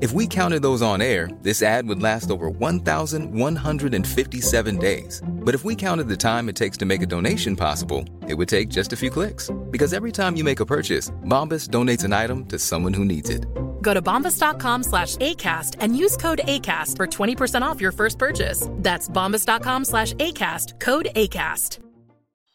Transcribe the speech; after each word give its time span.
If 0.00 0.12
we 0.12 0.26
counted 0.26 0.62
those 0.62 0.80
on 0.80 1.02
air, 1.02 1.28
this 1.42 1.62
ad 1.62 1.86
would 1.86 2.00
last 2.00 2.30
over 2.30 2.48
1,157 2.48 4.78
days. 4.78 5.22
But 5.28 5.54
if 5.54 5.62
we 5.62 5.76
counted 5.76 6.08
the 6.08 6.16
time 6.16 6.48
it 6.48 6.56
takes 6.56 6.78
to 6.78 6.86
make 6.86 7.02
a 7.02 7.06
donation 7.06 7.54
possible, 7.54 8.06
it 8.26 8.32
would 8.32 8.48
take 8.48 8.70
just 8.70 8.94
a 8.94 8.96
few 8.96 9.10
clicks. 9.10 9.50
Because 9.70 9.92
every 9.92 10.10
time 10.10 10.36
you 10.36 10.44
make 10.44 10.60
a 10.60 10.64
purchase, 10.64 11.10
Bombas 11.26 11.68
donates 11.68 12.02
an 12.02 12.14
item 12.14 12.46
to 12.46 12.58
someone 12.58 12.94
who 12.94 13.04
needs 13.04 13.28
it. 13.28 13.44
Go 13.82 13.92
to 13.92 14.00
bombas.com 14.00 14.84
slash 14.84 15.16
ACAST 15.16 15.76
and 15.80 15.94
use 15.94 16.16
code 16.16 16.40
ACAST 16.44 16.96
for 16.96 17.06
20% 17.06 17.60
off 17.60 17.78
your 17.78 17.92
first 17.92 18.18
purchase. 18.18 18.66
That's 18.76 19.06
bombas.com 19.06 19.84
slash 19.84 20.14
ACAST, 20.14 20.80
code 20.80 21.08
ACAST. 21.14 21.80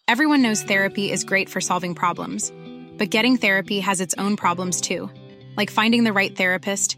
Everyone 0.08 0.42
knows 0.42 0.64
therapy 0.64 1.12
is 1.12 1.24
great 1.24 1.50
for 1.50 1.62
solving 1.62 1.94
problems, 1.94 2.52
but 2.98 3.12
getting 3.12 3.38
therapy 3.38 3.82
has 3.82 4.02
its 4.02 4.16
own 4.18 4.36
problems 4.36 4.82
too, 4.82 5.12
like 5.58 5.70
finding 5.70 6.04
the 6.04 6.14
right 6.14 6.36
therapist, 6.36 6.98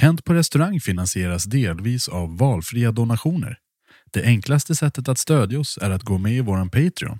Hänt 0.00 0.24
på 0.24 0.34
restaurang 0.34 0.80
finansieras 0.80 1.44
delvis 1.44 2.08
av 2.08 2.38
valfria 2.38 2.92
donationer. 2.92 3.58
Det 4.12 4.24
enklaste 4.24 4.74
sättet 4.74 5.08
att 5.08 5.18
stödja 5.18 5.60
oss 5.60 5.78
är 5.82 5.90
att 5.90 6.02
gå 6.02 6.18
med 6.18 6.32
i 6.32 6.40
våran 6.40 6.70
Patreon. 6.70 7.18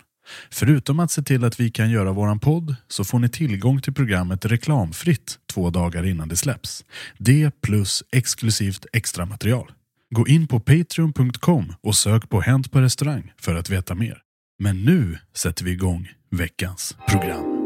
Förutom 0.51 1.01
att 1.01 1.11
se 1.11 1.23
till 1.23 1.45
att 1.45 1.61
vi 1.61 1.71
kan 1.71 1.91
göra 1.91 2.13
våran 2.13 2.41
podd 2.41 2.77
så 2.89 3.05
får 3.05 3.19
ni 3.19 3.29
tillgång 3.29 3.81
till 3.81 3.95
programmet 3.95 4.45
reklamfritt 4.45 5.39
två 5.53 5.71
dagar 5.71 6.07
innan 6.07 6.29
det 6.29 6.37
släpps. 6.37 6.85
Det 7.19 7.61
plus 7.61 8.03
exklusivt 8.13 8.87
extra 8.93 9.27
material. 9.27 9.73
Gå 10.15 10.29
in 10.29 10.49
på 10.49 10.61
patreon.com 10.61 11.75
och 11.81 11.95
sök 11.95 12.29
på 12.29 12.41
Hänt 12.41 12.73
på 12.73 12.81
restaurang 12.81 13.33
för 13.41 13.55
att 13.55 13.71
veta 13.71 13.95
mer. 13.95 14.19
Men 14.59 14.85
nu 14.85 15.19
sätter 15.37 15.65
vi 15.65 15.71
igång 15.71 16.09
veckans 16.31 16.97
program. 17.09 17.58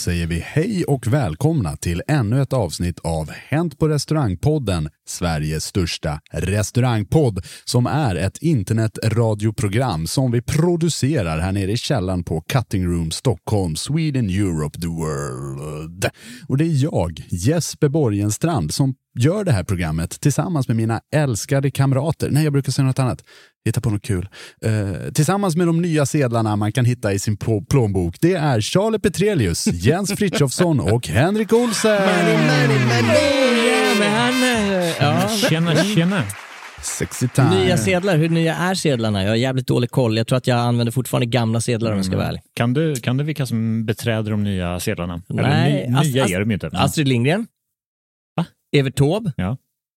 Säger 0.00 0.26
vi 0.26 0.38
hej 0.38 0.84
och 0.84 1.06
välkomna 1.06 1.76
till 1.76 2.02
ännu 2.08 2.42
ett 2.42 2.52
avsnitt 2.52 2.98
av 2.98 3.30
Hänt 3.30 3.78
på 3.78 3.88
restaurangpodden, 3.88 4.88
Sveriges 5.06 5.64
största 5.64 6.20
restaurangpodd, 6.32 7.46
som 7.64 7.86
är 7.86 8.16
ett 8.16 8.38
internetradioprogram 8.38 10.06
som 10.06 10.30
vi 10.30 10.42
producerar 10.42 11.38
här 11.38 11.52
nere 11.52 11.72
i 11.72 11.76
källaren 11.76 12.24
på 12.24 12.40
Cutting 12.40 12.86
Room 12.86 13.10
Stockholm, 13.10 13.76
Sweden, 13.76 14.30
Europe, 14.30 14.80
the 14.80 14.86
world. 14.86 16.06
Och 16.48 16.56
det 16.56 16.64
är 16.64 16.82
jag, 16.82 17.22
Jesper 17.28 17.88
Borgenstrand, 17.88 18.74
som 18.74 18.94
gör 19.20 19.44
det 19.44 19.52
här 19.52 19.64
programmet 19.64 20.20
tillsammans 20.20 20.68
med 20.68 20.76
mina 20.76 21.00
älskade 21.14 21.70
kamrater. 21.70 22.30
Nej, 22.30 22.44
jag 22.44 22.52
brukar 22.52 22.72
säga 22.72 22.86
något 22.86 22.98
annat. 22.98 23.24
Hitta 23.64 23.80
på 23.80 23.90
något 23.90 24.02
kul. 24.02 24.28
Eh, 24.64 25.12
tillsammans 25.12 25.56
med 25.56 25.66
de 25.66 25.82
nya 25.82 26.06
sedlarna 26.06 26.56
man 26.56 26.72
kan 26.72 26.84
hitta 26.84 27.12
i 27.12 27.18
sin 27.18 27.36
plå- 27.36 27.66
plånbok. 27.70 28.16
Det 28.20 28.34
är 28.34 28.60
Charlie 28.60 28.98
Petrelius, 28.98 29.66
Jens 29.72 30.12
Frithiofsson 30.12 30.80
och 30.80 31.08
Henrik 31.08 31.52
Olsen. 31.52 32.02
Ja. 35.00 35.28
Tjena, 35.28 35.76
tjena. 35.84 36.22
Sexy 36.82 37.28
time. 37.28 37.50
Nya 37.64 37.76
sedlar, 37.78 38.16
hur 38.16 38.28
nya 38.28 38.54
är 38.56 38.74
sedlarna? 38.74 39.22
Jag 39.22 39.28
har 39.30 39.36
jävligt 39.36 39.66
dålig 39.66 39.90
koll. 39.90 40.16
Jag 40.16 40.26
tror 40.26 40.38
att 40.38 40.46
jag 40.46 40.58
använder 40.58 40.92
fortfarande 40.92 41.26
gamla 41.26 41.60
sedlar 41.60 41.90
om 41.90 41.96
jag 41.96 42.06
ska 42.06 42.16
vara 42.16 42.26
ärlig. 42.26 42.40
Kan 42.56 42.72
du, 42.74 42.94
kan 42.96 43.16
du 43.16 43.24
vilka 43.24 43.46
som 43.46 43.86
beträder 43.86 44.30
de 44.30 44.42
nya 44.44 44.80
sedlarna? 44.80 45.22
Nej, 45.28 45.40
Eller 45.82 46.00
ny, 46.02 46.10
nya 46.12 46.22
Ast- 46.24 46.32
är 46.34 46.40
de 46.40 46.50
ju 46.50 46.54
inte. 46.54 46.70
Astrid 46.72 47.08
Lindgren. 47.08 47.46
Evert 48.76 48.96
Taube. 48.96 49.32
Ja. 49.36 49.56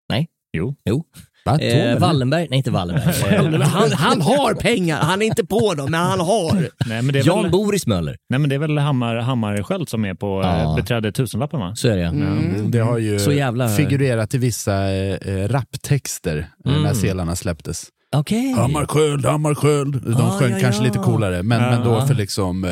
Nej. 0.09 0.28
Jo. 0.57 0.75
Jo. 0.89 1.03
Va, 1.45 1.59
Eh? 1.59 2.00
Wallenberg. 2.00 2.47
Nej, 2.50 2.57
inte 2.57 2.72
Wallenberg. 2.72 3.13
Eh, 3.56 3.61
Han, 3.61 3.91
han 3.91 4.22
har 4.22 4.53
pengar, 4.53 4.97
han 5.01 5.22
är 5.22 5.25
inte 5.25 5.45
på 5.45 5.73
dem, 5.73 5.91
men 5.91 6.00
han 6.00 6.19
har. 6.19 6.53
Nej, 6.85 7.01
men 7.01 7.13
det 7.13 7.19
är 7.19 7.25
Jan 7.28 7.41
väl, 7.44 7.51
Boris 7.51 7.88
Möller. 7.88 8.17
nej, 8.29 8.39
men 8.39 8.50
det 8.50 8.56
är 8.56 8.59
väl 8.59 8.78
Hammar, 8.78 9.16
Hammarskjöld 9.16 9.89
som 9.89 10.06
är 10.06 10.13
på 10.13 10.41
Ja. 10.44 10.62
ja. 10.62 10.75
beträde 10.75 11.12
tusenlappen 11.12 11.59
va? 11.59 11.75
Så 11.75 11.88
är 11.88 11.95
det 11.95 12.01
ja. 12.01 12.09
Mm, 12.09 12.72
det 12.72 12.79
har 12.79 12.97
ju 12.97 13.17
jävla- 13.33 13.69
figurerat 13.69 14.33
i 14.33 14.38
vissa 14.38 14.91
eh, 14.91 15.47
raptexter 15.47 16.38
eh, 16.66 16.72
när 16.72 16.78
Mm. 16.79 16.95
sedlarna 16.95 17.35
släpptes. 17.35 17.85
Okej. 18.13 18.51
Hammarskjöld, 18.57 19.25
Hammarskjöld. 19.25 20.01
De 20.06 20.13
Ah, 20.22 20.40
sjöng 20.40 20.51
ja, 20.51 20.57
kanske 20.59 20.81
ja. 20.81 20.85
lite 20.88 21.00
coolare, 21.00 21.44
men, 21.44 21.62
Ja. 21.62 21.69
men 21.72 21.84
då 21.84 22.01
för 22.07 22.13
liksom 22.13 22.63
eh, 22.66 22.72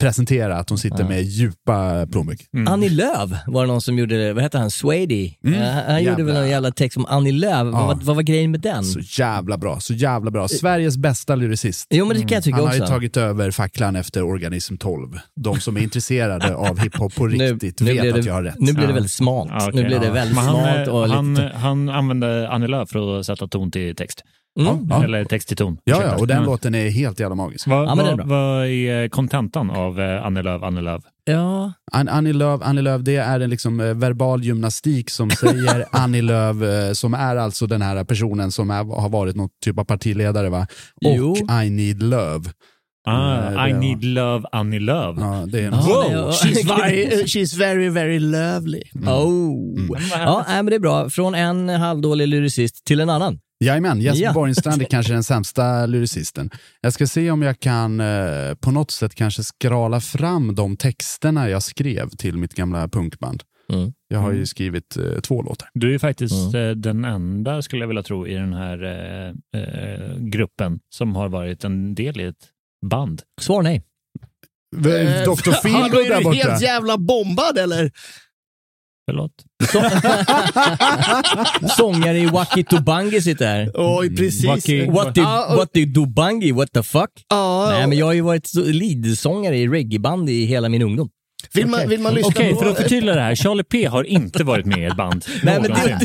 presentera 0.00 0.56
att 0.58 0.66
de 0.66 0.78
sitter 0.78 1.00
Ja. 1.00 1.08
med 1.08 1.22
djupa 1.22 2.06
plånböcker. 2.12 2.46
Mm. 2.54 2.68
Annie 2.72 2.88
Lööf 2.88 3.30
var 3.46 3.62
det 3.62 3.72
någon 3.72 3.80
som 3.80 3.98
gjorde, 3.98 4.32
vad 4.32 4.42
hette 4.42 4.58
han, 4.58 4.70
Swady? 4.70 5.32
Mm. 5.44 5.62
Eh, 5.62 5.68
han 5.68 6.04
gjorde 6.04 6.16
väl 6.16 6.26
Jävla- 6.26 6.40
någon 6.40 6.48
jävla 6.50 6.70
text 6.72 6.96
om 6.96 7.06
Annie 7.08 7.32
Lööf. 7.32 7.52
Ja. 7.72 7.86
Vad, 7.86 8.02
vad 8.02 8.16
var 8.16 8.22
grejen 8.22 8.50
med 8.50 8.60
den? 8.60 8.84
Så 8.84 9.00
jävla 9.22 9.58
bra, 9.58 9.80
så 9.80 9.94
jävla 9.94 10.30
bra. 10.30 10.48
Sveriges 10.48 10.96
bästa 10.98 11.34
lyricist. 11.34 11.86
Jo 11.90 12.06
men 12.06 12.16
det 12.16 12.22
kan 12.22 12.34
jag 12.36 12.44
tycka 12.44 12.56
Han 12.56 12.64
har 12.64 12.70
också. 12.72 12.82
ju 12.82 12.86
tagit 12.88 13.16
över 13.16 13.50
facklan 13.50 13.96
efter 13.96 14.22
Organism 14.22 14.76
12. 14.76 15.08
De 15.36 15.60
som 15.60 15.76
är 15.76 15.80
intresserade 15.80 16.54
av 16.56 16.78
hiphop 16.78 17.14
på 17.14 17.26
Nu- 17.26 17.36
riktigt 17.52 17.80
nu 17.80 17.86
vet 17.92 18.00
blir 18.00 18.10
att 18.14 18.20
det- 18.22 18.26
jag 18.26 18.34
har 18.34 18.42
rätt. 18.42 18.54
Nu 18.58 18.72
blir 18.72 18.86
det 18.86 18.92
väldigt 18.92 19.12
smalt. 19.12 19.50
Ja, 19.54 19.68
okej. 19.68 19.82
Nu 19.82 19.88
blir 19.88 19.98
det 19.98 20.10
väldigt 20.10 20.38
han, 20.38 20.44
smalt 20.54 20.88
och 20.88 21.08
han, 21.08 21.34
lite... 21.34 21.50
han 21.56 21.88
använde 21.88 22.48
Annie 22.50 22.66
Lööf 22.68 22.88
för 22.90 23.18
att 23.20 23.26
sätta 23.26 23.48
ton 23.48 23.70
till 23.70 23.96
text. 23.96 24.22
Mm. 24.60 24.86
Ja. 24.90 25.04
Eller 25.04 25.24
text 25.24 25.48
till 25.48 25.56
ton. 25.56 25.78
Ja, 25.84 26.02
ja, 26.02 26.16
och 26.16 26.26
den 26.26 26.36
Ja. 26.36 26.44
låten 26.44 26.74
är 26.74 26.90
helt 26.90 27.20
jävla 27.20 27.34
magisk. 27.34 27.66
Vad, 27.66 27.86
Ja, 27.86 28.10
är 28.12 28.24
vad 28.24 28.66
är 28.66 29.08
kontentan 29.08 29.70
av 29.70 30.00
eh, 30.00 30.26
Annie 30.26 30.42
Lööf, 30.42 30.62
Annie 30.62 30.80
Lööf? 30.80 31.02
Ja. 31.24 31.72
An- 31.92 32.08
Annie 32.08 32.32
Lööf, 32.32 32.60
Annie 32.64 32.82
Lööf, 32.82 33.02
det 33.02 33.16
är 33.16 33.40
en 33.40 33.50
liksom 33.50 33.80
eh, 33.80 33.94
verbal 33.94 34.44
gymnastik 34.44 35.10
som 35.10 35.30
säger 35.30 35.84
Annie 35.92 36.22
Lööf, 36.22 36.62
eh, 36.62 36.92
som 36.92 37.14
är 37.14 37.36
alltså 37.36 37.66
den 37.66 37.82
här 37.82 38.04
personen 38.04 38.52
som 38.52 38.70
är, 38.70 38.84
har 39.00 39.08
varit 39.08 39.36
någon 39.36 39.48
typ 39.64 39.78
av 39.78 39.84
partiledare 39.84 40.48
va? 40.48 40.66
Och 41.04 41.14
Jo. 41.16 41.36
I 41.64 41.70
need 41.70 42.02
love. 42.02 42.50
Ah, 43.06 43.66
I 43.68 43.72
det- 43.72 43.78
need 43.78 44.04
love, 44.04 44.44
Annie 44.52 44.78
Love. 44.78 45.20
Ja, 45.20 45.44
det 45.46 45.60
är 45.60 45.66
en... 45.66 45.72
Wow. 45.72 46.30
She's 46.30 46.66
very, 46.78 47.06
she's 47.24 47.58
very, 47.58 47.88
very 47.88 48.18
lovely. 48.18 48.82
Oh. 49.06 49.98
Ja, 50.12 50.44
nej, 50.48 50.56
men 50.56 50.66
det 50.66 50.74
är 50.74 50.80
bra. 50.80 51.10
Från 51.10 51.34
en 51.34 51.68
halvdålig 51.68 52.28
lyricist 52.28 52.84
till 52.84 53.00
en 53.00 53.10
annan. 53.10 53.38
Jajamän, 53.64 54.00
Jesper 54.00 54.24
Ja. 54.24 54.32
Borgenstrand 54.32 54.82
är 54.82 54.86
kanske 54.86 55.12
den 55.12 55.24
sämsta 55.24 55.86
lyricisten. 55.86 56.50
Jag 56.80 56.92
ska 56.92 57.06
se 57.06 57.30
om 57.30 57.42
jag 57.42 57.60
kan 57.60 58.00
eh, 58.00 58.54
på 58.60 58.70
något 58.70 58.90
sätt 58.90 59.14
kanske 59.14 59.44
skrala 59.44 60.00
fram 60.00 60.54
de 60.54 60.76
texterna 60.76 61.48
jag 61.48 61.62
skrev 61.62 62.08
till 62.08 62.36
mitt 62.36 62.54
gamla 62.54 62.88
punkband. 62.88 63.42
Mm. 63.72 63.92
Jag 64.08 64.18
har 64.18 64.32
ju 64.32 64.46
skrivit 64.46 64.96
eh, 64.96 65.20
två 65.20 65.42
låtar. 65.42 65.68
Du 65.74 65.94
är 65.94 65.98
faktiskt 65.98 66.54
eh, 66.54 66.70
den 66.70 67.04
enda, 67.04 67.62
skulle 67.62 67.82
jag 67.82 67.88
vilja 67.88 68.02
tro, 68.02 68.26
i 68.26 68.34
den 68.34 68.52
här 68.52 68.82
eh, 68.84 69.60
eh, 69.62 70.16
gruppen 70.18 70.80
som 70.94 71.16
har 71.16 71.28
varit 71.28 71.64
en 71.64 71.94
del 71.94 72.20
i 72.20 72.24
ett 72.24 72.48
band. 72.86 73.22
Svar 73.40 73.62
nej. 73.62 73.82
Dr. 74.76 74.86
Hallå, 74.86 75.34
Feelgood 75.62 76.00
är 76.00 76.08
där 76.08 76.18
du 76.18 76.24
borta. 76.24 76.36
helt 76.48 76.62
jävla 76.62 76.98
bombad 76.98 77.58
eller? 77.58 77.90
Förlåt. 79.10 79.32
Sångare 81.76 82.18
i 82.18 82.26
Waki 82.26 82.64
Tubangi 82.64 83.20
sitter 83.22 83.46
här. 83.46 83.70
Oj, 83.74 84.16
precis. 84.16 84.44
Waki- 84.44 84.90
What 84.92 85.14
the, 85.14 85.20
och- 85.20 85.56
what 85.56 85.72
the 85.72 85.84
Dubangi, 85.84 86.52
what 86.52 86.72
the 86.72 86.82
fuck? 86.82 87.10
Ja, 87.28 87.68
Nej, 87.72 87.86
men 87.86 87.98
jag 87.98 88.06
har 88.06 88.12
ju 88.12 88.20
varit 88.20 88.46
så- 88.46 88.62
leadsångare 88.64 89.56
i 89.58 89.68
reggaeband 89.68 90.30
i 90.30 90.44
hela 90.44 90.68
min 90.68 90.82
ungdom. 90.82 91.08
vill, 91.54 91.66
man, 91.66 91.88
vill 91.88 92.00
man 92.00 92.14
lyssna 92.14 92.28
Okej, 92.28 92.52
på... 92.54 92.58
för 92.60 92.70
att 92.70 92.76
förtydliga 92.76 93.14
det 93.14 93.20
här. 93.20 93.34
Charlie 93.34 93.64
P 93.64 93.86
har 93.86 94.04
inte 94.04 94.44
varit 94.44 94.66
med 94.66 94.78
i 94.78 94.84
ett 94.84 94.96
band 94.96 95.24
Nej, 95.42 95.60
men 95.60 95.70
någonsin. 95.70 95.98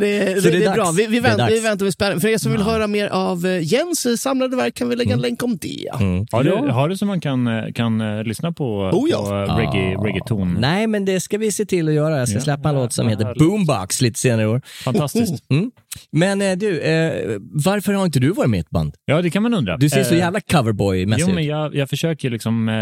Det, 0.00 0.08
Ja, 0.08 0.24
det, 0.24 0.34
det, 0.34 0.40
Så 0.42 0.48
det 0.48 0.56
är 0.56 0.60
det 0.60 0.66
är 0.66 0.74
bra. 0.74 0.90
Vi, 0.96 1.06
vi, 1.06 1.20
vänt, 1.20 1.42
vi 1.50 1.60
väntar 1.60 1.84
med 1.86 1.92
spänning. 1.92 2.20
För 2.20 2.28
er 2.28 2.38
som 2.38 2.52
vill 2.52 2.60
höra 2.62 2.86
mer 2.86 3.08
av 3.08 3.46
eh, 3.46 3.72
Jens 3.72 4.22
samlade 4.22 4.56
verk 4.56 4.74
kan 4.74 4.88
vi 4.88 4.96
lägga 4.96 5.12
en 5.12 5.20
länk 5.20 5.42
om 5.42 5.56
det. 5.56 5.88
Mm. 6.00 6.26
Har, 6.32 6.44
du, 6.44 6.50
har 6.70 6.88
du 6.88 6.96
så 6.96 7.06
man 7.06 7.20
kan, 7.20 7.46
eh, 7.46 7.72
kan 7.72 8.00
eh, 8.00 8.24
lyssna 8.24 8.52
på, 8.52 8.90
Oh, 8.92 9.10
ja. 9.10 9.46
på 9.48 9.54
reggae, 9.60 9.96
reggaeton? 10.04 10.56
Nej, 10.60 10.86
men 10.86 11.04
det 11.04 11.20
ska 11.20 11.38
vi 11.38 11.52
se 11.52 11.64
till 11.64 11.88
att 11.88 11.94
göra. 11.94 12.18
Jag 12.18 12.28
ska 12.28 12.38
Ja. 12.38 12.42
släppa 12.44 12.68
en 12.68 12.74
låt 12.74 12.92
som 12.92 13.04
Ja, 13.04 13.10
heter 13.10 13.24
härligt. 13.24 13.38
Boombox 13.42 14.00
lite 14.00 14.18
senare 14.18 14.42
i 14.42 14.46
år. 14.46 14.62
Fantastiskt. 14.84 15.44
Mm. 15.50 15.70
Men 16.12 16.58
du, 16.58 16.80
eh, 16.80 17.38
varför 17.64 17.92
har 17.92 18.04
inte 18.04 18.20
du 18.20 18.30
varit 18.32 18.50
med 18.50 18.58
i 18.58 18.60
ett 18.60 18.70
band? 18.70 18.94
Ja, 19.04 19.22
det 19.22 19.30
kan 19.30 19.42
man 19.42 19.54
undra. 19.54 19.76
Du 19.76 19.88
ser 19.88 20.02
så 20.04 20.14
jävla 20.14 20.40
coverboy-mässig 20.40 21.20
Jo, 21.20 21.26
men 21.28 21.38
ut. 21.38 21.44
jag, 21.50 21.74
jag 21.74 21.88
försöker 21.90 22.30
liksom 22.30 22.68
eh, 22.68 22.74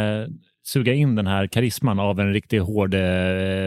suga 0.66 0.94
in 0.94 1.14
den 1.14 1.26
här 1.26 1.46
karisman 1.46 2.00
av 2.00 2.20
en 2.20 2.32
riktigt 2.32 2.62
hård 2.62 2.94
eh, 2.94 3.00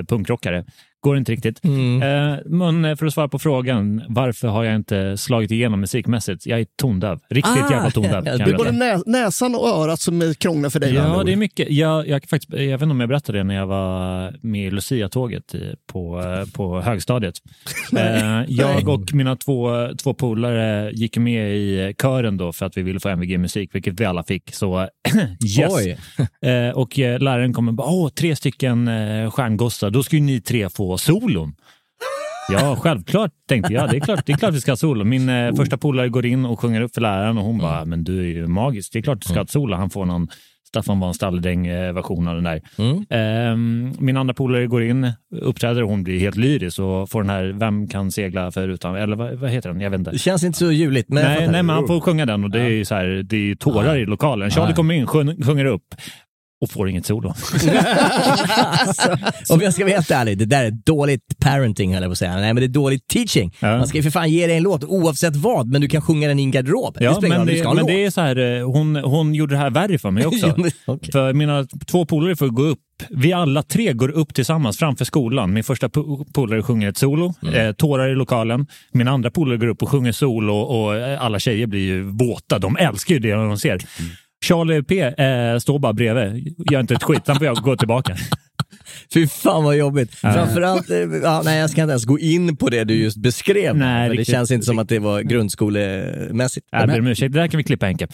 punkrockare. 0.08 0.66
Går 1.04 1.18
inte 1.18 1.32
riktigt. 1.32 1.64
Mm. 1.64 2.02
Eh, 2.02 2.40
men 2.46 2.86
eh, 2.86 2.96
för 2.96 3.06
att 3.06 3.14
svara 3.14 3.28
på 3.28 3.40
frågan, 3.40 4.04
varför 4.08 4.48
har 4.48 4.64
jag 4.64 4.76
inte 4.76 5.18
slagit 5.18 5.52
igenom 5.52 5.80
musikmässigt? 5.82 6.46
Jag 6.46 6.60
är 6.60 6.66
tondöv. 6.82 7.20
Riktigt 7.30 7.64
Ah, 7.64 7.72
jävla 7.72 7.92
tondöv. 7.92 8.26
kan 8.26 8.38
Det 8.38 8.44
är 8.44 8.58
både 8.58 8.72
nä, 8.72 9.00
näsan 9.06 9.56
och 9.56 9.68
örat 9.68 10.00
som 10.00 10.22
är 10.22 10.34
krånglar 10.34 10.70
för 10.70 10.80
dig. 10.80 10.94
Ja, 10.94 11.24
det 11.26 11.32
är 11.32 11.36
mycket. 11.36 11.72
Jag, 11.72 12.08
jag, 12.08 12.30
faktiskt, 12.30 12.54
jag 12.54 12.60
vet 12.60 12.82
inte 12.82 12.92
om 12.92 13.00
jag 13.00 13.10
berättade 13.10 13.38
det 13.38 13.44
när 13.44 13.56
jag 13.56 13.68
var 13.68 14.34
med 14.42 14.68
i 14.68 14.72
Lucia-tåget 14.72 15.56
på, 15.92 16.22
eh, 16.22 16.54
på 16.54 16.82
högstadiet. 16.82 17.36
Jag 18.48 18.90
och 18.90 19.14
mina 19.14 19.36
två, 19.36 19.90
två 20.04 20.14
polare 20.14 20.92
gick 20.94 21.18
med 21.18 21.56
i 21.56 21.96
kören 22.02 22.38
då 22.38 22.54
för 22.54 22.66
att 22.66 22.78
vi 22.78 22.82
ville 22.82 23.00
få 23.00 23.10
MVG 23.10 23.38
musik, 23.38 23.76
vilket 23.76 24.00
vi 24.00 24.06
alla 24.06 24.24
fick. 24.24 24.56
Så 24.56 24.88
yes. 25.60 25.98
Och 26.76 26.98
läraren 26.98 27.54
kommer 27.54 27.72
bara, 27.72 27.88
åh, 27.88 28.10
tre 28.10 28.36
stycken 28.36 28.90
stjärngossar, 29.32 29.90
då 29.90 30.04
ska 30.04 30.16
ju 30.16 30.22
ni 30.22 30.42
tre 30.42 30.70
få 30.70 30.93
solon. 30.98 31.56
Ja, 32.50 32.76
självklart 32.80 33.32
tänkte 33.50 33.74
jag. 33.74 33.90
Det 33.90 33.98
är 33.98 34.00
klart, 34.00 34.26
det 34.26 34.34
är 34.34 34.38
klart 34.38 34.54
vi 34.54 34.62
ska 34.62 34.72
ha 34.72 34.78
solo. 34.78 35.04
Min 35.04 35.30
eh, 35.30 35.56
första 35.56 35.78
polare 35.78 36.10
går 36.10 36.26
in 36.26 36.46
och 36.46 36.60
sjunger 36.60 36.82
upp 36.82 36.94
för 36.94 37.02
läraren 37.02 37.38
och 37.38 37.44
hon 37.44 37.58
bara, 37.58 37.86
men 37.86 38.04
du 38.04 38.20
är 38.20 38.24
ju 38.24 38.48
magisk. 38.48 38.94
Det 38.94 39.00
är 39.00 39.04
klart 39.04 39.22
du 39.22 39.26
ska 39.26 39.34
ha 39.34 39.44
ett 39.44 39.50
solo. 39.50 39.76
Han 39.76 39.90
får 39.90 40.06
någon 40.06 40.28
Staffan 40.74 41.00
var 41.00 41.08
en 41.08 41.14
stalledräng-version 41.14 42.28
av 42.28 42.36
den 42.36 42.44
där. 42.44 42.62
Mm. 42.78 43.06
Ehm, 43.10 43.94
min 44.00 44.18
andra 44.18 44.34
polare 44.34 44.68
går 44.68 44.84
in, 44.84 45.12
uppträder 45.42 45.84
och 45.84 45.90
hon 45.90 46.04
blir 46.04 46.20
helt 46.20 46.36
lyrisk 46.36 46.80
och 46.80 47.10
får 47.10 47.22
den 47.22 47.30
här 47.30 47.44
Vem 47.44 47.88
kan 47.88 48.12
segla 48.12 48.52
förutan, 48.52 48.96
eller 48.96 49.16
vad, 49.16 49.34
vad 49.34 49.50
heter 49.50 49.70
den? 49.70 49.82
Jag 49.82 49.90
vet 49.90 50.00
inte. 50.00 50.12
Det 50.12 50.18
känns 50.18 50.44
inte 50.44 50.60
så 50.60 50.66
men 50.66 50.74
jag 50.76 51.06
Nej, 51.10 51.48
nej, 51.48 51.64
men 51.64 51.70
han 51.70 51.88
får 51.88 52.00
sjunga 52.00 52.26
den 52.26 52.44
och 52.44 52.50
det 52.50 52.62
är 52.62 52.70
ju 52.70 52.86
så 52.86 52.96
här, 52.96 53.24
det 53.24 53.52
är 53.52 53.56
tårar 53.56 53.98
i 53.98 54.06
lokalen. 54.06 54.52
Charlie 54.52 54.72
Ja. 54.72 54.76
kommer 54.76 54.94
in, 54.94 55.08
sjung, 55.08 55.44
sjunger 55.44 55.66
upp 55.66 55.96
och 56.64 56.70
får 56.72 56.90
inget 56.90 57.06
solo. 57.06 57.30
alltså, 58.58 59.18
om 59.50 59.62
jag 59.62 59.74
ska 59.74 59.84
vara 59.84 59.94
helt 59.94 60.12
ärlig, 60.12 60.38
det 60.38 60.46
där 60.46 60.64
är 60.66 60.72
dåligt 60.72 61.22
parenting 61.40 61.94
höll 61.94 62.04
jag 62.04 62.10
på 62.10 62.12
att 62.12 62.18
säga. 62.18 62.32
Nej, 62.36 62.54
men 62.54 62.56
det 62.56 62.66
är 62.66 62.68
dåligt 62.68 63.08
teaching. 63.08 63.56
Ja. 63.60 63.78
Man 63.78 63.88
ska 63.88 63.98
ju 63.98 64.04
för 64.04 64.10
fan 64.12 64.30
ge 64.32 64.48
dig 64.48 64.58
en 64.58 64.64
låt 64.64 64.84
oavsett 64.84 65.36
vad, 65.36 65.68
men 65.68 65.82
du 65.82 65.88
kan 65.90 66.02
sjunga 66.02 66.28
den 66.28 66.40
i 66.40 66.44
en 66.44 66.52
garderob. 66.52 66.98
Ja, 67.00 67.14
spelar 67.14 67.38
men, 67.38 67.48
det, 67.48 67.74
men 67.76 67.86
det 67.86 68.06
är 68.06 68.10
så 68.10 68.22
här, 68.22 68.60
eh, 68.60 68.66
hon, 68.72 68.96
hon 68.96 69.34
gjorde 69.36 69.54
det 69.56 69.60
här 69.60 69.70
värre 69.70 69.98
för 70.00 70.12
mig 70.12 70.26
också. 70.28 70.48
Ja, 70.48 70.54
men, 70.58 70.72
okej. 70.86 71.12
För 71.12 71.34
mina 71.34 71.66
två 71.92 72.06
polare 72.06 72.36
får 72.36 72.48
gå 72.48 72.64
upp. 72.64 72.80
Vi 73.10 73.34
alla 73.34 73.64
tre 73.64 73.94
går 73.94 74.10
upp 74.10 74.34
tillsammans 74.34 74.78
framför 74.78 75.06
skolan. 75.06 75.54
Min 75.54 75.64
första 75.64 75.88
po- 75.88 76.26
polare 76.34 76.64
sjunger 76.64 76.90
ett 76.90 76.98
solo, 76.98 77.34
Mm. 77.44 77.56
eh, 77.68 77.74
tårar 77.74 78.10
i 78.10 78.16
lokalen. 78.16 78.68
Min 78.92 79.08
andra 79.08 79.32
polare 79.32 79.58
går 79.58 79.68
upp 79.68 79.82
och 79.84 79.90
sjunger 79.90 80.12
solo 80.12 80.54
och 80.54 80.96
eh, 80.96 81.22
alla 81.24 81.40
tjejer 81.40 81.68
blir 81.68 81.80
ju 81.82 82.02
våta. 82.04 82.60
De 82.60 82.78
älskar 82.78 83.14
ju 83.16 83.20
det 83.20 83.32
de 83.34 83.58
ser. 83.58 83.70
Mm. 83.72 84.12
Charlie 84.44 84.84
P 84.84 85.02
eh, 85.02 85.58
står 85.60 85.80
bara 85.80 85.94
bredvid, 85.94 86.56
gör 86.72 86.80
inte 86.80 86.94
ett 86.94 87.04
skit. 87.04 87.22
Sen 87.26 87.36
får 87.36 87.46
jag 87.46 87.56
gå 87.56 87.78
tillbaka. 87.78 88.16
Fy 89.14 89.28
fan 89.28 89.64
vad 89.64 89.78
jobbigt. 89.78 90.16
Framförallt, 90.16 90.90
eh, 90.90 90.98
ja, 90.98 91.42
nej 91.46 91.60
jag 91.60 91.70
ska 91.70 91.82
inte 91.82 91.92
ens 91.92 92.06
gå 92.06 92.20
in 92.20 92.58
på 92.58 92.70
det 92.70 92.84
du 92.84 92.94
just 92.94 93.18
beskrev. 93.18 93.78
Nej, 93.78 94.10
för 94.10 94.18
det 94.18 94.26
känns 94.26 94.52
inte 94.52 94.66
som 94.66 94.80
att 94.80 94.90
det 94.90 95.00
var 95.00 95.22
grundskolemässigt. 95.22 96.68
Jag 96.72 96.88
ber 96.88 97.00
om 97.00 97.08
ursäkt, 97.08 97.34
det 97.34 97.40
där 97.40 97.48
kan 97.48 97.58
vi 97.58 97.64
klippa 97.64 97.86
Henke. 97.86 98.08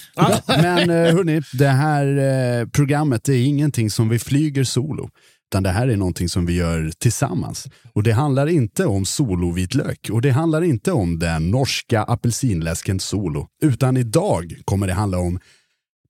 Men 0.47 0.89
eh, 0.89 1.15
hörni, 1.15 1.41
det 1.53 1.67
här 1.67 2.05
eh, 2.61 2.67
programmet 2.67 3.29
är 3.29 3.45
ingenting 3.45 3.89
som 3.89 4.09
vi 4.09 4.19
flyger 4.19 4.63
solo. 4.63 5.09
Utan 5.51 5.63
det 5.63 5.69
här 5.69 5.87
är 5.87 5.97
någonting 5.97 6.29
som 6.29 6.45
vi 6.45 6.55
gör 6.55 6.91
tillsammans. 6.99 7.67
Och 7.93 8.03
det 8.03 8.11
handlar 8.11 8.47
inte 8.47 8.85
om 8.85 9.05
solovitlök 9.05 10.09
och 10.11 10.21
det 10.21 10.29
handlar 10.29 10.61
inte 10.61 10.91
om 10.91 11.19
den 11.19 11.51
norska 11.51 12.03
apelsinläsken 12.03 12.99
solo. 12.99 13.47
Utan 13.63 13.97
idag 13.97 14.53
kommer 14.65 14.87
det 14.87 14.93
handla 14.93 15.17
om 15.17 15.39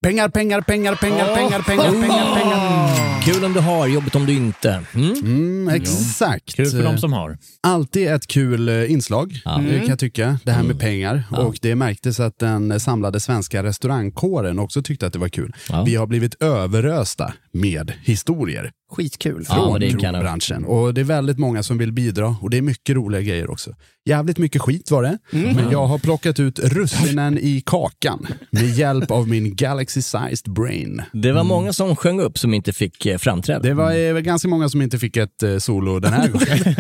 pengar, 0.02 0.30
pengar, 0.30 0.62
pengar, 0.62 0.96
pengar, 0.96 1.26
pengar, 1.36 1.62
pengar, 1.62 1.92
pengar, 1.92 2.36
pengar. 2.36 3.22
Kul 3.22 3.46
om 3.46 3.54
du 3.54 3.60
har, 3.60 3.88
jobbigt 3.88 4.16
om 4.16 4.26
du 4.26 4.34
inte. 4.34 4.84
Mm? 4.96 5.12
Mm, 5.14 5.70
exakt. 5.70 6.56
Kul 6.56 6.70
för 6.70 6.84
de 6.84 6.98
som 6.98 7.14
har. 7.14 7.38
Alltid 7.64 8.08
ett 8.08 8.28
kul 8.28 8.70
eh, 8.70 8.92
inslag, 8.92 9.42
Ja. 9.46 9.60
Mm. 9.60 9.80
kan 9.80 9.90
jag 9.90 10.00
tycka. 10.00 10.40
Det 10.44 10.52
här 10.52 10.64
med 10.64 10.80
pengar. 10.80 11.24
Och 11.32 11.58
det 11.62 11.76
märktes 11.76 12.20
att 12.20 12.40
den 12.40 12.80
samlade 12.80 13.20
svenska 13.20 13.64
restaurangkåren 13.64 14.60
också 14.60 14.82
tyckte 14.82 15.08
att 15.08 15.14
det 15.14 15.20
var 15.20 15.30
kul. 15.30 15.56
Ja. 15.70 15.84
Vi 15.84 15.96
har 15.96 16.08
blivit 16.08 16.44
överösta 16.44 17.34
med 17.52 17.94
historier 18.04 18.72
Skitkul. 18.92 19.46
Ja, 19.50 19.56
från 19.56 19.80
kanon. 19.80 20.00
krogbranschen. 20.00 20.66
Och 20.66 20.94
det 20.94 21.02
är 21.02 21.06
väldigt 21.06 21.38
många 21.40 21.64
som 21.64 21.78
vill 21.78 21.92
bidra 21.92 22.36
och 22.42 22.50
det 22.50 22.58
är 22.58 22.62
mycket 22.62 22.96
roliga 22.96 23.22
grejer 23.22 23.52
också. 23.52 23.72
Jävligt 24.06 24.38
mycket 24.38 24.62
skit 24.62 24.92
var 24.92 25.04
det, 25.04 25.18
Mm. 25.34 25.56
men 25.56 25.72
jag 25.72 25.86
har 25.88 25.98
plockat 26.00 26.40
ut 26.40 26.60
russinen 26.60 27.38
i 27.38 27.64
kakan 27.66 28.28
med 28.52 28.70
hjälp 28.70 29.12
av 29.12 29.28
min 29.28 29.56
Galaxy 29.56 30.02
Sized 30.02 30.54
Brain. 30.54 31.02
Det 31.14 31.32
var 31.32 31.44
många 31.44 31.74
som 31.74 31.96
sjöng 31.96 32.20
upp 32.22 32.38
som 32.38 32.54
inte 32.54 32.74
fick 32.74 33.06
eh, 33.06 33.18
framträda. 33.18 33.60
Det 33.60 33.74
var 33.74 33.92
eh, 33.96 34.20
ganska 34.20 34.48
många 34.48 34.70
som 34.70 34.82
inte 34.82 35.00
fick 35.00 35.18
ett 35.18 35.44
eh, 35.44 35.58
solo 35.58 36.00
den 36.00 36.14
här 36.14 36.28
gången. 36.28 36.76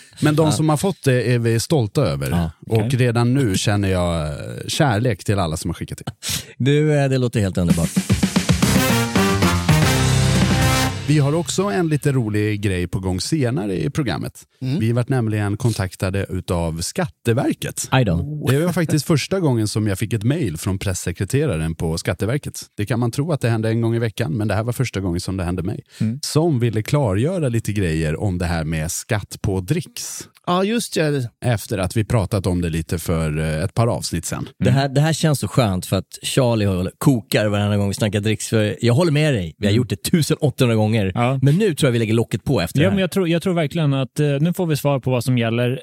Men 0.20 0.36
de 0.36 0.52
som 0.52 0.68
har 0.68 0.76
fått 0.76 1.02
det 1.04 1.34
är 1.34 1.38
vi 1.38 1.60
stolta 1.60 2.02
över. 2.02 2.30
Ja, 2.30 2.50
okej. 2.66 2.84
Och 2.86 2.92
redan 2.92 3.34
nu 3.34 3.54
känner 3.58 3.88
jag 3.88 4.34
kärlek 4.68 5.24
till 5.24 5.38
alla 5.38 5.56
som 5.56 5.70
har 5.70 5.74
skickat 5.74 6.00
in. 6.00 6.06
Du, 6.58 6.86
det 7.08 7.18
låter 7.18 7.40
helt 7.40 7.58
underbart. 7.58 8.15
Vi 11.08 11.18
har 11.18 11.32
också 11.32 11.62
en 11.62 11.88
lite 11.88 12.12
rolig 12.12 12.60
grej 12.60 12.86
på 12.86 13.00
gång 13.00 13.20
senare 13.20 13.84
i 13.84 13.90
programmet. 13.90 14.46
Vi 14.80 14.92
varit 14.92 15.08
nämligen 15.08 15.56
kontaktade 15.56 16.26
utav 16.28 16.80
Skatteverket. 16.80 17.88
Det 18.50 18.64
var 18.64 18.72
faktiskt 18.72 19.06
första 19.06 19.40
gången 19.40 19.68
som 19.68 19.86
jag 19.86 19.98
fick 19.98 20.12
ett 20.12 20.24
mejl 20.24 20.56
från 20.56 20.78
pressekreteraren 20.78 21.74
på 21.74 21.98
Skatteverket. 21.98 22.60
Det 22.76 22.86
kan 22.86 23.00
man 23.00 23.10
tro 23.10 23.32
att 23.32 23.40
det 23.40 23.48
hände 23.48 23.68
en 23.68 23.80
gång 23.80 23.94
i 23.94 23.98
veckan, 23.98 24.32
men 24.32 24.48
det 24.48 24.54
här 24.54 24.64
var 24.64 24.72
första 24.72 25.00
gången 25.00 25.20
som 25.20 25.36
det 25.36 25.44
hände 25.44 25.62
mig. 25.62 25.84
Som 26.22 26.60
ville 26.60 26.82
klargöra 26.82 27.48
lite 27.48 27.72
grejer 27.72 28.20
om 28.20 28.38
det 28.38 28.46
här 28.46 28.64
med 28.64 28.90
skatt 28.90 29.38
på 29.42 29.60
dricks. 29.60 30.28
Ja, 30.46 30.64
just 30.64 30.94
det. 30.94 31.30
Efter 31.44 31.78
att 31.78 31.96
vi 31.96 32.04
pratat 32.04 32.46
om 32.46 32.60
det 32.60 32.68
lite 32.68 32.98
för 32.98 33.38
eh, 33.38 33.64
ett 33.64 33.74
par 33.74 33.86
avsnitt 33.86 34.24
sen. 34.24 34.48
Det, 34.64 34.70
här, 34.70 34.88
det 34.88 35.00
här 35.00 35.12
känns 35.12 35.40
så 35.40 35.48
skönt 35.48 35.86
för 35.86 35.96
att 35.96 36.18
Charlie 36.22 36.64
håller- 36.66 36.92
kokar 36.98 37.46
varenda 37.46 37.76
gång 37.76 37.88
vi 37.88 37.94
snackar 37.94 38.20
dricks. 38.20 38.48
För 38.48 38.76
jag 38.80 38.94
håller 38.94 39.12
med 39.12 39.34
dig, 39.34 39.54
vi 39.58 39.66
har 39.66 39.74
gjort 39.74 39.88
det 39.88 39.94
1800 40.08 40.74
gånger. 40.76 41.12
Ja. 41.14 41.38
Men 41.42 41.54
nu 41.56 41.74
tror 41.74 41.88
jag 41.88 41.92
vi 41.92 41.98
lägger 41.98 42.14
locket 42.14 42.44
på 42.44 42.60
efter 42.60 42.80
Ja, 42.80 42.84
det 42.84 42.90
men 42.90 42.94
här. 42.96 43.00
jag, 43.00 43.10
tror, 43.10 43.28
jag 43.28 43.42
tror 43.42 43.54
verkligen 43.54 43.94
att 43.94 44.20
eh, 44.20 44.26
nu 44.40 44.52
får 44.52 44.66
vi 44.66 44.76
svar 44.76 45.00
på 45.00 45.10
vad 45.10 45.24
som 45.24 45.38
gäller 45.38 45.82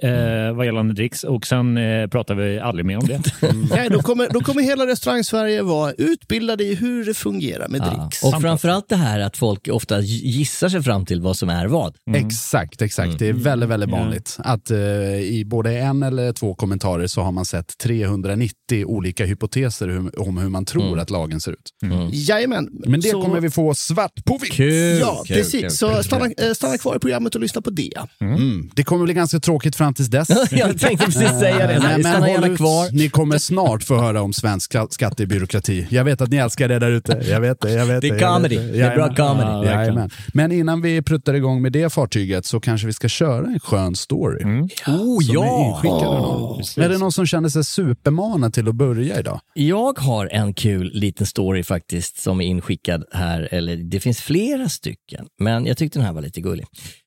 eh, 0.49 0.53
vad 0.55 0.65
gällande 0.65 0.93
dricks 0.93 1.23
och 1.23 1.45
sen 1.47 1.77
eh, 1.77 2.07
pratar 2.07 2.35
vi 2.35 2.59
aldrig 2.59 2.85
mer 2.85 2.97
om 2.97 3.07
det. 3.07 3.21
Nej, 3.69 3.89
då, 3.89 4.01
kommer, 4.01 4.29
då 4.29 4.39
kommer 4.39 4.61
hela 4.61 4.87
restaurang-Sverige 4.87 5.61
vara 5.61 5.91
utbildade 5.91 6.63
i 6.63 6.75
hur 6.75 7.05
det 7.05 7.13
fungerar 7.13 7.67
med 7.67 7.81
Ja. 7.81 7.85
dricks. 7.85 8.23
Och 8.23 8.41
framförallt 8.41 8.89
det 8.89 8.95
här 8.95 9.19
att 9.19 9.37
folk 9.37 9.67
ofta 9.71 9.99
gissar 10.01 10.69
sig 10.69 10.83
fram 10.83 11.05
till 11.05 11.21
vad 11.21 11.37
som 11.37 11.49
är 11.49 11.67
vad. 11.67 11.95
Exakt, 12.15 12.81
exakt. 12.81 13.19
Det 13.19 13.27
är 13.29 13.33
väldigt, 13.33 13.69
väldigt 13.69 13.89
vanligt. 13.89 14.37
Att 14.53 14.71
eh, 14.71 14.77
i 15.21 15.43
både 15.45 15.77
en 15.77 16.03
eller 16.03 16.33
två 16.33 16.55
kommentarer 16.55 17.07
så 17.07 17.21
har 17.21 17.31
man 17.31 17.45
sett 17.45 17.77
390 17.77 18.85
olika 18.85 19.25
hypoteser 19.25 19.87
hur, 19.87 20.19
om 20.21 20.37
hur 20.37 20.49
man 20.49 20.65
tror 20.65 20.99
att 20.99 21.09
lagen 21.09 21.41
ser 21.41 21.51
ut. 21.51 21.69
Jajamän. 22.11 22.69
Men 22.87 23.01
det 23.01 23.09
Så- 23.09 23.21
kommer 23.21 23.39
vi 23.41 23.49
få 23.49 23.73
svart 23.75 24.25
på 24.25 24.37
vitt. 24.37 24.53
Kul! 24.53 24.99
Ja, 24.99 25.23
kul, 25.27 25.35
precis. 25.37 25.61
kul, 25.61 25.71
så 25.71 26.03
stanna, 26.03 26.25
eh, 26.25 26.51
stanna 26.53 26.77
kvar 26.77 26.95
i 26.95 26.99
programmet 26.99 27.35
och 27.35 27.41
lyssna 27.41 27.61
på 27.61 27.69
det. 27.69 27.91
Mm. 28.21 28.69
Det 28.75 28.83
kommer 28.83 29.05
bli 29.05 29.13
ganska 29.13 29.39
tråkigt 29.39 29.75
fram 29.75 29.93
tills 29.93 30.07
dess. 30.09 30.29
Jag 30.51 30.79
tänkte 30.79 31.05
precis 31.05 31.29
säga 31.29 31.67
det. 31.67 31.73
Eh, 31.73 31.81
Så 31.81 31.87
men 32.03 32.23
håll 32.23 32.51
ut. 32.51 32.57
kvar. 32.57 32.91
Ni 32.91 33.09
kommer 33.09 33.37
snart 33.37 33.83
få 33.83 33.95
höra 34.01 34.21
om 34.21 34.33
svensk 34.33 34.65
ska- 34.71 34.87
skattebyråkrati. 34.89 35.87
Jag 35.89 36.03
vet 36.03 36.21
att 36.21 36.29
ni 36.29 36.37
älskar 36.37 36.67
det 36.67 36.79
där 36.79 36.91
ute. 36.91 37.21
Jag 37.29 37.41
vet 37.41 37.61
det. 37.61 37.71
Jag 37.71 37.85
vet 37.85 38.01
Det 38.01 38.07
är 38.07 38.19
comedy. 38.19 38.55
Det 38.57 38.81
är 38.81 38.95
bra 38.95 39.15
comedy. 39.15 39.67
Ja. 39.69 40.09
Men 40.33 40.51
innan 40.51 40.81
vi 40.81 41.01
pruttar 41.01 41.33
igång 41.33 41.61
med 41.61 41.71
det 41.71 41.93
fartyget 41.93 42.45
så 42.45 42.59
kanske 42.59 42.87
vi 42.87 42.93
ska 42.93 43.07
köra 43.07 43.45
en 43.47 43.59
skön 43.59 43.95
story. 43.95 44.42
Oh 44.43 45.19
Som 45.21 45.31
är 45.31 45.33
ja! 45.33 45.81
av 45.91 46.21
någon. 46.21 46.61
Är 46.77 46.89
det 46.89 46.97
någon 46.97 47.11
som 47.11 47.25
känner 47.25 47.49
sig 47.49 47.63
supermanad 47.63 48.53
till 48.53 48.67
att 48.67 48.75
börja 48.75 49.19
idag? 49.19 49.41
Jag 49.53 49.99
har 49.99 50.27
en 50.27 50.53
kul 50.53 50.91
liten 50.93 51.27
story 51.27 51.63
faktiskt 51.63 52.21
som 52.21 52.41
är 52.41 52.45
inskickad 52.45 53.05
här, 53.11 53.49
eller 53.51 53.77
det 53.77 53.99
finns 53.99 54.21
flera 54.21 54.69
stycken, 54.69 55.27
men 55.39 55.65
jag 55.65 55.77
tyckte 55.77 55.99
den 55.99 56.05
här 56.05 56.13
var 56.13 56.21
lite 56.21 56.41
gullig. 56.41 56.65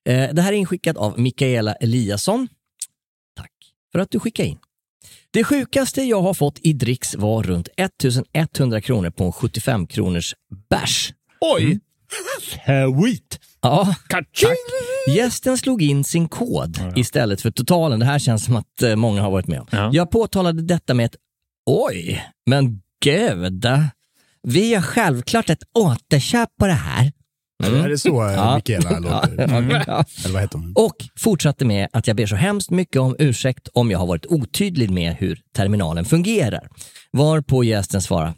Eh, 0.09 0.35
det 0.35 0.43
här 0.43 0.53
är 0.53 0.57
inskickat 0.57 0.97
av 0.97 1.19
Mikaela 1.19 1.75
Eliasson. 1.75 2.49
Tack 3.37 3.53
för 3.93 3.99
att 3.99 4.11
du 4.11 4.21
skickade 4.21 4.49
in. 4.49 4.59
Det 5.31 5.45
sjukaste 5.45 6.03
jag 6.03 6.23
har 6.23 6.35
fått 6.35 6.59
i 6.63 6.73
dricks 6.73 7.15
var 7.15 7.43
runt 7.43 7.69
1100 7.77 8.81
kronor 8.81 9.11
på 9.11 9.25
en 9.25 9.33
75 9.33 9.87
kronors 9.87 10.35
bärs. 10.71 11.13
Oj! 11.41 11.81
Sweet! 12.41 13.41
Ja, 13.61 13.95
tack. 14.09 14.29
Gästen 15.15 15.59
slog 15.59 15.83
in 15.83 16.05
sin 16.05 16.29
kod 16.29 16.93
istället 16.97 17.41
för 17.41 17.51
totalen. 17.51 18.01
Det 18.01 18.07
här 18.07 18.19
känns 18.19 18.45
som 18.45 18.57
att 18.57 18.83
eh, 18.83 18.97
många 18.97 19.23
har 19.23 19.31
varit 19.31 19.47
med 19.47 19.61
om. 19.61 19.67
Ja. 19.71 19.91
Jag 19.93 20.11
påtalade 20.11 20.63
detta 20.63 20.95
med 20.95 21.07
ett 21.07 21.17
oj, 21.67 22.25
men 22.47 22.81
gud. 23.05 23.67
Vi 24.43 24.75
har 24.75 24.83
självklart 24.83 25.51
ett 25.51 25.63
återköp 25.79 26.49
på 26.61 26.67
det 26.67 26.73
här. 26.73 27.13
Är 27.65 27.89
det 27.89 27.99
så 27.99 28.09
Ja. 28.23 28.33
ja. 28.33 28.55
Mikaela 28.57 28.99
låter? 28.99 29.49
Ja. 29.87 30.05
Eller 30.25 30.33
vad 30.33 30.43
heter 30.43 30.59
hon? 30.59 30.73
Och 30.77 30.97
fortsatte 31.19 31.65
med 31.65 31.89
att 31.93 32.07
jag 32.07 32.17
ber 32.17 32.27
så 32.27 32.37
hemskt 32.37 32.71
mycket 32.71 33.01
om 33.01 33.17
ursäkt 33.19 33.69
om 33.75 33.91
jag 33.91 33.99
har 33.99 34.07
varit 34.07 34.27
otydlig 34.27 34.91
med 34.91 35.15
hur 35.19 35.41
terminalen 35.57 36.05
fungerar. 36.05 36.69
Varpå 37.13 37.65
gästen 37.65 38.03
svarar, 38.03 38.35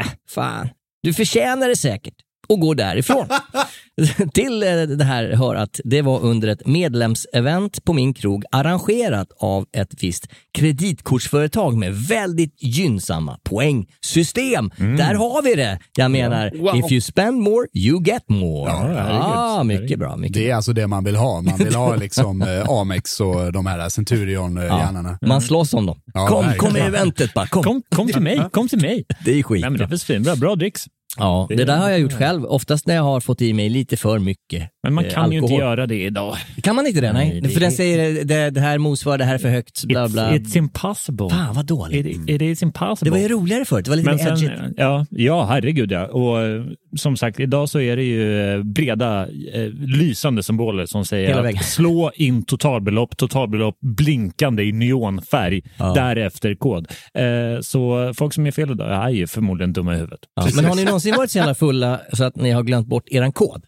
äh, 0.00 0.06
fan, 0.28 0.68
du 1.02 1.14
förtjänar 1.14 1.68
det 1.68 1.76
säkert 1.76 2.14
och 2.48 2.60
går 2.60 2.74
därifrån. 2.74 3.26
Till 4.34 4.62
eh, 4.62 4.68
det 4.82 5.04
här 5.04 5.32
hör 5.32 5.54
att 5.54 5.80
det 5.84 6.02
var 6.02 6.20
under 6.20 6.48
ett 6.48 6.66
medlemsevent 6.66 7.84
på 7.84 7.92
min 7.92 8.14
krog 8.14 8.44
arrangerat 8.50 9.28
av 9.40 9.66
ett 9.72 10.02
visst 10.02 10.26
kreditkortsföretag 10.52 11.76
med 11.76 11.94
väldigt 11.94 12.62
gynnsamma 12.62 13.38
poängsystem. 13.44 14.70
Där 14.76 15.14
har 15.14 15.42
vi 15.42 15.54
det! 15.54 15.78
Jag 15.96 16.10
menar, 16.10 16.52
Wow. 16.58 16.76
if 16.76 16.92
you 16.92 17.00
spend 17.00 17.42
more, 17.42 17.66
you 17.74 18.02
get 18.04 18.28
more. 18.28 18.70
Ja, 18.70 19.20
ah, 19.22 19.64
mycket 19.64 19.98
bra. 19.98 20.16
Mycket 20.16 20.34
Det 20.34 20.50
är 20.50 20.54
alltså 20.54 20.72
det 20.72 20.86
man 20.86 21.04
vill 21.04 21.16
ha. 21.16 21.40
Man 21.40 21.56
vill 21.58 21.74
ha 21.74 21.96
liksom 22.06 22.42
eh, 22.42 22.68
Amex 22.68 23.20
och 23.20 23.52
de 23.52 23.66
här 23.66 23.88
Centurion-hjärnorna. 23.88 25.18
Man 25.22 25.40
slåss 25.42 25.74
om 25.74 25.86
dem. 25.86 26.00
Ja, 26.14 26.26
kom, 26.26 26.52
kom 26.56 26.76
i 26.76 26.80
eventet 26.80 27.34
bara. 27.34 27.46
Kom. 27.46 27.62
Kom, 27.62 27.82
kom 27.88 28.06
till 28.06 28.22
mig, 28.22 28.42
kom 28.52 28.68
till 28.68 28.80
mig. 28.80 29.04
Det 29.24 29.38
är 29.38 29.42
skit. 29.42 29.60
Nej, 29.60 29.70
men 29.70 29.78
det 29.78 29.84
är 29.84 29.88
väl 29.88 29.98
svinbra. 29.98 30.36
Bra 30.36 30.56
dricks. 30.56 30.86
Ja, 31.16 31.46
det 31.50 31.64
där 31.64 31.76
har 31.76 31.90
jag 31.90 32.00
gjort 32.00 32.12
själv. 32.12 32.44
Oftast 32.44 32.86
när 32.86 32.94
jag 32.94 33.02
har 33.02 33.20
fått 33.20 33.42
i 33.42 33.52
mig 33.52 33.68
lite 33.68 33.96
för 33.96 34.18
mycket 34.18 34.70
Men 34.82 34.94
man 34.94 35.04
eh, 35.04 35.10
kan 35.12 35.32
ju 35.32 35.38
inte 35.38 35.54
göra 35.54 35.86
det 35.86 36.02
idag. 36.02 36.36
Kan 36.62 36.76
man 36.76 36.86
inte 36.86 37.00
det? 37.00 37.12
Nej. 37.12 37.28
Nej, 37.30 37.40
det 37.40 37.48
för 37.48 37.60
den 37.60 37.72
säger 37.72 38.24
det, 38.24 38.50
det 38.50 38.60
här 38.60 38.78
motsvarar, 38.78 39.18
det 39.18 39.24
här 39.24 39.34
är 39.34 39.38
för 39.38 39.48
högt, 39.48 39.84
bla 39.84 40.06
It's, 40.06 40.12
bla. 40.12 40.30
it's 40.32 40.58
impossible. 40.58 41.30
Fan 41.30 41.54
vad 41.54 41.66
dåligt. 41.66 42.06
It, 42.06 42.30
it 42.30 42.42
is 42.42 42.62
impossible. 42.62 43.10
Det 43.10 43.10
var 43.10 43.18
ju 43.18 43.28
roligare 43.28 43.64
förut. 43.64 43.84
Det 43.84 43.90
var 43.90 43.96
lite 43.96 44.08
Men 44.10 44.16
mer 44.16 44.32
edgigt. 44.32 44.52
sen, 44.58 44.74
ja, 44.76 45.06
ja, 45.10 45.44
herregud 45.44 45.92
ja. 45.92 46.06
Och 46.06 46.40
eh, 46.42 46.64
som 46.96 47.16
sagt, 47.16 47.40
idag 47.40 47.68
så 47.68 47.80
är 47.80 47.96
det 47.96 48.02
ju 48.04 48.52
eh, 48.54 48.62
breda, 48.62 49.22
eh, 49.54 49.62
lysande 49.78 50.42
symboler 50.42 50.86
som 50.86 51.04
säger 51.04 51.44
att 51.58 51.64
slå 51.64 52.10
in 52.14 52.42
totalbelopp, 52.44 53.16
totalbelopp 53.16 53.76
blinkande 53.80 54.62
i 54.62 54.72
neonfärg, 54.72 55.62
Ja. 55.78 55.92
därefter 55.94 56.54
kod. 56.54 56.86
Eh, 57.14 57.24
så 57.62 58.12
folk 58.16 58.34
som 58.34 58.46
är 58.46 58.50
fel 58.50 58.70
idag 58.70 59.04
är 59.04 59.08
ju 59.10 59.26
förmodligen 59.26 59.72
dumma 59.72 59.92
i 59.94 59.96
huvudet. 59.96 60.20
Ja, 60.34 60.46
men 60.56 60.64
har 60.64 60.74
ni 60.74 60.84
någonsin 60.98 61.16
varit 61.16 61.30
så 61.30 61.38
jävla 61.38 61.54
fulla 61.54 62.00
så 62.12 62.24
att 62.24 62.36
ni 62.36 62.50
har 62.50 62.62
glömt 62.62 62.86
bort 62.86 63.08
eran 63.08 63.32
kod? 63.32 63.64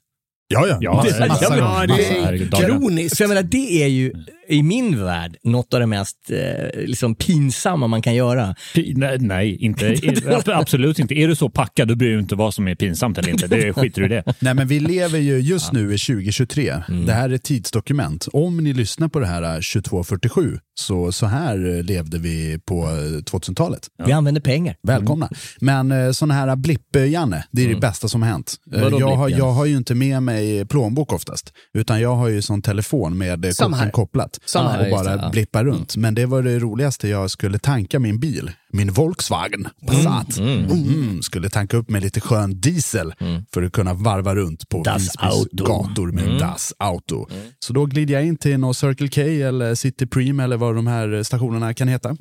Ja, 0.48 0.66
ja. 0.66 0.78
Ja, 0.80 1.04
det 1.04 1.24
är 1.24 1.28
massa 1.28 1.56
ja, 1.56 1.86
det 1.86 2.06
är 2.06 2.50
kroniskt. 2.50 3.16
Så 3.16 3.22
jag 3.22 3.28
menar, 3.28 3.42
det 3.42 3.82
är 3.82 3.86
ju 3.86 4.12
i 4.50 4.62
min 4.62 5.04
värld 5.04 5.36
något 5.42 5.74
av 5.74 5.80
det 5.80 5.86
mest 5.86 6.16
eh, 6.30 6.80
liksom 6.86 7.14
pinsamma 7.14 7.86
man 7.86 8.02
kan 8.02 8.14
göra. 8.14 8.54
Pi- 8.74 8.92
Nej, 8.96 9.18
nej 9.18 9.56
inte, 9.64 9.86
i- 9.92 10.22
absolut 10.46 10.98
inte. 10.98 11.14
Är 11.14 11.28
du 11.28 11.34
så 11.36 11.48
packad, 11.50 11.88
då 11.88 11.94
bryr 11.94 12.12
du 12.12 12.18
inte 12.20 12.34
vad 12.34 12.54
som 12.54 12.68
är 12.68 12.74
pinsamt 12.74 13.18
eller 13.18 13.28
inte. 13.30 13.46
Det 13.46 13.72
skiter 13.72 14.00
du 14.00 14.06
i 14.06 14.08
det. 14.08 14.24
Nej, 14.40 14.54
men 14.54 14.68
vi 14.68 14.80
lever 14.80 15.18
ju 15.18 15.38
just 15.38 15.72
nu 15.72 15.94
i 15.94 15.98
2023. 15.98 16.74
Det 17.06 17.12
här 17.12 17.30
är 17.30 17.34
ett 17.34 17.42
tidsdokument. 17.42 18.28
Om 18.32 18.56
ni 18.56 18.72
lyssnar 18.72 19.08
på 19.08 19.20
det 19.20 19.26
här 19.26 19.42
eh, 19.42 19.54
2247, 19.54 20.58
så, 20.80 21.12
så 21.12 21.26
här 21.26 21.76
eh, 21.78 21.82
levde 21.84 22.18
vi 22.18 22.58
på 22.66 22.82
eh, 22.84 22.88
2000-talet. 22.90 23.80
Vi 24.06 24.12
använder 24.12 24.40
pengar. 24.40 24.76
Välkomna. 24.82 25.30
Men 25.60 25.92
eh, 25.92 26.10
sådana 26.12 26.34
här 26.34 26.56
blipp-Janne, 26.56 27.44
det 27.50 27.64
är 27.64 27.68
det 27.68 27.80
bästa 27.80 28.08
som 28.08 28.22
har 28.22 28.28
hänt. 28.30 28.54
Eh, 28.74 28.82
Vadå 28.82 29.00
jag, 29.00 29.16
har, 29.16 29.28
jag 29.28 29.50
har 29.52 29.66
ju 29.66 29.76
inte 29.76 29.94
med 29.94 30.22
mig 30.22 30.64
plånbok 30.66 31.12
oftast, 31.12 31.52
utan 31.74 32.00
jag 32.00 32.14
har 32.16 32.28
ju 32.28 32.42
sån 32.42 32.62
telefon 32.62 33.18
med 33.18 33.44
eh, 33.44 33.50
korten 33.78 33.90
kopplat 33.90 34.39
Samma 34.44 34.68
och 34.68 34.72
här. 34.74 34.86
Just 34.86 35.04
bara 35.04 35.16
det, 35.16 35.22
ja. 35.22 35.30
blippar 35.30 35.64
runt. 35.64 35.96
Men 35.96 36.14
det 36.14 36.26
var 36.26 36.42
det 36.42 36.58
roligaste, 36.58 37.08
jag 37.08 37.30
skulle 37.30 37.58
tanka 37.58 37.98
min 37.98 38.20
bil, 38.20 38.50
min 38.72 38.92
Volkswagen 38.92 39.68
Passat. 39.86 40.38
Mm, 40.38 41.22
skulle 41.22 41.48
tanka 41.48 41.76
upp 41.76 41.90
med 41.90 42.02
lite 42.02 42.20
skön 42.20 42.60
diesel 42.60 43.14
för 43.54 43.62
att 43.62 43.72
kunna 43.72 43.94
varva 43.94 44.34
runt 44.34 44.68
på 44.68 44.82
Das 44.82 45.02
Visbys 45.02 45.16
Auto. 45.18 45.64
gator 45.64 46.12
med 46.12 46.40
Das 46.40 46.72
Auto. 46.78 47.26
Så 47.58 47.72
då 47.72 47.86
glider 47.86 48.14
jag 48.14 48.26
in 48.26 48.36
till 48.36 48.58
någon 48.58 48.74
Circle 48.74 49.08
K 49.08 49.20
eller 49.20 49.74
City 49.74 50.06
Preem 50.06 50.40
eller 50.40 50.56
vad 50.56 50.74
de 50.74 50.86
här 50.86 51.22
stationerna 51.22 51.74
kan 51.74 51.88
heta. 51.88 52.16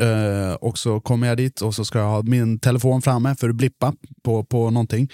Eh, 0.00 0.54
och 0.54 0.78
så 0.78 1.00
kommer 1.00 1.26
jag 1.26 1.36
dit 1.36 1.60
och 1.60 1.74
så 1.74 1.84
ska 1.84 1.98
jag 1.98 2.06
ha 2.06 2.22
min 2.22 2.58
telefon 2.58 3.02
framme 3.02 3.34
för 3.38 3.48
att 3.48 3.54
blippa 3.54 3.94
på, 4.22 4.44
på 4.44 4.70
någonting. 4.70 5.08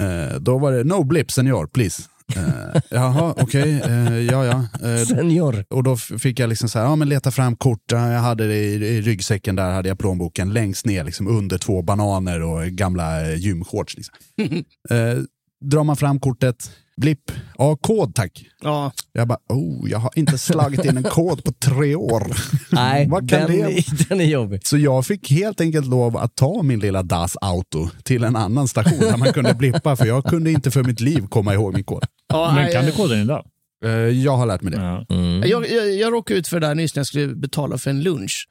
Eh, 0.00 0.38
då 0.40 0.58
var 0.58 0.72
det 0.72 0.84
no 0.84 1.04
blip 1.04 1.30
senior, 1.30 1.66
please. 1.66 2.02
Uh, 2.36 2.80
jaha, 2.90 3.34
okej, 3.38 3.82
eh, 3.84 4.18
ja 4.18 4.44
ja. 4.44 4.88
Eh, 4.88 5.06
Senior. 5.06 5.64
och 5.70 5.82
då 5.82 5.96
fick 5.96 6.38
jag 6.38 6.48
liksom 6.48 6.68
så 6.68 6.78
här, 6.78 6.86
ja 6.86 6.96
men 6.96 7.08
leta 7.08 7.30
fram 7.30 7.56
kort, 7.56 7.92
Ja, 7.92 8.12
jag 8.12 8.20
hade 8.20 8.46
det 8.46 8.56
i, 8.56 8.74
i 8.74 9.00
ryggsäcken 9.00 9.56
där, 9.56 9.72
hade 9.72 9.88
jag 9.88 9.98
plånboken 9.98 10.52
längst 10.52 10.86
ner, 10.86 11.04
liksom 11.04 11.28
under 11.28 11.58
två 11.58 11.82
bananer 11.82 12.42
och 12.42 12.66
gamla 12.66 13.30
eh, 13.30 13.34
gymshorts. 13.34 13.96
Liksom. 13.96 14.14
eh, 14.90 15.18
drar 15.64 15.84
man 15.84 15.96
fram 15.96 16.20
kortet, 16.20 16.70
blipp, 16.96 17.30
ja 17.58 17.76
kod 17.76 18.14
tack. 18.14 18.44
Ja. 18.60 18.92
Jag 19.12 19.28
bara, 19.28 19.38
oh, 19.48 19.90
jag 19.90 19.98
har 19.98 20.10
inte 20.14 20.38
slagit 20.38 20.84
in 20.84 20.96
en 20.96 21.02
kod 21.02 21.44
på 21.44 21.52
tre 21.52 21.94
år. 21.94 22.36
Nej, 22.70 23.08
Vad 23.08 23.30
kan 23.30 23.40
den, 23.40 23.50
det 23.50 23.62
är, 23.62 24.08
den 24.08 24.20
är 24.20 24.24
jobbig. 24.24 24.66
Så 24.66 24.76
jag 24.76 25.06
fick 25.06 25.30
helt 25.30 25.60
enkelt 25.60 25.86
lov 25.86 26.16
att 26.16 26.36
ta 26.36 26.62
min 26.62 26.80
lilla 26.80 27.02
Das 27.02 27.36
Auto 27.40 27.88
till 28.02 28.24
en 28.24 28.36
annan 28.36 28.68
station 28.68 28.98
där 29.00 29.16
man 29.16 29.32
kunde 29.32 29.54
blippa, 29.54 29.96
för 29.96 30.06
jag 30.06 30.24
kunde 30.24 30.50
inte 30.50 30.70
för 30.70 30.82
mitt 30.82 31.00
liv 31.00 31.26
komma 31.28 31.54
ihåg 31.54 31.74
min 31.74 31.84
kod. 31.84 32.04
Ja, 32.28 32.52
Men 32.54 32.72
kan 32.72 32.84
du 32.84 32.90
eh, 32.90 32.96
koden 32.96 33.20
idag? 33.20 33.46
Eh, 33.84 33.90
jag 33.90 34.36
har 34.36 34.46
lärt 34.46 34.62
mig 34.62 34.72
det. 34.72 35.04
Ja. 35.08 35.16
Jag, 35.46 35.70
jag, 35.70 35.94
jag 35.94 36.12
råkade 36.12 36.40
ut 36.40 36.48
för 36.48 36.60
det 36.60 36.66
där 36.66 36.74
nyss 36.74 36.94
när 36.94 37.00
jag 37.00 37.06
skulle 37.06 37.34
betala 37.34 37.78
för 37.78 37.90
en 37.90 38.02
lunch. 38.02 38.48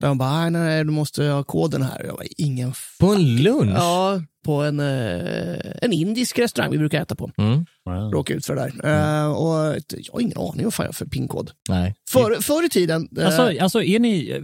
Där 0.00 0.08
de 0.08 0.18
bara, 0.18 0.50
nej, 0.50 0.62
nej, 0.62 0.84
du 0.84 0.90
måste 0.90 1.24
ha 1.24 1.44
koden 1.44 1.82
här. 1.82 2.04
Jag 2.04 2.14
bara, 2.16 2.26
ingen 2.36 2.72
På 3.00 3.14
en 3.14 3.36
lunch? 3.36 3.76
Ja, 3.76 4.22
på 4.44 4.62
en, 4.62 4.80
eh, 4.80 5.56
en 5.82 5.92
indisk 5.92 6.38
restaurang 6.38 6.70
vi 6.72 6.78
brukar 6.78 7.02
äta 7.02 7.14
på. 7.14 7.30
Mm. 7.38 7.64
Råkade 8.12 8.36
ut 8.38 8.46
för 8.46 8.54
det 8.56 8.60
där. 8.82 9.22
Eh, 9.24 9.32
och 9.32 9.76
jag 9.88 10.12
har 10.12 10.20
ingen 10.20 10.38
aning 10.38 10.64
vad 10.64 10.74
fan 10.74 10.84
jag 10.84 10.88
har 10.88 10.92
för 10.94 11.06
pinkod. 11.06 11.50
Nej. 11.68 11.94
För, 12.10 12.40
förr 12.42 12.66
i 12.66 12.68
tiden... 12.68 13.08
eh, 13.18 13.26
Alltså, 13.26 13.52
alltså 13.60 13.82
är 13.82 13.98
ni... 13.98 14.40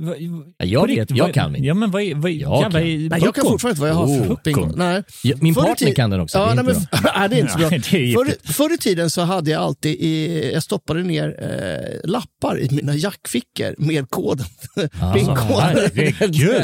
jag 0.58 0.86
vet, 0.86 1.10
jag 1.10 1.34
kan 1.34 1.52
min. 1.52 1.64
Ja, 1.64 1.74
men 1.74 1.90
vad 1.90 2.02
är... 2.02 2.14
Vad, 2.14 2.30
Jag 2.30 2.62
jävla, 2.62 2.80
kan. 2.80 3.08
nej, 3.08 3.20
jag 3.24 3.34
kan 3.34 3.44
fortfarande 3.44 3.70
inte 3.70 3.80
vad 3.80 3.90
jag 3.90 3.94
har 3.94 4.06
för 4.24 4.34
Oh, 4.34 4.36
pinkod. 4.36 4.76
Nej. 4.76 5.02
Ja, 5.22 5.36
min 5.40 5.54
Förr 5.54 5.62
partner 5.62 5.94
kan 5.94 6.10
den 6.10 6.20
också. 6.20 6.38
Ja, 6.38 6.44
det 6.54 6.60
är 6.60 6.62
nej, 6.64 6.74
inte 6.74 6.86
men, 7.02 7.02
nej, 7.16 7.28
det 7.28 7.36
är 7.36 7.40
inte 7.40 7.52
så 7.52 7.58
bra. 7.58 7.68
Förr, 8.24 8.52
förr 8.52 8.74
i 8.74 8.78
tiden 8.78 9.10
så 9.10 9.20
hade 9.22 9.50
jag 9.50 9.62
alltid 9.62 9.92
i, 10.00 10.50
jag 10.52 10.62
stoppade 10.62 11.02
ner 11.02 11.36
eh, 11.42 12.10
lappar 12.10 12.58
i 12.60 12.68
mina 12.70 12.94
jackfickor 12.94 13.74
med 13.78 14.10
koden. 14.10 14.46
Pinkoden. 15.14 15.36
herregud. 15.48 16.62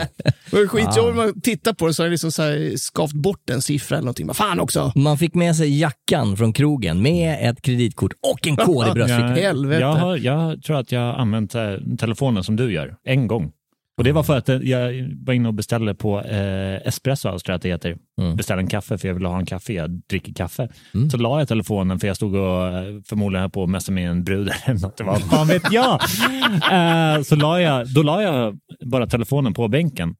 Det 0.50 0.56
var 0.56 0.66
skitjobbigt 0.66 0.96
när 1.16 1.24
man 1.26 1.40
tittar 1.40 1.72
på 1.72 1.86
det 1.86 1.94
så 1.94 2.02
har 2.02 2.06
jag 2.06 2.10
liksom 2.10 2.32
så 2.32 2.42
här 2.42 2.72
skavt 2.76 3.12
bort 3.26 3.50
en 3.50 3.62
siffra 3.62 3.96
eller 3.96 4.04
någonting. 4.04 4.26
Vad 4.26 4.36
fan 4.36 4.60
också! 4.60 4.92
Man 4.94 5.18
fick 5.18 5.34
med 5.34 5.56
sig 5.56 5.80
jackan 5.80 6.36
från 6.36 6.52
krogen 6.52 7.02
med 7.02 7.50
ett 7.50 7.62
kreditkort 7.62 8.12
och 8.32 8.46
en 8.46 8.56
kod 8.56 8.88
i 8.88 8.90
bröstfickan. 8.90 9.34
helvete. 9.36 9.80
Jag, 9.80 9.92
har, 9.92 10.16
jag 10.16 10.62
tror 10.62 10.76
att 10.76 10.92
jag 10.92 11.00
har 11.00 11.12
använt 11.12 11.54
eh, 11.54 11.74
telefonen 11.98 12.44
som 12.44 12.56
du 12.56 12.72
gör, 12.72 12.96
en 13.04 13.26
gång. 13.26 13.52
Och 13.98 14.04
Det 14.04 14.12
var 14.12 14.22
för 14.22 14.36
att 14.36 14.48
eh, 14.48 14.56
jag 14.56 15.14
var 15.26 15.34
inne 15.34 15.48
och 15.48 15.54
beställde 15.54 15.94
på 15.94 16.20
eh, 16.20 16.86
Espresso 16.86 17.28
House, 17.28 17.44
tror 17.44 17.52
jag 17.52 17.56
att 17.56 17.62
det 17.62 17.68
heter. 17.68 17.96
Mm. 18.20 18.36
Beställde 18.36 18.62
en 18.62 18.68
kaffe 18.68 18.98
för 18.98 19.08
jag 19.08 19.14
ville 19.14 19.28
ha 19.28 19.38
en 19.38 19.46
kaffe. 19.46 19.72
Jag 19.72 19.90
dricker 19.90 20.32
kaffe. 20.32 20.68
Så 21.10 21.16
la 21.16 21.38
jag 21.38 21.48
telefonen, 21.48 21.98
för 21.98 22.06
jag 22.06 22.16
stod 22.16 22.34
och 22.34 22.66
eh, 22.66 22.84
förmodligen 23.08 23.40
höll 23.42 23.50
på 23.50 23.62
att 23.62 23.70
messa 23.70 23.92
med 23.92 24.10
en 24.10 24.24
brud 24.24 24.50
eller 24.64 24.80
något. 24.80 25.00
Vad 25.00 25.22
fan 25.22 25.48
vet 25.48 25.72
jag? 25.72 25.92
eh, 26.72 27.22
så 27.22 27.36
la 27.36 27.60
jag, 27.60 27.94
då 27.94 28.02
la 28.02 28.22
jag 28.22 28.58
bara 28.84 29.06
telefonen 29.06 29.54
på 29.54 29.68
bänken 29.68 30.14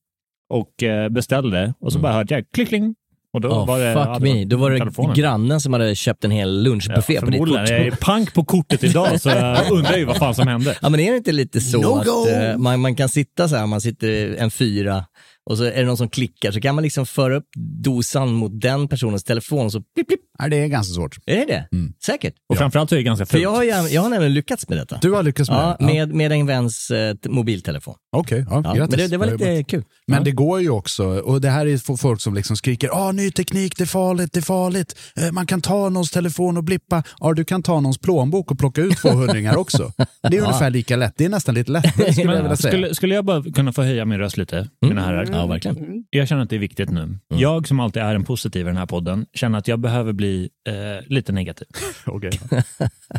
och 0.51 0.83
eh, 0.83 1.09
beställde. 1.09 1.75
Och 1.81 1.93
så 1.93 1.99
bara 1.99 2.13
hörde 2.13 2.35
jag 2.35 2.45
klick, 2.55 2.69
kling. 2.69 2.95
Och 3.33 3.41
då 3.41 3.49
Oh, 3.49 3.67
var 3.67 3.79
det, 3.79 3.85
ja, 3.85 4.15
fuck 4.15 4.23
me. 4.23 4.45
Då 4.45 4.57
var 4.57 4.71
det 4.71 4.79
telefonen. 4.79 5.15
grannen 5.15 5.61
som 5.61 5.73
hade 5.73 5.95
köpt 5.95 6.25
en 6.25 6.31
hel 6.31 6.63
lunchbuffé 6.63 7.21
på 7.21 7.27
ditt 7.27 7.39
kort. 7.39 7.49
Jag 7.51 7.69
är 7.71 7.91
pank 7.91 8.35
på 8.35 8.45
kortet 8.45 8.85
idag, 8.85 9.21
så 9.21 9.29
jag 9.29 9.71
undrar 9.73 9.97
ju 9.97 10.05
vad 10.05 10.17
fan 10.17 10.35
som 10.35 10.49
hände. 10.49 10.77
Ja 10.83 10.89
men 10.89 11.01
är 11.01 11.11
det 11.11 11.17
inte 11.17 11.33
lite 11.33 11.61
så 11.61 11.81
No 11.81 11.99
att 12.01 12.07
eh, 12.53 12.59
man, 12.59 12.81
man 12.81 12.95
kan 12.97 13.09
sitta 13.09 13.49
så 13.49 13.57
här, 13.57 13.67
man 13.67 13.81
sitter 13.81 14.37
en 14.37 14.51
fyra 14.51 15.05
och 15.51 15.59
så 15.59 15.65
är 15.65 15.71
det 15.81 15.85
någon 15.85 15.97
som 15.97 16.09
klickar 16.09 16.53
så 16.53 16.61
kan 16.61 16.75
man 16.75 16.85
liksom 16.85 17.07
föra 17.07 17.37
upp 17.37 17.49
dosan 17.83 18.33
mot 18.33 18.61
den 18.61 18.89
personens 18.89 19.25
telefon 19.25 19.67
och 19.67 19.73
så 19.73 19.79
blipp, 19.95 20.07
blipp. 20.07 20.21
Nej, 20.39 20.51
det 20.51 20.57
är 20.57 20.67
ganska 20.67 20.95
svårt. 20.95 21.17
Är 21.27 21.37
det 21.37 21.45
det? 21.45 21.69
Säkert. 22.07 22.35
Och 22.49 22.57
framförallt 22.59 22.91
så 22.91 22.95
är 22.95 22.97
det 22.97 23.03
ganska 23.03 23.27
För 23.27 23.33
fult. 23.33 23.43
jag 23.43 23.51
har, 23.51 23.63
ju- 23.63 23.69
jag 23.95 24.03
har 24.03 24.09
nämligen 24.09 24.35
lyckats 24.35 24.69
med 24.69 24.79
detta. 24.79 24.99
Du 25.03 25.13
har 25.13 25.23
lyckats 25.23 25.51
med 25.51 25.59
Ja, 25.59 25.77
det? 25.79 25.85
med, 25.85 26.15
med 26.15 26.33
en 26.33 26.47
väns 26.47 26.91
eh, 26.91 27.17
mobiltelefon. 27.29 27.95
Okej, 28.17 28.45
ja, 28.51 28.63
Ja, 28.65 28.73
grattis. 28.75 28.91
men 28.91 28.99
det, 28.99 29.09
det 29.09 29.17
var 29.17 29.27
lite 29.27 29.65
kul. 29.65 29.85
Men 30.07 30.19
ja. 30.19 30.25
det 30.25 30.31
går 30.31 30.61
ju 30.61 30.71
också, 30.71 31.07
och 31.07 31.41
det 31.41 31.51
här 31.51 31.67
är 31.67 31.77
för 31.79 31.97
folk 31.97 32.21
som 32.21 32.35
liksom 32.35 32.57
skriker 32.57 32.91
ah 32.93 33.13
ny 33.13 33.31
teknik, 33.31 33.77
det 33.79 33.85
är 33.85 33.87
farligt, 33.87 34.33
det 34.33 34.41
är 34.41 34.43
farligt. 34.43 34.99
Eh, 35.21 35.33
Man 35.33 35.47
kan 35.47 35.61
ta 35.61 35.89
någons 35.89 36.11
telefon 36.11 36.57
och 36.57 36.65
blippa. 36.65 37.03
Ja, 37.21 37.33
du 37.33 37.45
kan 37.45 37.63
ta 37.63 37.81
någons 37.81 37.99
plånbok 37.99 38.51
och 38.51 38.59
plocka 38.59 38.81
ut 38.81 38.97
200 38.99 39.57
också. 39.59 39.93
Det 40.31 40.37
är 40.37 40.41
ungefär 40.43 40.71
lika 40.71 40.97
lätt. 40.97 41.15
Det 41.17 41.25
är 41.25 41.29
nästan 41.29 41.55
lite 41.55 41.73
lättare 41.73 42.13
skulle 42.13 42.33
jag 42.35 42.43
vilja 42.43 42.57
säga. 42.57 42.73
Skulle, 42.73 42.95
skulle 42.95 43.15
jag 43.15 43.25
bara 43.25 43.43
kunna 43.55 43.73
få 43.73 43.83
höja 43.83 44.05
min 44.05 44.19
röst 44.19 44.37
lite, 44.37 44.69
mina 44.81 45.05
herrar? 45.07 45.25
Ja, 45.37 45.47
verkligen. 45.47 46.05
Jag 46.11 46.29
känner 46.29 46.43
att 46.43 46.51
det 46.51 46.57
är 46.57 46.61
viktigt 46.61 46.91
nu. 46.91 47.19
Jag 47.29 47.69
som 47.69 47.81
alltid 47.81 48.03
är 48.03 48.15
en 48.15 48.25
positiv 48.25 48.61
i 48.67 48.69
den 48.69 48.77
här 48.77 48.87
podden, 48.87 49.27
känner 49.35 49.59
att 49.59 49.69
jag 49.69 49.79
behöver 49.79 50.13
bli 50.13 50.51
eh, 50.69 51.07
lite 51.07 51.33
negativ. 51.33 51.69
Okej. 52.07 52.31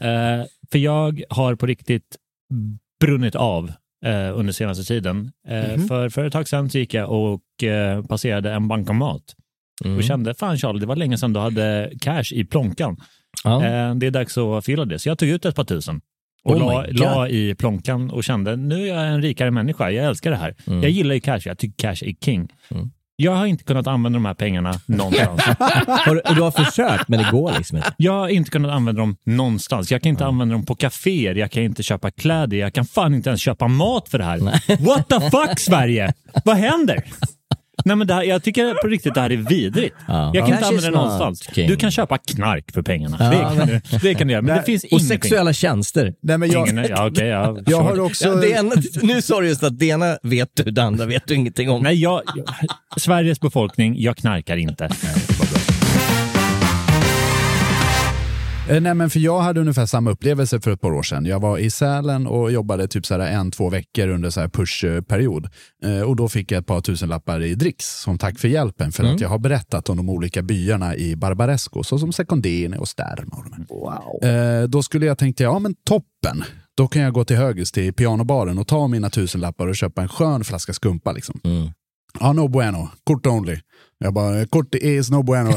Eh, 0.02 0.46
för 0.72 0.78
jag 0.78 1.22
har 1.30 1.56
på 1.56 1.66
riktigt 1.66 2.16
brunnit 3.00 3.36
av 3.36 3.72
eh, 4.06 4.40
under 4.40 4.54
senaste 4.54 4.84
tiden. 4.84 5.32
Eh, 5.48 5.86
för, 5.88 6.10
för 6.10 6.26
ett 6.26 6.34
tag 6.34 6.48
sedan 6.48 6.68
gick 6.68 6.94
jag 6.94 7.12
och 7.12 7.64
eh, 7.64 8.06
passerade 8.06 8.52
en 8.54 8.68
bankomat 8.68 9.24
Mm. 9.86 9.98
och 9.98 10.04
kände, 10.04 10.34
fan 10.34 10.58
Charlie, 10.58 10.80
det 10.80 10.86
var 10.86 10.96
länge 10.96 11.18
sedan 11.18 11.34
du 11.34 11.40
hade 11.40 11.92
cash 12.02 12.24
i 12.34 12.46
plånkan. 12.46 12.98
Ja. 13.44 13.66
Eh, 13.66 13.96
det 13.96 14.08
är 14.08 14.12
dags 14.12 14.38
att 14.38 14.66
fylla 14.66 14.86
det. 14.86 15.00
Så 15.00 15.10
jag 15.10 15.18
tog 15.18 15.30
ut 15.30 15.46
ett 15.46 15.56
par 15.56 15.64
tusen 15.64 16.02
och 16.48 16.56
Oh 16.56 16.60
la, 16.60 16.86
la 16.92 17.28
i 17.28 17.56
plånkan 17.56 18.12
och 18.12 18.24
kände, 18.24 18.56
nu 18.56 18.90
är 18.90 18.96
jag 18.96 19.08
en 19.08 19.22
rikare 19.22 19.52
människa, 19.52 19.90
jag 19.92 20.06
älskar 20.06 20.32
det 20.32 20.38
här. 20.38 20.56
Jag 20.66 20.90
gillar 20.90 21.16
ju 21.16 21.22
cash, 21.22 21.40
jag 21.46 21.58
tycker 21.58 21.88
cash 21.88 22.06
är 22.08 22.14
king. 22.26 22.48
Jag 23.16 23.32
har 23.36 23.46
inte 23.46 23.64
kunnat 23.64 23.88
använda 23.88 24.18
de 24.18 24.26
här 24.26 24.34
pengarna 24.34 24.74
någonstans. 24.86 25.42
Har 26.06 26.16
du, 26.16 26.36
du 26.36 26.42
har 26.42 26.52
försökt 26.52 27.08
men 27.08 27.20
det 27.20 27.32
går 27.32 27.52
liksom 27.58 27.78
inte. 27.78 27.94
Jag 27.98 28.14
har 28.14 28.28
inte 28.28 28.52
kunnat 28.52 28.72
använda 28.72 29.02
dem 29.02 29.16
någonstans. 29.26 29.92
Jag 29.92 30.02
kan 30.02 30.10
inte 30.10 30.26
använda 30.26 30.54
dem 30.56 30.66
på 30.66 30.76
kaféer, 30.76 31.36
jag 31.36 31.52
kan 31.52 31.64
inte 31.64 31.84
köpa 31.84 32.12
kläder, 32.12 32.58
jag 32.58 32.74
kan 32.74 32.86
fan 32.86 33.14
inte 33.14 33.30
ens 33.30 33.42
köpa 33.42 33.68
mat 33.68 34.10
för 34.10 34.18
det 34.18 34.24
här. 34.24 34.40
What 34.86 35.10
the 35.10 35.20
fuck 35.30 35.60
Sverige? 35.60 36.14
Vad 36.46 36.58
händer? 36.58 37.04
Nej, 37.88 37.96
men 37.96 38.08
det 38.08 38.14
här, 38.14 38.24
jag 38.24 38.44
tycker 38.44 38.74
på 38.74 38.88
riktigt 38.88 39.14
det 39.14 39.22
här 39.22 39.30
är 39.32 39.38
vidrigt. 39.38 39.96
Ja. 40.08 40.32
Jag 40.34 40.46
kan 40.46 40.54
inte 40.56 40.66
använda 40.68 40.90
det 40.92 40.98
någonstans. 40.98 41.50
king. 41.56 41.68
Du 41.68 41.76
kan 41.76 41.92
köpa 41.92 42.18
knark 42.18 42.72
för 42.74 42.82
pengarna. 42.82 43.18
Ja, 43.20 43.30
det, 43.30 43.36
kan 43.38 43.56
men- 43.58 43.68
du, 43.68 43.98
det 43.98 44.14
kan 44.16 44.28
du 44.28 44.34
göra, 44.34 44.42
men 44.42 44.58
det 44.58 44.64
finns 44.64 44.84
Och 44.84 44.92
ingenting. 44.92 45.08
sexuella 45.10 45.54
tjänster. 45.54 46.14
Nej, 46.22 46.38
men 46.38 46.50
jag, 46.52 46.70
Ingen, 46.70 46.86
ja, 46.90 47.08
okej, 47.08 47.28
ja, 47.28 47.58
jag 47.58 47.66
sure. 47.66 47.76
har 47.84 48.00
också... 48.00 48.28
Ja, 48.28 48.36
det 48.36 48.50
ena, 48.50 48.72
nu 49.02 49.22
sa 49.22 49.42
du 49.42 49.48
just 49.48 49.64
att 49.64 49.80
det 49.80 49.86
ena 49.86 50.18
vet 50.24 50.50
du, 50.54 50.64
det 50.72 50.84
andra 50.84 51.06
vet 51.06 51.24
du 51.28 51.36
ingenting 51.36 51.70
om. 51.70 51.84
Nej, 51.84 51.96
jag, 52.02 52.22
jag, 52.36 52.46
Sveriges 53.02 53.42
befolkning, 53.42 53.96
jag 54.02 54.18
knarkar 54.18 54.58
inte. 54.58 54.86
Eh, 54.86 54.90
Nej, 58.70 58.94
men 58.94 59.10
för 59.10 59.20
jag 59.20 59.40
hade 59.40 59.62
ungefär 59.62 59.86
samma 59.86 60.12
upplevelse 60.12 60.62
för 60.62 60.72
ett 60.72 60.82
par 60.82 60.92
år 60.92 61.04
sedan. 61.04 61.26
Jag 61.26 61.40
var 61.40 61.58
i 61.58 61.70
Sälen 61.70 62.28
och 62.28 62.52
jobbade 62.52 62.88
typ 62.88 63.06
så 63.06 63.14
här 63.14 63.32
en, 63.32 63.52
två 63.52 63.70
veckor 63.70 64.08
under 64.08 64.30
så 64.30 64.42
här 64.42 64.48
pushperiod. 64.48 65.50
Eh, 65.84 66.02
och 66.02 66.16
då 66.16 66.30
fick 66.30 66.52
jag 66.52 66.60
ett 66.60 66.66
par 66.66 66.82
tusen 66.82 67.10
lappar 67.10 67.44
i 67.44 67.56
dricks 67.56 68.02
som 68.02 68.18
tack 68.18 68.40
för 68.40 68.48
hjälpen 68.48 68.92
för 68.92 69.04
att 69.04 69.22
jag 69.22 69.30
har 69.30 69.40
berättat 69.40 69.90
om 69.90 69.98
de 69.98 70.10
olika 70.10 70.42
byarna 70.42 70.96
i 70.96 71.16
Barbaresco, 71.16 71.84
såsom 71.84 72.14
Secondine 72.14 72.78
och 72.78 72.88
här. 72.98 73.26
Wow. 73.70 74.30
Eh, 74.30 74.64
då 74.64 74.84
skulle 74.84 75.06
jag 75.06 75.18
tänkte, 75.18 75.44
ja 75.44 75.60
men 75.60 75.76
toppen. 75.86 76.44
Då 76.78 76.88
kan 76.88 77.02
jag 77.02 77.14
gå 77.14 77.26
till 77.26 77.38
högers 77.38 77.72
till 77.72 77.94
pianobaren 77.94 78.58
och 78.58 78.68
ta 78.68 78.88
mina 78.88 79.10
tusenlappar 79.10 79.68
och 79.68 79.76
köpa 79.76 80.02
en 80.02 80.10
skön 80.10 80.44
flaska 80.44 80.74
skumpa. 80.74 81.12
Liksom. 81.12 81.40
Mm. 81.44 81.70
Ja, 82.20 82.34
no 82.34 82.48
bueno. 82.48 82.90
Kort 83.04 83.26
only. 83.28 83.58
Jag 84.00 84.14
bara, 84.14 84.46
kort 84.46 84.76
is 84.76 85.10
no 85.12 85.24
bueno. 85.24 85.52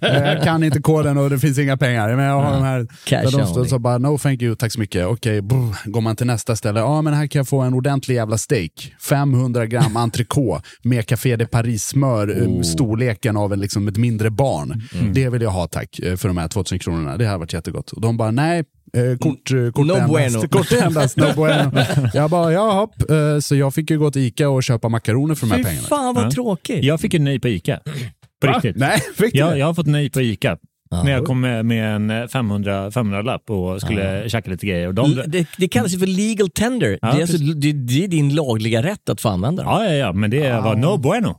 jag 0.00 0.42
kan 0.42 0.64
inte 0.64 0.82
koden 0.82 1.18
och 1.18 1.30
det 1.30 1.38
finns 1.38 1.58
inga 1.58 1.76
pengar. 1.76 2.16
Men 2.16 2.24
jag 2.24 2.42
har 2.42 2.52
de 2.52 2.62
här. 2.62 2.86
Cash 3.04 3.16
Där 3.22 3.38
de 3.38 3.46
står 3.46 3.58
only. 3.58 3.68
så 3.68 3.78
bara, 3.78 3.98
no 3.98 4.18
thank 4.18 4.42
you, 4.42 4.54
tack 4.54 4.72
så 4.72 4.80
mycket. 4.80 5.06
Okej, 5.06 5.42
brr. 5.42 5.90
går 5.90 6.00
man 6.00 6.16
till 6.16 6.26
nästa 6.26 6.56
ställe. 6.56 6.80
Ja, 6.80 7.02
men 7.02 7.14
här 7.14 7.26
kan 7.26 7.38
jag 7.40 7.48
få 7.48 7.60
en 7.60 7.74
ordentlig 7.74 8.14
jävla 8.14 8.38
steak. 8.38 8.92
500 9.08 9.66
gram 9.66 9.96
entrecote 9.96 10.62
med 10.82 11.06
Café 11.06 11.36
de 11.36 11.46
Paris-smör, 11.46 12.28
Oh. 12.46 12.62
storleken 12.62 13.36
av 13.36 13.52
en, 13.52 13.60
liksom, 13.60 13.88
ett 13.88 13.96
mindre 13.96 14.30
barn. 14.30 14.82
Mm. 14.94 15.12
Det 15.14 15.28
vill 15.28 15.42
jag 15.42 15.50
ha 15.50 15.66
tack, 15.68 15.98
eh, 15.98 16.16
för 16.16 16.28
de 16.28 16.36
här 16.38 16.48
2000 16.48 16.78
kronorna. 16.78 17.16
Det 17.16 17.26
hade 17.26 17.38
varit 17.38 17.52
jättegott. 17.52 17.90
Och 17.90 18.00
de 18.00 18.16
bara, 18.16 18.30
nej, 18.30 18.64
Eh, 18.96 19.18
kort, 19.18 19.50
eh, 19.52 19.70
kort 19.72 19.86
No 19.86 19.92
endast. 19.94 20.08
bueno. 20.12 20.48
Kort 20.48 20.72
endast, 20.72 21.16
no 21.16 21.26
bueno. 21.36 21.70
Jag 22.14 22.30
bara, 22.30 22.52
ja 22.52 22.72
hopp. 22.72 23.10
Eh, 23.10 23.38
så 23.40 23.54
jag 23.56 23.74
fick 23.74 23.90
ju 23.90 23.98
gå 23.98 24.10
till 24.10 24.22
Ica 24.22 24.48
och 24.48 24.62
köpa 24.62 24.88
makaroner 24.88 25.34
för 25.34 25.46
de 25.46 25.50
här 25.52 25.58
Fy 25.58 25.64
pengarna. 25.64 25.86
fan 25.88 26.14
vad 26.14 26.24
Ja. 26.24 26.30
tråkigt. 26.30 26.84
Jag 26.84 27.00
fick 27.00 27.12
ju 27.14 27.18
nej 27.20 27.40
på 27.40 27.48
ICA. 27.48 27.80
På 28.40 28.46
riktigt. 28.46 28.76
Nej, 28.76 29.00
fick 29.16 29.32
du 29.32 29.38
Jag, 29.38 29.58
jag 29.58 29.66
har 29.66 29.74
fått 29.74 29.86
nej 29.86 30.10
på 30.10 30.20
ICA. 30.20 30.56
Ja. 30.90 31.02
När 31.02 31.12
jag 31.12 31.24
kom 31.26 31.40
med, 31.40 31.64
med 31.66 31.94
en 31.96 32.10
eh, 32.10 32.26
500, 32.28 32.90
500-lapp 32.90 33.50
och 33.50 33.80
skulle 33.80 34.28
käka 34.28 34.50
lite 34.50 34.66
grejer. 34.66 34.86
Och 34.88 34.94
de, 34.94 35.22
Det, 35.26 35.46
det 35.58 35.68
kallas 35.68 35.94
ju 35.94 35.98
för 35.98 36.06
legal 36.06 36.50
tender. 36.50 36.98
Ja, 37.02 37.12
det, 37.12 37.16
är 37.18 37.20
alltså, 37.22 37.36
det, 37.38 37.72
det 37.72 38.04
är 38.04 38.08
din 38.08 38.34
lagliga 38.34 38.82
rätt 38.82 39.08
att 39.08 39.20
få 39.20 39.28
använda 39.28 39.62
dem. 39.62 39.72
Ja, 39.72 39.84
ja, 39.84 39.92
ja, 39.92 40.12
men 40.12 40.30
det 40.30 40.52
var 40.52 40.76
no 40.76 40.96
bueno. 40.96 41.38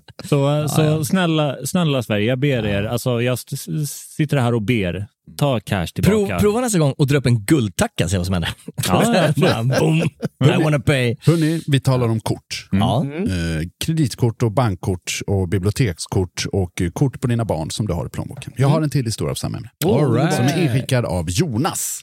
så 0.23 0.67
så 0.67 1.05
Snälla, 1.05 1.55
snälla 1.65 2.03
Sverige, 2.03 2.25
jag 2.25 2.39
ber 2.39 2.65
er. 2.65 2.83
Alltså, 2.83 3.21
jag 3.21 3.39
sitter 3.87 4.37
här 4.37 4.53
och 4.53 4.61
ber. 4.61 5.07
Ta 5.37 5.59
cash 5.59 5.85
tillbaka. 5.85 6.39
prova 6.39 6.61
nästa 6.61 6.79
gång 6.79 6.93
och 6.97 7.07
dra 7.07 7.17
upp 7.17 7.25
en 7.25 7.45
guldtacka 7.45 8.03
och 8.03 8.11
se 8.11 8.17
vad 8.17 8.25
som 8.25 8.33
händer. 8.33 8.53
Ja, 8.87 9.33
ja. 9.35 9.47
Fan, 9.47 9.67
Boom, 9.79 9.97
I 10.59 10.63
wanna 10.63 10.79
pay. 10.79 11.15
Hörni, 11.21 11.61
vi 11.67 11.79
talar 11.79 12.07
om 12.09 12.19
kort. 12.19 12.67
Ja. 12.71 13.05
Eh, 13.05 13.67
kreditkort 13.85 14.43
och 14.43 14.51
bankkort 14.51 15.19
och 15.27 15.49
bibliotekskort 15.49 16.45
och 16.51 16.81
kort 16.93 17.21
på 17.21 17.27
dina 17.27 17.45
barn 17.45 17.71
som 17.71 17.87
du 17.87 17.93
har 17.93 18.05
i 18.05 18.09
plånboken. 18.09 18.53
Jag 18.57 18.67
har 18.67 18.81
en 18.81 18.89
till 18.89 19.05
historia 19.05 19.31
av 19.31 19.35
samma 19.35 19.57
ämne. 19.57 19.69
All 19.85 20.13
right. 20.13 20.33
Som 20.33 20.45
är 20.45 20.63
inskickad 20.63 21.05
av 21.05 21.29
Jonas. 21.29 22.01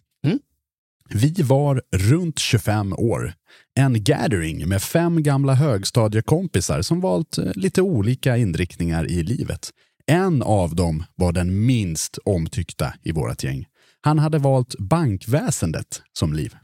Vi 1.10 1.34
var 1.42 1.82
runt 1.96 2.38
25 2.38 2.92
år. 2.92 3.32
En 3.78 4.04
gathering 4.04 4.68
med 4.68 4.82
fem 4.82 5.22
gamla 5.22 5.54
högstadiekompisar 5.54 6.82
som 6.82 7.00
valt 7.00 7.38
eh, 7.38 7.44
lite 7.54 7.82
olika 7.82 8.36
inriktningar 8.36 9.10
i 9.10 9.22
livet. 9.22 9.70
En 10.06 10.42
av 10.42 10.74
dem 10.74 11.04
var 11.14 11.32
den 11.32 11.66
minst 11.66 12.18
omtyckta 12.24 12.94
i 13.02 13.12
vårt 13.12 13.44
gäng. 13.44 13.66
Han 14.00 14.18
hade 14.18 14.38
valt 14.38 14.74
bankväsendet 14.78 16.02
som 16.12 16.32
liv. 16.32 16.54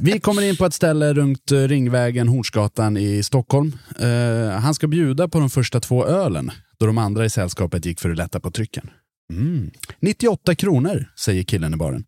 Vi 0.00 0.20
kommer 0.20 0.42
in 0.42 0.56
på 0.56 0.66
ett 0.66 0.74
ställe 0.74 1.14
runt 1.14 1.52
eh, 1.52 1.58
Ringvägen, 1.58 2.28
Hornsgatan 2.28 2.96
i 2.96 3.22
Stockholm. 3.22 3.72
Eh, 3.98 4.60
han 4.60 4.74
ska 4.74 4.86
bjuda 4.86 5.28
på 5.28 5.40
de 5.40 5.50
första 5.50 5.80
två 5.80 6.06
ölen 6.06 6.50
då 6.78 6.86
de 6.86 6.98
andra 6.98 7.24
i 7.24 7.30
sällskapet 7.30 7.86
gick 7.86 8.00
för 8.00 8.10
att 8.10 8.16
lätta 8.16 8.40
på 8.40 8.50
trycken. 8.50 8.90
Mm. 9.32 9.70
98 10.00 10.54
kronor, 10.54 11.12
säger 11.16 11.42
killen 11.42 11.74
i 11.74 11.76
baren. 11.76 12.04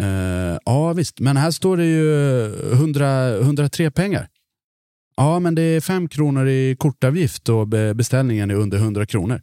Eh, 0.00 0.58
ja 0.64 0.92
visst, 0.92 1.20
men 1.20 1.36
här 1.36 1.50
står 1.50 1.76
det 1.76 1.84
ju 1.84 2.44
100, 2.72 3.36
103 3.38 3.90
pengar. 3.90 4.28
Ja, 5.16 5.38
men 5.40 5.54
det 5.54 5.62
är 5.62 5.80
5 5.80 6.08
kronor 6.08 6.48
i 6.48 6.76
kortavgift 6.78 7.48
och 7.48 7.68
be- 7.68 7.94
beställningen 7.94 8.50
är 8.50 8.54
under 8.54 8.78
100 8.78 9.06
kronor. 9.06 9.40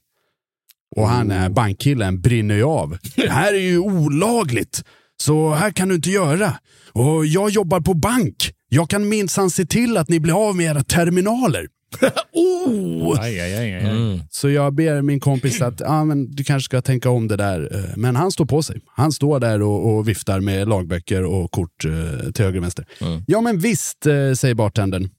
Och 0.96 1.08
han, 1.08 1.32
är 1.32 1.50
bankkillen, 1.50 2.22
brinner 2.22 2.56
ju 2.56 2.64
av. 2.64 2.98
Det 3.16 3.30
här 3.30 3.54
är 3.54 3.60
ju 3.60 3.80
olagligt. 3.80 4.84
Så 5.22 5.54
här 5.54 5.72
kan 5.72 5.90
du 5.90 5.96
inte 5.96 6.10
göra. 6.10 6.54
Och 6.94 7.26
jag 7.26 7.50
jobbar 7.50 7.82
på 7.82 7.94
bank. 7.94 8.52
Jag 8.70 8.90
kan 8.90 9.10
minsann 9.10 9.50
se 9.50 9.66
till 9.66 9.98
att 9.98 10.10
ni 10.10 10.20
blir 10.20 10.48
av 10.50 10.56
med 10.56 10.66
era 10.66 10.84
terminaler. 10.84 11.68
oh! 12.34 13.18
Aj, 13.22 13.40
aj, 13.40 13.54
aj, 13.54 13.74
aj. 13.74 13.82
Mm. 13.82 14.20
Så 14.30 14.50
jag 14.50 14.74
ber 14.74 15.02
min 15.02 15.20
kompis 15.20 15.62
att 15.62 15.82
ah, 15.82 16.04
men 16.04 16.32
du 16.32 16.44
kanske 16.44 16.66
ska 16.66 16.82
tänka 16.82 17.10
om 17.10 17.28
det 17.28 17.36
där. 17.36 17.70
Eh, 17.76 17.98
Men 17.98 18.16
han 18.16 18.32
står 18.32 18.46
på 18.46 18.64
sig. 18.64 18.82
Han 18.96 19.12
står 19.12 19.40
där 19.40 19.62
och, 19.62 19.96
och 19.96 20.08
viftar 20.08 20.40
med 20.40 20.68
lagböcker 20.68 21.24
och 21.24 21.52
kort 21.52 21.86
eh, 21.86 22.32
till 22.32 22.46
höger 22.46 22.58
och 22.60 22.64
vänster. 22.64 22.86
Ja 23.28 23.42
men 23.42 23.60
visst, 23.60 24.06
eh, 24.06 24.34
säger 24.34 24.54
bartendern. 24.56 25.10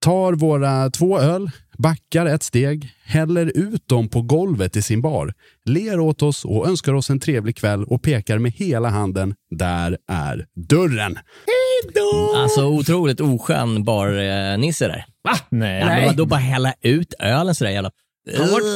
Tar 0.00 0.32
våra 0.32 0.90
två 0.90 1.18
öl, 1.20 1.50
backar 1.78 2.26
ett 2.26 2.42
steg, 2.42 2.90
häller 3.04 3.52
ut 3.54 3.88
dem 3.88 4.08
på 4.08 4.22
golvet 4.22 4.76
i 4.76 4.82
sin 4.82 5.02
bar, 5.02 5.34
ler 5.64 6.00
åt 6.00 6.22
oss 6.22 6.44
och 6.44 6.68
önskar 6.68 6.92
oss 6.92 7.10
en 7.10 7.20
trevlig 7.20 7.56
kväll 7.56 7.84
och 7.84 8.02
pekar 8.02 8.38
med 8.38 8.52
hela 8.52 8.88
handen. 8.88 9.34
Där 9.50 9.98
är 10.08 10.46
dörren. 10.68 11.18
Alltså 12.36 12.64
otroligt 12.64 13.20
oskön 13.20 13.84
bar-nisse 13.84 14.88
där. 14.88 15.04
Va? 15.24 15.32
Nej. 15.48 15.80
Ja, 15.80 15.86
men 15.86 16.06
vadå 16.06 16.26
bara 16.26 16.40
hälla 16.40 16.74
ut 16.80 17.14
ölen 17.18 17.54
sådär 17.54 17.70
jävla... 17.70 17.90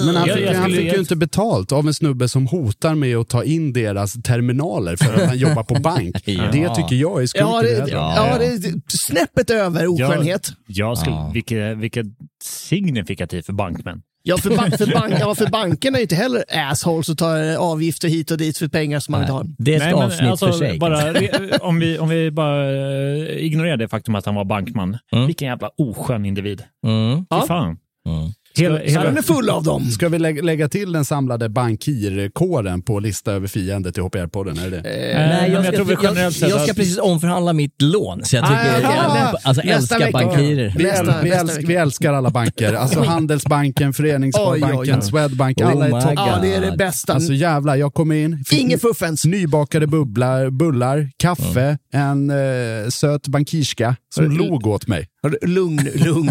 Men 0.07 0.17
han 0.17 0.29
Jag- 0.29 0.37
fick, 0.37 0.47
jag 0.47 0.55
han 0.55 0.63
skulle- 0.63 0.77
fick 0.77 0.85
ju 0.85 0.91
jag- 0.91 0.99
inte 0.99 1.17
betalt 1.17 1.73
av 1.73 1.87
en 1.87 1.95
snubbe 1.95 2.29
som 2.29 2.47
hotar 2.47 2.95
med 2.95 3.17
att 3.17 3.29
ta 3.29 3.45
in 3.45 3.73
deras 3.73 4.13
terminaler 4.23 4.97
för 4.97 5.15
att 5.15 5.29
han 5.29 5.39
jobbar 5.49 5.63
på 5.63 5.75
bank. 5.75 6.17
Ja. 6.25 6.43
Det 6.53 6.75
tycker 6.75 6.97
jag 6.97 7.23
är 7.23 7.27
skumt 7.27 7.41
Ja, 7.41 7.65
i 7.65 7.67
det, 7.67 7.87
ja, 7.91 8.37
det 8.39 8.45
är 8.47 8.73
snäppet 8.97 9.51
över 9.51 9.87
oskönhet. 9.87 10.53
Jag 10.67 10.99
skulle, 10.99 11.17
Ja. 11.17 11.31
vilket, 11.35 11.79
vilket 11.79 12.07
signifikativt 12.43 13.47
för 13.47 13.53
bankmän. 13.53 14.03
Ja, 14.23 14.37
för, 14.39 14.57
bank, 14.57 14.79
för, 14.79 14.87
bank, 14.87 15.15
ja, 15.21 15.35
för 15.35 15.47
bankerna 15.51 15.97
är 15.97 16.01
ju 16.01 16.03
inte 16.03 16.15
heller 16.15 16.45
assholes 16.71 17.09
och 17.09 17.19
tar 17.19 17.51
eh, 17.53 17.57
avgifter 17.57 18.09
hit 18.09 18.31
och 18.31 18.39
dit 18.39 18.59
för 18.59 18.69
pengar 18.69 19.01
som 19.01 19.13
man 19.13 19.21
inte 19.21 19.33
har. 19.33 19.47
Det 19.59 19.73
är 19.73 19.77
ett 19.77 19.83
Nej, 19.83 19.93
avsnitt 19.93 20.31
alltså, 20.31 20.47
för 20.47 20.53
sig. 20.53 20.79
Bara, 20.79 21.59
om, 21.61 21.79
vi, 21.79 21.99
om 21.99 22.09
vi 22.09 22.31
bara 22.31 22.71
eh, 22.73 23.45
ignorerar 23.47 23.77
det 23.77 23.89
faktum 23.89 24.15
att 24.15 24.27
han 24.27 24.35
var 24.35 24.45
bankman. 24.45 24.99
Mm. 25.13 25.27
Vilken 25.27 25.49
jävla 25.49 25.71
oskön 25.79 26.25
individ. 26.25 26.63
Mm. 26.87 27.17
Fy 27.19 27.47
fan. 27.47 27.77
Mm. 28.09 28.33
Hela, 28.57 28.79
Så 28.79 28.85
den 28.85 28.97
är 28.97 29.09
hela, 29.11 29.23
full 29.23 29.51
av 29.51 29.63
dem. 29.65 29.91
Ska 29.91 30.09
vi 30.09 30.19
lä- 30.19 30.43
lägga 30.43 30.69
till 30.69 30.93
den 30.93 31.05
samlade 31.05 31.49
bankirkåren 31.49 32.83
på 32.83 33.01
lista 33.01 33.33
över 33.33 33.47
fiender 33.49 33.91
till 33.91 34.03
HPR-podden? 34.03 34.67
Är 34.67 34.71
det 34.71 34.81
det? 34.81 34.89
Eh, 35.11 35.19
Nej, 35.19 35.51
men 35.51 35.65
jag, 35.65 35.75
jag 35.75 35.87
ska, 35.99 36.05
jag, 36.07 36.17
jag, 36.17 36.33
sett 36.33 36.63
ska 36.63 36.75
precis 36.75 36.99
omförhandla 36.99 37.53
mitt 37.53 37.83
lån, 37.83 38.25
så 38.25 38.37
jag 38.37 38.45
tycker... 38.45 38.61
Ah, 38.61 38.81
ja. 38.83 39.19
jag, 39.19 39.37
alltså 39.43 39.63
älskar 39.63 39.99
vecka. 39.99 40.11
bankirer. 40.13 40.75
Vi, 40.77 40.85
Nästa- 40.85 41.23
vi, 41.23 41.31
nästa 41.31 41.45
älsk- 41.45 41.57
vecka. 41.57 41.69
vi 41.69 41.75
älskar 41.75 42.13
alla 42.13 42.31
banker. 42.31 42.75
Alltså 42.75 43.03
Handelsbanken, 43.03 43.93
Föreningssparbanken. 43.93 45.03
Swedbank. 45.03 45.61
Oh 45.61 45.71
Alla 45.71 45.87
är 45.87 45.91
topp. 46.01 46.13
Ja, 46.17 46.39
det 46.43 46.55
är 46.55 46.61
det 46.61 46.77
bästa. 46.77 47.13
Alltså 47.15 47.33
jävlar, 47.33 47.77
jag 47.77 47.95
kom 47.95 48.13
in. 48.13 48.45
Ingen 48.53 48.79
fuffens. 48.79 49.25
Nybakade 49.25 49.87
bubblar, 49.87 50.51
bullar, 50.51 51.09
kaffe, 51.17 51.79
en 51.93 52.31
eh, 52.31 52.89
söt 52.89 53.29
bankirska 53.29 53.97
som 54.15 54.25
Mm. 54.25 54.37
log 54.37 54.67
åt 54.67 54.87
mig. 54.87 55.07
Lugn, 55.43 55.89
lugn 55.95 56.27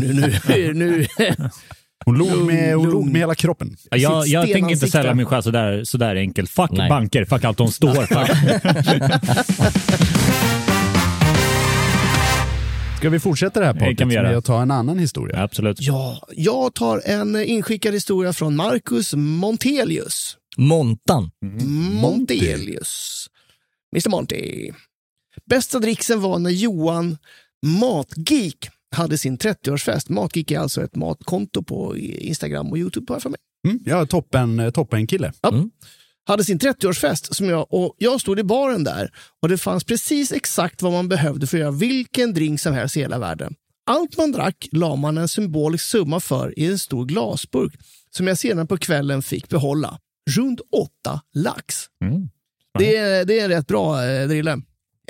nu, 0.47 0.73
nu. 0.73 1.05
Hon 2.05 2.17
log 2.17 2.45
med, 2.45 2.75
hon 2.75 3.11
med 3.11 3.21
hela 3.21 3.35
kroppen. 3.35 3.77
Ja, 3.91 3.97
jag, 3.97 4.27
jag 4.27 4.51
tänker 4.51 4.71
inte 4.71 4.87
sälja 4.87 5.13
min 5.13 5.25
själ 5.25 5.43
sådär, 5.43 5.83
sådär 5.83 6.15
enkelt. 6.15 6.49
Fuck 6.49 6.71
Nej. 6.71 6.89
banker, 6.89 7.25
fuck 7.25 7.43
allt 7.43 7.57
de 7.57 7.71
står 7.71 8.05
för. 8.05 8.25
Ska 12.97 13.09
vi 13.09 13.19
fortsätta 13.19 13.59
det 13.59 13.65
här 13.65 13.73
Det 13.73 13.79
kan 13.79 13.89
podden 13.95 14.07
vi 14.09 14.15
göra. 14.15 14.27
med 14.27 14.37
att 14.37 14.45
ta 14.45 14.61
en 14.61 14.71
annan 14.71 14.99
historia? 14.99 15.43
Absolut. 15.43 15.77
Ja, 15.81 16.21
jag 16.35 16.73
tar 16.73 17.01
en 17.05 17.35
inskickad 17.43 17.93
historia 17.93 18.33
från 18.33 18.55
Marcus 18.55 19.13
Montelius. 19.13 20.37
Montan. 20.57 21.31
Montelius. 22.01 23.25
Mr 23.95 24.09
Monty. 24.09 24.71
Bästa 25.49 25.79
dricksen 25.79 26.21
var 26.21 26.39
när 26.39 26.49
Johan 26.49 27.17
Matgeek 27.65 28.69
hade 28.95 29.17
sin 29.17 29.37
30-årsfest. 29.37 30.11
Matgeek 30.11 30.51
är 30.51 30.59
alltså 30.59 30.83
ett 30.83 30.95
matkonto 30.95 31.63
på 31.63 31.97
Instagram 31.97 32.71
och 32.71 32.77
Youtube 32.77 33.05
bara 33.05 33.19
för 33.19 33.29
mig. 33.29 33.39
Mm, 33.67 33.79
ja, 33.85 34.05
toppen, 34.05 34.59
eh, 34.59 34.71
toppen 34.71 35.07
kille. 35.07 35.33
Hade 36.25 36.43
sin 36.43 36.59
30-årsfest 36.59 37.33
som 37.33 37.49
jag, 37.49 37.73
och 37.73 37.95
jag 37.97 38.21
stod 38.21 38.39
i 38.39 38.43
baren 38.43 38.83
där 38.83 39.11
och 39.41 39.49
det 39.49 39.57
fanns 39.57 39.83
precis 39.83 40.31
exakt 40.31 40.81
vad 40.81 40.91
man 40.91 41.09
behövde 41.09 41.47
för 41.47 41.57
att 41.57 41.61
göra 41.61 41.71
vilken 41.71 42.33
drink 42.33 42.59
som 42.59 42.73
helst 42.73 42.97
i 42.97 42.99
hela 42.99 43.19
världen. 43.19 43.55
Allt 43.85 44.17
man 44.17 44.31
drack 44.31 44.67
la 44.71 44.95
man 44.95 45.17
en 45.17 45.27
symbolisk 45.27 45.85
summa 45.85 46.19
för 46.19 46.59
i 46.59 46.65
en 46.65 46.79
stor 46.79 47.05
glasburk 47.05 47.73
som 48.09 48.27
jag 48.27 48.37
senare 48.37 48.65
på 48.65 48.77
kvällen 48.77 49.21
fick 49.21 49.49
behålla. 49.49 49.99
Runt 50.29 50.61
åtta 50.71 51.21
lax. 51.33 51.85
Mm. 52.05 52.29
Det 52.79 52.97
är, 52.97 53.25
det 53.25 53.39
är 53.39 53.43
en 53.43 53.49
rätt 53.49 53.67
bra 53.67 54.05
eh, 54.05 54.27
drille. 54.27 54.61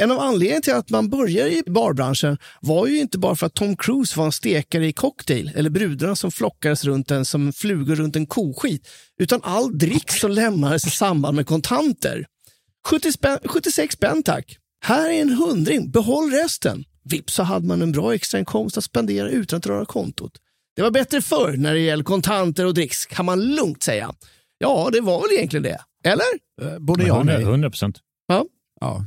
En 0.01 0.11
av 0.11 0.19
anledningarna 0.19 0.61
till 0.61 0.73
att 0.73 0.89
man 0.89 1.09
började 1.09 1.51
i 1.51 1.63
barbranschen 1.65 2.37
var 2.61 2.87
ju 2.87 2.99
inte 2.99 3.17
bara 3.17 3.35
för 3.35 3.45
att 3.45 3.53
Tom 3.53 3.77
Cruise 3.77 4.17
var 4.19 4.25
en 4.25 4.31
stekare 4.31 4.87
i 4.87 4.93
cocktail 4.93 5.51
eller 5.55 5.69
brudarna 5.69 6.15
som 6.15 6.31
flockades 6.31 6.85
runt 6.85 7.11
en 7.11 7.25
som 7.25 7.53
flugor 7.53 7.95
runt 7.95 8.15
en 8.15 8.25
koskit, 8.25 8.87
utan 9.19 9.39
all 9.43 9.77
drick 9.77 10.11
som 10.11 10.31
lämnades 10.31 10.87
i 10.87 10.89
samband 10.89 11.35
med 11.35 11.47
kontanter. 11.47 12.25
70 12.87 13.11
spänn, 13.11 13.39
76 13.45 13.95
spänn 13.95 14.23
tack. 14.23 14.57
Här 14.85 15.09
är 15.09 15.21
en 15.21 15.29
hundring, 15.29 15.91
behåll 15.91 16.31
resten. 16.31 16.83
Vips 17.03 17.33
så 17.33 17.43
hade 17.43 17.67
man 17.67 17.81
en 17.81 17.91
bra 17.91 18.15
extrainkomst 18.15 18.77
att 18.77 18.83
spendera 18.83 19.29
utan 19.29 19.57
att 19.57 19.67
röra 19.67 19.85
kontot. 19.85 20.31
Det 20.75 20.81
var 20.81 20.91
bättre 20.91 21.21
förr 21.21 21.53
när 21.57 21.73
det 21.73 21.79
gäller 21.79 22.03
kontanter 22.03 22.65
och 22.65 22.73
dricks, 22.73 23.05
kan 23.05 23.25
man 23.25 23.55
lugnt 23.55 23.83
säga. 23.83 24.13
Ja, 24.57 24.89
det 24.91 25.01
var 25.01 25.21
väl 25.21 25.37
egentligen 25.37 25.63
det. 25.63 25.79
Eller? 26.03 26.25
Eh, 26.61 26.79
Både 26.79 27.03
jag 27.03 27.17
och 27.19 27.25
nej. 27.25 27.41
100 27.41 27.69
procent. 27.69 27.99
Ja, 28.27 28.45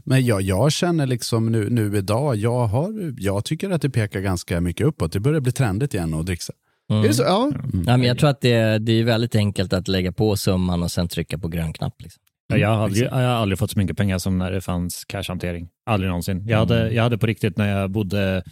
men 0.04 0.24
jag, 0.24 0.42
jag 0.42 0.72
känner 0.72 1.06
liksom 1.06 1.52
nu, 1.52 1.70
nu 1.70 1.96
idag, 1.96 2.36
jag, 2.36 2.66
har, 2.66 3.14
jag 3.18 3.44
tycker 3.44 3.70
att 3.70 3.82
det 3.82 3.90
pekar 3.90 4.20
ganska 4.20 4.60
mycket 4.60 4.86
uppåt. 4.86 5.12
Det 5.12 5.20
börjar 5.20 5.40
bli 5.40 5.52
trendigt 5.52 5.94
igen 5.94 6.14
att 6.14 6.26
dricksa. 6.26 6.52
Är 6.88 7.02
det 7.02 7.14
så? 7.14 7.22
Ja. 7.22 7.52
Ja, 7.86 7.96
men 7.96 8.02
jag 8.02 8.18
tror 8.18 8.30
att 8.30 8.40
det, 8.40 8.78
det 8.78 8.92
är 8.92 9.04
väldigt 9.04 9.34
enkelt 9.34 9.72
att 9.72 9.88
lägga 9.88 10.12
på 10.12 10.36
summan 10.36 10.82
och 10.82 10.90
sen 10.90 11.08
trycka 11.08 11.38
på 11.38 11.48
grön 11.48 11.72
knapp. 11.72 12.02
Liksom. 12.02 12.22
Ja, 12.46 12.56
Jag 12.56 12.68
har, 12.68 12.84
aldrig, 12.84 13.06
jag 13.06 13.10
har 13.12 13.22
aldrig 13.22 13.58
fått 13.58 13.70
så 13.70 13.78
mycket 13.78 13.96
pengar 13.96 14.18
som 14.18 14.38
när 14.38 14.50
det 14.50 14.60
fanns 14.60 15.04
cashhantering. 15.04 15.68
Aldrig 15.86 16.08
någonsin. 16.08 16.46
Jag 16.48 16.58
hade, 16.58 16.92
jag 16.92 17.02
hade 17.02 17.18
på 17.18 17.26
riktigt 17.26 17.56
när 17.56 17.78
jag 17.78 17.90
bodde 17.90 18.42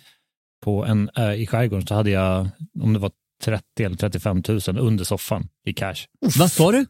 på 0.65 0.85
en 0.85 1.11
ö 1.17 1.33
i 1.33 1.47
skärgården 1.47 1.87
så 1.87 1.95
hade 1.95 2.11
jag, 2.11 2.49
om 2.81 2.93
det 2.93 2.99
var 2.99 3.11
30 3.45 3.85
eller 3.85 3.97
35 3.97 4.43
000 4.49 4.79
under 4.79 5.05
soffan 5.05 5.49
i 5.67 5.73
cash. 5.73 5.95
Vad 6.39 6.53
sa 6.53 6.73
du? 6.73 6.87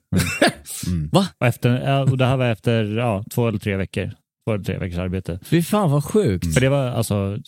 Va? 1.13 1.27
Och, 1.41 1.47
efter, 1.47 1.81
ja, 1.91 2.03
och 2.03 2.19
det 2.19 2.27
här 2.27 2.37
var 2.37 2.47
efter 2.47 2.85
ja, 2.85 3.25
två 3.35 3.49
eller 3.49 3.59
tre 3.59 3.77
veckor. 3.77 4.11
Eller 4.55 4.65
tre 4.65 4.79
veckors 4.79 4.99
arbete. 4.99 5.39
Fy 5.45 5.63
fan 5.63 5.91
vad 5.91 6.05
sjukt. 6.05 6.55
För 6.55 6.61
det 6.61 6.69
var 6.69 6.87
alltså, 6.87 7.39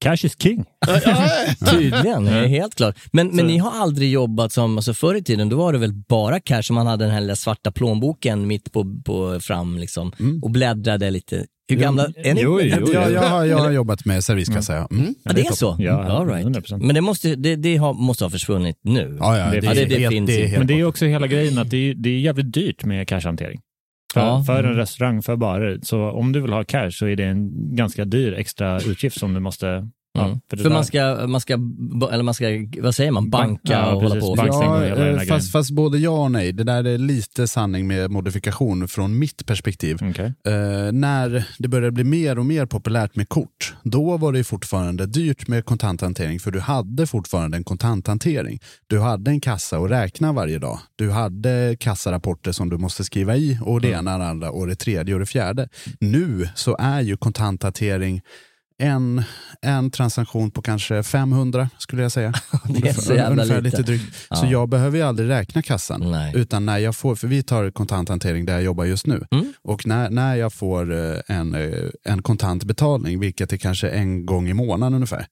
cash 0.00 0.24
is 0.26 0.36
king. 0.42 0.64
Tydligen, 1.70 2.24
det 2.24 2.30
är 2.30 2.46
helt 2.46 2.74
klart. 2.74 2.96
Men, 3.12 3.28
men 3.28 3.46
ni 3.46 3.58
har 3.58 3.70
aldrig 3.70 4.10
jobbat 4.10 4.52
som, 4.52 4.76
alltså 4.78 4.94
förr 4.94 5.14
i 5.14 5.22
tiden, 5.24 5.48
då 5.48 5.56
var 5.56 5.72
det 5.72 5.78
väl 5.78 5.92
bara 5.92 6.40
cash, 6.40 6.62
man 6.70 6.86
hade 6.86 7.04
den 7.04 7.12
här 7.14 7.20
lilla 7.20 7.36
svarta 7.36 7.72
plånboken 7.72 8.46
mitt 8.46 8.72
på, 8.72 9.00
på 9.04 9.40
fram 9.40 9.78
liksom, 9.78 10.12
och 10.42 10.50
bläddrade 10.50 11.10
lite. 11.10 11.46
Hur 11.68 11.76
gamla 11.76 12.06
är 12.16 12.34
ni? 12.34 12.40
Jo, 12.42 12.60
jo, 12.62 12.76
jo. 12.80 12.92
Jag, 12.92 13.12
jag, 13.12 13.22
har, 13.22 13.44
jag 13.44 13.58
har 13.58 13.70
jobbat 13.70 14.04
med 14.04 14.24
serviskassa. 14.24 14.74
Ja. 14.74 14.88
Mm. 14.90 15.14
Ja, 15.24 15.32
det 15.32 15.46
är 15.46 15.52
så? 15.52 15.76
Ja, 15.78 16.02
All 16.04 16.28
right. 16.28 16.46
100%. 16.46 16.78
Men 16.82 16.94
det 16.94 17.00
måste, 17.00 17.34
det, 17.36 17.56
det 17.56 17.76
har, 17.76 17.94
måste 17.94 18.24
ha 18.24 18.30
försvunnit 18.30 18.76
nu. 18.82 19.16
Ja, 19.20 19.38
ja, 19.38 19.44
Det- 19.50 19.60
det, 19.60 19.66
ja, 19.66 19.74
det- 19.74 19.82
är 19.82 19.86
det 19.88 19.98
helt, 19.98 20.12
finns 20.12 20.26
det 20.26 20.34
är 20.36 20.38
ju. 20.40 20.46
helt 20.46 20.58
Men 20.58 20.66
det 20.66 20.80
är 20.80 20.84
också 20.84 21.04
hela 21.04 21.26
grejen 21.26 21.58
att 21.58 21.70
det 21.70 21.76
är, 21.90 21.94
det 21.94 22.10
är 22.10 22.18
jävligt 22.18 22.52
dyrt 22.52 22.84
med 22.84 23.08
cashhantering. 23.08 23.60
För, 24.12 24.20
Ja. 24.20 24.42
för 24.46 24.64
en 24.64 24.74
restaurang, 24.74 25.22
för 25.22 25.36
barer. 25.36 25.78
Så 25.82 26.10
om 26.10 26.32
du 26.32 26.40
vill 26.40 26.52
ha 26.52 26.64
cash 26.64 26.90
så 26.90 27.06
är 27.06 27.16
det 27.16 27.24
en 27.24 27.50
ganska 27.76 28.04
dyr 28.04 28.32
extra 28.32 28.80
utgift 28.80 29.20
som 29.20 29.34
du 29.34 29.40
måste... 29.40 29.88
Mm. 30.18 30.40
för 30.50 30.56
För, 30.56 30.70
man 30.70 30.84
ska, 30.84 31.26
man 31.26 31.40
ska, 31.40 31.52
eller 32.12 32.22
man 32.22 32.34
ska, 32.34 32.46
vad 32.82 32.94
säger 32.94 33.10
man, 33.10 33.30
banka 33.30 33.72
Ja, 33.72 33.94
och 33.94 34.02
hålla 34.02 34.14
precis. 34.14 34.30
på. 34.30 34.34
Bankstängning 34.34 34.92
och 34.92 34.98
Ja, 34.98 35.22
eh, 35.22 35.28
fast, 35.28 35.52
fast 35.52 35.70
både 35.70 35.98
ja 35.98 36.10
och 36.10 36.30
nej. 36.30 36.52
Det 36.52 36.64
där 36.64 36.84
är 36.84 36.98
lite 36.98 37.48
sanning 37.48 37.86
med 37.86 38.10
modifikation 38.10 38.88
från 38.88 39.18
mitt 39.18 39.46
perspektiv. 39.46 39.98
Okej. 40.02 40.34
Eh, 40.46 40.92
när 40.92 41.44
det 41.58 41.68
började 41.68 41.92
bli 41.92 42.04
mer 42.04 42.38
och 42.38 42.46
mer 42.46 42.66
populärt 42.66 43.16
med 43.16 43.28
kort, 43.28 43.74
då 43.82 44.16
var 44.16 44.32
det 44.32 44.44
fortfarande 44.44 45.06
dyrt 45.06 45.48
med 45.48 45.64
kontanthantering 45.64 46.40
för 46.40 46.50
du 46.50 46.60
hade 46.60 47.06
fortfarande 47.06 47.56
en 47.56 47.64
kontanthantering. 47.64 48.60
Du 48.86 49.00
hade 49.00 49.30
en 49.30 49.40
kassa 49.40 49.78
att 49.78 49.90
räkna 49.90 50.32
varje 50.32 50.58
dag. 50.58 50.78
Du 50.96 51.10
hade 51.10 51.76
kassarapporter 51.80 52.52
som 52.52 52.68
du 52.70 52.78
måste 52.78 53.04
skriva 53.04 53.36
i 53.36 53.58
och 53.62 53.80
det 53.80 53.88
ena, 53.88 54.18
det 54.18 54.26
andra 54.26 54.50
och 54.50 54.66
det 54.66 54.74
tredje 54.74 55.14
och 55.14 55.20
det 55.20 55.26
fjärde. 55.26 55.68
Nu 56.00 56.48
så 56.54 56.76
är 56.78 57.00
ju 57.00 57.16
kontanthantering 57.16 58.20
en, 58.82 59.22
en 59.62 59.90
transaktion 59.90 60.50
på 60.50 60.62
kanske 60.62 61.02
500 61.02 61.68
skulle 61.78 62.02
jag 62.02 62.12
säga. 62.12 62.32
Det 62.68 62.88
är 62.88 62.92
så 62.92 63.14
jävla 63.14 63.42
Ungefär 63.42 63.60
lite. 63.60 63.76
lite 63.76 63.90
drygt. 63.92 64.14
Så 64.14 64.46
Ja. 64.46 64.50
jag 64.50 64.68
behöver 64.68 64.96
ju 64.98 65.04
aldrig 65.04 65.28
räkna 65.28 65.62
kassan. 65.62 66.10
Nej. 66.10 66.32
Utan 66.36 66.66
när 66.66 66.78
jag 66.78 66.96
får, 66.96 67.14
för 67.16 67.28
vi 67.28 67.42
tar 67.42 67.70
kontanthantering 67.70 68.44
där 68.44 68.52
jag 68.52 68.62
jobbar 68.62 68.84
just 68.84 69.06
nu. 69.06 69.24
Mm. 69.30 69.52
Och 69.64 69.86
när, 69.86 70.10
när 70.10 70.34
jag 70.36 70.52
får 70.52 70.92
eh, 70.94 71.20
en, 71.28 71.54
eh, 71.54 71.70
en 72.04 72.22
kontant 72.22 72.64
betalning, 72.64 73.20
vilket 73.20 73.52
är 73.52 73.56
kanske 73.56 73.88
en 73.90 74.26
gång 74.26 74.48
i 74.48 74.54
månaden 74.54 74.94
ungefär, 74.94 75.26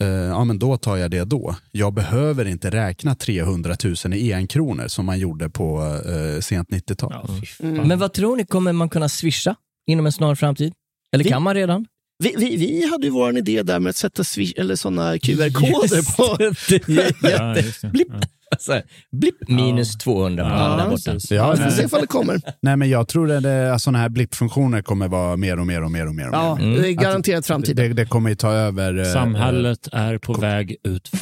eh, 0.00 0.06
ja 0.08 0.44
men 0.44 0.58
då 0.58 0.76
tar 0.76 0.96
jag 0.96 1.10
det 1.10 1.24
då. 1.24 1.56
Jag 1.72 1.94
behöver 1.94 2.44
inte 2.44 2.70
räkna 2.70 3.14
300 3.14 3.74
000 4.04 4.14
i 4.14 4.32
enkronor 4.32 4.88
som 4.88 5.06
man 5.06 5.18
gjorde 5.18 5.50
på 5.50 5.80
eh, 6.06 6.40
sent 6.40 6.68
90-tal. 6.68 7.12
Ja, 7.14 7.26
fan. 7.58 7.72
Men 7.88 7.98
vad 7.98 8.12
tror 8.12 8.36
ni, 8.36 8.44
kommer 8.46 8.72
man 8.72 8.88
kunna 8.88 9.08
swisha 9.08 9.54
inom 9.86 10.06
en 10.06 10.12
snar 10.12 10.34
framtid? 10.34 10.72
Eller 11.14 11.24
Vi- 11.24 11.30
kan 11.30 11.42
man 11.42 11.54
redan? 11.54 11.86
Vi, 12.24 12.34
vi, 12.38 12.56
vi 12.56 12.88
hade 12.90 13.06
ju 13.06 13.10
vår 13.12 13.38
idé 13.38 13.62
där 13.62 13.80
med 13.80 13.90
att 13.90 13.96
sätta 13.96 14.24
swish, 14.24 14.52
eller 14.56 14.76
såna 14.76 15.18
QR-koder 15.18 16.16
på. 16.16 16.52
Ja. 17.28 17.54
Blipp. 17.90 18.08
Alltså, 18.50 18.80
minus 19.48 19.98
200 19.98 20.44
på 20.44 20.50
Ja, 20.50 20.76
där 20.76 20.90
borta. 20.90 21.34
Ja, 21.34 21.52
Vi 21.52 21.62
får 21.62 21.70
se 21.70 21.82
ifall 21.84 22.00
det 22.00 22.06
kommer. 22.06 22.40
Nej 22.62 22.76
men 22.76 22.90
jag 22.90 23.08
tror 23.08 23.32
att 23.46 23.82
sådana 23.82 23.98
här 23.98 24.08
blippfunktioner 24.08 24.82
kommer 24.82 25.08
vara 25.08 25.36
mer 25.36 25.58
och 25.60 25.66
mer 25.66 25.82
och 25.84 25.90
mer 25.90 26.06
och 26.06 26.14
mer. 26.14 26.28
Och 26.28 26.34
Ja, 26.34 26.54
mer. 26.56 26.80
det 26.82 26.88
är 26.88 26.92
garanterat 26.92 27.46
framtiden. 27.46 27.88
Det, 27.88 27.94
det 28.02 28.06
kommer 28.08 28.30
ju 28.30 28.36
ta 28.36 28.52
över. 28.52 28.98
eh, 28.98 29.12
Samhället 29.12 29.88
är 29.92 30.18
på 30.18 30.32
väg 30.32 30.76
ut. 30.84 31.10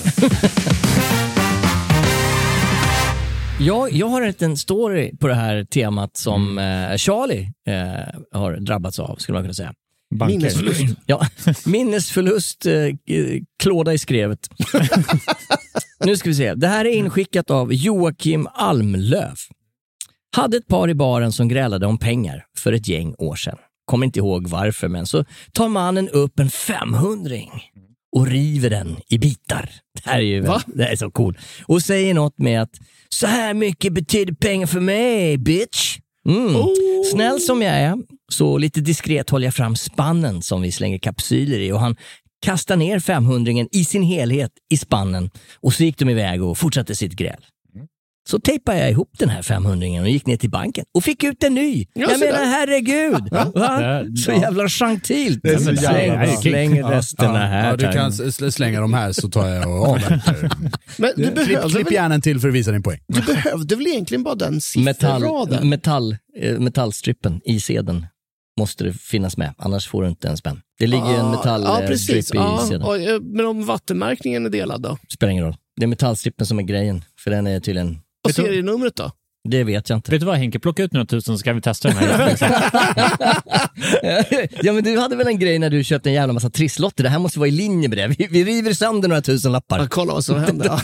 Jag, 3.61 3.93
jag 3.93 4.07
har 4.07 4.21
en 4.23 4.27
liten 4.27 4.57
story 4.57 5.17
på 5.17 5.29
det 5.29 5.35
här 5.35 5.65
temat 5.65 6.17
som 6.17 6.59
eh, 6.59 6.97
Charlie 6.97 7.51
eh, 7.69 8.41
har 8.41 8.57
drabbats 8.57 8.99
av, 8.99 9.17
skulle 9.17 9.35
man 9.37 9.43
kunna 9.45 9.55
säga. 9.55 9.73
Banker. 10.15 10.37
Minnesförlust. 10.39 10.99
Ja, 11.07 11.27
minnesförlust, 11.67 12.67
eh, 12.67 12.73
klåda 13.63 13.93
i 13.93 13.99
skrevet. 13.99 14.49
nu 16.05 16.17
ska 16.17 16.29
vi 16.29 16.35
se. 16.35 16.55
Det 16.55 16.69
här 16.69 16.85
är 16.85 16.91
inskickat 16.91 17.51
av 17.51 17.75
Joakim 17.75 18.49
Almlöv. 18.55 19.37
Hade 20.37 20.57
ett 20.57 20.67
par 20.67 20.89
i 20.91 20.95
baren 20.95 21.33
som 21.33 21.49
grälade 21.49 21.87
om 21.87 21.99
pengar 21.99 22.45
för 22.59 22.73
ett 22.73 22.89
gäng 22.89 23.15
år 23.19 23.37
sedan. 23.37 23.57
Kommer 23.85 24.07
inte 24.07 24.19
ihåg 24.19 24.49
varför, 24.49 24.89
men 24.89 25.07
så 25.07 25.25
tar 25.53 25.69
mannen 25.69 26.09
upp 26.09 26.39
en 26.41 26.51
500 26.51 27.37
och 28.17 28.27
river 28.27 28.71
den 28.71 28.97
i 29.09 29.19
bitar. 29.19 29.71
Det 29.95 30.11
här 30.11 30.19
är 30.19 30.23
ju 30.23 30.41
Va? 30.41 30.63
det 30.67 30.85
är 30.87 30.97
så 30.97 31.11
coolt. 31.11 31.39
Och 31.67 31.83
säger 31.83 32.15
något 32.15 32.39
med 32.39 32.63
att 32.63 32.71
så 33.09 33.27
här 33.27 33.55
mycket 33.55 33.93
betyder 33.93 34.35
pengar 34.35 34.67
för 34.67 34.81
mig, 34.81 35.39
bitch. 35.39 35.99
Mm. 36.27 36.67
Snäll 37.13 37.41
som 37.41 37.63
jag 37.63 37.75
är, 37.75 37.97
så 38.29 38.59
lite 38.59 38.81
diskret 38.81 39.31
håller 39.31 39.47
jag 39.47 39.55
fram 39.55 39.77
spannen 39.77 40.43
som 40.43 40.63
vi 40.63 40.73
slänger 40.73 40.99
kapsyler 40.99 41.59
i 41.59 41.73
och 41.73 41.81
han 41.81 41.97
kastar 42.43 42.77
ner 42.77 43.01
500 43.01 43.53
i 43.73 43.85
sin 43.85 44.03
helhet 44.03 44.51
i 44.71 44.77
spannen 44.77 45.31
och 45.61 45.73
så 45.73 45.83
gick 45.83 45.99
de 45.99 46.09
iväg 46.09 46.43
och 46.43 46.59
fortsatte 46.59 46.95
sitt 46.95 47.13
gräl. 47.13 47.45
Så 48.31 48.39
tejpade 48.39 48.79
jag 48.79 48.91
ihop 48.91 49.11
den 49.19 49.29
här 49.29 49.43
500 49.43 50.01
och 50.01 50.09
gick 50.09 50.27
ner 50.27 50.37
till 50.37 50.51
banken 50.51 50.85
och 50.95 51.05
fick 51.05 51.25
ut 51.25 51.43
en 51.43 51.55
ny. 51.55 51.87
Ja, 51.95 52.11
jag 52.11 52.21
menar 52.21 52.45
herregud! 52.45 53.29
Va? 53.31 54.05
Så 54.25 54.33
jävla 54.33 54.69
gentilt. 54.69 55.41
Det 55.43 55.49
är 55.49 55.59
så 55.59 55.63
Släng, 55.65 55.77
jävla 55.83 56.27
bra. 56.27 56.37
släng 56.37 56.83
resten 56.83 57.27
ja, 57.35 57.37
här. 57.37 57.71
ja, 57.71 57.77
du 57.77 57.93
kan 57.93 58.13
slänga 58.53 58.81
dem 58.81 58.95
här 58.95 59.13
så 59.13 59.29
tar 59.29 59.49
jag 59.49 59.91
och. 59.91 59.99
Men 60.99 61.11
du 61.17 61.23
klipp, 61.23 61.35
behövde, 61.35 61.69
klipp 61.69 61.87
väl, 61.87 61.93
gärna 61.95 62.15
en 62.15 62.21
till 62.21 62.41
för 62.41 62.49
att 62.49 62.55
visa 62.55 62.73
din 62.73 62.83
poäng. 62.83 63.01
du 63.09 63.21
behövde 63.21 63.77
väl 63.77 63.87
egentligen 63.87 64.23
bara 64.23 64.35
den 64.35 64.61
Metall, 64.77 65.21
sifferraden? 65.21 65.69
metall, 65.69 66.17
eh, 66.41 66.59
metallstrippen 66.59 67.41
i 67.45 67.61
sedeln 67.61 68.07
måste 68.61 68.85
det 68.85 68.93
finnas 68.93 69.37
med, 69.37 69.55
annars 69.59 69.89
får 69.89 70.03
du 70.03 70.09
inte 70.09 70.29
en 70.29 70.37
spänn. 70.37 70.61
Det 70.79 70.87
ligger 70.87 71.11
ju 71.11 71.17
en 71.17 71.31
metallstrip 71.31 71.89
precis. 71.89 72.35
i 72.35 72.69
sedeln. 72.69 72.83
eh, 73.09 73.21
men 73.23 73.47
om 73.47 73.67
vattenmärkningen 73.67 74.47
är 74.47 74.51
delad 74.51 74.83
då? 74.83 74.99
Spelar 75.09 75.31
ingen 75.31 75.45
roll. 75.45 75.57
Det 75.77 75.83
är 75.83 75.87
metallstrippen 75.87 76.47
som 76.47 76.59
är 76.59 76.63
grejen, 76.63 77.05
för 77.19 77.31
den 77.31 77.47
är 77.47 77.61
tydligen, 77.61 77.99
Och 78.27 78.31
Vet 78.31 78.37
du- 78.37 78.43
serienumret 78.43 78.97
då? 78.97 79.11
det 79.49 79.65
vet 79.65 79.91
jag 79.91 79.97
inte. 79.99 80.11
Vet 80.11 80.21
du 80.21 80.27
vad 80.27 80.37
Henke, 80.37 80.59
plocka 80.59 80.83
ut 80.83 80.93
några 80.93 81.07
tusen 81.07 81.35
så 81.35 81.39
ska 81.39 81.53
vi 81.53 81.61
testa 81.61 81.89
den 81.89 81.97
här. 81.97 82.37
ja 84.63 84.73
men 84.73 84.85
du 84.85 84.99
hade 84.99 85.17
väl 85.17 85.27
en 85.27 85.39
grej 85.39 85.59
när 85.59 85.71
du 85.71 85.85
köpte 85.85 86.11
en 86.11 86.15
jävla 86.15 86.33
massa 86.33 86.51
trisslotter, 86.51 87.05
det 87.05 87.11
här 87.11 87.19
måste 87.19 87.39
vara 87.39 87.49
i 87.49 87.53
linje 87.53 87.89
med 87.89 87.99
det. 87.99 88.07
Vi, 88.19 88.27
vi 88.31 88.45
river 88.45 88.73
sönder 88.73 89.09
några 89.09 89.23
tusen 89.23 89.51
Ja, 89.51 89.53
lappar. 89.53 89.87
kolla 89.89 90.13
vad 90.13 90.25
som 90.25 90.41
händer. 90.41 90.67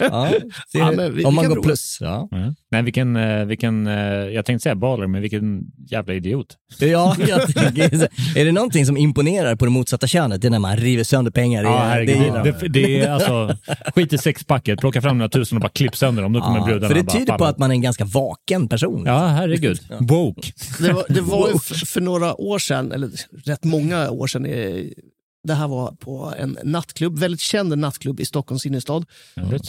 Ja, 0.00 0.30
Ja, 0.72 0.90
vi- 1.08 1.24
om 1.24 1.34
man 1.34 1.44
kan 1.44 1.48
går 1.50 1.54
prova. 1.56 1.66
plus. 1.66 1.98
Ja, 2.00 2.28
Mm. 2.32 2.54
Nej, 2.74 2.82
vilken, 2.82 3.16
eh, 3.16 3.44
vilken, 3.44 3.86
eh, 3.86 3.94
jag 4.08 4.44
tänkte 4.44 4.62
säga 4.62 4.74
baller, 4.74 5.06
men 5.06 5.22
vilken 5.22 5.62
jävla 5.90 6.14
idiot. 6.14 6.46
ja 6.78 7.16
jag 7.28 7.54
tänker, 7.54 8.08
är 8.38 8.44
det 8.44 8.52
någonting 8.52 8.86
som 8.86 8.96
imponerar 8.96 9.56
på 9.56 9.64
det 9.64 9.70
motsatta 9.70 10.06
könet, 10.06 10.40
det 10.42 10.48
är 10.48 10.50
när 10.50 10.58
man 10.58 10.76
river 10.76 11.04
sönder 11.04 11.30
pengar. 11.30 11.62
Det, 11.62 11.68
Ja, 11.68 11.78
det 11.78 11.84
herregud. 11.84 12.32
man. 12.32 12.44
Det, 12.44 12.68
det 12.68 13.00
är 13.00 13.10
alltså, 13.10 13.56
skit 13.94 14.12
i 14.12 14.18
sexpacket, 14.18 14.80
plocka 14.80 15.02
fram 15.02 15.18
några 15.18 15.28
tusen 15.28 15.56
och 15.58 15.62
bara 15.62 15.68
klipp 15.68 15.96
sönder 15.96 16.22
dem. 16.22 16.32
Då 16.32 16.40
kommer 16.40 16.58
Ja, 16.58 16.64
brudarna 16.64 16.88
för 16.88 16.94
det 16.94 17.02
bara, 17.02 17.12
tyder 17.12 17.26
fan, 17.26 17.38
på 17.38 17.44
att 17.44 17.58
man 17.58 17.70
är 17.70 17.74
en 17.74 17.82
ganska 17.82 18.04
vaken 18.04 18.68
person. 18.68 19.02
Ja, 19.06 19.26
herregud. 19.26 19.78
Woke. 20.00 20.52
Det 20.80 20.92
var, 20.92 21.04
det 21.08 21.20
var 21.20 21.48
ju 21.48 21.58
för, 21.58 21.86
för 21.86 22.00
några 22.00 22.40
år 22.40 22.58
sedan, 22.58 22.92
eller 22.92 23.10
rätt 23.44 23.64
många 23.64 24.10
år 24.10 24.26
sedan, 24.26 24.46
det 25.44 25.54
här 25.54 25.68
var 25.68 25.92
på 25.92 26.34
en 26.38 26.58
nattklubb, 26.64 27.18
väldigt 27.18 27.40
känd 27.40 27.78
nattklubb 27.78 28.20
i 28.20 28.24
Stockholms 28.24 28.66
innerstad, 28.66 29.06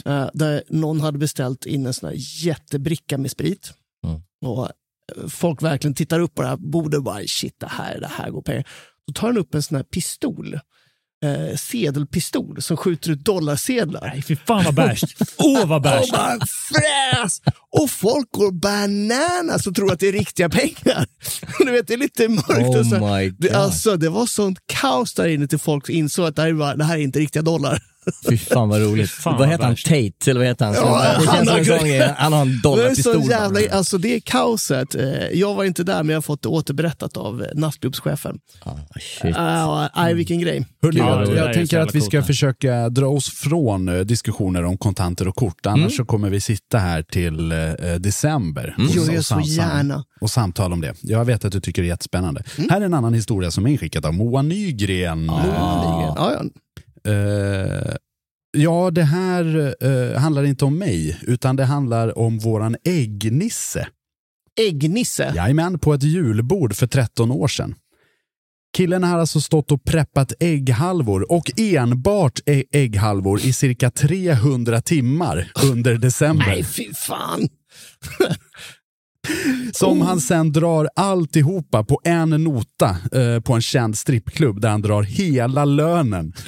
eh, 0.05 0.29
där 0.33 0.63
någon 0.69 1.01
hade 1.01 1.17
beställt 1.17 1.65
in 1.65 1.85
en 1.85 1.93
sån 1.93 2.11
jättebricka 2.15 3.17
med 3.17 3.31
sprit. 3.31 3.73
Mm. 4.07 4.21
Och 4.45 4.65
eh, 4.65 5.27
folk 5.27 5.61
verkligen 5.61 5.93
tittar 5.93 6.19
upp 6.19 6.35
på 6.35 6.41
det 6.41 6.47
här 6.47 6.57
bordet 6.57 6.97
och 6.97 7.03
bara 7.03 7.21
shit, 7.27 7.59
det 7.59 7.67
här, 7.67 7.99
det 7.99 8.07
här 8.07 8.29
går 8.29 8.41
pengar. 8.41 8.67
Då 9.07 9.13
tar 9.13 9.27
han 9.27 9.37
upp 9.37 9.55
en 9.55 9.63
sån 9.63 9.75
här 9.75 9.83
pistol, 9.83 10.59
eh, 11.23 11.55
sedelpistol, 11.57 12.61
som 12.61 12.77
skjuter 12.77 13.11
ut 13.11 13.25
dollarsedlar. 13.25 14.09
Nej, 14.13 14.21
fy 14.21 14.35
fan 14.35 14.63
vad 14.63 14.73
bärst. 14.73 15.05
Åh, 15.37 15.65
vad 15.65 15.75
Och 15.77 15.81
bärst. 15.81 16.11
bara 16.11 16.37
fräs! 16.69 17.41
Och 17.81 17.89
folk 17.89 18.31
går 18.31 18.51
bananas 18.51 19.67
och 19.67 19.75
tror 19.75 19.93
att 19.93 19.99
det 19.99 20.07
är 20.07 20.11
riktiga 20.11 20.49
pengar. 20.49 21.07
Du 21.65 21.71
vet, 21.71 21.87
det 21.87 21.93
är 21.93 21.97
lite 21.97 22.27
mörkt. 22.29 22.77
och 22.79 22.85
så. 22.85 22.95
Oh 22.95 23.17
my 23.17 23.29
Det, 23.29 23.51
alltså, 23.53 23.97
det 23.97 24.09
var 24.09 24.25
sånt 24.25 24.59
kaos 24.65 25.13
där 25.13 25.27
inne 25.27 25.47
till 25.47 25.59
folk 25.59 25.89
insåg 25.89 26.25
att 26.25 26.35
det 26.35 26.41
här, 26.41 26.51
var, 26.53 26.75
det 26.75 26.83
här 26.83 26.97
är 26.97 27.01
inte 27.01 27.19
riktiga 27.19 27.41
dollar. 27.41 27.79
Fy 28.29 28.37
fan 28.37 28.69
vad 28.69 28.81
roligt. 28.81 29.09
Fan, 29.11 29.37
vad 29.39 29.47
heter 29.49 29.63
han? 29.63 29.75
Tate, 29.75 30.31
eller 30.31 30.39
vad 30.39 30.47
heter 30.47 30.65
han? 30.65 30.73
Ja, 30.75 30.81
det 31.19 31.27
han 31.29 31.45
känns 31.45 31.67
som 31.67 31.87
en. 31.87 32.09
Han 32.17 32.33
har 32.33 32.41
en 32.41 32.47
Det 32.51 32.57
är, 32.57 32.61
dollarpistol. 32.61 33.23
så 33.23 33.29
jävla, 33.29 33.59
alltså, 33.71 33.97
det 33.97 34.15
är 34.15 34.19
kaoset. 34.19 34.95
Eh, 34.95 35.03
Jag 35.33 35.55
var 35.55 35.63
inte 35.63 35.83
där, 35.83 36.03
men 36.03 36.09
jag 36.09 36.17
har 36.17 36.21
fått 36.21 36.41
det 36.41 36.49
återberättat 36.49 37.17
av 37.17 37.41
eh, 37.43 37.47
nattklubbschefen. 37.55 38.39
Ah, 38.63 38.71
shit. 39.21 39.37
Uh, 39.37 39.87
nej, 39.95 40.13
vilken 40.13 40.39
grej. 40.39 40.65
Hörrni, 40.81 40.99
Ja, 40.99 41.19
jag, 41.19 41.29
det 41.33 41.39
är 41.39 41.53
tänker 41.53 41.79
att 41.79 41.95
vi 41.95 41.99
coolt, 41.99 42.05
ska 42.11 42.17
ja. 42.17 42.23
försöka 42.23 42.89
dra 42.89 43.05
oss 43.07 43.29
från 43.29 43.87
eh, 43.89 43.99
diskussioner 43.99 44.63
om 44.63 44.77
kontanter 44.77 45.27
och 45.27 45.35
kort. 45.35 45.65
Annars 45.65 45.77
Mm. 45.79 45.89
så 45.91 46.05
kommer 46.05 46.29
vi 46.29 46.41
sitta 46.41 46.77
här 46.77 47.03
till 47.03 47.53
december 47.99 48.75
Mm. 48.77 48.89
och, 48.89 48.95
Gör 48.95 49.05
jag 49.05 49.17
och, 49.17 49.25
så 49.25 49.33
sam- 49.33 49.41
gärna. 49.43 50.03
och 50.21 50.29
samtala 50.31 50.73
om 50.73 50.81
det. 50.81 50.93
Jag 51.01 51.25
vet 51.25 51.45
att 51.45 51.51
du 51.51 51.59
tycker 51.61 51.81
det 51.81 51.85
är 51.87 51.89
jättespännande. 51.89 52.43
Här 52.69 52.81
är 52.81 52.85
en 52.85 52.93
annan 52.93 53.13
historia 53.13 53.51
som 53.51 53.65
är 53.65 53.69
inskickad 53.69 54.05
av 54.05 54.13
Moa 54.13 54.41
Nygren. 54.41 55.25
Ja, 55.25 56.31
ja. 56.31 56.43
Eh, 57.05 57.95
ja, 58.57 58.91
det 58.91 59.03
här 59.03 59.75
eh, 59.83 60.19
handlar 60.19 60.43
inte 60.43 60.65
om 60.65 60.77
mig, 60.77 61.19
utan 61.21 61.55
det 61.55 61.65
handlar 61.65 62.17
om 62.17 62.39
våran 62.39 62.75
äggnisse. 62.83 63.87
Äggnisse. 64.59 65.33
Jajamän, 65.35 65.79
på 65.79 65.93
ett 65.93 66.03
julbord 66.03 66.75
för 66.75 66.87
13 66.87 67.31
år 67.31 67.47
sedan. 67.47 67.75
Killen 68.77 69.03
har 69.03 69.19
alltså 69.19 69.41
stått 69.41 69.71
och 69.71 69.83
preppat 69.83 70.33
ägghalvor 70.39 71.31
och 71.31 71.51
enbart 71.57 72.39
ägghalvor 72.71 73.39
i 73.39 73.53
cirka 73.53 73.91
300 73.91 74.81
timmar 74.81 75.51
under 75.63 75.95
december. 75.97 76.45
Nej, 76.45 76.63
fy 76.63 76.93
fan. 76.93 77.47
Som 79.73 80.01
han 80.01 80.21
sen 80.21 80.51
drar 80.51 80.89
alltihopa 80.95 81.83
på 81.83 82.01
en 82.03 82.29
nota 82.29 82.97
eh, 83.11 83.39
på 83.39 83.53
en 83.53 83.61
känd 83.61 83.97
strippklubb 83.97 84.61
där 84.61 84.69
han 84.69 84.81
drar 84.81 85.03
hela 85.03 85.65
lönen. 85.65 86.33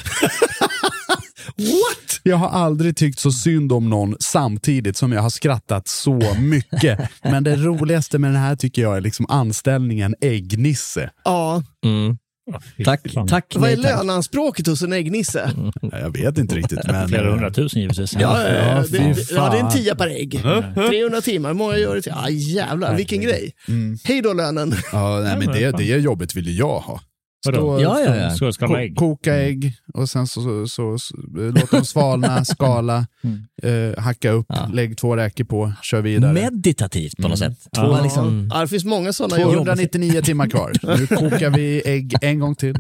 What? 1.58 2.20
Jag 2.24 2.38
har 2.38 2.50
aldrig 2.50 2.98
tyckt 2.98 3.20
så 3.20 3.32
synd 3.32 3.72
om 3.72 3.90
någon 3.90 4.16
samtidigt 4.20 4.98
som 4.98 5.12
jag 5.12 5.22
har 5.22 5.30
skrattat 5.30 5.88
så 5.88 6.20
mycket. 6.40 7.10
Men 7.24 7.44
det 7.44 7.56
roligaste 7.56 8.20
med 8.20 8.32
den 8.32 8.42
här 8.42 8.56
tycker 8.56 8.82
jag 8.82 8.98
är 8.98 9.02
liksom 9.02 9.26
anställningen 9.30 10.16
äggnisse. 10.22 11.10
Ja. 11.24 11.64
Mm. 11.86 12.18
Tack, 12.86 13.02
tack. 13.30 13.54
Vad 13.56 13.70
är 13.72 13.78
löneanspråket 13.78 14.68
hos 14.68 14.82
en 14.82 14.94
äggnisse? 14.94 15.52
Ja, 15.82 16.00
Jag 16.00 16.14
vet 16.18 16.38
inte 16.38 16.56
riktigt. 16.56 16.80
Men, 16.88 17.08
Flera 17.10 17.32
hundratusen 17.32 17.82
givetvis. 17.82 18.14
Ja, 18.14 18.44
ja, 18.44 18.84
det, 18.92 18.98
det, 18.98 19.32
ja, 19.32 19.50
det 19.50 19.58
är 19.58 19.64
en 19.64 19.72
tia 19.72 19.96
per 19.96 20.08
ägg. 20.08 20.42
300 20.90 21.22
timmar, 21.22 21.50
hur 21.50 21.56
många 21.56 21.78
gör 21.78 21.96
det 21.96 22.02
till? 22.02 22.14
Ja, 22.16 22.30
jävlar, 22.30 22.96
vilken 22.96 23.22
grej. 23.22 23.52
Hej 24.04 24.22
då 24.22 24.34
lönen. 24.34 24.76
Ja, 24.92 25.20
nej, 25.24 25.38
men 25.38 25.48
det, 25.48 25.78
det 25.78 25.84
jobbet 25.84 26.36
vill 26.36 26.48
ju 26.48 26.54
jag 26.54 26.80
ha. 26.80 27.02
Vadå? 27.46 27.82
Ja, 27.82 28.00
ja, 28.02 28.16
ja. 28.42 28.52
Ska 28.52 28.68
Ko- 28.68 28.76
ägg? 28.76 28.96
koka 28.96 29.36
ägg 29.36 29.74
och 29.94 30.10
sen 30.10 30.28
så, 30.28 30.42
så, 30.42 30.68
så, 30.68 30.98
så 30.98 31.16
låt 31.36 31.72
dem 31.72 31.86
svalna, 31.86 32.46
skala, 32.46 33.08
eh, 33.64 34.04
hacka 34.04 34.32
upp, 34.32 34.46
Ja. 34.50 34.70
lägg 34.74 34.98
två 34.98 35.16
räkor 35.16 35.44
på, 35.44 35.74
kör 35.84 36.02
vidare. 36.02 36.34
Meditativt 36.34 37.18
på 37.22 37.28
något 37.28 37.40
sätt. 37.40 37.68
Ja. 37.72 37.88
Man 37.88 38.04
liksom, 38.04 38.50
Ja, 38.54 38.62
det 38.62 38.68
finns 38.68 38.86
många 38.86 39.14
sådana 39.14 39.42
jobb. 39.42 39.54
299 39.54 40.22
timmar 40.22 40.48
kvar. 40.50 40.72
Nu 41.00 41.08
kokar 41.08 41.50
vi 41.50 41.82
ägg 41.86 42.16
en 42.22 42.40
gång 42.40 42.56
till. 42.56 42.76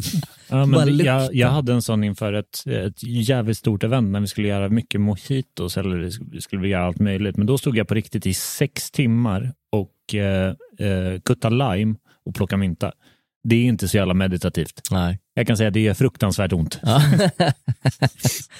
Ja, 0.49 0.65
men 0.65 0.97
jag, 0.97 1.35
jag 1.35 1.49
hade 1.49 1.73
en 1.73 1.81
sån 1.81 2.03
inför 2.03 2.33
ett, 2.33 2.67
ett 2.67 3.03
jävligt 3.03 3.57
stort 3.57 3.83
event 3.83 4.11
när 4.11 4.19
vi 4.19 4.27
skulle 4.27 4.47
göra 4.47 4.69
mycket 4.69 5.01
mojitos 5.01 5.77
eller 5.77 5.97
det 5.97 6.11
skulle- 6.11 6.29
vi 6.31 6.41
skulle 6.41 6.67
göra 6.67 6.85
allt 6.85 6.99
möjligt. 6.99 7.37
Men 7.37 7.47
då 7.47 7.57
stod 7.57 7.77
jag 7.77 7.87
på 7.87 7.93
riktigt 7.93 8.25
i 8.25 8.33
sex 8.33 8.91
timmar 8.91 9.53
och 9.71 10.15
eh, 10.15 10.47
eh, 10.79 11.19
kutta 11.25 11.49
lime 11.49 11.95
och 12.25 12.35
plocka 12.35 12.57
mynta. 12.57 12.91
Det 13.49 13.55
är 13.55 13.63
inte 13.63 13.87
så 13.87 13.97
jävla 13.97 14.13
meditativt. 14.13 14.81
nej. 14.91 15.19
Jag 15.37 15.47
kan 15.47 15.57
säga 15.57 15.67
att 15.67 15.73
det 15.73 15.79
gör 15.79 15.93
fruktansvärt 15.93 16.53
ont. 16.53 16.79
Ja. 16.83 17.01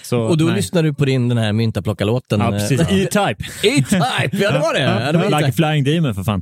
Så, 0.04 0.20
Och 0.20 0.38
då 0.38 0.46
nej. 0.46 0.56
lyssnar 0.56 0.84
du 0.84 0.94
på 0.94 1.06
din 1.06 1.30
den 1.30 1.38
här 1.38 1.54
myntaplocka-låten. 1.54 2.40
Ja, 2.40 2.52
precis. 2.52 2.80
eh, 2.82 2.94
E-Type. 3.02 3.44
E-Type, 3.64 4.38
ja 4.44 4.52
det 4.52 4.60
var 4.60 4.74
det. 4.74 4.80
Ja, 4.82 5.12
det 5.12 5.18
var 5.18 5.26
like 5.40 5.50
a 5.50 5.54
flying 5.56 5.84
demon 5.84 6.16
för 6.16 6.24
fan. 6.24 6.42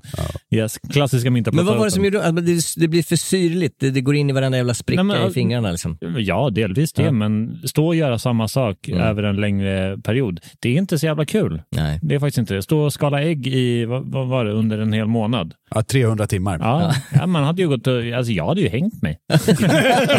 Yes. 0.51 0.77
Klassiska 0.91 1.31
myntaplocka. 1.31 1.63
Men 1.63 1.65
vad 1.65 1.77
var 1.77 1.85
det 1.85 1.91
som 1.91 2.05
gjorde 2.05 2.23
att 2.23 2.35
det, 2.35 2.59
det 2.77 2.87
blir 2.87 3.03
för 3.03 3.15
syrligt? 3.15 3.75
Det, 3.79 3.91
det 3.91 4.01
går 4.01 4.15
in 4.15 4.29
i 4.29 4.33
varenda 4.33 4.57
jävla 4.57 4.73
spricka 4.73 5.03
Nej, 5.03 5.19
men- 5.19 5.29
i 5.29 5.33
fingrarna 5.33 5.71
liksom. 5.71 5.97
Ja, 6.17 6.49
delvis 6.49 6.93
det, 6.93 7.03
Ja. 7.03 7.11
men 7.11 7.59
stå 7.65 7.87
och 7.87 7.95
göra 7.95 8.19
samma 8.19 8.47
sak 8.47 8.87
Mm. 8.87 9.01
över 9.01 9.23
en 9.23 9.35
längre 9.35 9.97
period, 9.97 10.39
det 10.59 10.69
är 10.69 10.73
inte 10.77 10.99
så 10.99 11.05
jävla 11.05 11.25
kul. 11.25 11.61
Nej. 11.71 11.99
Det 12.01 12.15
är 12.15 12.19
faktiskt 12.19 12.37
inte 12.37 12.53
det. 12.53 12.61
Stå 12.63 12.79
och 12.79 12.93
skala 12.93 13.21
ägg 13.23 13.47
i, 13.47 13.85
vad, 13.85 14.11
vad 14.11 14.27
var 14.27 14.45
det, 14.45 14.51
under 14.51 14.79
en 14.79 14.93
hel 14.93 15.07
månad. 15.07 15.53
Ja, 15.75 15.83
300 15.83 16.27
timmar. 16.27 16.59
Ja, 16.59 16.93
ja. 17.13 17.25
man 17.27 17.43
hade 17.43 17.61
ju 17.61 17.67
gått 17.67 17.87
och, 17.87 17.93
alltså 18.17 18.31
jag 18.31 18.47
hade 18.47 18.61
ju 18.61 18.69
hängt 18.69 19.01
mig. 19.01 19.17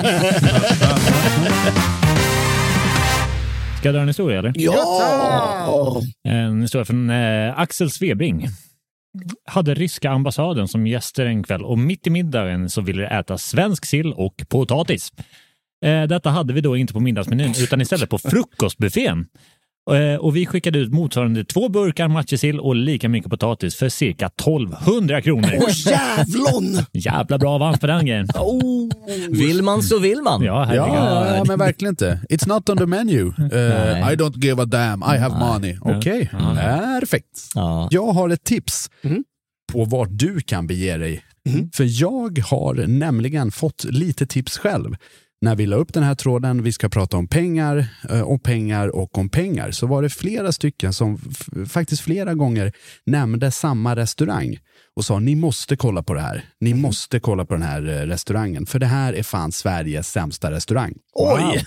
Ska 3.79 3.89
jag 3.89 3.95
dra 3.95 4.01
en 4.01 4.09
historia 4.09 4.39
eller? 4.39 4.53
Ja! 4.55 6.03
En 6.29 6.63
historia 6.63 6.85
från 6.85 7.11
eh, 7.11 7.59
Axel 7.59 7.91
Svebring. 7.91 8.49
Hade 9.45 9.75
ryska 9.75 10.11
ambassaden 10.11 10.69
som 10.69 10.87
gäster 10.87 11.27
en 11.27 11.43
kväll 11.43 11.65
och 11.65 11.79
mitt 11.79 12.07
i 12.07 12.11
middagen 12.11 12.71
så 12.71 12.81
ville 12.81 13.03
de 13.03 13.09
äta 13.15 13.39
svensk 13.39 13.85
sill 13.85 14.13
och 14.13 14.35
potatis. 14.49 15.13
Eh, 15.85 16.03
detta 16.03 16.31
hade 16.31 16.53
vi 16.53 16.61
då 16.61 16.77
inte 16.77 16.93
på 16.93 17.01
middagsmenyn 17.01 17.55
utan 17.59 17.81
istället 17.81 18.11
på 18.11 18.19
frukostbuffén. 18.19 19.27
Eh, 19.95 20.15
och 20.21 20.37
vi 20.37 20.47
skickade 20.47 20.79
ut 20.79 20.93
motsvarande 20.93 21.45
två 21.45 21.69
burkar 21.69 22.09
matjessill 22.09 22.61
och 22.61 22.77
lika 22.77 23.09
mycket 23.09 23.31
potatis 23.31 23.77
för 23.77 23.89
cirka 23.89 24.27
1200 24.27 25.23
kronor. 25.23 25.51
Åh 25.57 25.69
jävlon! 25.87 26.85
Jävla 26.93 27.39
bra 27.39 27.51
avans 27.55 27.81
på 27.81 27.87
den 27.87 28.07
grejen. 28.07 28.29
Oh. 28.35 28.91
Vill 29.31 29.63
man 29.63 29.83
så 29.83 29.99
vill 29.99 30.23
man. 30.23 30.43
Ja. 30.43 30.75
Ja, 30.75 31.37
ja, 31.37 31.45
men 31.49 31.59
verkligen 31.59 31.93
inte. 31.93 32.21
It's 32.31 32.49
not 32.49 32.69
on 32.69 32.77
the 32.79 32.87
menu. 32.87 33.23
Uh, 33.27 33.33
Nej. 33.39 34.13
I 34.13 34.17
don't 34.17 34.39
give 34.45 34.63
a 34.63 34.65
damn, 34.65 35.03
I 35.03 35.19
have 35.19 35.39
money. 35.39 35.77
Okej, 35.81 36.29
perfekt. 36.31 37.51
Ja. 37.55 37.89
Jag 37.91 38.07
har 38.13 38.29
ett 38.31 38.45
tips 38.45 38.91
Mhm. 39.03 39.25
på 39.73 39.85
vart 39.85 40.09
du 40.11 40.41
kan 40.41 40.67
bege 40.67 40.97
dig. 40.97 41.23
För 41.75 42.01
jag 42.03 42.39
har 42.39 42.75
nämligen 42.87 43.51
fått 43.51 43.85
lite 43.85 44.27
tips 44.27 44.59
själv. 44.59 44.95
När 45.47 45.57
vi 45.57 45.67
la 45.67 45.77
upp 45.77 45.93
den 45.95 46.03
här 46.03 46.15
tråden, 46.15 46.63
vi 46.63 46.73
ska 46.73 46.89
prata 46.89 47.17
om 47.17 47.29
pengar, 47.29 47.87
eh, 48.11 48.21
om 48.23 48.39
pengar 48.41 48.89
och 48.97 49.19
om 49.19 49.29
pengar, 49.29 49.71
så 49.71 49.87
var 49.87 50.03
det 50.03 50.09
flera 50.11 50.53
stycken 50.53 50.93
som 50.93 51.19
faktiskt 51.69 52.03
flera 52.03 52.35
gånger 52.35 52.73
nämnde 53.07 53.51
samma 53.51 53.97
restaurang 53.97 54.59
och 54.97 55.05
sa 55.05 55.19
ni 55.19 55.35
måste 55.35 55.77
kolla 55.77 56.03
på 56.03 56.15
det 56.15 56.21
här. 56.21 56.45
Ni 56.61 56.75
måste 56.75 57.21
kolla 57.21 57.45
på 57.45 57.55
den 57.55 57.63
här 57.63 57.83
eh, 57.89 58.07
restaurangen, 58.07 58.67
för 58.67 58.79
det 58.79 58.87
här 58.87 59.13
är 59.13 59.23
fan 59.23 59.53
Sveriges 59.53 60.09
sämsta 60.09 60.51
restaurang. 60.51 60.95
Oj! 61.15 61.65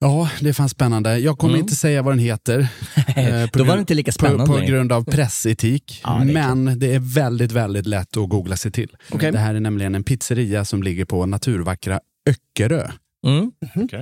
Ja, 0.00 0.30
det 0.40 0.48
är 0.48 0.52
fan 0.52 0.68
spännande. 0.68 1.18
Jag 1.18 1.38
kommer 1.38 1.58
inte 1.58 1.74
säga 1.76 2.02
vad 2.02 2.12
den 2.12 2.18
heter. 2.18 2.58
eh, 3.16 3.46
på 3.50 3.58
Då 3.58 3.64
var 3.64 3.66
grund- 3.66 3.76
det 3.76 3.80
inte 3.80 3.94
lika 3.94 4.08
På, 4.08 4.12
spännande 4.12 4.46
på 4.46 4.52
längre. 4.52 4.66
grund 4.70 4.92
av 4.92 5.04
pressetik. 5.04 6.00
Ja, 6.04 6.22
det 6.26 6.32
men 6.32 6.78
det 6.78 6.94
är 6.94 6.98
väldigt, 7.14 7.52
väldigt 7.52 7.86
lätt 7.86 8.16
att 8.16 8.28
googla 8.28 8.56
sig 8.56 8.70
till. 8.72 8.96
Okej. 9.10 9.32
Det 9.32 9.38
här 9.38 9.54
är 9.54 9.60
nämligen 9.60 9.94
en 9.94 10.04
pizzeria 10.04 10.64
som 10.64 10.82
ligger 10.82 11.04
på 11.04 11.26
naturvackra 11.26 12.00
Öckerö. 12.30 12.88
Mm. 13.26 13.52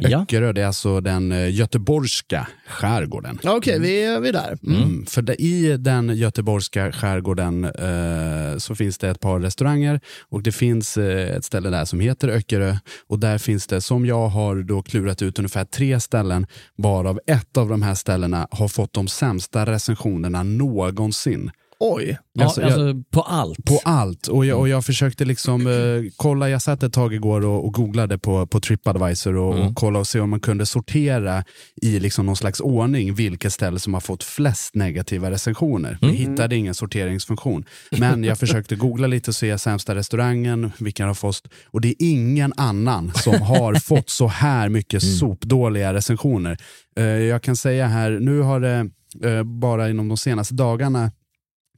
Ja. 0.00 0.22
Öckerö, 0.22 0.52
det 0.52 0.62
är 0.62 0.66
alltså 0.66 1.00
den 1.00 1.32
eh, 1.32 1.54
göteborgska 1.54 2.48
skärgården. 2.68 3.38
Ja, 3.42 3.56
Okej, 3.56 3.78
vi, 3.80 4.04
är- 4.04 4.20
vi 4.20 4.28
är 4.28 4.32
där. 4.32 4.58
Mm. 4.66 4.82
Mm. 4.82 5.06
För 5.06 5.22
det, 5.22 5.42
i 5.42 5.76
den 5.76 6.16
göteborgska 6.16 6.92
skärgården 6.92 7.64
eh, 7.64 8.58
så 8.58 8.74
finns 8.74 8.98
det 8.98 9.08
ett 9.10 9.20
par 9.20 9.40
restauranger 9.40 10.00
och 10.28 10.42
det 10.42 10.52
finns 10.52 10.96
eh, 10.96 11.36
ett 11.36 11.44
ställe 11.44 11.70
där 11.70 11.84
som 11.84 12.00
heter 12.00 12.28
Öckerö 12.28 12.76
och 13.06 13.18
där 13.18 13.38
finns 13.38 13.66
det, 13.66 13.80
som 13.80 14.06
jag 14.06 14.28
har 14.28 14.56
då 14.62 14.82
klurat 14.82 15.22
ut, 15.22 15.38
ungefär 15.38 15.64
tre 15.64 16.00
ställen 16.00 16.46
varav 16.76 17.20
ett 17.26 17.56
av 17.56 17.68
de 17.68 17.82
här 17.82 17.94
ställena 17.94 18.48
har 18.50 18.68
fått 18.68 18.92
de 18.92 19.08
sämsta 19.08 19.66
recensionerna 19.66 20.42
någonsin. 20.42 21.50
Oj. 21.84 22.18
Ja, 22.32 22.44
Alltså, 22.44 22.62
alltså, 22.62 22.80
jag- 22.86 23.10
på 23.10 23.20
allt. 23.22 23.64
På 23.64 23.80
allt. 23.84 24.26
Och 24.26 24.46
jag, 24.46 24.58
och 24.58 24.68
jag 24.68 24.84
försökte 24.84 25.24
liksom 25.24 25.66
eh, 25.66 26.10
kolla, 26.16 26.48
jag 26.48 26.62
satt 26.62 26.82
ett 26.82 26.92
tag 26.92 27.14
igår 27.14 27.44
och, 27.46 27.64
och 27.66 27.72
googlade 27.74 28.18
på, 28.18 28.46
på 28.46 28.60
Tripadvisor 28.60 29.36
och, 29.36 29.54
och 29.66 29.74
kolla 29.74 29.98
och 29.98 30.06
se 30.06 30.20
om 30.20 30.30
man 30.30 30.40
kunde 30.40 30.66
sortera 30.66 31.44
i 31.82 31.98
liksom 32.00 32.26
någon 32.26 32.36
slags 32.36 32.60
ordning 32.60 33.14
vilket 33.14 33.52
ställe 33.52 33.78
som 33.78 33.94
har 33.94 34.00
fått 34.00 34.24
flest 34.24 34.74
negativa 34.74 35.30
recensioner. 35.30 35.98
Vi 36.00 36.08
hittade 36.08 36.56
ingen 36.56 36.74
sorteringsfunktion. 36.74 37.64
Men 37.98 38.24
jag 38.24 38.38
försökte 38.38 38.76
googla 38.76 39.06
lite 39.06 39.30
och 39.30 39.34
se 39.34 39.58
sämsta 39.58 39.94
restaurangen, 39.94 40.72
vilka 40.78 41.06
har 41.06 41.14
fått. 41.14 41.42
Och 41.66 41.80
det 41.80 41.88
är 41.88 41.94
ingen 41.98 42.52
annan 42.56 43.12
som 43.14 43.42
har 43.42 43.74
fått 43.80 44.10
så 44.10 44.26
här 44.26 44.68
mycket 44.68 45.02
sopdåliga 45.02 45.94
recensioner. 45.94 46.56
Eh, 46.96 47.04
jag 47.04 47.42
kan 47.42 47.56
säga 47.56 47.86
här, 47.86 48.10
nu 48.10 48.40
har 48.40 48.60
det 48.60 48.90
eh, 49.24 49.42
bara 49.42 49.90
inom 49.90 50.08
de 50.08 50.16
senaste 50.16 50.54
dagarna 50.54 51.10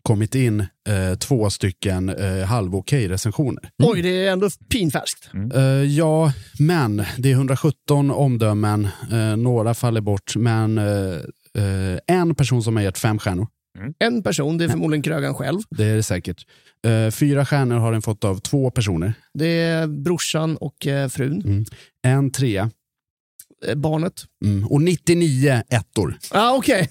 kommit 0.04 0.34
in 0.34 0.60
eh, 0.60 1.14
två 1.18 1.50
stycken 1.50 2.08
eh, 2.08 2.44
halvokej 2.46 3.08
recensioner. 3.08 3.70
Oj, 3.82 4.02
det 4.02 4.26
är 4.26 4.32
ändå 4.32 4.48
pinfärskt. 4.70 5.30
Eh, 5.54 5.62
ja, 5.84 6.32
men 6.58 7.04
det 7.18 7.28
är 7.30 7.34
117 7.34 8.10
omdömen, 8.10 8.88
eh, 9.12 9.36
några 9.36 9.74
faller 9.74 10.00
bort, 10.00 10.36
men 10.36 10.78
eh, 10.78 10.84
eh, 11.64 11.98
en 12.06 12.34
person 12.34 12.62
som 12.62 12.76
har 12.76 12.82
gett 12.82 12.98
fem 12.98 13.18
stjärnor, 13.18 13.46
En 13.98 14.22
person, 14.22 14.58
det 14.58 14.64
är 14.64 14.68
förmodligen 14.68 15.02
krögaren 15.02 15.34
själv. 15.34 15.60
det 15.70 15.84
är 15.84 15.96
det 15.96 16.02
säkert. 16.02 16.42
Eh, 16.86 17.10
fyra 17.10 17.46
stjärnor 17.46 17.76
har 17.78 17.92
den 17.92 18.02
fått 18.02 18.24
av 18.24 18.38
två 18.38 18.70
personer, 18.70 19.14
Det 19.38 19.46
är 19.46 19.86
brorsan 19.86 20.56
och 20.56 20.86
eh, 20.86 21.08
frun. 21.08 21.64
en 22.02 22.30
trea 22.30 22.70
Eh, 23.66 23.74
barnet. 23.74 24.12
mm, 24.44 24.66
och 24.66 24.82
99 24.82 25.62
ettor. 25.70 26.18
Ah, 26.30 26.52
okej. 26.56 26.88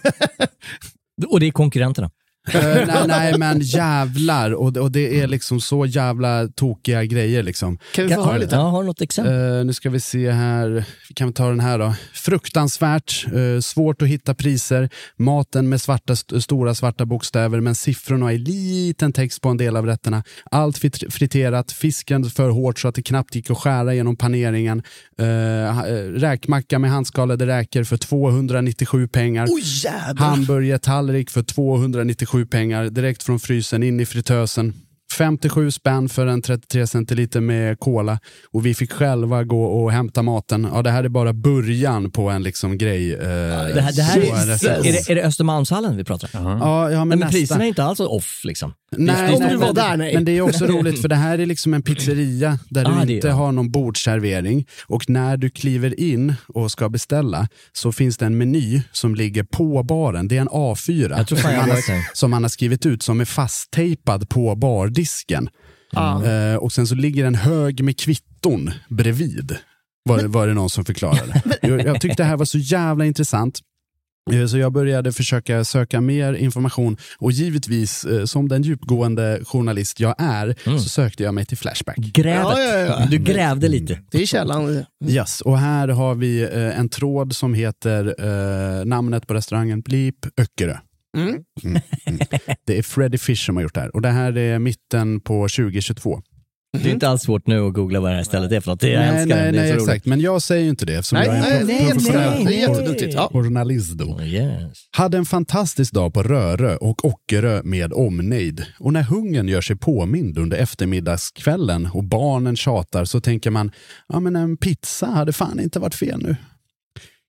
Och 1.28 1.40
det 1.40 1.48
är 1.48 1.52
konkurrenterna. 1.52 2.12
Eh, 2.54 2.62
nej, 2.88 3.04
nej, 3.08 3.38
men 3.38 3.60
jävlar, 3.62 4.52
och, 4.52 4.78
och 4.78 4.92
det 4.92 5.20
är 5.22 5.28
liksom 5.28 5.62
så 5.62 5.86
jävla 5.86 6.48
tokiga 6.48 7.04
grejer 7.04 7.44
liksom. 7.44 7.78
kan 7.96 8.08
vi 8.08 8.14
få 8.14 8.24
höra 8.26 8.38
lite? 8.38 8.56
Ja, 8.56 8.62
har 8.62 8.84
något 8.84 9.02
exempel? 9.02 9.58
Eh, 9.60 9.66
nu 9.66 9.74
ska 9.74 9.90
vi 9.90 10.00
se 10.00 10.32
här. 10.32 10.70
Vi 11.10 11.14
kan 11.16 11.34
ta 11.34 11.50
den 11.50 11.60
här 11.60 11.80
då. 11.80 11.94
Fruktansvärt, 12.14 13.26
eh, 13.28 13.60
svårt 13.62 14.02
att 14.02 14.08
hitta 14.08 14.34
priser. 14.34 14.90
Maten 15.18 15.70
med 15.70 15.82
svarta, 15.82 16.14
st- 16.14 16.42
stora 16.42 16.76
svarta 16.76 17.06
bokstäver 17.06 17.60
men 17.60 17.76
siffrorna 17.76 18.34
i 18.34 18.38
liten 18.38 19.14
text 19.14 19.42
på 19.42 19.50
en 19.50 19.58
del 19.58 19.76
av 19.78 19.86
rätterna. 19.86 20.24
Allt 20.52 20.78
frit- 20.78 21.14
friterat, 21.14 21.72
fisken 21.72 22.26
för 22.26 22.50
hårt 22.50 22.80
så 22.80 22.88
att 22.88 22.96
det 22.96 23.02
knappt 23.02 23.36
gick 23.36 23.50
att 23.50 23.58
skära 23.58 23.94
genom 23.94 24.16
paneringen. 24.16 24.84
Räkmacka 26.16 26.80
med 26.80 26.92
handskalade 26.92 27.48
räkor 27.48 27.84
för 27.84 27.98
297 27.98 29.08
pengar. 29.08 29.48
Oj 29.50 29.62
jävlar. 29.84 30.26
Hamburgertallrik 30.28 31.30
för 31.30 31.44
297 31.44 32.33
sju 32.34 32.46
pengar 32.46 32.90
direkt 32.90 33.24
från 33.24 33.40
frysen 33.40 33.84
in 33.84 34.00
i 34.00 34.06
fritösen. 34.06 34.74
57 35.14 35.72
spänn 35.72 36.10
för 36.10 36.28
en 36.28 36.42
33 36.42 36.88
centiliter 36.88 37.42
med 37.42 37.80
cola 37.80 38.20
och 38.52 38.66
vi 38.66 38.74
fick 38.74 38.92
själva 38.92 39.44
gå 39.44 39.64
och 39.66 39.92
hämta 39.92 40.22
maten. 40.22 40.68
Ja, 40.74 40.82
det 40.82 40.92
här 40.92 41.04
är 41.04 41.10
bara 41.10 41.34
början 41.34 42.12
på 42.12 42.30
en 42.30 42.44
liksom 42.44 42.78
grej. 42.78 43.14
Eh, 43.14 43.20
det 43.20 43.82
här, 43.82 43.96
det 43.96 44.02
här 44.02 44.18
är, 44.18 44.88
är, 44.88 44.92
det, 44.92 45.10
är 45.10 45.16
det 45.16 45.24
Östermalmshallen 45.24 45.98
vi 45.98 46.04
pratar 46.04 46.40
om? 46.40 46.46
Ja, 46.46 46.92
ja, 46.92 47.00
men, 47.00 47.08
Men, 47.08 47.20
men 47.20 47.30
priserna 47.30 47.64
är 47.64 47.68
inte 47.68 47.84
alls 47.84 48.00
off 48.00 48.42
liksom. 48.44 48.74
Nej, 48.98 49.40
nej, 49.40 49.58
men, 49.58 49.76
där, 49.76 49.98
nej. 49.98 50.14
men 50.14 50.26
det 50.26 50.38
är 50.38 50.42
också 50.42 50.66
roligt 50.66 51.02
för 51.02 51.08
det 51.08 51.16
här 51.16 51.40
är 51.40 51.46
liksom 51.46 51.74
en 51.74 51.82
pizzeria 51.82 52.60
där 52.70 52.86
Ah, 52.86 53.06
du 53.06 53.14
inte 53.14 53.30
har 53.30 53.52
någon 53.52 53.72
bordsservering 53.72 54.66
och 54.86 55.10
när 55.10 55.38
du 55.38 55.50
kliver 55.50 56.00
in 56.00 56.34
och 56.48 56.72
ska 56.72 56.90
beställa 56.90 57.48
så 57.74 57.92
finns 57.92 58.18
det 58.18 58.26
en 58.26 58.38
meny 58.38 58.82
som 58.92 59.16
ligger 59.16 59.44
på 59.44 59.84
baren. 59.84 60.28
Det 60.28 60.38
är 60.38 60.42
en 60.42 60.50
A4 60.50 61.18
Jag 61.18 61.28
tror 61.28 61.38
fan 61.38 61.52
som, 61.52 61.60
han 61.60 61.70
har 61.70 62.16
som 62.16 62.34
han 62.34 62.44
har 62.44 62.50
skrivit 62.50 62.86
ut 62.86 63.04
som 63.04 63.22
är 63.22 63.26
fasttejpad 63.26 64.30
på 64.30 64.56
bardisken. 64.56 65.03
Eh, 66.26 66.56
och 66.56 66.72
sen 66.72 66.88
så 66.88 66.96
ligger 66.96 67.26
en 67.26 67.36
hög 67.36 67.84
med 67.84 68.00
kvitton 68.00 68.72
bredvid. 68.90 69.58
Var, 70.10 70.18
det- 70.18 70.28
var 70.28 70.48
det 70.48 70.54
någon 70.54 70.70
som 70.70 70.86
förklarade. 70.86 71.42
jag, 71.62 71.86
jag 71.86 72.02
tyckte 72.02 72.24
det 72.24 72.28
här 72.28 72.38
var 72.38 72.46
så 72.46 72.58
jävla 72.58 73.06
intressant. 73.06 73.60
Eh, 74.32 74.46
Så 74.46 74.58
jag 74.58 74.72
började 74.74 75.12
försöka 75.12 75.64
söka 75.64 76.02
mer 76.02 76.34
information 76.34 76.98
och 77.18 77.32
givetvis, 77.32 78.06
eh, 78.06 78.26
som 78.26 78.50
den 78.50 78.62
djupgående 78.62 79.40
journalist 79.46 80.00
jag 80.00 80.16
är, 80.18 80.56
så 80.78 80.90
sökte 80.90 81.24
jag 81.24 81.34
mig 81.34 81.46
till 81.46 81.58
Flashback. 81.58 81.98
Grävet. 81.98 82.44
Ja, 82.44 82.60
ja, 82.62 82.78
ja. 82.78 83.06
Du 83.10 83.18
grävde 83.18 83.68
lite. 83.68 84.00
Det 84.12 84.22
är 84.22 84.26
källan. 84.26 84.86
Yes, 85.08 85.42
och 85.42 85.60
här 85.60 85.88
har 85.88 86.16
vi 86.16 86.48
en 86.76 86.90
tråd 86.90 87.36
som 87.36 87.54
heter 87.54 88.16
eh, 88.80 88.86
namnet 88.86 89.28
på 89.28 89.34
restaurangen 89.34 89.82
Blip 89.82 90.16
Öckerö. 90.38 90.78
Mm. 91.18 91.44
Mm. 91.64 91.82
Det 92.66 92.78
är 92.78 92.84
Freddy 92.84 93.18
Fish 93.18 93.46
som 93.46 93.56
har 93.56 93.64
gjort 93.64 93.74
det 93.74 93.82
här 93.82 93.96
och 93.96 94.02
det 94.02 94.10
här 94.10 94.38
är 94.38 94.60
mitten 94.60 95.20
på 95.20 95.44
2022. 95.44 96.22
Det 96.78 96.90
är 96.90 96.94
inte 96.94 97.10
alls 97.10 97.22
svårt 97.22 97.48
nu 97.48 97.60
att 97.68 97.74
googla 97.74 98.00
vad 98.00 98.12
det 98.12 98.16
här 98.16 98.24
stället 98.24 98.52
är 98.52 98.60
för 98.62 98.72
något. 98.72 98.84
Jag 98.84 99.00
nej, 99.00 99.08
älskar 99.10 99.36
nej, 99.36 99.46
det. 99.46 99.52
Det 99.52 99.58
är 99.58 99.62
nej 99.64 99.72
roligt. 99.74 99.82
exakt. 99.90 100.06
Men 100.06 100.22
jag 100.22 100.42
säger 100.42 100.64
ju 100.64 100.70
inte 100.70 100.86
det 100.86 100.94
eftersom 100.94 101.18
Nej, 101.20 101.28
jag 101.28 101.36
är 101.38 101.62
en 101.62 101.68
nej, 101.68 101.78
pro- 101.78 101.84
nej, 101.84 101.92
professionell 101.92 102.44
nej. 102.44 103.12
Ja. 103.14 103.30
journalist. 103.34 103.98
Då. 103.98 104.06
Oh, 104.06 104.28
yes. 104.28 104.72
Hade 104.92 105.18
en 105.18 105.26
fantastisk 105.26 105.94
dag 105.94 106.14
på 106.14 106.24
Rörö 106.24 106.76
och 106.76 107.06
Ockerö 107.06 107.62
med 107.64 107.94
omnejd. 107.94 108.66
Och 108.80 108.94
när 108.94 109.02
hungern 109.04 109.48
gör 109.48 109.62
sig 109.62 109.76
påmind 109.76 110.38
under 110.38 110.58
eftermiddagskvällen 110.58 111.86
och 111.94 112.04
barnen 112.04 112.56
tjatar 112.56 113.06
så 113.06 113.22
tänker 113.22 113.52
man, 113.52 113.72
ja 114.08 114.20
men 114.20 114.36
en 114.36 114.58
pizza 114.58 115.06
hade 115.06 115.34
fan 115.34 115.60
inte 115.60 115.80
varit 115.80 115.96
fel 115.96 116.22
nu. 116.24 116.36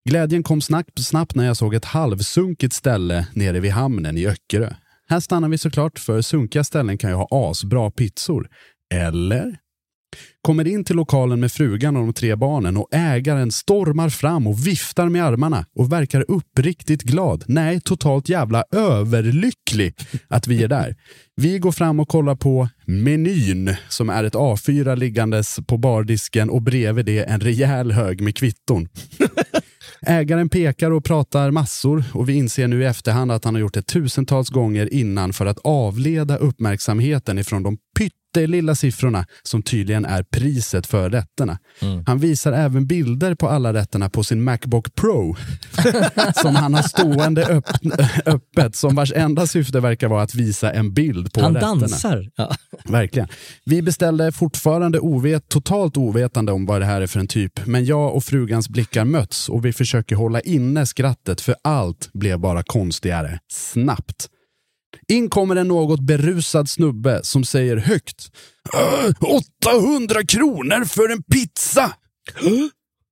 Glädjen 0.08 0.42
kom 0.42 0.60
snabbt, 0.60 1.04
snabbt 1.04 1.34
när 1.34 1.46
jag 1.46 1.56
såg 1.56 1.74
ett 1.74 1.84
halvsunkigt 1.84 2.72
ställe 2.72 3.26
nere 3.32 3.60
vid 3.60 3.70
hamnen 3.70 4.18
i 4.18 4.26
Öckerö. 4.26 4.74
Här 5.06 5.20
stannar 5.20 5.48
vi 5.48 5.58
såklart 5.58 5.98
för 5.98 6.22
sunkiga 6.22 6.64
ställen 6.64 6.98
kan 6.98 7.10
ju 7.10 7.16
ha 7.16 7.28
asbra 7.30 7.90
pizzor. 7.90 8.48
Eller? 8.94 9.56
Kommer 10.42 10.66
in 10.66 10.84
till 10.84 10.96
lokalen 10.96 11.40
med 11.40 11.52
frugan 11.52 11.96
och 11.96 12.02
de 12.02 12.12
tre 12.12 12.36
barnen 12.36 12.76
och 12.76 12.88
ägaren 12.92 13.52
stormar 13.52 14.08
fram 14.08 14.46
och 14.46 14.66
viftar 14.66 15.08
med 15.08 15.24
armarna 15.24 15.66
och 15.74 15.92
verkar 15.92 16.30
uppriktigt 16.30 17.02
glad. 17.02 17.44
Nej, 17.46 17.80
totalt 17.80 18.28
jävla 18.28 18.64
överlycklig 18.72 19.94
att 20.28 20.46
vi 20.46 20.62
är 20.62 20.68
där. 20.68 20.96
Vi 21.36 21.58
går 21.58 21.72
fram 21.72 22.00
och 22.00 22.08
kollar 22.08 22.36
på 22.36 22.68
menyn 22.86 23.76
som 23.88 24.10
är 24.10 24.24
ett 24.24 24.34
A4 24.34 24.96
liggandes 24.96 25.56
på 25.66 25.78
bardisken 25.78 26.50
och 26.50 26.62
bredvid 26.62 27.06
det 27.06 27.22
en 27.22 27.40
rejäl 27.40 27.92
hög 27.92 28.20
med 28.20 28.36
kvitton. 28.36 28.88
Ägaren 30.02 30.48
pekar 30.48 30.90
och 30.90 31.04
pratar 31.04 31.50
massor 31.50 32.04
och 32.12 32.28
vi 32.28 32.32
inser 32.32 32.68
nu 32.68 32.82
i 32.82 32.84
efterhand 32.84 33.32
att 33.32 33.44
han 33.44 33.54
har 33.54 33.60
gjort 33.60 33.74
det 33.74 33.82
tusentals 33.82 34.48
gånger 34.48 34.94
innan 34.94 35.32
för 35.32 35.46
att 35.46 35.58
avleda 35.64 36.36
uppmärksamheten 36.36 37.38
ifrån 37.38 37.62
de 37.62 37.78
pyttelilla 37.94 38.74
siffrorna 38.74 39.26
som 39.42 39.62
tydligen 39.62 40.04
är 40.04 40.22
priset 40.22 40.86
för 40.86 41.10
rätterna. 41.10 41.58
Han 42.06 42.18
visar 42.18 42.52
även 42.52 42.86
bilder 42.86 43.34
på 43.34 43.48
alla 43.48 43.72
rätterna 43.72 44.10
på 44.10 44.24
sin 44.24 44.42
Macbook 44.44 44.94
Pro 44.94 45.36
som 46.42 46.56
han 46.56 46.74
har 46.74 46.82
stående 46.82 47.46
öpp 47.46 47.64
öppet 48.26 48.76
som 48.76 48.94
vars 48.94 49.12
enda 49.12 49.46
syfte 49.46 49.80
verkar 49.80 50.08
vara 50.08 50.22
att 50.22 50.34
visa 50.34 50.72
en 50.72 50.94
bild 50.94 51.32
på 51.32 51.40
Han 51.40 51.54
rätterna. 51.54 51.74
dansar. 51.74 52.30
Ja. 52.36 52.54
Verkligen. 52.84 53.28
Vi 53.64 53.82
beställde 53.82 54.32
fortfarande 54.32 54.98
ovet, 55.00 55.48
totalt 55.48 55.96
ovetande 55.96 56.52
om 56.52 56.66
vad 56.66 56.80
det 56.80 56.84
här 56.86 57.00
är 57.00 57.06
för 57.06 57.20
en 57.20 57.26
typ, 57.26 57.66
men 57.66 57.84
jag 57.84 58.14
och 58.16 58.24
frugans 58.24 58.68
blickar 58.68 59.04
möts 59.04 59.48
och 59.48 59.64
vi 59.64 59.72
försöker 59.72 60.16
hålla 60.16 60.40
inne 60.40 60.86
skrattet 60.86 61.40
för 61.40 61.54
allt 61.64 62.10
blev 62.12 62.38
bara 62.38 62.62
konstigare, 62.62 63.38
snabbt. 63.52 64.28
In 65.08 65.30
kommer 65.30 65.56
en 65.56 65.68
något 65.68 66.00
berusad 66.00 66.68
snubbe 66.70 67.20
som 67.22 67.44
säger 67.44 67.76
högt 67.76 68.30
"Äh, 68.74 69.14
800 69.66 70.26
kronor 70.28 70.84
för 70.84 71.12
en 71.12 71.22
pizza! 71.22 71.92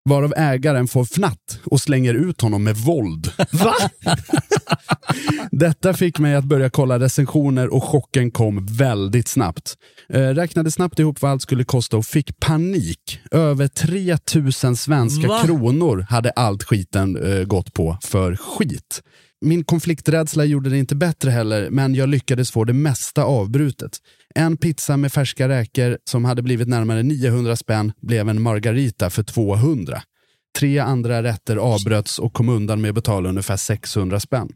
Varav 0.09 0.35
ägaren 0.37 0.89
får 0.89 1.05
fnatt 1.05 1.59
och 1.65 1.81
slänger 1.81 2.15
ut 2.15 2.41
honom 2.41 2.65
med 2.65 2.77
våld. 2.77 3.33
Va? 3.53 3.75
Detta 5.51 5.95
fick 5.95 6.19
mig 6.19 6.35
att 6.35 6.45
börja 6.45 6.71
kolla 6.71 6.99
recensioner 6.99 7.75
och 7.75 7.85
chocken 7.85 8.31
kom 8.31 8.67
väldigt 8.67 9.29
snabbt. 9.29 9.75
Eh, 10.09 10.21
räknade 10.29 10.71
snabbt 10.71 10.99
ihop 10.99 11.23
vad 11.23 11.31
allt 11.31 11.43
skulle 11.43 11.65
kosta 11.65 11.97
och 11.97 12.07
fick 12.07 12.41
panik. 12.41 13.21
Över 13.31 13.69
3000 13.69 14.77
svenska 14.77 15.29
Va? 15.29 15.43
kronor 15.45 16.07
hade 16.11 16.31
allt 16.31 16.63
skiten 16.63 17.17
eh, 17.17 17.45
gått 17.45 17.73
på 17.73 17.99
för 18.03 18.37
skit. 18.37 19.03
Min 19.45 19.65
konflikträdsla 19.65 20.45
gjorde 20.45 20.71
det 20.71 20.79
inte 20.79 20.97
bättre 20.97 21.31
heller, 21.31 21.71
men 21.71 21.95
jag 21.95 22.09
lyckades 22.09 22.51
få 22.51 22.65
det 22.65 22.73
mesta 22.73 23.25
avbrutet. 23.25 23.99
En 24.35 24.57
pizza 24.57 24.97
med 24.97 25.13
färska 25.13 25.49
räkor 25.49 25.99
som 26.05 26.25
hade 26.25 26.43
blivit 26.43 26.69
närmare 26.69 27.03
900 27.03 27.57
spänn 27.57 27.93
blev 28.01 28.29
en 28.29 28.43
margarita 28.43 29.11
för 29.11 29.23
200. 29.23 30.03
Tre 30.59 30.79
andra 30.79 31.23
rätter 31.23 31.57
avbröts 31.57 32.19
och 32.19 32.33
kom 32.33 32.49
undan 32.49 32.81
med 32.81 32.89
att 32.89 32.95
betala 32.95 33.29
ungefär 33.29 33.57
600 33.57 34.21
spänn. 34.21 34.49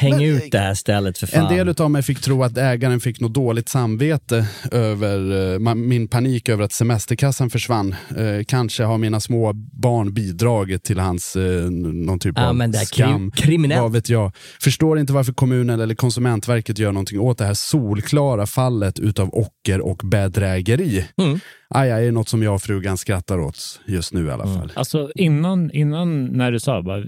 Häng 0.00 0.24
ut 0.24 0.52
det 0.52 0.58
här 0.58 0.74
stället 0.74 1.18
för 1.18 1.26
fan. 1.26 1.46
En 1.46 1.66
del 1.66 1.74
av 1.82 1.90
mig 1.90 2.02
fick 2.02 2.20
tro 2.20 2.42
att 2.44 2.58
ägaren 2.58 3.00
fick 3.00 3.20
något 3.20 3.34
dåligt 3.34 3.68
samvete 3.68 4.46
över 4.72 5.52
eh, 5.54 5.74
min 5.74 6.08
panik 6.08 6.48
över 6.48 6.64
att 6.64 6.72
semesterkassan 6.72 7.50
försvann. 7.50 7.94
Eh, 8.16 8.44
kanske 8.46 8.84
har 8.84 8.98
mina 8.98 9.20
små 9.20 9.52
barn 9.72 10.14
bidragit 10.14 10.82
till 10.84 10.98
hans 10.98 11.36
eh, 11.36 11.70
någon 11.70 12.18
typ 12.18 12.34
Ja, 12.36 12.48
av 12.48 12.56
men 12.56 12.70
det 12.72 12.78
är 12.78 12.84
skam. 12.84 13.30
krim- 13.30 13.30
kriminellt. 13.46 13.82
Vad 13.82 13.92
vet 13.92 14.08
jag. 14.08 14.32
Förstår 14.62 14.98
inte 14.98 15.12
varför 15.12 15.32
kommunen 15.32 15.80
eller 15.80 15.94
konsumentverket 15.94 16.78
gör 16.78 16.92
någonting 16.92 17.20
åt 17.20 17.38
det 17.38 17.44
här 17.44 17.54
solklara 17.54 18.46
fallet 18.46 18.98
utav 18.98 19.34
ocker 19.34 19.80
och 19.80 20.00
bedrägeri. 20.04 21.04
Mm. 21.22 21.38
Aj, 21.74 21.92
aj, 21.92 22.06
är 22.06 22.12
något 22.12 22.28
som 22.28 22.42
jag 22.42 22.54
och 22.54 22.62
frugan 22.62 22.96
skrattar 22.98 23.38
åt 23.40 23.80
just 23.86 24.12
nu 24.12 24.26
i 24.26 24.30
alla 24.30 24.44
fall. 24.44 24.72
Alltså 24.74 25.10
innan, 25.14 25.70
innan 25.70 26.24
när 26.26 26.52
du 26.52 26.60
sa 26.60 26.82
bara, 26.82 27.02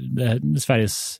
Sveriges 0.60 1.16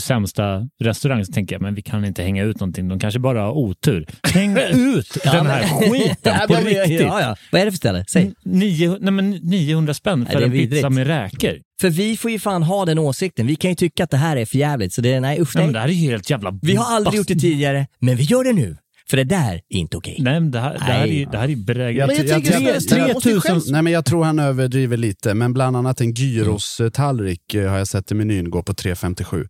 sämsta 0.00 0.68
restaurang 0.82 1.24
så 1.24 1.32
tänker 1.32 1.54
jag 1.54 1.62
men 1.62 1.74
vi 1.74 1.82
kan 1.82 2.04
inte 2.04 2.22
hänga 2.22 2.42
ut 2.44 2.60
någonting. 2.60 2.88
De 2.88 2.98
kanske 2.98 3.20
bara 3.20 3.40
har 3.42 3.52
otur. 3.52 4.06
Häng 4.34 4.56
ut 4.74 5.16
den 5.24 5.46
här 5.46 5.62
skiten 5.62 6.34
på 6.48 6.54
riktigt. 6.54 7.00
Ja, 7.00 7.20
ja. 7.20 7.36
Vad 7.52 7.60
är 7.60 7.64
det 7.64 7.70
för 7.72 7.76
ställe? 7.76 8.04
Säg. 8.08 8.32
Nio, 8.44 8.96
nej 9.00 9.12
men 9.12 9.30
900 9.30 9.94
spänn 9.94 10.20
Nej, 10.20 10.32
för 10.32 10.40
är 10.40 10.44
en 10.44 10.50
pizza 10.52 10.68
vidrigt. 10.74 10.90
med 10.92 11.06
räkor. 11.06 11.58
För 11.80 11.90
vi 11.90 12.16
får 12.16 12.30
ju 12.30 12.38
fan 12.38 12.62
ha 12.62 12.84
den 12.84 12.98
åsikten. 12.98 13.46
Vi 13.46 13.56
kan 13.56 13.70
ju 13.70 13.74
tycka 13.74 14.04
att 14.04 14.10
det 14.10 14.16
här 14.16 14.36
är 14.36 14.44
för 14.44 14.58
jävligt. 14.58 14.92
så 14.92 15.00
det 15.00 15.12
är 15.12 15.20
nej 15.20 15.40
usch 15.40 15.56
Nej, 15.56 15.60
nej. 15.62 15.66
men 15.66 15.72
det 15.72 15.80
här 15.80 15.88
är 15.88 15.92
helt 15.92 16.30
jävla... 16.30 16.58
Vi 16.62 16.74
har 16.76 16.84
aldrig 16.96 17.04
bast- 17.12 17.16
gjort 17.16 17.28
det 17.28 17.34
tidigare, 17.34 17.86
men 17.98 18.16
vi 18.16 18.22
gör 18.22 18.44
det 18.44 18.52
nu. 18.52 18.76
För 19.12 19.16
det 19.16 19.24
där 19.24 19.54
är 19.68 19.78
inte 19.78 19.96
okej. 19.96 20.16
Nej, 20.20 20.40
men 20.40 20.50
det 20.50 20.60
här, 20.60 20.72
det 20.74 20.84
här, 20.84 21.06
är, 21.06 21.26
det 21.26 21.38
här 21.38 21.48
är 21.48 21.56
bedrägeri. 21.56 22.06
Men 22.06 22.16
jag 22.16 23.62
Nej, 23.72 23.82
men 23.82 23.92
jag 23.92 24.04
tror 24.04 24.24
han 24.24 24.38
överdriver 24.38 24.96
lite, 24.96 25.34
men 25.34 25.52
bland 25.52 25.76
annat 25.76 26.00
en 26.00 26.12
gyros-tallrik 26.12 27.54
eh, 27.54 27.70
har 27.70 27.78
jag 27.78 27.88
sett 27.88 28.10
i 28.10 28.14
menyn 28.14 28.50
gå 28.50 28.62
på 28.62 28.74
357. 28.74 29.46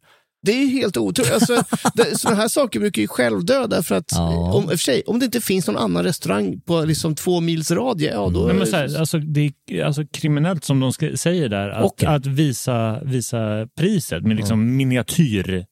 Det 0.46 0.52
är 0.52 0.66
helt 0.66 0.96
otroligt. 0.96 1.32
Alltså, 1.32 1.64
det- 1.94 2.18
såna 2.18 2.36
här 2.36 2.48
saker 2.48 2.80
brukar 2.80 3.02
ju 3.02 3.08
självdöda 3.08 3.82
för 3.82 3.94
att 3.94 4.12
Ja. 4.12 4.52
om, 4.52 4.62
i 4.64 4.66
och 4.66 4.70
för 4.70 4.76
sig, 4.76 5.02
om 5.06 5.18
det 5.18 5.24
inte 5.24 5.40
finns 5.40 5.66
någon 5.66 5.76
annan 5.76 6.04
restaurang 6.04 6.60
på 6.60 6.80
liksom 6.84 7.14
två 7.14 7.40
mils 7.40 7.70
radie, 7.70 8.12
ja 8.12 8.28
då... 8.34 8.40
Nej, 8.46 8.56
men 8.56 8.66
så 8.66 8.76
här, 8.76 8.98
alltså, 9.00 9.18
det 9.18 9.52
är 9.70 9.84
alltså, 9.84 10.02
kriminellt 10.12 10.64
som 10.64 10.80
de 10.80 10.92
ska, 10.92 11.16
säger 11.16 11.48
där, 11.48 11.68
att, 11.70 11.84
Okej. 11.84 12.08
att 12.08 12.26
visa, 12.26 13.00
visa 13.04 13.68
priset 13.78 14.22
med 14.22 14.36
liksom 14.36 14.76
miniatyr 14.76 15.64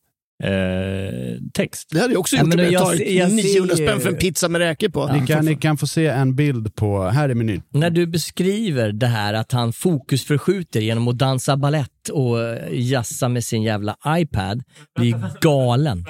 eh, 0.43 1.39
text. 1.55 1.89
det 1.93 2.01
hade 2.01 2.13
jag 2.13 2.21
också 2.21 2.37
Ja, 2.37 2.43
gjort 2.43 2.49
men 2.55 2.59
om 2.67 2.73
jag 2.73 2.97
jag 2.97 3.09
jag 3.13 3.33
900 3.33 3.75
ser 3.77 3.81
ju- 3.83 3.87
spänn 3.89 4.01
för 4.01 4.09
en 4.09 4.17
pizza 4.17 4.49
med 4.49 4.59
räkor 4.59 4.89
på. 4.89 5.07
Ni, 5.13 5.27
kan, 5.27 5.45
ni 5.45 5.57
kan 5.57 5.77
få 5.79 5.87
se 5.87 6.07
en 6.07 6.35
bild 6.37 6.75
på, 6.75 7.03
här 7.05 7.29
är 7.29 7.35
menyn. 7.35 7.63
När 7.75 7.91
du 7.91 8.07
beskriver 8.07 8.93
det 8.93 9.07
här 9.07 9.35
att 9.35 9.53
han 9.53 9.73
fokusförskjuter 9.73 10.81
genom 10.81 11.09
att 11.09 11.19
dansa 11.19 11.57
ballett 11.57 12.09
och 12.13 12.41
eh, 12.43 12.59
jassa 12.73 13.29
med 13.29 13.45
sin 13.45 13.63
jävla 13.63 13.97
iPad, 14.09 14.63
blir 14.99 15.17
galen. 15.41 16.05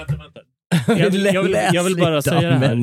Jag 0.87 1.11
vill, 1.11 1.25
jag 1.25 1.43
vill, 1.43 1.57
jag 1.73 1.85
vill 1.85 1.97
bara 1.97 2.23
säga 2.23 2.41
det 2.51 2.57
här. 2.57 2.77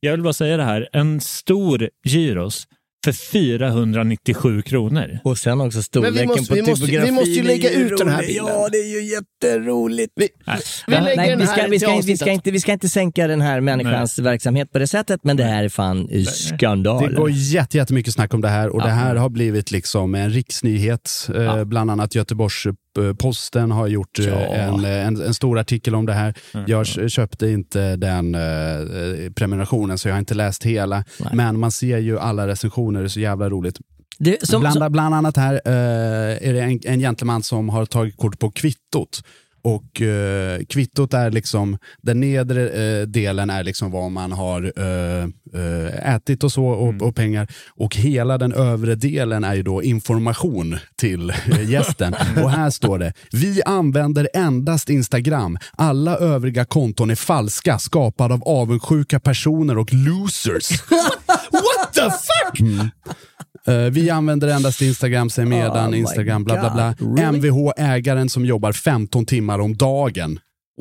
Jag 0.00 0.12
vill 0.12 0.22
bara 0.22 0.32
säga 0.32 0.56
det 0.56 0.64
här. 0.64 0.88
En 0.92 1.20
stor 1.20 1.88
gyros 2.04 2.66
för 3.04 3.12
497 3.12 4.62
kronor. 4.62 5.18
Och 5.24 5.38
sen 5.38 5.60
också 5.60 5.82
storleken 5.82 6.14
vi 6.20 6.26
måste- 6.26 6.48
på 6.48 6.54
vi 6.54 6.60
måste- 6.62 6.72
vi 6.72 6.86
typografin 6.86 7.14
måste 7.14 7.30
ju 7.30 7.42
lägga 7.42 7.70
ut 7.70 7.98
den 7.98 8.08
här 8.08 8.20
bilden. 8.20 8.46
Ja, 8.46 8.68
det 8.72 8.78
är 8.78 9.00
ju 9.02 9.12
jätteroligt. 9.12 10.12
Vi, 10.16 10.28
Nej. 10.46 10.58
Det 10.86 11.00
lägger 11.00 11.36
Nej, 11.36 11.46
ska, 11.46 11.62
vi, 11.64 11.70
till 11.70 11.80
ska, 11.80 11.90
vi, 11.90 11.96
avsnittet. 11.98 12.20
ska 12.20 12.30
inte, 12.30 12.50
vi 12.50 12.60
ska 12.60 12.72
inte 12.72 12.88
sänka 12.88 13.26
den 13.26 13.40
här 13.40 13.60
människans 13.60 14.18
verksamhet 14.18 14.72
på 14.72 14.78
det 14.78 14.86
sättet, 14.86 15.20
men 15.24 15.36
det 15.36 15.44
här 15.44 15.64
är 15.64 15.68
fan 15.68 16.06
Det 16.06 16.24
skandal. 16.24 17.14
går 17.14 17.30
jätte, 17.30 17.76
jättemycket 17.76 18.14
snack 18.14 18.34
om 18.34 18.40
det 18.40 18.48
här 18.48 18.68
och 18.68 18.82
det 18.82 18.90
här 18.90 19.14
har 19.16 19.28
blivit 19.28 19.70
liksom 19.70 20.14
en 20.14 20.30
riksnyhet. 20.30 21.28
Eh, 21.34 21.42
Ja. 21.42 21.64
Bland 21.64 21.90
annat 21.90 22.14
Göteborgs-Posten 22.96 23.70
har 23.70 23.86
gjort 23.86 24.18
eh, 24.18 24.26
Ja. 24.28 24.34
en, 24.40 24.84
en, 24.84 25.20
en 25.22 25.34
stor 25.34 25.58
artikel 25.58 25.94
om 25.94 26.06
det 26.06 26.12
här. 26.12 26.34
Mm. 26.54 26.66
Jag 26.68 26.86
k- 26.86 27.08
köpte 27.08 27.48
inte 27.48 27.96
den 27.96 28.34
eh, 28.34 29.30
prenumerationen 29.34 29.98
så 29.98 30.08
jag 30.08 30.14
har 30.14 30.18
inte 30.18 30.34
läst 30.34 30.64
hela. 30.64 31.04
Nej. 31.20 31.28
Men 31.32 31.58
man 31.58 31.70
ser 31.72 31.98
ju 31.98 32.18
alla 32.18 32.46
recensioner, 32.46 33.00
det 33.00 33.06
är 33.06 33.08
så 33.08 33.20
jävla 33.20 33.48
roligt. 33.50 33.78
Det, 34.18 34.46
som, 34.46 34.60
bland, 34.60 34.74
som, 34.78 34.92
bland 34.92 35.14
annat 35.14 35.36
här 35.36 35.54
eh, 35.64 36.48
är 36.48 36.52
det 36.52 36.60
en, 36.62 36.80
en 36.84 37.00
gentleman 37.00 37.42
som 37.42 37.68
har 37.68 37.86
tagit 37.86 38.16
kort 38.16 38.38
på 38.38 38.50
kvittot. 38.50 39.22
Och 39.64 40.02
eh, 40.02 40.60
kvittot 40.68 41.14
är 41.14 41.30
liksom, 41.30 41.78
den 42.02 42.20
nedre 42.20 42.68
eh, 42.68 43.06
delen 43.06 43.50
är 43.50 43.64
liksom 43.64 43.90
vad 43.90 44.10
man 44.10 44.32
har 44.32 44.72
eh, 44.76 45.24
eh, 45.54 46.14
ätit 46.14 46.44
och 46.44 46.52
så 46.52 46.66
och, 46.66 47.02
och 47.02 47.16
pengar. 47.16 47.48
Och 47.68 47.96
hela 47.96 48.38
den 48.38 48.52
övre 48.52 48.94
delen 48.94 49.44
är 49.44 49.54
ju 49.54 49.62
då 49.62 49.82
information 49.82 50.78
till 50.96 51.30
eh, 51.30 51.70
gästen. 51.70 52.14
och 52.42 52.50
här 52.50 52.70
står 52.70 52.98
det, 52.98 53.12
vi 53.32 53.62
använder 53.62 54.28
endast 54.34 54.90
Instagram. 54.90 55.58
Alla 55.72 56.16
övriga 56.16 56.64
konton 56.64 57.10
är 57.10 57.14
falska, 57.14 57.78
skapade 57.78 58.34
av 58.34 58.42
avundsjuka 58.42 59.20
personer 59.20 59.78
och 59.78 59.92
losers. 59.92 60.70
What 61.50 61.94
the 61.94 62.10
fuck? 62.10 62.84
Eh, 63.68 63.74
vi 63.76 64.10
använder 64.10 64.48
endast 64.48 64.82
Instagram, 64.82 65.30
säger 65.30 65.48
medan 65.48 65.90
Oh 65.94 65.98
Instagram, 65.98 66.44
bla 66.44 66.60
bla 66.60 66.70
bla. 66.74 66.94
Really? 67.16 67.38
Mvh-ägaren 67.38 68.28
som 68.28 68.44
jobbar 68.46 68.72
15 68.72 69.26
timmar 69.26 69.58
om 69.58 69.76
dagen. 69.76 70.38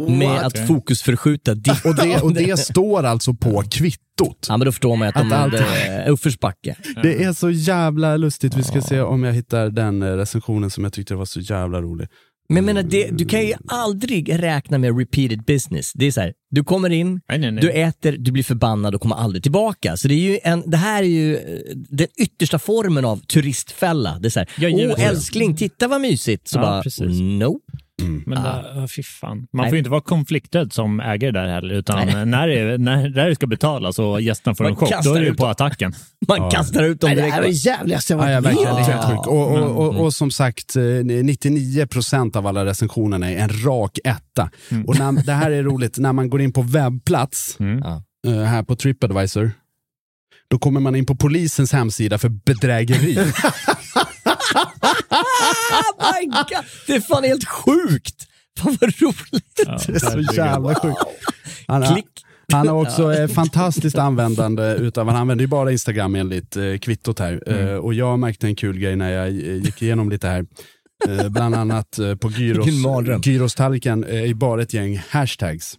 med 0.07 0.27
What? 0.29 0.43
att 0.43 0.67
fokusförskjuta 0.67 1.53
ditt 1.55 1.85
Och 1.85 1.95
det, 1.95 2.21
och 2.21 2.33
det 2.33 2.59
står 2.59 3.03
alltså 3.03 3.33
på 3.33 3.63
kvittot. 3.71 4.45
Ja, 4.49 4.57
men 4.57 4.65
då 4.65 4.71
förstår 4.71 4.95
man 4.95 5.07
att 5.07 5.13
de 5.15 5.27
Att 5.27 5.33
allt- 5.33 5.53
hade 5.59 6.05
uppförsbacke. 6.09 6.75
Det 7.03 7.23
är 7.23 7.33
så 7.33 7.49
jävla 7.49 8.17
lustigt. 8.17 8.55
Vi 8.57 8.63
ska 8.63 8.81
se 8.81 9.01
om 9.01 9.23
jag 9.23 9.33
hittar 9.33 9.69
den 9.69 10.01
eh, 10.03 10.07
recensionen 10.07 10.69
som 10.69 10.83
jag 10.83 10.93
tyckte 10.93 11.15
var 11.15 11.25
så 11.25 11.39
jävla 11.39 11.81
rolig. 11.81 12.07
Men 12.49 12.55
jag 12.57 12.65
menar, 12.65 12.83
det, 12.83 13.09
du 13.11 13.25
kan 13.25 13.47
ju 13.47 13.53
aldrig 13.67 14.39
räkna 14.43 14.77
med 14.77 14.97
repeated 14.99 15.43
business. 15.43 15.91
Det 15.93 16.05
är 16.05 16.11
så 16.11 16.21
här, 16.21 16.33
du 16.49 16.63
kommer 16.63 16.89
in, 16.89 17.21
Nej, 17.29 17.39
nej, 17.39 17.51
nej. 17.51 17.61
du 17.61 17.71
äter, 17.71 18.11
du 18.19 18.31
blir 18.31 18.43
förbannad 18.43 18.95
och 18.95 19.01
kommer 19.01 19.15
aldrig 19.15 19.43
tillbaka. 19.43 19.97
Så 19.97 20.07
det, 20.07 20.13
är 20.13 20.17
ju 20.31 20.39
en, 20.43 20.63
det 20.69 20.77
här 20.77 21.03
är 21.03 21.07
ju 21.07 21.35
eh, 21.35 21.41
den 21.75 22.07
yttersta 22.21 22.59
formen 22.59 23.05
av 23.05 23.17
turistfälla. 23.17 24.19
Det 24.19 24.27
är 24.27 24.29
så 24.29 24.39
här, 24.39 24.49
åh 24.61 25.07
älskling, 25.07 25.55
titta 25.55 25.87
vad 25.87 26.01
mysigt. 26.01 26.47
Så 26.47 26.57
Ja, 26.57 26.61
bara, 26.61 26.83
precis. 26.83 27.19
no. 27.19 27.59
Men 28.25 28.37
ah. 28.37 28.87
fy 28.95 29.03
fan. 29.03 29.37
Man 29.37 29.47
Nej. 29.63 29.69
får 29.69 29.75
ju 29.75 29.77
inte 29.77 29.89
vara 29.89 30.01
konflikträdd 30.01 30.73
som 30.73 30.99
ägare 30.99 31.31
där 31.31 31.47
heller, 31.47 31.73
utan 31.75 32.07
när 32.29 32.47
det, 32.47 32.77
när, 32.77 33.09
det 33.09 33.35
ska 33.35 33.47
betalas 33.47 33.99
och 33.99 34.21
gästerna 34.21 34.55
får 34.55 34.63
Man 34.63 34.71
en 34.71 34.75
chock, 34.77 34.89
kastar 34.89 35.11
då 35.11 35.17
är 35.17 35.21
det 35.21 35.33
på 35.33 35.45
attacken. 35.47 35.93
Man 36.27 36.51
kastar 36.51 36.83
ut 36.83 37.01
dem 37.01 37.07
Nej, 37.07 37.15
det 37.15 37.21
direkt. 37.21 37.33
här 37.35 37.41
är 37.41 37.47
det 37.47 37.51
jävligaste 37.53 38.13
jag 38.13 38.31
Ja, 38.31 38.41
varit 38.41 38.57
ja, 38.63 38.63
med 38.63 38.67
är 38.67 38.71
om. 38.71 38.83
helt 38.83 39.05
sjukt. 39.05 39.27
Och, 39.27 39.51
och, 39.51 39.85
och, 39.87 40.05
och 40.05 40.13
som 40.13 40.31
sagt, 40.31 40.75
eh, 40.75 40.79
99% 40.79 42.37
av 42.37 42.47
alla 42.47 42.65
recensionerna 42.65 43.31
är 43.31 43.37
en 43.37 43.49
rak 43.65 43.99
etta. 44.03 44.49
Och 44.87 44.99
när, 44.99 45.11
det 45.25 45.33
här 45.33 45.51
är 45.51 45.63
roligt, 45.63 45.97
när 45.97 46.13
man 46.13 46.29
går 46.29 46.41
in 46.41 46.53
på 46.53 46.61
webbplats, 46.61 47.57
Ja. 47.83 48.03
eh, 48.31 48.43
här 48.43 48.63
på 48.63 48.75
Tripadvisor, 48.75 49.51
då 50.47 50.59
kommer 50.59 50.79
man 50.79 50.95
in 50.95 51.05
på 51.05 51.15
polisens 51.15 51.73
hemsida 51.73 52.17
för 52.17 52.29
bedrägeri. 52.29 53.17
my 55.99 56.25
God. 56.25 56.65
Det 56.87 56.95
är 56.95 56.99
fan 57.01 57.23
helt 57.23 57.47
sjukt. 57.47 58.27
Fan 58.59 58.77
vad 58.81 59.01
roligt. 59.01 59.55
Det 59.55 59.95
är 59.95 59.99
så 59.99 60.35
jävla 60.35 60.75
sjukt. 60.75 60.97
Han 61.67 61.83
har, 61.83 62.01
han 62.51 62.67
har 62.67 62.81
också 62.81 63.13
eh, 63.13 63.27
fantastiskt 63.27 63.97
användande 63.97 64.73
utav, 64.73 65.07
han 65.07 65.15
använder 65.15 65.43
ju 65.43 65.47
bara 65.47 65.71
Instagram 65.71 66.15
enligt 66.15 66.57
eh, 66.57 66.77
kvittot 66.77 67.19
här. 67.19 67.43
Eh, 67.47 67.75
och 67.75 67.93
jag 67.93 68.19
märkte 68.19 68.47
en 68.47 68.55
kul 68.55 68.79
grej 68.79 68.95
när 68.95 69.11
jag 69.11 69.31
gick 69.31 69.81
igenom 69.81 70.09
lite 70.09 70.27
här. 70.27 70.45
Eh, 71.07 71.29
bland 71.29 71.55
annat 71.55 71.99
eh, 71.99 72.15
på 72.15 72.29
gyros, 72.31 73.25
gyrostallriken 73.25 74.03
eh, 74.03 74.29
är 74.29 74.33
bara 74.33 74.61
ett 74.61 74.73
gäng 74.73 75.01
hashtags. 75.09 75.77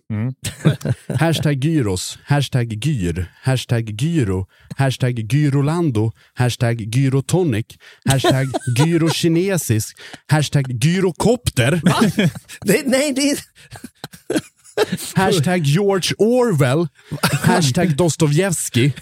hashtag 1.18 1.64
gyros, 1.64 2.18
hashtag 2.24 2.72
gyr, 2.84 3.26
hashtag 3.42 4.02
gyro, 4.02 4.46
hashtag 4.76 5.18
gyrolando, 5.32 6.12
hashtag 6.34 6.80
gyrotonic, 6.80 7.66
hashtag 8.10 8.46
gyrokinesisk, 8.78 9.98
hashtag 10.26 10.84
gyrokopter, 10.84 11.80
Det, 12.64 12.82
nej, 12.86 13.12
det 13.12 13.30
är... 13.30 13.38
hashtag 15.14 15.62
George 15.62 16.14
Orwell, 16.18 16.88
hashtag 17.42 17.96
Dostojevskij. 17.96 18.92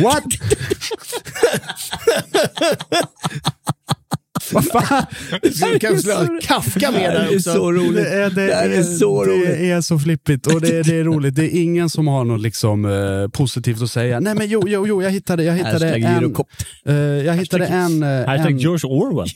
What? 0.00 0.24
Vad 4.52 4.64
fan? 4.64 5.04
Du 5.42 5.78
kanske 5.78 5.98
skulle 5.98 6.14
ha 6.14 6.28
Kafka 6.42 6.90
med 6.90 7.12
där 7.14 7.20
Det 7.20 7.26
är 7.26 7.36
också. 7.36 7.52
så 7.52 7.72
roligt. 7.72 7.94
Det 7.94 8.08
är, 8.10 8.30
det, 8.30 8.46
Det 8.46 8.54
här 8.54 8.70
är 8.70 8.82
så 8.82 9.24
det 9.24 9.30
roligt. 9.30 9.48
är 9.48 9.80
så 9.80 9.98
flippigt 9.98 10.46
och 10.46 10.60
det, 10.60 10.68
är- 10.78 10.84
det 10.84 10.96
är 10.96 11.04
roligt. 11.04 11.34
Det 11.34 11.44
är 11.56 11.62
ingen 11.62 11.90
som 11.90 12.08
har 12.08 12.24
något 12.24 12.40
liksom, 12.40 12.84
eh, 12.84 13.28
positivt 13.28 13.82
att 13.82 13.90
säga. 13.90 14.20
Nej 14.20 14.34
men 14.34 14.48
jo, 14.48 14.62
jo, 14.66 14.86
jo 14.86 15.02
jag 15.02 15.10
hittade, 15.10 15.44
jag 15.44 15.54
hittade 15.54 15.72
Hashtag 15.86 16.02
en... 16.02 16.34
eh, 16.86 17.24
jag 17.26 17.34
hittade 17.34 17.66
en... 17.66 18.02
eh, 18.02 18.26
Hashtag 18.26 18.50
en 18.52 18.58
George 18.58 18.90
Orwell. 18.90 19.28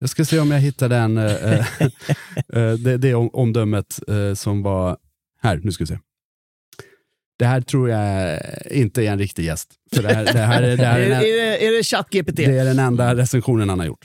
jag 0.00 0.10
ska 0.10 0.24
se 0.24 0.38
om 0.38 0.50
jag 0.50 0.60
hittade 0.60 0.96
en... 0.96 1.16
eh, 1.18 1.24
eh, 1.52 1.58
eh, 2.52 2.72
det, 2.72 2.96
det 2.98 3.14
om- 3.14 3.30
omdömet 3.32 3.98
eh, 4.08 4.34
som 4.34 4.62
var... 4.62 4.96
Här, 5.42 5.60
nu 5.62 5.72
ska 5.72 5.84
vi 5.84 5.88
se. 5.88 5.98
Det 7.38 7.44
här 7.46 7.60
tror 7.60 7.90
jag 7.90 8.38
inte 8.70 9.02
är 9.02 9.10
en 9.12 9.18
riktig 9.18 9.44
gäst. 9.44 9.68
För 9.94 10.02
det, 10.02 10.14
här, 10.14 10.24
det, 10.24 10.38
här, 10.38 10.62
är- 10.62 10.76
det, 10.76 10.84
här 10.86 11.00
Är, 11.00 11.02
är, 11.10 11.16
är, 11.16 11.20
det, 11.20 11.66
är 11.66 11.76
det 11.76 11.82
ChatGPT? 11.82 12.36
det 12.36 12.44
är 12.44 12.64
den 12.64 12.78
enda 12.78 13.14
recensionen 13.14 13.68
han 13.68 13.78
har 13.78 13.86
gjort. 13.86 14.04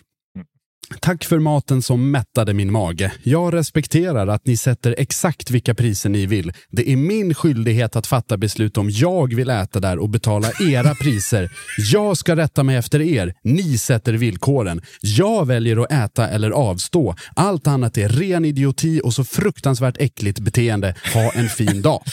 Tack 0.99 1.23
för 1.23 1.39
maten 1.39 1.81
som 1.81 2.11
mättade 2.11 2.53
min 2.53 2.71
mage. 2.71 3.11
Jag 3.23 3.53
respekterar 3.53 4.27
att 4.27 4.47
ni 4.47 4.57
sätter 4.57 4.95
exakt 4.97 5.51
vilka 5.51 5.75
priser 5.75 6.09
ni 6.09 6.25
vill. 6.25 6.53
Det 6.69 6.91
är 6.91 6.95
min 6.95 7.33
skyldighet 7.33 7.95
att 7.95 8.07
fatta 8.07 8.37
beslut 8.37 8.77
om 8.77 8.89
jag 8.89 9.35
vill 9.35 9.49
äta 9.49 9.79
där 9.79 9.99
och 9.99 10.09
betala 10.09 10.47
era 10.61 10.95
priser. 10.95 11.51
Jag 11.91 12.17
ska 12.17 12.35
rätta 12.35 12.63
mig 12.63 12.75
efter 12.75 13.01
er. 13.01 13.33
Ni 13.43 13.77
sätter 13.77 14.13
villkoren. 14.13 14.81
Jag 15.01 15.47
väljer 15.47 15.77
att 15.83 15.91
äta 15.91 16.27
eller 16.27 16.51
avstå. 16.51 17.15
Allt 17.35 17.67
annat 17.67 17.97
är 17.97 18.09
ren 18.09 18.45
idioti 18.45 19.01
och 19.03 19.13
så 19.13 19.23
fruktansvärt 19.23 19.95
äckligt 19.99 20.39
beteende. 20.39 20.95
Ha 21.13 21.31
en 21.31 21.49
fin 21.49 21.81
dag. 21.81 22.03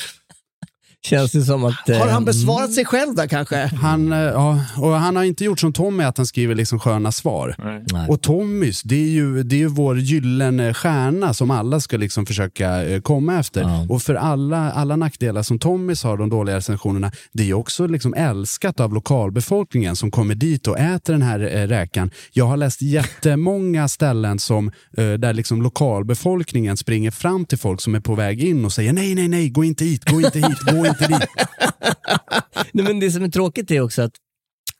Känns 1.06 1.32
det 1.32 1.42
som 1.42 1.64
att... 1.64 1.88
eh, 1.88 1.98
Har 1.98 2.08
han 2.08 2.24
besvarat 2.24 2.72
sig 2.72 2.84
själv 2.84 3.14
där 3.14 3.26
kanske? 3.26 3.56
Han, 3.66 4.12
eh, 4.12 4.18
ja, 4.18 4.60
och 4.76 4.90
han 4.92 5.16
har 5.16 5.24
inte 5.24 5.44
gjort 5.44 5.60
som 5.60 5.72
Tommy, 5.72 6.04
att 6.04 6.16
han 6.16 6.26
skriver 6.26 6.54
liksom 6.54 6.78
sköna 6.78 7.12
svar. 7.12 7.54
Nej. 7.92 8.08
Och 8.08 8.20
Tommys, 8.22 8.82
det 8.82 8.94
är 8.94 9.08
ju, 9.08 9.42
det 9.42 9.56
är 9.56 9.58
ju 9.58 9.66
vår 9.68 9.98
gyllene 9.98 10.74
stjärna 10.74 11.34
som 11.34 11.50
alla 11.50 11.80
ska 11.80 11.96
liksom 11.96 12.26
försöka 12.26 12.84
eh, 12.84 13.00
komma 13.00 13.38
efter. 13.38 13.60
Ja. 13.60 13.86
Och 13.88 14.02
för 14.02 14.14
alla, 14.14 14.72
alla 14.72 14.96
nackdelar 14.96 15.42
som 15.42 15.58
Tommys 15.58 16.02
har, 16.04 16.16
de 16.16 16.30
dåliga 16.30 16.56
recensionerna, 16.56 17.12
det 17.32 17.42
är 17.42 17.46
ju 17.46 17.54
också 17.54 17.86
liksom 17.86 18.14
älskat 18.14 18.80
av 18.80 18.94
lokalbefolkningen 18.94 19.96
som 19.96 20.10
kommer 20.10 20.34
dit 20.34 20.66
och 20.66 20.78
äter 20.78 21.12
den 21.12 21.22
här 21.22 21.40
eh, 21.40 21.66
räkan. 21.66 22.10
Jag 22.32 22.44
har 22.44 22.56
läst 22.56 22.82
jättemånga 22.82 23.88
ställen 23.88 24.38
som, 24.38 24.70
eh, 24.96 25.12
där 25.12 25.32
liksom 25.32 25.62
lokalbefolkningen 25.62 26.76
springer 26.76 27.10
fram 27.10 27.44
till 27.44 27.58
folk 27.58 27.80
som 27.80 27.94
är 27.94 28.00
på 28.00 28.14
väg 28.14 28.44
in 28.44 28.64
och 28.64 28.72
säger 28.72 28.92
nej, 28.92 29.14
nej, 29.14 29.28
nej, 29.28 29.48
gå 29.48 29.64
inte 29.64 29.84
hit, 29.84 30.04
gå 30.04 30.20
inte 30.20 30.38
hit, 30.38 30.58
gå 30.72 30.87
inte 30.88 31.06
dit. 31.06 31.28
Nej, 32.72 32.84
men 32.84 33.00
det 33.00 33.10
som 33.10 33.22
är 33.24 33.28
tråkigt 33.28 33.70
är 33.70 33.80
också 33.80 34.02
att 34.02 34.12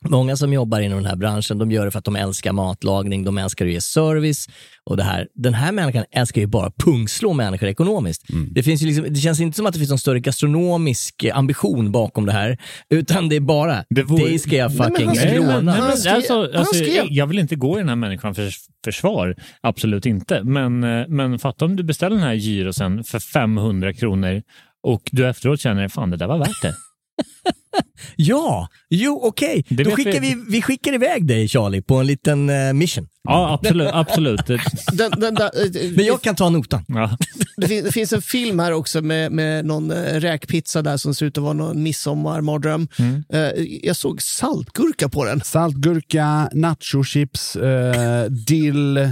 Många 0.05 0.37
som 0.37 0.53
jobbar 0.53 0.81
inom 0.81 0.99
den 0.99 1.07
här 1.07 1.17
branschen, 1.17 1.59
de 1.59 1.71
gör 1.71 1.85
det 1.85 1.91
för 1.91 1.99
att 1.99 2.05
de 2.05 2.17
älskar 2.17 2.53
matlagning, 2.53 3.25
de 3.25 3.39
älskar 3.39 3.67
att 3.67 3.73
ge 3.73 3.81
service. 3.81 4.49
Och 4.85 4.97
det 4.97 5.03
här. 5.03 5.27
Den 5.35 5.55
här 5.55 5.73
människan 5.73 6.05
älskar 6.11 6.41
ju 6.41 6.47
bara 6.47 6.71
pungslå 6.85 7.33
människor 7.33 7.69
ekonomiskt. 7.69 8.23
Det, 8.51 8.63
finns 8.63 8.83
ju 8.83 8.87
liksom, 8.87 9.05
det 9.09 9.21
känns 9.21 9.41
inte 9.41 9.57
som 9.57 9.67
att 9.67 9.73
det 9.73 9.79
finns 9.79 9.91
någon 9.91 9.99
större 9.99 10.21
gastronomisk 10.21 11.25
ambition 11.35 11.93
bakom 11.93 12.27
det 12.27 12.33
här, 12.33 12.59
utan 12.91 13.29
det 13.29 13.37
är 13.37 13.41
bara, 13.41 13.85
Det 13.91 14.03
vore- 14.03 14.25
dig 14.25 14.39
ska 14.39 14.57
jag 14.57 14.71
Nej, 14.71 14.79
men 14.79 15.15
fucking 15.15 15.37
råna. 15.37 15.61
Nej, 15.61 15.81
men, 15.81 15.97
skrev- 15.97 16.15
alltså, 16.15 16.51
alltså, 16.55 16.75
skrev- 16.75 17.07
jag 17.11 17.27
vill 17.27 17.39
inte 17.39 17.57
gå 17.57 17.77
i 17.77 17.81
den 17.81 17.89
här 17.89 17.97
människans 17.97 18.37
förs 18.37 18.59
försvar. 18.85 19.35
Absolut 19.61 20.07
inte. 20.07 20.43
Men, 20.45 20.85
eh, 20.85 21.07
men 21.09 21.39
fatta 21.39 21.65
om 21.65 21.77
du 21.77 21.83
beställer 21.83 22.17
den 22.17 22.25
här 22.25 22.35
gyrosen 22.35 23.05
för 23.05 23.19
500 23.19 23.93
kronor 23.95 24.43
och 24.83 25.03
du 25.13 25.29
efteråt 25.29 25.61
känner 25.61 25.89
fan 25.89 26.11
det 26.11 26.17
där 26.17 26.27
var 26.27 26.39
värt 26.39 26.63
det. 26.63 26.75
Ja, 28.17 28.69
jo 28.91 29.21
okej. 29.25 29.65
Det 29.69 29.85
Då 29.85 29.91
skickar 29.91 30.21
vi. 30.21 30.37
vi, 30.49 30.63
skickar 30.63 30.93
iväg 30.95 31.27
dig 31.27 31.49
Charlie 31.49 31.83
på 31.83 31.97
en 31.97 32.07
liten 32.07 32.51
eh, 32.51 32.73
mission. 32.73 33.09
Ja, 33.29 33.53
absolut. 33.55 33.89
absolut. 33.93 34.47
Det- 34.47 34.61
Den, 34.93 35.11
den, 35.21 35.35
där, 35.35 35.45
eh, 35.87 35.91
Men 35.97 36.05
jag 36.05 36.23
kan 36.23 36.35
ta 36.37 36.49
notan. 36.51 36.85
Ja. 36.89 37.17
det, 37.57 37.69
fin- 37.69 37.85
det 37.85 37.93
finns 37.93 38.13
en 38.13 38.23
film 38.23 38.59
här 38.59 38.73
också 38.73 39.01
med, 39.03 39.33
med 39.33 39.65
någon 39.65 39.91
eh, 39.91 39.97
räkpizza 40.21 40.83
där 40.83 40.97
som 40.97 41.15
ser 41.15 41.27
ut 41.27 41.39
att 41.39 41.45
vara 41.45 41.53
någon 41.53 41.83
midsommarmardröm. 41.83 42.89
Eh, 43.33 43.41
jag 43.83 43.97
såg 43.97 44.23
saltgurka 44.23 45.09
på 45.09 45.25
den. 45.25 45.41
Saltgurka, 45.45 46.51
nachochips, 46.53 47.57
eh, 47.57 48.25
dill, 48.31 48.97
eh, 48.97 49.11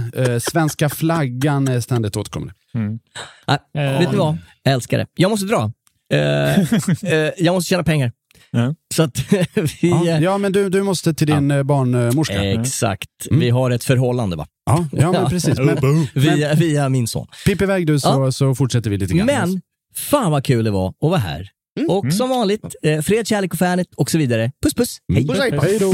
svenska 0.51 0.89
flaggan 0.89 1.67
är 1.67 1.79
ständigt 1.79 2.17
återkommande. 2.17 2.53
Nej, 2.73 3.57
Eh. 3.77 3.99
vet 3.99 4.11
du 4.11 4.17
vad? 4.17 4.37
Jag 4.63 4.73
älskar 4.73 4.97
det. 4.97 5.07
Jag 5.15 5.31
måste 5.31 5.45
dra. 5.45 5.71
Eh, 6.13 6.59
eh, 7.13 7.31
jag 7.37 7.53
måste 7.53 7.69
tjäna 7.69 7.83
pengar. 7.83 8.11
Ja. 8.51 8.75
Så 8.95 9.03
att 9.03 9.19
vi... 9.81 9.89
Ja, 9.89 10.07
eh, 10.07 10.19
ja, 10.23 10.37
men 10.37 10.51
du, 10.51 10.69
du 10.69 10.83
måste 10.83 11.13
till 11.13 11.27
din 11.27 11.49
ja. 11.49 11.63
barnmorska. 11.63 12.43
Exakt. 12.51 13.09
Vi 13.31 13.49
har 13.49 13.71
ett 13.71 13.83
förhållande 13.83 14.35
va? 14.35 14.47
Ja, 14.65 14.87
ja, 14.91 15.11
men 15.11 15.25
precis. 15.29 15.59
Men, 15.59 16.07
Via, 16.13 16.53
via 16.53 16.89
min 16.89 17.07
son. 17.07 17.27
pipp 17.45 17.61
iväg 17.61 17.87
du 17.87 17.99
så, 17.99 18.07
Ja. 18.07 18.31
så 18.31 18.55
fortsätter 18.55 18.89
vi 18.89 18.97
lite 18.97 19.13
grann. 19.13 19.25
Men 19.25 19.61
fan 19.95 20.31
vad 20.31 20.43
kul 20.45 20.65
det 20.65 20.71
var 20.71 20.87
att 20.89 20.95
vara 20.99 21.17
här. 21.17 21.49
Och 21.89 22.13
som 22.13 22.29
vanligt, 22.29 22.75
eh, 22.83 23.01
fred, 23.01 23.27
kärlek 23.27 23.53
och 23.53 23.59
fanet 23.59 23.87
och 23.95 24.11
så 24.11 24.17
vidare. 24.17 24.51
Puss 24.63 24.73
puss. 24.73 24.97
Hej. 25.13 25.27
Puss, 25.27 25.39
hej. 25.39 25.59
Hej 25.61 25.79
då! 25.79 25.93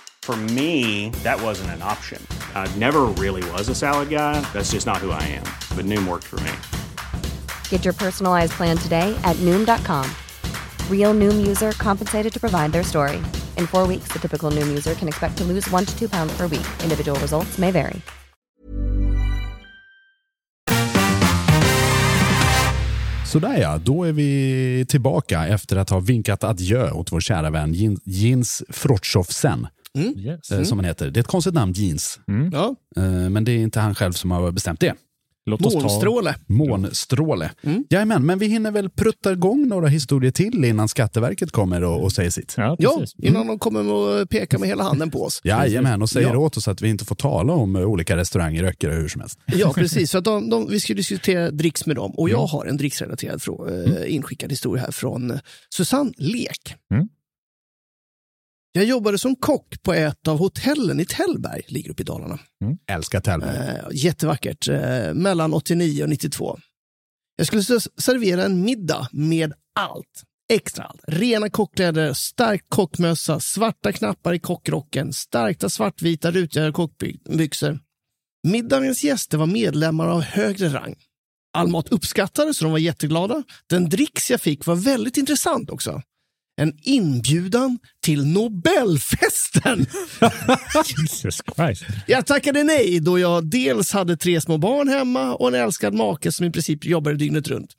For 0.23 0.35
me, 0.53 1.09
that 1.23 1.41
wasn't 1.41 1.71
an 1.71 1.81
option. 1.81 2.25
I 2.53 2.67
never 2.77 3.01
really 3.17 3.41
was 3.51 3.69
a 3.69 3.75
salad 3.75 4.09
guy. 4.09 4.39
That's 4.53 4.71
just 4.71 4.85
not 4.85 4.97
who 4.97 5.09
I 5.11 5.23
am. 5.23 5.43
But 5.75 5.85
Noom 5.85 6.07
worked 6.07 6.25
for 6.27 6.39
me. 6.41 6.51
Get 7.69 7.83
your 7.83 7.93
personalized 7.95 8.53
plan 8.53 8.77
today 8.77 9.17
at 9.23 9.35
Noom.com. 9.37 10.05
Real 10.89 11.13
Noom 11.15 11.45
user 11.45 11.71
compensated 11.71 12.31
to 12.33 12.39
provide 12.39 12.71
their 12.71 12.83
story. 12.83 13.17
In 13.57 13.65
four 13.67 13.87
weeks, 13.87 14.09
the 14.13 14.19
typical 14.19 14.51
Noom 14.51 14.67
user 14.69 14.93
can 14.93 15.07
expect 15.07 15.37
to 15.37 15.43
lose 15.43 15.67
one 15.71 15.85
to 15.85 15.97
two 15.97 16.07
pounds 16.07 16.31
per 16.37 16.43
week. 16.47 16.67
Individual 16.83 17.19
results 17.19 17.57
may 17.57 17.71
vary. 17.71 17.99
Sådär 23.25 23.57
ja, 23.57 23.77
då 23.77 24.03
är 24.03 24.11
vi 24.11 24.85
tillbaka 24.89 25.47
efter 25.47 25.75
att 25.75 25.89
ha 25.89 25.99
vinkat 25.99 26.43
adjö 26.43 26.91
åt 26.91 27.11
vår 27.11 27.19
kära 27.19 27.49
vän 27.49 27.73
Jin- 27.73 27.99
Jins 28.03 28.63
Frotjovsen. 28.69 29.67
Mm. 29.97 30.19
Yes. 30.19 30.51
eh, 30.51 30.63
Som 30.63 30.77
han 30.77 30.85
heter. 30.85 31.11
Det 31.11 31.17
är 31.19 31.21
ett 31.21 31.27
konstigt 31.27 31.53
namn, 31.53 31.73
Jeans. 31.73 32.19
Ja. 32.51 32.75
Eh, 32.97 33.29
Men 33.29 33.43
det 33.43 33.51
är 33.51 33.57
inte 33.57 33.79
han 33.79 33.95
själv 33.95 34.13
som 34.13 34.31
har 34.31 34.51
bestämt 34.51 34.79
det. 34.79 34.93
Låt 35.45 35.65
oss 35.65 35.73
ta... 35.73 35.79
Månstråle. 35.79 36.35
Månstråle. 36.47 37.51
Mm. 37.63 37.83
Jajamän, 37.89 38.25
men 38.25 38.39
vi 38.39 38.45
hinner 38.47 38.71
väl 38.71 38.89
prutta 38.89 39.31
igång 39.31 39.67
några 39.67 39.87
historier 39.87 40.31
till 40.31 40.65
innan 40.65 40.87
Skatteverket 40.87 41.51
kommer 41.51 41.83
och, 41.83 42.03
och 42.03 42.11
säger 42.11 42.29
sitt. 42.29 42.53
Ja, 42.57 42.75
Ja, 42.79 43.05
innan 43.17 43.47
de 43.47 43.59
kommer 43.59 43.87
och 43.93 44.29
pekar 44.29 44.57
med 44.57 44.69
hela 44.69 44.83
handen 44.83 45.11
på 45.11 45.23
oss. 45.23 45.41
Jajamän, 45.43 46.01
och 46.01 46.09
säger 46.09 46.27
Ja. 46.27 46.37
åt 46.37 46.57
oss 46.57 46.67
att 46.67 46.81
vi 46.81 46.89
inte 46.89 47.05
får 47.05 47.15
tala 47.15 47.53
om 47.53 47.75
eh, 47.75 47.81
olika 47.83 48.17
restauranger, 48.17 48.63
Öckerö, 48.63 48.93
hur 48.93 49.07
som 49.07 49.21
helst. 49.21 49.39
Ja, 49.45 49.73
precis. 49.75 50.11
För 50.11 50.17
att 50.17 50.23
de, 50.25 50.49
de, 50.49 50.67
vi 50.69 50.79
ska 50.79 50.93
diskutera 50.93 51.51
dricks 51.51 51.85
med 51.85 51.95
dem 51.95 52.11
och 52.11 52.29
jag 52.29 52.45
har 52.45 52.65
en 52.65 52.77
dricksrelaterad 52.77 53.39
frå- 53.39 53.97
eh, 54.03 54.15
inskickad 54.15 54.49
historia 54.51 54.83
här 54.83 54.91
från 54.91 55.39
Susanne 55.75 56.11
Lek. 56.17 56.75
Mm. 56.93 57.07
Jag 58.73 58.85
jobbade 58.85 59.17
som 59.17 59.35
kock 59.35 59.83
på 59.83 59.93
ett 59.93 60.27
av 60.27 60.37
hotellen 60.37 60.99
i 60.99 61.05
Tällberg, 61.05 61.61
ligger 61.67 61.91
uppe 61.91 62.01
i 62.01 62.05
Dalarna. 62.05 62.39
Älskar 62.87 63.19
Tällberg. 63.21 63.57
Eh, 63.57 63.85
jättevackert. 63.91 64.67
Eh, 64.67 65.13
mellan 65.13 65.53
89 65.53 66.03
och 66.03 66.09
92. 66.09 66.59
Jag 67.35 67.47
skulle 67.47 67.63
servera 67.97 68.43
en 68.43 68.61
middag 68.61 69.07
med 69.11 69.53
allt. 69.79 70.23
Extra 70.53 70.83
allt. 70.83 71.01
Rena 71.07 71.49
kockkläder, 71.49 72.13
starkt 72.13 72.65
kockmössa, 72.69 73.39
svarta 73.39 73.91
knappar 73.91 74.33
i 74.33 74.39
kockrocken, 74.39 75.13
starka 75.13 75.69
svartvita 75.69 76.31
rutiga 76.31 76.71
kockbyxor. 76.71 77.79
Middagens 78.47 79.03
gäster 79.03 79.37
var 79.37 79.45
medlemmar 79.45 80.07
av 80.07 80.21
högre 80.21 80.69
rang. 80.69 80.95
All 81.53 81.67
mat 81.67 81.89
uppskattades 81.89 82.57
så 82.57 82.65
de 82.65 82.71
var 82.71 82.79
jätteglada. 82.79 83.43
Den 83.69 83.89
dricks 83.89 84.31
jag 84.31 84.41
fick 84.41 84.65
var 84.65 84.75
väldigt 84.75 85.17
intressant 85.17 85.69
också. 85.69 86.01
En 86.57 86.73
inbjudan 86.81 87.79
till 88.03 88.25
Nobelfesten. 88.25 89.85
Jesus 90.97 91.41
Christ. 91.55 91.83
Jag 92.07 92.25
tackade 92.25 92.63
nej 92.63 92.99
då 92.99 93.19
jag 93.19 93.49
dels 93.49 93.93
hade 93.93 94.17
tre 94.17 94.41
små 94.41 94.57
barn 94.57 94.87
hemma 94.87 95.35
och 95.35 95.47
en 95.47 95.55
älskad 95.55 95.93
make 95.93 96.31
som 96.31 96.45
i 96.45 96.51
princip 96.51 96.85
jobbade 96.85 97.17
dygnet 97.17 97.47
runt. 97.47 97.71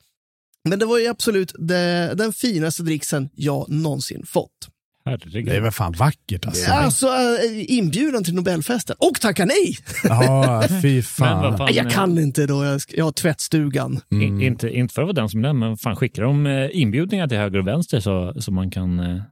Men 0.68 0.78
det 0.78 0.86
var 0.86 0.98
ju 0.98 1.06
absolut 1.06 1.52
det, 1.58 2.14
den 2.14 2.32
finaste 2.32 2.82
dricksen 2.82 3.28
jag 3.34 3.70
någonsin 3.70 4.26
fått. 4.26 4.68
Herregud. 5.04 5.44
Det 5.46 5.56
är 5.56 5.60
väl 5.60 5.72
fan 5.72 5.92
vackert 5.92 6.46
alltså. 6.46 6.70
Alltså 6.70 7.06
äh, 7.06 7.72
inbjudan 7.78 8.24
till 8.24 8.34
Nobelfesten. 8.34 8.96
Och 8.98 9.20
tacka 9.20 9.44
nej! 9.44 9.76
Ja, 10.04 10.64
fy 10.82 10.94
Men 10.94 11.02
fan. 11.02 11.42
vad 11.42 11.58
fan, 11.58 11.74
jag 11.74 11.90
kan 11.90 12.18
inte 12.18 12.46
då, 12.46 12.64
jag, 12.64 12.80
ska, 12.80 12.96
jag 12.96 13.04
har 13.04 13.12
tvättstugan. 13.12 14.00
I- 14.10 14.44
Inte, 14.46 14.68
inte 14.68 14.94
för 14.94 15.02
att 15.02 15.06
vara 15.06 15.12
den 15.14 15.28
som 15.28 15.42
den, 15.42 15.58
men 15.58 15.76
fan 15.76 15.96
skickar 15.96 16.22
de 16.22 16.46
eh, 16.46 16.68
inbjudningar 16.72 17.28
till 17.28 17.38
höger 17.38 17.58
och 17.58 17.66
vänster 17.66 18.00
så, 18.00 18.34
så 18.40 18.52
man 18.52 18.70
kan 18.70 19.00
eh, 19.00 19.22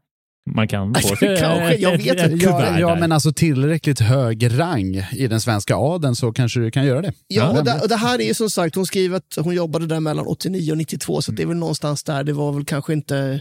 man 0.54 0.68
kan 0.68 0.94
få 0.94 1.16
sig 1.16 1.36
Kanske, 1.38 1.74
jag 1.76 1.90
vet 1.98 2.06
ett, 2.20 2.32
ett. 2.32 2.42
Ja, 2.42 2.78
ja, 2.80 2.94
men 3.00 3.12
alltså 3.12 3.32
tillräckligt 3.32 4.00
hög 4.00 4.58
rang 4.58 4.96
i 5.12 5.26
den 5.28 5.40
svenska 5.40 5.76
adeln 5.76 6.16
så 6.16 6.32
kanske 6.32 6.60
du 6.60 6.70
kan 6.70 6.84
göra 6.86 7.02
det. 7.02 7.12
Ja, 7.28 7.58
och 7.58 7.64
det, 7.64 7.80
och 7.82 7.88
det 7.88 7.96
här 7.96 8.18
är 8.20 8.24
ju 8.24 8.34
som 8.34 8.50
sagt, 8.50 8.74
hon 8.74 8.86
skriver 8.86 9.16
att 9.16 9.36
hon 9.40 9.54
jobbade 9.54 9.86
där 9.86 10.00
mellan 10.00 10.26
89 10.26 10.72
och 10.72 10.78
92, 10.78 11.22
så 11.22 11.32
det 11.32 11.42
är 11.42 11.46
väl 11.46 11.56
någonstans 11.56 12.04
där. 12.04 12.24
Det 12.24 12.32
var 12.32 12.52
väl 12.52 12.64
kanske 12.64 12.92
inte 12.92 13.40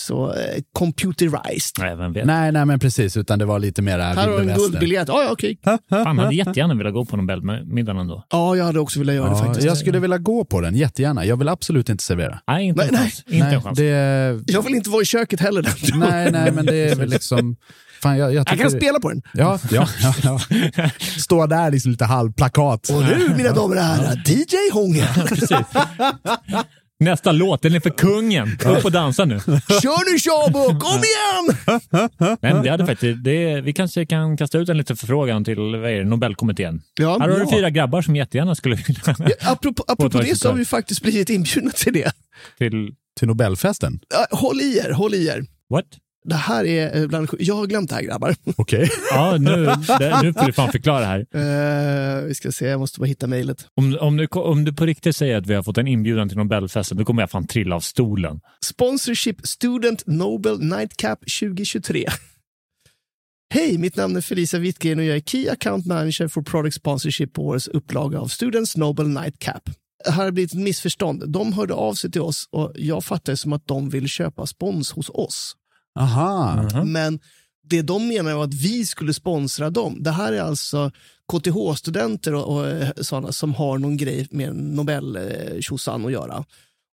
så 0.00 0.32
eh, 0.32 0.38
computerized. 0.72 1.72
Nej, 1.78 1.96
vem 1.96 2.12
vet. 2.12 2.26
Nej, 2.26 2.52
nej, 2.52 2.64
men 2.64 2.78
precis, 2.78 3.16
utan 3.16 3.38
det 3.38 3.44
var 3.44 3.58
lite 3.58 3.82
mera 3.82 4.02
Här 4.04 4.14
har 4.28 4.38
du 4.40 4.50
en 4.50 4.56
guldbiljett. 4.58 5.08
Ja, 5.08 5.22
ja, 5.22 5.30
okej. 5.32 5.58
Fan, 5.90 6.18
hade 6.18 6.34
jättegärna 6.34 6.74
velat 6.74 6.92
gå 6.94 7.04
på 7.04 7.16
Nobelmiddagen 7.16 8.00
ändå. 8.00 8.24
Ja, 8.30 8.56
jag 8.56 8.64
hade 8.64 8.80
också 8.80 8.98
velat 8.98 9.14
göra 9.14 9.30
det 9.30 9.36
Ja, 9.38 9.44
faktiskt. 9.44 9.66
jag 9.66 9.76
skulle 9.78 9.98
vilja 9.98 10.18
gå 10.18 10.44
på 10.44 10.60
den, 10.60 10.74
jättegärna. 10.76 11.24
Jag 11.24 11.36
vill 11.36 11.48
absolut 11.48 11.88
inte 11.88 12.04
servera. 12.04 12.38
Nej, 12.46 12.64
inte 12.66 12.80
Nej, 12.80 12.88
en 12.90 12.96
chans. 12.98 13.24
Inte 13.26 13.46
nej, 13.48 13.60
chans. 13.60 13.78
det, 13.78 14.52
Jag 14.52 14.62
vill 14.62 14.74
inte 14.74 14.90
vara 14.90 15.02
i 15.02 15.04
köket 15.04 15.40
heller. 15.40 15.62
Den 15.62 15.98
nej, 16.00 16.32
nej, 16.32 16.52
men 16.52 16.66
det 16.66 16.74
är 16.76 16.96
väl 16.96 17.08
liksom... 17.10 17.56
Fan, 18.02 18.18
jag, 18.18 18.28
jag, 18.28 18.34
Jag 18.34 18.46
tycker 18.46 18.62
kan 18.62 18.70
spela 18.70 19.00
på 19.00 19.08
den. 19.08 19.22
Ja, 19.34 19.58
ja, 19.70 19.88
ja, 20.02 20.40
ja. 20.76 20.90
Stå 21.18 21.46
där 21.46 21.70
liksom 21.70 21.90
lite 21.90 22.04
halvplakat. 22.04 22.88
Och 22.88 23.02
nu, 23.02 23.34
mina 23.36 23.52
damer 23.52 23.76
och 23.76 23.82
herrar, 23.82 24.22
DJ 24.26 24.72
Hånge. 24.72 25.08
Nästa 26.98 27.32
låt, 27.32 27.62
den 27.62 27.74
är 27.74 27.80
för 27.80 27.90
kungen. 27.90 28.58
Upp 28.66 28.84
och 28.84 28.92
dansa 28.92 29.24
nu. 29.24 29.40
Kör 29.40 30.12
nu 30.12 30.18
Shabuk, 30.18 30.82
kom 30.82 30.98
igen! 30.98 32.38
Men 32.40 32.62
det 32.62 32.70
hade 32.70 32.86
faktiskt, 32.86 33.24
det, 33.24 33.60
vi 33.60 33.72
kanske 33.72 34.06
kan 34.06 34.36
kasta 34.36 34.58
ut 34.58 34.68
en 34.68 34.78
liten 34.78 34.96
förfrågan 34.96 35.44
till 35.44 35.56
vad 35.58 35.90
är 35.90 35.98
det, 35.98 36.04
Nobelkommittén. 36.04 36.82
Ja, 37.00 37.18
Här 37.20 37.28
har 37.28 37.38
du 37.38 37.50
fyra 37.50 37.70
grabbar 37.70 38.02
som 38.02 38.16
jättegärna 38.16 38.54
skulle 38.54 38.76
vilja 38.76 39.02
Ja, 39.06 39.50
apropå 39.52 39.84
apropå 39.88 40.18
det 40.18 40.36
så 40.36 40.48
har 40.48 40.56
vi 40.56 40.64
faktiskt 40.64 41.02
blivit 41.02 41.30
inbjudna 41.30 41.70
till 41.70 41.92
det. 41.92 42.12
till... 42.58 42.94
Till 43.18 43.28
Nobelfesten? 43.28 44.00
Ja, 44.08 44.36
Håll 44.36 44.60
i 44.60 44.78
er, 44.78 44.90
håll 44.90 45.14
i 45.14 45.26
er. 45.28 45.44
What? 45.70 45.84
Det 46.26 46.34
här 46.34 46.64
är 46.64 47.00
eh, 47.00 47.06
bland 47.06 47.28
Jag 47.38 47.54
har 47.54 47.66
glömt 47.66 47.88
det 47.88 47.94
här 47.94 48.02
grabbar. 48.02 48.34
Okej. 48.56 48.90
Ja, 49.10 49.36
nu, 49.40 49.64
det, 49.98 50.22
nu 50.22 50.32
får 50.32 50.46
du 50.46 50.52
fan 50.52 50.72
förklara 50.72 51.04
här. 51.04 51.18
Eh, 51.18 52.24
vi 52.24 52.34
ska 52.34 52.52
se, 52.52 52.66
jag 52.66 52.80
måste 52.80 53.00
bara 53.00 53.06
hitta 53.06 53.26
mejlet. 53.26 53.66
Om, 53.74 53.98
om, 54.00 54.16
du, 54.16 54.26
om 54.26 54.64
du 54.64 54.72
på 54.72 54.86
riktigt 54.86 55.16
säger 55.16 55.36
att 55.36 55.46
vi 55.46 55.54
har 55.54 55.62
fått 55.62 55.78
en 55.78 55.86
inbjudan 55.86 56.28
till 56.28 56.38
Nobelfesten, 56.38 56.98
då 56.98 57.04
kommer 57.04 57.22
jag 57.22 57.30
fan 57.30 57.46
trilla 57.46 57.76
av 57.76 57.80
stolen. 57.80 58.40
Sponsorship 58.64 59.46
Student 59.46 60.02
Nobel 60.06 60.60
Nightcap 60.60 61.18
2023. 61.40 62.06
Hej, 63.54 63.78
mitt 63.78 63.96
namn 63.96 64.16
är 64.16 64.20
Felicia 64.20 64.60
Wittgren 64.60 64.98
och 64.98 65.04
jag 65.04 65.16
är 65.16 65.20
Key 65.20 65.48
Account 65.48 65.86
Manager 65.86 66.28
för 66.28 66.42
Product 66.42 66.76
Sponsorship 66.76 67.32
på 67.32 67.46
årets 67.46 67.68
upplaga 67.68 68.20
av 68.20 68.26
Students 68.26 68.76
Nobel 68.76 69.08
Nightcap. 69.08 69.62
Det 70.04 70.10
här 70.10 70.24
har 70.24 70.30
blivit 70.30 70.52
ett 70.52 70.58
missförstånd. 70.58 71.32
De 71.32 71.52
hörde 71.52 71.74
av 71.74 71.94
sig 71.94 72.10
till 72.10 72.20
oss 72.20 72.48
och 72.52 72.72
jag 72.74 73.04
fattar 73.04 73.32
det 73.32 73.36
som 73.36 73.52
att 73.52 73.66
de 73.66 73.88
vill 73.88 74.08
köpa 74.08 74.46
spons 74.46 74.92
hos 74.92 75.10
oss. 75.10 75.56
Aha. 75.96 76.68
Men 76.84 77.20
det 77.68 77.82
de 77.82 78.08
menar 78.08 78.34
var 78.34 78.44
att 78.44 78.54
vi 78.54 78.86
skulle 78.86 79.14
sponsra 79.14 79.70
dem. 79.70 80.02
Det 80.02 80.10
här 80.10 80.32
är 80.32 80.40
alltså 80.40 80.90
KTH-studenter 81.32 82.34
och, 82.34 82.56
och 82.56 82.68
eh, 82.68 82.88
sådana 82.96 83.32
som 83.32 83.54
har 83.54 83.78
någon 83.78 83.96
grej 83.96 84.28
med 84.30 84.56
nobel 84.56 85.16
eh, 85.16 85.60
att 86.06 86.12
göra. 86.12 86.44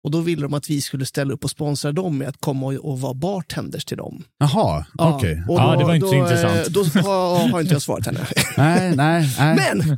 Och 0.03 0.11
då 0.11 0.19
ville 0.21 0.41
de 0.41 0.53
att 0.53 0.69
vi 0.69 0.81
skulle 0.81 1.05
ställa 1.05 1.33
upp 1.33 1.43
och 1.43 1.49
sponsra 1.49 1.91
dem 1.91 2.17
med 2.17 2.27
att 2.27 2.35
komma 2.39 2.65
och, 2.65 2.73
och 2.73 3.01
vara 3.01 3.13
bartenders 3.13 3.85
till 3.85 3.97
dem. 3.97 4.23
Jaha, 4.39 4.85
Ja, 4.97 5.15
okej. 5.17 5.43
och 5.49 5.59
Ja, 5.59 5.73
då- 5.73 5.79
det 5.79 5.85
var 5.85 5.95
inte 5.95 6.07
så 6.07 6.13
då, 6.13 6.19
intressant. 6.19 6.55
eh, 6.55 6.63
Då 6.73 6.83
har, 7.09 7.47
har 7.49 7.61
inte 7.61 7.73
jag 7.73 7.81
svarat 7.81 8.05
henne. 8.05 8.19
Nej, 8.57 8.95
nej, 8.95 9.29
nej. 9.39 9.55
Men 9.55 9.91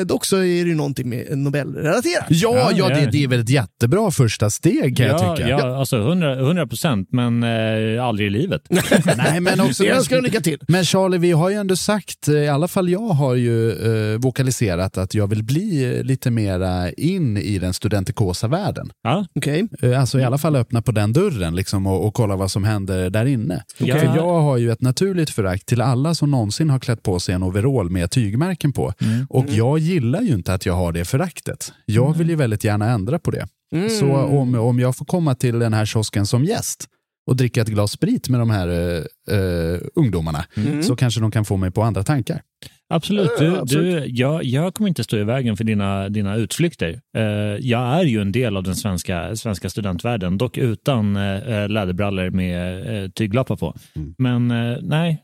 eh, 0.00 0.06
dock 0.06 0.24
så 0.24 0.36
är 0.36 0.40
det 0.42 0.46
ju 0.70 0.74
någonting 0.74 1.08
med 1.08 1.38
Nobelrelaterat. 1.38 2.24
Ja, 2.28 2.54
ja, 2.56 2.72
Ja, 2.76 2.88
det, 2.88 3.00
ja. 3.02 3.08
det 3.12 3.24
är 3.24 3.28
väl 3.28 3.40
ett 3.40 3.48
jättebra 3.48 4.10
första 4.10 4.50
steg 4.50 4.96
kan 4.96 5.06
jag 5.06 5.20
ja, 5.20 5.36
tycka. 5.36 5.48
ja, 5.48 5.76
alltså 5.78 5.96
100, 5.96 6.38
100 6.40 6.66
procent, 6.66 7.08
men 7.12 7.42
eh, 7.42 8.04
aldrig 8.04 8.26
i 8.26 8.30
livet. 8.30 8.62
Nej, 9.16 9.40
men 9.40 9.60
också, 9.60 9.84
Jag 9.84 9.96
önskar 9.96 10.20
lycka 10.22 10.40
till. 10.40 10.58
Men 10.68 10.84
Charlie, 10.84 11.18
vi 11.18 11.32
har 11.32 11.50
ju 11.50 11.56
ändå 11.56 11.76
sagt, 11.76 12.28
eh, 12.28 12.34
i 12.34 12.48
alla 12.48 12.68
fall 12.68 12.88
jag 12.88 13.08
har 13.08 13.34
ju 13.34 13.70
eh, 14.12 14.18
vokaliserat 14.18 14.98
att 14.98 15.14
jag 15.14 15.26
vill 15.26 15.42
bli 15.44 15.96
eh, 15.98 16.04
lite 16.04 16.30
mera 16.30 16.90
in 16.92 17.36
i 17.36 17.58
den 17.58 17.74
studentikosa 17.74 18.48
världen. 18.48 18.90
Ja, 19.02 19.21
Okej. 19.34 19.68
Eh, 19.82 20.00
Alltså 20.00 20.20
i 20.20 20.24
alla 20.24 20.38
fall 20.38 20.56
öppna 20.56 20.82
på 20.82 20.92
den 20.92 21.12
dörren 21.12 21.54
liksom, 21.54 21.86
och, 21.86 22.06
och 22.06 22.14
kolla 22.14 22.36
vad 22.36 22.50
som 22.50 22.64
händer 22.64 23.10
där 23.10 23.26
inne. 23.26 23.62
Okej. 23.80 23.98
För 23.98 24.06
jag 24.16 24.40
har 24.40 24.56
ju 24.56 24.72
ett 24.72 24.80
naturligt 24.80 25.30
förakt 25.30 25.66
till 25.66 25.80
alla 25.80 26.14
som 26.14 26.30
någonsin 26.30 26.70
har 26.70 26.78
klätt 26.78 27.02
på 27.02 27.20
sig 27.20 27.34
en 27.34 27.42
overall 27.42 27.90
med 27.90 28.10
tygmärken 28.10 28.72
på. 28.72 28.92
Mm. 29.00 29.26
Och 29.30 29.44
jag 29.48 29.78
gillar 29.78 30.20
ju 30.20 30.34
inte 30.34 30.54
att 30.54 30.66
jag 30.66 30.74
har 30.74 30.92
det 30.92 31.04
föraktet. 31.04 31.72
Jag 31.86 32.16
vill 32.18 32.28
ju 32.28 32.34
väldigt 32.36 32.64
gärna 32.64 32.90
ändra 32.90 33.18
på 33.18 33.30
det. 33.30 33.46
Mm. 33.74 33.88
Så 33.90 34.12
om, 34.16 34.54
om 34.54 34.78
jag 34.80 34.96
får 34.96 35.04
komma 35.04 35.34
till 35.34 35.58
den 35.58 35.74
här 35.74 35.84
kiosken 35.86 36.26
som 36.26 36.44
gäst 36.44 36.88
och 37.26 37.36
dricka 37.36 37.60
ett 37.62 37.68
glas 37.68 37.92
sprit 37.92 38.28
med 38.28 38.40
de 38.40 38.50
här 38.50 38.68
eh, 38.68 39.36
eh, 39.38 39.80
ungdomarna 39.94 40.44
Mm. 40.56 40.82
så 40.82 40.96
kanske 40.96 41.20
de 41.20 41.30
kan 41.30 41.44
få 41.44 41.56
mig 41.56 41.70
på 41.70 41.82
andra 41.82 42.02
tankar. 42.02 42.42
Absolut. 42.94 43.30
Du, 43.38 43.44
Ja, 43.44 43.60
absolut. 43.60 44.02
Du, 44.02 44.10
jag, 44.10 44.44
jag 44.44 44.74
kommer 44.74 44.88
inte 44.88 45.04
stå 45.04 45.16
i 45.16 45.24
vägen 45.24 45.56
för 45.56 45.64
dina, 45.64 46.08
dina 46.08 46.36
utflykter. 46.36 47.00
Eh, 47.16 47.22
jag 47.60 47.80
är 47.82 48.04
ju 48.04 48.20
en 48.20 48.32
del 48.32 48.56
av 48.56 48.62
den 48.62 48.76
svenska, 48.76 49.36
svenska 49.36 49.70
studentvärlden, 49.70 50.38
dock 50.38 50.58
utan 50.58 51.16
eh, 51.16 51.68
läderbrallor 51.68 52.30
med 52.30 53.02
eh, 53.04 53.10
tyglappar 53.10 53.56
på. 53.56 53.76
Mm. 53.96 54.14
Men 54.18 54.50
eh, 54.50 54.78
nej, 54.82 55.22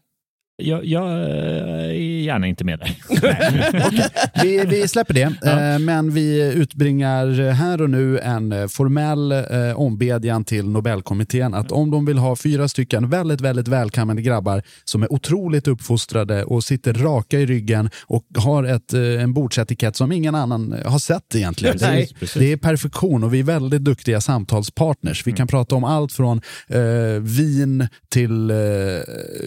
jag, 0.62 0.84
jag 0.84 1.04
eh, 1.04 1.88
är 1.88 2.22
gärna 2.22 2.46
inte 2.46 2.64
med 2.64 2.78
dig. 2.78 3.00
Vi, 4.42 4.64
vi 4.66 4.88
släpper 4.88 5.14
det, 5.14 5.22
eh, 5.22 5.78
men 5.78 6.11
vi 6.11 6.52
utbringar 6.54 7.50
här 7.50 7.82
och 7.82 7.90
nu 7.90 8.18
en 8.18 8.68
formell 8.68 9.32
eh, 9.32 9.72
ombedjan 9.74 10.44
till 10.44 10.68
Nobelkommittén 10.68 11.54
att 11.54 11.72
om 11.72 11.90
de 11.90 12.04
vill 12.06 12.18
ha 12.18 12.36
fyra 12.36 12.68
stycken 12.68 13.11
väldigt, 13.11 13.40
väldigt 13.40 13.68
välkammade 13.68 14.22
grabbar 14.22 14.62
som 14.84 15.02
är 15.02 15.12
otroligt 15.12 15.68
uppfostrade 15.68 16.44
och 16.44 16.64
sitter 16.64 16.94
raka 16.94 17.38
i 17.38 17.46
ryggen 17.46 17.90
och 18.06 18.24
har 18.36 18.64
ett, 18.64 18.92
en 18.92 19.32
bordsetikett 19.32 19.96
som 19.96 20.12
ingen 20.12 20.34
annan 20.34 20.74
har 20.84 20.98
sett 20.98 21.34
egentligen. 21.34 21.76
Det 21.78 21.86
är, 21.86 22.00
Precis, 22.00 22.18
precis. 22.18 22.40
det 22.40 22.52
är 22.52 22.56
perfektion 22.56 23.24
och 23.24 23.34
vi 23.34 23.38
är 23.38 23.44
väldigt 23.44 23.84
duktiga 23.84 24.20
samtalspartners. 24.20 25.26
Vi 25.26 25.32
kan 25.32 25.46
prata 25.46 25.74
om 25.74 25.84
allt 25.84 26.12
från 26.12 26.40
eh, 26.68 26.80
vin 27.20 27.88
till 28.09 28.50
eh, 28.50 28.56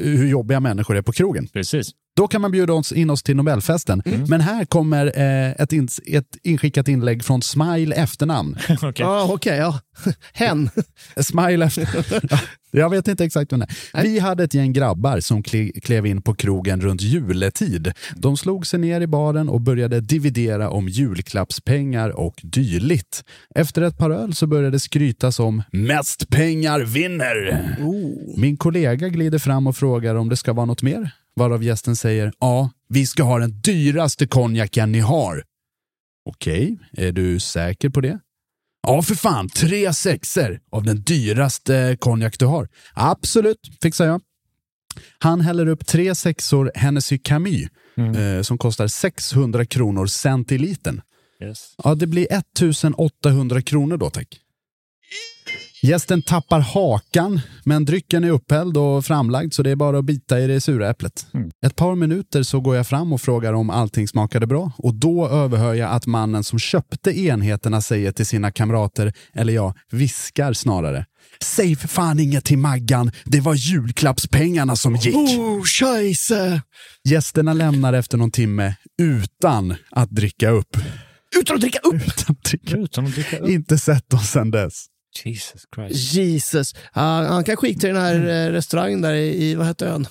hur 0.03 0.27
jobbiga 0.27 0.59
människor 0.59 0.97
är 0.97 1.00
på 1.03 1.11
krogen. 1.11 1.47
Precis. 1.47 1.91
Då 2.21 2.27
kan 2.27 2.41
man 2.41 2.51
bjuda 2.51 2.73
oss 2.73 2.91
in 2.91 3.09
oss 3.09 3.23
till 3.23 3.35
Nobelfesten. 3.35 4.01
Men 4.27 4.41
här 4.41 4.65
kommer 4.65 5.05
eh, 5.05 5.51
ett, 5.51 5.71
ins- 5.71 5.99
ett 6.05 6.37
inskickat 6.43 6.87
inlägg 6.87 7.23
från 7.23 7.41
Smile 7.41 7.95
efternamn. 7.95 8.57
Okej. 8.81 8.93
Ja, 8.97 9.27
okej. 9.33 9.57
ja. 9.57 9.79
Hen. 10.33 10.69
Smile 11.21 11.65
efter... 11.65 11.87
Ja, 12.31 12.37
Jag 12.71 12.89
vet 12.89 13.07
inte 13.07 13.23
exakt 13.25 13.53
vem 13.53 13.59
det 13.59 13.67
är. 13.93 14.03
Vi 14.03 14.19
hade 14.19 14.43
ett 14.43 14.53
gäng 14.53 14.73
grabbar 14.73 15.19
som 15.19 15.43
kle- 15.43 15.79
klev 15.81 16.05
in 16.05 16.21
på 16.21 16.33
krogen 16.35 16.81
runt 16.81 17.01
juletid. 17.01 17.91
De 18.15 18.37
slog 18.37 18.67
sig 18.67 18.79
ner 18.79 19.01
i 19.01 19.07
baren 19.07 19.49
och 19.49 19.61
började 19.61 20.01
dividera 20.01 20.69
om 20.69 20.87
julklappspengar 20.89 22.09
och 22.09 22.39
dylikt. 22.43 23.23
Efter 23.55 23.81
ett 23.81 23.97
par 23.97 24.09
öl 24.09 24.33
så 24.33 24.47
började 24.47 24.69
det 24.71 24.79
skrytas 24.79 25.39
om 25.39 25.63
mest 25.71 26.29
pengar 26.29 26.79
vinner. 26.79 27.75
Min 28.37 28.57
kollega 28.57 29.07
glider 29.09 29.39
fram 29.39 29.67
och 29.67 29.75
frågar 29.77 30.15
om 30.15 30.29
det 30.29 30.37
ska 30.37 30.53
vara 30.53 30.65
något 30.65 30.81
mer. 30.83 31.11
Varav 31.35 31.63
gästen 31.63 31.95
säger 31.95 32.33
ja, 32.39 32.71
vi 32.89 33.05
ska 33.05 33.23
ha 33.23 33.39
den 33.39 33.61
dyraste 33.61 34.27
konjaken 34.27 34.91
ni 34.91 34.99
har. 34.99 35.43
Okej, 36.25 36.77
är 36.91 37.11
du 37.11 37.39
säker 37.39 37.89
på 37.89 38.01
det? 38.01 38.19
Ja, 38.87 39.01
för 39.01 39.15
fan. 39.15 39.49
Tre 39.49 39.93
sexer 39.93 40.59
av 40.71 40.83
den 40.83 41.01
dyraste 41.01 41.97
konjak 41.99 42.39
du 42.39 42.45
har. 42.45 42.69
Absolut, 42.93 43.57
fixar 43.81 44.05
jag. 44.05 44.21
Han 45.19 45.41
häller 45.41 45.67
upp 45.67 45.85
tre 45.87 46.15
sexor 46.15 46.71
Hennessy 46.75 47.17
Camus 47.17 47.67
eh, 47.97 48.41
som 48.41 48.57
kostar 48.57 48.87
600 48.87 49.65
kronor 49.65 50.05
centilitern. 50.05 51.01
Yes. 51.43 51.75
Ja, 51.83 51.95
det 51.95 52.07
blir 52.07 52.27
1800 52.33 53.61
kronor 53.61 53.97
då, 53.97 54.09
tack. 54.09 54.39
Gästen 55.83 56.21
tappar 56.21 56.59
hakan, 56.59 57.41
men 57.63 57.85
drycken 57.85 58.23
är 58.23 58.29
upphälld 58.29 58.77
och 58.77 59.05
framlagd 59.05 59.53
så 59.53 59.63
det 59.63 59.69
är 59.69 59.75
bara 59.75 59.97
att 59.99 60.05
bita 60.05 60.39
i 60.39 60.47
det 60.47 60.61
sura 60.61 60.89
äpplet. 60.89 61.25
Ett 61.65 61.75
par 61.75 61.95
minuter 61.95 62.43
så 62.43 62.59
går 62.59 62.75
jag 62.75 62.87
fram 62.87 63.13
och 63.13 63.21
frågar 63.21 63.53
om 63.53 63.69
allting 63.69 64.07
smakade 64.07 64.47
bra 64.47 64.71
och 64.77 64.93
då 64.93 65.27
överhör 65.27 65.73
jag 65.73 65.91
att 65.91 66.05
mannen 66.05 66.43
som 66.43 66.59
köpte 66.59 67.19
enheterna 67.19 67.81
säger 67.81 68.11
till 68.11 68.25
sina 68.25 68.51
kamrater, 68.51 69.13
eller 69.33 69.53
ja, 69.53 69.73
viskar 69.91 70.53
snarare. 70.53 71.05
Säg 71.43 71.75
för 71.75 71.87
fan 71.87 72.19
inget 72.19 72.45
till 72.45 72.57
Maggan, 72.57 73.11
det 73.25 73.41
var 73.41 73.55
julklappspengarna 73.55 74.75
som 74.75 74.95
gick. 74.95 75.15
Oh, 75.15 75.63
scheisse! 75.63 76.61
Gästerna 77.09 77.53
lämnar 77.53 77.93
efter 77.93 78.17
någon 78.17 78.31
timme 78.31 78.75
utan 79.01 79.75
att 79.91 80.09
dricka 80.09 80.49
upp. 80.49 80.77
Utan 81.39 81.55
att 81.55 81.61
dricka 81.61 81.79
upp! 81.79 81.95
Utan 81.95 82.35
att 82.35 82.43
dricka. 82.43 82.77
Utan 82.77 83.05
att 83.05 83.15
dricka 83.15 83.37
upp. 83.37 83.49
Inte 83.49 83.77
sett 83.77 84.09
dem 84.09 84.19
sedan 84.19 84.51
dess. 84.51 84.90
Jesus 85.25 85.61
Christ. 85.75 86.13
Jesus. 86.13 86.75
Ja, 86.93 87.01
han 87.29 87.43
kanske 87.43 87.67
gick 87.67 87.79
till 87.79 87.89
den 87.89 88.01
här 88.01 88.15
eh, 88.15 88.51
restaurangen 88.51 89.01
där 89.01 89.13
i, 89.13 89.43
i 89.43 89.55
vad 89.55 89.67
hette 89.67 89.87
ön? 89.87 90.07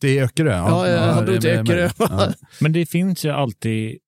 Det 0.00 0.18
är 0.18 0.24
Öckerö? 0.24 0.56
Ja, 0.56 0.88
ja, 0.88 1.12
han 1.12 1.26
till 1.26 1.46
är 1.46 1.60
Öckerö. 1.60 1.90
Ja. 1.98 2.32
Men 2.60 2.72
det 2.72 2.86
finns 2.86 3.24
ju 3.24 3.30
alltid 3.30 3.98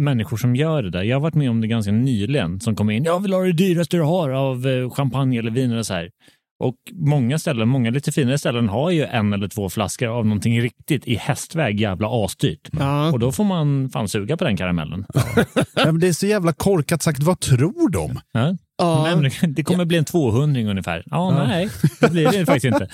människor 0.00 0.36
som 0.36 0.56
gör 0.56 0.82
det 0.82 0.90
där. 0.90 1.02
Jag 1.02 1.16
har 1.16 1.20
varit 1.20 1.34
med 1.34 1.50
om 1.50 1.60
det 1.60 1.66
ganska 1.66 1.92
nyligen 1.92 2.60
som 2.60 2.76
kommer 2.76 2.92
in. 2.92 3.04
Jag 3.04 3.22
vill 3.22 3.32
ha 3.32 3.40
det 3.40 3.52
dyraste 3.52 3.96
du 3.96 4.02
har 4.02 4.30
av 4.30 4.66
eh, 4.66 4.90
champagne 4.90 5.38
eller 5.38 5.50
vin 5.50 5.72
eller 5.72 5.82
så 5.82 5.94
här. 5.94 6.10
Och 6.58 6.76
många 6.92 7.38
ställen, 7.38 7.68
många 7.68 7.90
lite 7.90 8.12
finare 8.12 8.38
ställen 8.38 8.68
har 8.68 8.90
ju 8.90 9.04
en 9.04 9.32
eller 9.32 9.48
två 9.48 9.68
flaskor 9.68 10.08
av 10.08 10.26
någonting 10.26 10.62
riktigt 10.62 11.06
i 11.06 11.14
hästväg 11.14 11.80
jävla 11.80 12.24
asdyrt. 12.24 12.68
Ja. 12.72 13.12
Och 13.12 13.18
då 13.18 13.32
får 13.32 13.44
man 13.44 13.90
fan 13.90 14.08
suga 14.08 14.36
på 14.36 14.44
den 14.44 14.56
karamellen. 14.56 15.06
Ja, 15.74 15.84
men 15.84 16.00
det 16.00 16.08
är 16.08 16.12
så 16.12 16.26
jävla 16.26 16.52
korkat 16.52 17.02
sagt. 17.02 17.22
Vad 17.22 17.40
tror 17.40 17.90
de? 17.90 18.20
Ja? 18.32 18.56
Ja. 18.78 19.16
Men 19.16 19.54
det 19.54 19.64
kommer 19.64 19.84
bli 19.84 19.98
en 19.98 20.04
200 20.04 20.60
ungefär. 20.60 21.02
Ja, 21.06 21.46
nej, 21.46 21.68
det 22.00 22.10
blir 22.10 22.32
det 22.32 22.46
faktiskt 22.46 22.64
inte. 22.64 22.88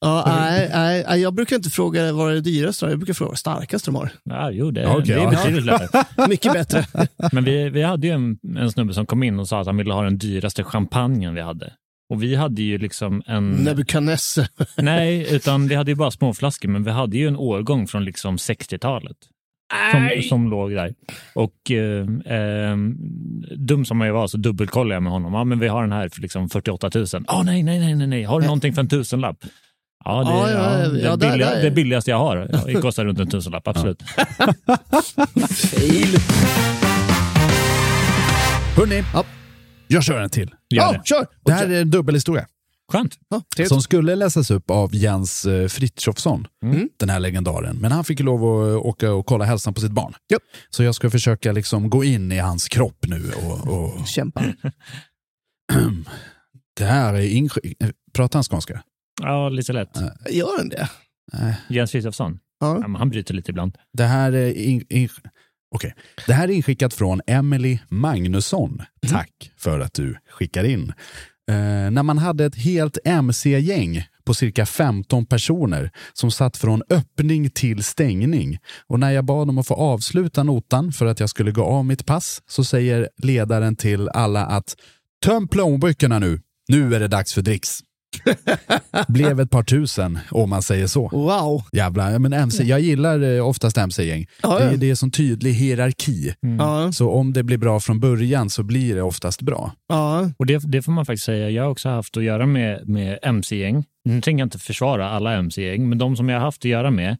Ja, 0.00 0.24
nej, 0.26 0.70
nej, 0.72 1.04
nej, 1.08 1.20
jag 1.20 1.34
brukar 1.34 1.56
inte 1.56 1.70
fråga 1.70 2.12
vad 2.12 2.30
är 2.30 2.34
det 2.34 2.40
dyraste 2.40 2.86
Jag 2.86 2.98
brukar 2.98 3.14
fråga 3.14 3.28
vad 3.28 3.38
starkaste 3.38 3.90
de 3.90 3.94
har. 3.94 4.12
Ja, 4.24 4.50
jo, 4.50 4.70
det, 4.70 4.86
Okej, 4.86 5.02
det 5.06 5.12
är 5.12 5.18
ja. 5.18 5.30
betydligt 5.30 5.64
lättare. 5.64 6.04
Mycket 6.28 6.52
bättre. 6.52 6.86
Men 7.32 7.44
vi, 7.44 7.68
vi 7.68 7.82
hade 7.82 8.06
ju 8.06 8.12
en, 8.12 8.38
en 8.56 8.72
snubbe 8.72 8.94
som 8.94 9.06
kom 9.06 9.22
in 9.22 9.38
och 9.38 9.48
sa 9.48 9.60
att 9.60 9.66
han 9.66 9.76
ville 9.76 9.94
ha 9.94 10.02
den 10.02 10.18
dyraste 10.18 10.64
champagnen 10.64 11.34
vi 11.34 11.40
hade. 11.40 11.72
Och 12.12 12.22
vi 12.22 12.34
hade 12.34 12.62
ju 12.62 12.78
liksom 12.78 13.22
en... 13.26 13.50
Nebuchadnezzar. 13.50 14.48
Nej, 14.76 15.34
utan 15.34 15.68
vi 15.68 15.74
hade 15.74 15.90
ju 15.90 15.94
bara 15.94 16.10
småflaskor, 16.10 16.68
men 16.68 16.84
vi 16.84 16.90
hade 16.90 17.16
ju 17.16 17.28
en 17.28 17.36
årgång 17.36 17.86
från 17.86 18.04
liksom 18.04 18.36
60-talet. 18.36 19.16
Som, 19.92 20.22
som 20.28 20.50
låg 20.50 20.70
där. 20.70 20.94
Och 21.34 21.70
eh, 21.70 22.36
eh, 22.38 22.76
dum 23.56 23.84
som 23.84 24.00
jag 24.00 24.12
var 24.14 24.26
så 24.26 24.36
dubbelkollade 24.36 24.94
jag 24.94 25.02
med 25.02 25.12
honom. 25.12 25.34
Ja, 25.34 25.44
men 25.44 25.58
vi 25.58 25.68
har 25.68 25.82
den 25.82 25.92
här 25.92 26.08
för 26.08 26.20
liksom 26.20 26.48
48 26.48 26.90
000. 26.94 27.06
Ah, 27.26 27.42
nej, 27.42 27.62
nej, 27.62 27.78
nej, 27.80 27.94
nej, 27.94 28.06
nej. 28.06 28.22
Har 28.24 28.40
du 28.40 28.46
någonting 28.46 28.72
för 28.74 28.80
en 28.80 28.88
tusenlapp? 28.88 29.36
Ja, 30.04 30.24
det, 30.24 30.30
Ja, 30.30 30.50
ja, 30.50 30.78
ja, 30.82 30.88
det, 30.88 31.00
ja, 31.00 31.16
billiga, 31.16 31.50
där- 31.50 31.62
det 31.62 31.70
billigaste 31.70 32.10
jag 32.10 32.18
har. 32.18 32.48
Ja, 32.52 32.58
det 32.66 32.74
kostar 32.74 33.04
runt 33.04 33.18
en 33.20 33.30
tusenlapp, 33.30 33.68
absolut. 33.68 34.02
Fail. 35.50 36.16
Hörni, 38.76 39.02
jag 39.88 40.04
kör 40.04 40.20
en 40.20 40.30
till. 40.30 40.50
Gör 40.70 40.82
Ja, 40.82 40.92
det. 40.92 41.00
kör! 41.04 41.26
Det 41.44 41.52
här 41.52 41.68
är 41.70 41.80
en 41.80 41.90
dubbelhistoria. 41.90 42.46
Skönt. 42.92 43.18
Ja. 43.56 43.66
Som 43.68 43.82
skulle 43.82 44.14
läsas 44.16 44.50
upp 44.50 44.70
av 44.70 44.94
Jens 44.94 45.44
eh, 45.44 45.68
Frithiofsson, 45.68 46.46
den 46.98 47.08
här 47.08 47.20
legendaren. 47.20 47.76
Men 47.76 47.92
han 47.92 48.04
fick 48.04 48.20
lov 48.20 48.44
att 48.44 48.82
åka 48.86 49.12
och 49.12 49.26
kolla 49.26 49.44
hälsan 49.44 49.74
på 49.74 49.80
sitt 49.80 49.92
barn. 49.92 50.14
Ja. 50.26 50.38
Så 50.70 50.82
jag 50.82 50.94
ska 50.94 51.10
försöka 51.10 51.52
liksom 51.52 51.90
gå 51.90 52.04
in 52.04 52.32
i 52.32 52.38
hans 52.38 52.68
kropp 52.68 53.06
nu. 53.06 53.32
Och, 53.32 53.68
och... 54.00 54.06
Kämpa. 54.06 54.44
Det 56.76 56.84
här 56.84 57.14
är 57.14 57.20
insk- 57.22 57.74
eh, 57.80 57.88
Pratar 58.12 58.36
han 58.38 58.44
skånska? 58.44 58.82
Ja, 59.22 59.48
lite 59.48 59.72
lätt. 59.72 59.90
Gör 60.30 60.58
den 60.58 60.68
det? 60.68 60.88
Jens 61.68 61.90
Frithiofsson. 61.90 62.38
Ja. 62.60 62.78
Ja, 62.86 62.98
han 62.98 63.10
bryter 63.10 63.34
lite 63.34 63.50
ibland. 63.50 63.78
Det 63.92 64.04
här 64.04 64.32
är, 64.32 64.52
in, 64.54 64.84
in, 64.88 65.08
Okej. 65.74 65.94
det 66.26 66.32
här 66.32 66.48
är 66.48 66.52
inskickat 66.52 66.94
från 66.94 67.20
Emily 67.26 67.78
Magnusson. 67.88 68.82
Tack 69.08 69.52
för 69.56 69.80
att 69.80 69.94
du 69.94 70.16
skickar 70.30 70.64
in. 70.64 70.92
Eh, 71.52 71.90
när 71.90 72.02
man 72.02 72.18
hade 72.18 72.44
ett 72.44 72.56
helt 72.56 72.98
MC-gäng 73.04 74.04
på 74.24 74.34
cirka 74.34 74.66
15 74.66 75.26
personer 75.26 75.90
som 76.12 76.30
satt 76.30 76.56
från 76.56 76.82
öppning 76.90 77.50
till 77.50 77.84
stängning. 77.84 78.58
Och 78.86 79.00
när 79.00 79.10
jag 79.10 79.24
bad 79.24 79.46
dem 79.46 79.58
att 79.58 79.66
få 79.66 79.74
avsluta 79.74 80.42
notan 80.42 80.92
för 80.92 81.06
att 81.06 81.20
jag 81.20 81.30
skulle 81.30 81.50
gå 81.52 81.64
av 81.64 81.84
mitt 81.84 82.06
pass 82.06 82.42
så 82.46 82.64
säger 82.64 83.08
ledaren 83.22 83.76
till 83.76 84.08
alla 84.08 84.46
att 84.46 84.76
Töm 85.24 85.48
plånböckerna 85.48 86.18
nu. 86.18 86.40
Nu 86.68 86.94
är 86.94 87.00
det 87.00 87.08
dags 87.08 87.34
för 87.34 87.42
dricks. 87.42 87.80
Blev 89.08 89.40
ett 89.40 89.50
par 89.50 89.62
tusen 89.62 90.18
om 90.30 90.50
man 90.50 90.62
säger 90.62 90.86
så. 90.86 91.08
Wow. 91.08 91.62
Jävlar, 91.72 92.18
men 92.18 92.32
MC, 92.32 92.64
jag 92.64 92.80
gillar 92.80 93.36
eh, 93.36 93.48
oftast 93.48 93.78
MC-gäng. 93.78 94.26
Ja, 94.42 94.60
ja. 94.60 94.70
Det, 94.70 94.76
det 94.76 94.90
är 94.90 94.94
sån 94.94 95.10
tydlig 95.10 95.52
hierarki. 95.52 96.34
Ja. 96.58 96.92
Så 96.92 97.10
om 97.10 97.32
det 97.32 97.42
blir 97.42 97.58
bra 97.58 97.80
från 97.80 98.00
början 98.00 98.50
så 98.50 98.62
blir 98.62 98.94
det 98.94 99.02
oftast 99.02 99.42
bra. 99.42 99.72
Ja. 99.88 100.30
Och 100.36 100.46
det, 100.46 100.62
det 100.64 100.82
får 100.82 100.92
man 100.92 101.06
faktiskt 101.06 101.26
säga. 101.26 101.50
Jag 101.50 101.62
har 101.62 101.70
också 101.70 101.88
haft 101.88 102.16
att 102.16 102.24
göra 102.24 102.46
med, 102.46 102.88
med 102.88 103.18
MC-gäng. 103.22 103.84
Nu 104.04 104.20
tänker 104.20 104.40
jag 104.40 104.46
inte 104.46 104.58
försvara 104.58 105.10
alla 105.10 105.32
MC-gäng, 105.32 105.88
men 105.88 105.98
de 105.98 106.16
som 106.16 106.28
jag 106.28 106.36
har 106.36 106.44
haft 106.44 106.60
att 106.60 106.70
göra 106.70 106.90
med, 106.90 107.16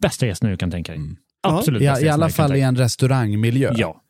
bästa 0.00 0.26
gästerna 0.26 0.50
du 0.50 0.56
kan 0.56 0.70
tänka 0.70 0.92
dig. 0.92 1.00
Absolut 1.42 1.82
I, 1.82 1.84
I 1.84 2.08
alla 2.08 2.28
fall 2.28 2.56
i 2.56 2.60
en 2.60 2.76
restaurangmiljö. 2.76 3.72
Ja. 3.76 4.02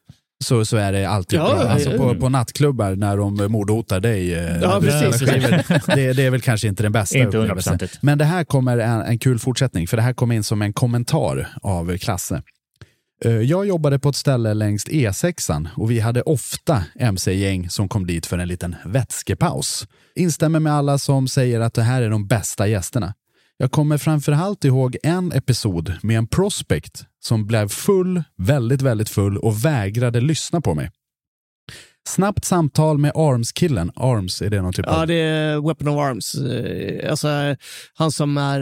Så, 0.44 0.64
så 0.64 0.76
är 0.76 0.92
det 0.92 1.04
alltid 1.04 1.38
Ja, 1.38 1.54
bra. 1.54 1.68
Alltså 1.68 1.96
på, 1.96 2.14
på 2.14 2.28
nattklubbar 2.28 2.96
när 2.96 3.16
de 3.16 3.52
mordhotar 3.52 4.00
dig. 4.00 4.34
eh, 4.34 4.56
Ja, 4.62 4.80
precis. 4.80 5.20
Det, 5.20 5.32
är 5.36 5.40
väl, 5.96 6.16
det, 6.16 6.22
är 6.26 6.30
väl 6.30 6.40
kanske 6.40 6.68
inte 6.68 6.82
den 6.82 6.92
bästa 6.92 7.18
Inte 7.18 7.38
upplevelsen. 7.38 7.78
Men 8.00 8.18
det 8.18 8.24
här 8.24 8.44
kommer 8.44 8.78
en, 8.78 9.00
en 9.00 9.18
kul 9.18 9.38
fortsättning, 9.38 9.86
för 9.88 9.96
det 9.96 10.02
här 10.02 10.12
kom 10.12 10.32
in 10.32 10.42
som 10.44 10.62
en 10.62 10.72
kommentar 10.72 11.48
av 11.62 11.98
Klasse. 11.98 12.42
Eh, 13.24 13.32
Jag 13.32 13.66
jobbade 13.66 13.98
på 13.98 14.08
ett 14.08 14.16
ställe 14.16 14.54
längs 14.54 14.86
E6 14.86 15.68
och 15.76 15.90
vi 15.90 16.00
hade 16.00 16.22
ofta 16.22 16.84
MC-gäng 16.98 17.70
som 17.70 17.88
kom 17.88 18.06
dit 18.06 18.26
för 18.26 18.38
en 18.38 18.48
liten 18.48 18.76
vätskepaus. 18.84 19.86
Instämmer 20.14 20.60
med 20.60 20.72
alla 20.72 20.98
som 20.98 21.28
säger 21.28 21.60
att 21.60 21.74
det 21.74 21.82
här 21.82 22.02
är 22.02 22.10
de 22.10 22.26
bästa 22.26 22.66
gästerna. 22.66 23.14
Jag 23.62 23.70
kommer 23.70 23.98
framförallt 23.98 24.64
ihåg 24.64 24.96
en 25.02 25.32
episod 25.32 25.94
med 26.02 26.18
en 26.18 26.26
prospect 26.26 27.04
som 27.24 27.46
blev 27.46 27.68
full, 27.68 28.22
väldigt, 28.36 28.82
väldigt 28.82 29.08
full 29.08 29.38
och 29.38 29.64
vägrade 29.64 30.20
lyssna 30.20 30.60
på 30.60 30.74
mig. 30.74 30.90
Snabbt 32.08 32.44
samtal 32.44 32.98
med 32.98 33.12
Arms-killen. 33.14 33.92
Arms, 33.96 34.42
är 34.42 34.50
det 34.50 34.62
någon 34.62 34.72
typ 34.72 34.86
Ja, 34.88 35.00
av... 35.00 35.06
det 35.06 35.14
är 35.14 35.66
Weapon 35.66 35.88
of 35.88 35.98
Arms. 35.98 36.34
Eh, 36.34 37.10
Alltså, 37.10 37.28
han 37.94 38.12
som 38.12 38.36
är... 38.38 38.60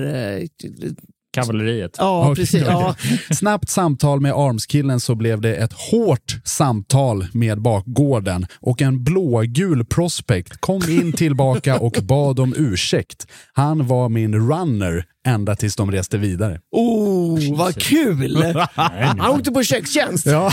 Kavalleriet. 1.31 1.95
Ja, 1.99 2.35
precis. 2.35 2.63
Ja. 2.67 2.95
Snabbt 3.31 3.69
samtal 3.69 4.21
med 4.21 4.33
Arms-killen 4.33 5.01
så 5.01 5.15
blev 5.15 5.41
det 5.41 5.57
ett 5.57 5.73
hårt 5.73 6.41
samtal 6.45 7.27
med 7.33 7.63
bakgården 7.63 8.47
och 8.61 8.83
en 8.83 9.05
blågul 9.05 9.85
prospect 9.85 10.61
kom 10.61 10.83
in 10.89 11.13
tillbaka 11.13 11.79
och 11.79 11.97
bad 12.03 12.41
om 12.41 12.55
ursäkt. 12.57 13.27
Han 13.53 13.87
var 13.87 14.09
min 14.09 14.35
runner 14.35 15.05
ända 15.29 15.57
tills 15.57 15.77
de 15.77 15.93
reste 15.93 16.19
vidare. 16.19 16.61
Oh, 16.71 17.57
vad 17.57 17.83
kul! 17.83 18.55
Han 18.75 19.21
åkte 19.21 19.51
på 19.51 19.63
kökstjänst. 19.63 20.27
Ja. 20.27 20.51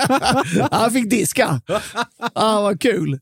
Han 0.70 0.90
fick 0.90 1.10
diska. 1.10 1.60
Ah, 2.34 2.60
vad 2.60 2.80
kul. 2.80 3.18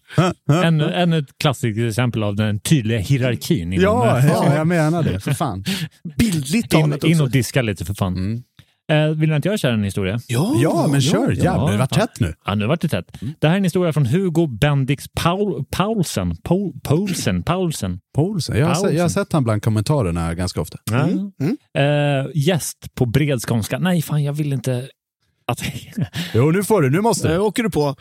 Ännu, 0.64 0.92
ännu 0.92 1.18
ett 1.18 1.38
klassiskt 1.40 1.78
exempel 1.78 2.22
av 2.22 2.36
den 2.36 2.60
tydliga 2.60 2.98
hierarkin. 2.98 3.72
inom 3.72 3.84
Ja, 3.84 4.20
ja, 4.26 4.54
jag 4.56 4.66
menar 4.66 5.02
det. 5.02 5.20
För 5.20 5.32
fan. 5.32 5.64
Bildligt 6.18 6.72
In, 6.74 6.80
talat 6.80 7.04
in 7.04 7.12
också. 7.12 7.22
och 7.22 7.30
diska 7.30 7.62
lite 7.62 7.84
för 7.84 7.94
fan. 7.94 8.12
Mm. 8.16 8.42
Eh, 8.92 9.08
vill 9.08 9.28
du 9.28 9.36
inte 9.36 9.48
jag 9.48 9.58
köra 9.58 9.74
en 9.74 9.84
historia? 9.84 10.20
Ja, 10.26 10.52
Ja, 10.62 10.86
men 10.90 11.00
kör. 11.00 11.30
Jävlar, 11.32 11.72
det 11.72 11.78
vart 11.78 11.94
tätt 11.94 12.20
nu. 12.20 12.34
Ja, 12.46 12.54
nu 12.54 12.66
vart 12.66 12.80
det 12.80 12.88
tätt. 12.88 13.18
Det 13.40 13.46
här 13.46 13.54
är 13.54 13.58
en 13.58 13.64
historia 13.64 13.92
från 13.92 14.06
Hugo 14.06 14.46
Bendix 14.46 15.04
Paul, 15.14 15.64
Paulsen. 15.70 16.36
Paul, 16.36 16.72
Paulsen. 16.82 17.42
Paulsen. 17.42 18.00
Paulsen. 18.14 18.58
Jag 18.58 18.66
har, 18.66 18.74
se- 18.74 18.96
jag 18.96 19.04
har 19.04 19.08
sett 19.08 19.32
han 19.32 19.44
bland 19.44 19.62
kommentarerna 19.62 20.34
ganska 20.34 20.60
ofta. 20.60 20.78
Mm. 20.90 21.32
Eh, 21.78 22.26
gäst 22.34 22.94
på 22.94 23.06
bred 23.06 23.40
skånska. 23.42 23.78
Nej, 23.78 24.02
fan 24.02 24.24
jag 24.24 24.32
vill 24.32 24.52
inte 24.52 24.88
att... 25.46 25.62
Jo, 26.34 26.50
nu 26.50 26.64
får 26.64 26.82
du. 26.82 26.90
Nu 26.90 27.00
måste 27.00 27.28
Nu 27.28 27.34
du. 27.34 27.40
åker 27.40 27.62
du 27.62 27.70
på. 27.70 27.94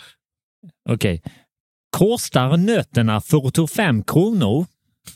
Okej. 0.89 1.21
Kostar 1.97 2.57
nötterna 2.57 3.21
45 3.21 4.03
kronor? 4.03 4.65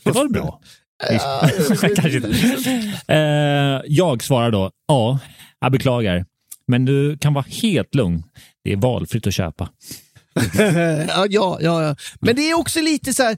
Det 0.04 0.10
var 0.10 0.28
bra? 0.28 0.60
Kanske 1.96 2.16
inte. 2.16 2.28
Eh, 3.08 3.82
jag 3.86 4.22
svarar 4.22 4.50
då, 4.50 4.70
ja, 4.88 5.18
jag 5.60 5.72
beklagar. 5.72 6.26
Men 6.66 6.84
du 6.84 7.18
kan 7.18 7.34
vara 7.34 7.44
helt 7.48 7.94
lugn. 7.94 8.22
Det 8.64 8.72
är 8.72 8.76
valfritt 8.76 9.26
att 9.26 9.34
köpa. 9.34 9.68
ja, 11.08 11.26
ja, 11.30 11.58
ja. 11.60 11.96
Men 12.20 12.36
det 12.36 12.50
är 12.50 12.58
också 12.58 12.80
lite 12.80 13.14
så 13.14 13.22
här... 13.22 13.36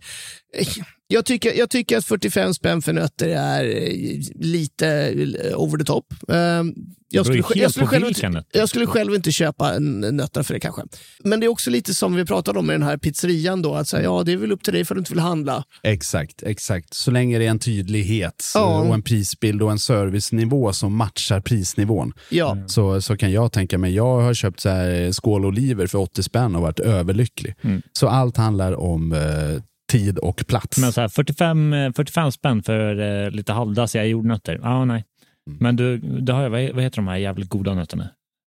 Eh, 0.57 0.67
eh, 1.13 1.15
Jag 1.15 1.25
tycker, 1.25 1.59
jag 1.59 1.71
tycker 1.71 1.97
att 1.99 2.05
45 2.05 2.55
spänn 2.55 2.83
för 2.83 2.93
nötter 2.93 3.29
är 3.29 3.65
eh, 3.65 4.21
lite 4.41 4.89
eh, 4.89 5.61
over 5.61 5.79
the 5.79 5.85
top. 5.85 6.15
Ehm, 6.29 6.75
Jag 7.15 7.27
skulle, 7.27 7.43
jag, 7.55 7.71
skulle 7.71 7.87
själv 7.87 8.07
inte, 8.09 8.45
jag 8.53 8.69
skulle 8.69 8.87
själv 8.87 9.15
inte 9.15 9.33
köpa 9.33 9.75
en 9.75 10.01
nötter 10.01 10.43
för 10.43 10.55
det 10.55 10.61
kanske. 10.61 10.83
Men 11.25 11.41
det 11.41 11.47
är 11.47 11.49
också 11.49 11.71
lite 11.71 11.95
som 11.95 12.15
vi 12.15 12.25
pratade 12.25 12.59
om 12.59 12.67
med 12.67 12.75
den 12.75 12.83
här 12.83 12.97
pizzerian 12.97 13.63
då, 13.63 13.75
att 13.75 13.89
säga, 13.89 14.03
ja 14.03 14.23
det 14.23 14.33
är 14.33 14.37
väl 14.37 14.53
upp 14.53 14.63
till 14.65 14.73
dig 14.73 14.85
för 14.85 14.95
att 14.95 14.97
du 14.97 15.01
inte 15.01 15.13
vill 15.13 15.21
handla. 15.21 15.65
Exakt, 15.83 16.43
exakt. 16.43 16.95
Så 16.95 17.11
länge 17.11 17.39
det 17.39 17.45
är 17.47 17.51
en 17.51 17.59
tydlighet 17.59 18.45
Ja. 18.55 18.81
och 18.81 18.95
en 18.95 19.03
prisbild 19.03 19.63
och 19.63 19.71
en 19.71 19.79
servicenivå 19.79 20.73
som 20.73 20.97
matchar 20.97 21.41
prisnivån. 21.41 22.13
Ja. 22.31 22.57
Så, 22.67 23.01
så 23.03 23.17
kan 23.17 23.33
jag 23.33 23.53
tänka 23.53 23.79
mig, 23.79 23.95
jag 23.95 24.21
har 24.21 24.35
köpt 24.35 24.61
så 24.61 24.69
här 24.69 25.13
skål 25.13 25.45
oliver 25.45 25.87
för 25.87 25.99
80 25.99 26.23
spänn 26.23 26.57
och 26.57 26.63
varit 26.63 26.81
överlycklig. 26.81 27.55
Mm. 27.63 27.83
Så 27.93 28.09
allt 28.09 28.37
handlar 28.37 28.73
om 28.81 29.13
eh, 29.13 29.63
tid 29.93 30.19
och 30.19 30.47
plats. 30.47 30.79
Men 30.79 30.93
så 30.93 31.01
här, 31.01 31.09
45, 31.09 31.73
eh, 31.73 31.93
45 31.93 32.33
spänn 32.33 32.63
för 32.63 33.25
eh, 33.25 33.31
lite 33.31 33.53
halvdassiga 33.53 34.05
jordnötter. 34.05 34.61
Ja, 34.63 34.85
nej. 34.85 35.05
Mm. 35.51 35.59
Men 35.61 35.77
du, 35.77 35.99
det 35.99 36.33
har 36.33 36.43
jag, 36.43 36.51
vad 36.51 36.83
heter 36.83 36.97
de 36.97 37.09
här 37.09 37.17
jävligt 37.17 37.49
goda 37.49 37.75
nötterna? 37.75 38.09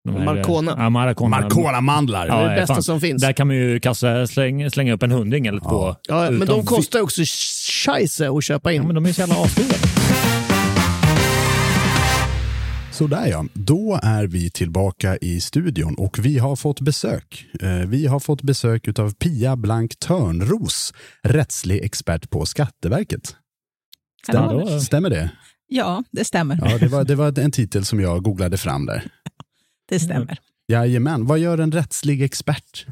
Här, 0.09 0.19
eh, 0.19 0.23
Marcona. 0.23 0.75
Ja, 0.77 0.89
Marcona. 0.89 1.41
Marcona-mandlar. 1.41 2.27
Det 2.27 2.33
är 2.33 2.49
det 2.49 2.55
bästa 2.55 2.73
fan. 2.73 2.83
som 2.83 3.01
finns. 3.01 3.21
Där 3.21 3.33
kan 3.33 3.47
man 3.47 3.55
ju 3.55 3.79
kasta, 3.79 4.27
slänga, 4.27 4.69
slänga 4.69 4.93
upp 4.93 5.03
en 5.03 5.11
hundring 5.11 5.47
eller 5.47 5.59
två. 5.59 5.95
Ja, 6.07 6.21
men 6.21 6.41
utan 6.41 6.57
de 6.57 6.65
kostar 6.65 7.01
också 7.01 7.21
scheisse 7.85 8.29
att 8.29 8.43
köpa 8.43 8.71
in. 8.71 8.81
Ja, 8.81 8.87
men 8.87 8.95
de 8.95 9.05
är 9.05 9.13
så 9.13 9.21
jävla 9.21 9.35
asdyra. 9.35 9.75
Sådär 12.97 13.27
ja, 13.27 13.45
då 13.53 13.99
är 14.03 14.27
vi 14.27 14.49
tillbaka 14.49 15.17
i 15.17 15.41
studion 15.41 15.95
och 15.95 16.19
vi 16.19 16.37
har 16.37 16.55
fått 16.55 16.81
besök. 16.81 17.45
Eh, 17.61 17.87
Vi 17.87 18.07
har 18.07 18.19
fått 18.19 18.41
besök 18.41 18.99
av 18.99 19.13
Pia 19.13 19.55
Blank 19.55 19.99
Törnros, 19.99 20.93
rättslig 21.23 21.83
expert 21.83 22.29
på 22.29 22.45
Skatteverket. 22.45 23.35
Stämmer, 24.23 24.79
stämmer 24.79 25.09
det? 25.09 25.31
Ja, 25.67 26.03
det 26.11 26.25
stämmer. 26.25 26.59
Ja, 26.61 26.77
det 26.77 26.87
var, 26.87 27.03
det 27.03 27.15
var 27.15 27.39
en 27.39 27.51
titel 27.51 27.85
som 27.85 27.99
jag 27.99 28.23
googlade 28.23 28.57
fram 28.57 28.85
där. 28.85 29.03
Det 29.89 29.99
stämmer. 29.99 30.37
Jajamän, 30.67 31.25
vad 31.25 31.39
gör 31.39 31.57
en 31.57 31.71
rättslig 31.71 32.21
expert? 32.21 32.85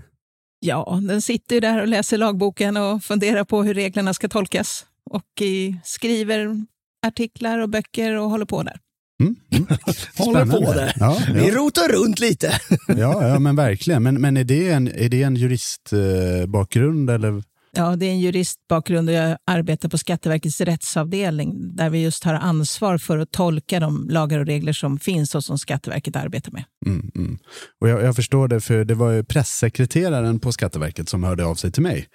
Ja, 0.59 0.99
den 1.07 1.21
sitter 1.21 1.55
ju 1.55 1.59
där 1.59 1.81
och 1.81 1.87
läser 1.87 2.17
lagboken 2.17 2.77
och 2.77 3.03
funderar 3.03 3.43
på 3.43 3.63
hur 3.63 3.73
reglerna 3.73 4.13
ska 4.13 4.27
tolkas. 4.27 4.85
Och 5.11 5.41
skriver 5.83 6.65
artiklar 7.07 7.59
och 7.59 7.69
böcker 7.69 8.17
och 8.17 8.29
håller 8.29 8.45
på 8.45 8.63
där. 8.63 8.79
Håller 10.17 10.45
på 10.45 10.73
där. 10.73 10.93
Ja, 10.99 11.17
Vi 11.33 11.47
ja. 11.47 11.55
rotar 11.55 11.93
runt 11.93 12.19
lite. 12.19 12.51
ja, 12.87 13.27
ja 13.27 13.39
men 13.39 13.55
verkligen. 13.55 14.03
Men, 14.03 14.21
men 14.21 14.37
är 14.37 14.43
det 14.43 14.69
en, 14.69 14.87
är 14.87 15.09
det 15.09 15.23
en 15.23 15.35
juristbakgrund 15.35 17.09
eller? 17.09 17.43
Ja, 17.77 17.95
det 17.95 18.05
är 18.05 18.09
en 18.09 18.19
juristbakgrund 18.19 19.09
och 19.09 19.15
jag 19.15 19.37
arbetar 19.45 19.89
på 19.89 19.97
Skatteverkets 19.97 20.61
rättsavdelning 20.61 21.75
där 21.75 21.89
vi 21.89 22.03
just 22.03 22.23
har 22.23 22.33
ansvar 22.33 22.97
för 22.97 23.17
att 23.17 23.31
tolka 23.31 23.79
de 23.79 24.07
lagar 24.09 24.39
och 24.39 24.45
regler 24.45 24.73
som 24.73 24.99
finns 24.99 25.35
och 25.35 25.43
som 25.43 25.57
Skatteverket 25.57 26.15
arbetar 26.15 26.51
med. 26.51 26.63
Mm, 26.85 27.11
mm. 27.15 27.37
Och 27.81 27.89
jag, 27.89 28.03
jag 28.03 28.15
förstår 28.15 28.47
det, 28.47 28.61
för 28.61 28.85
det 28.85 28.95
var 28.95 29.11
ju 29.11 29.23
pressekreteraren 29.23 30.39
på 30.39 30.51
Skatteverket 30.51 31.09
som 31.09 31.23
hörde 31.23 31.45
av 31.45 31.55
sig 31.55 31.71
till 31.71 31.83
mig. 31.83 32.07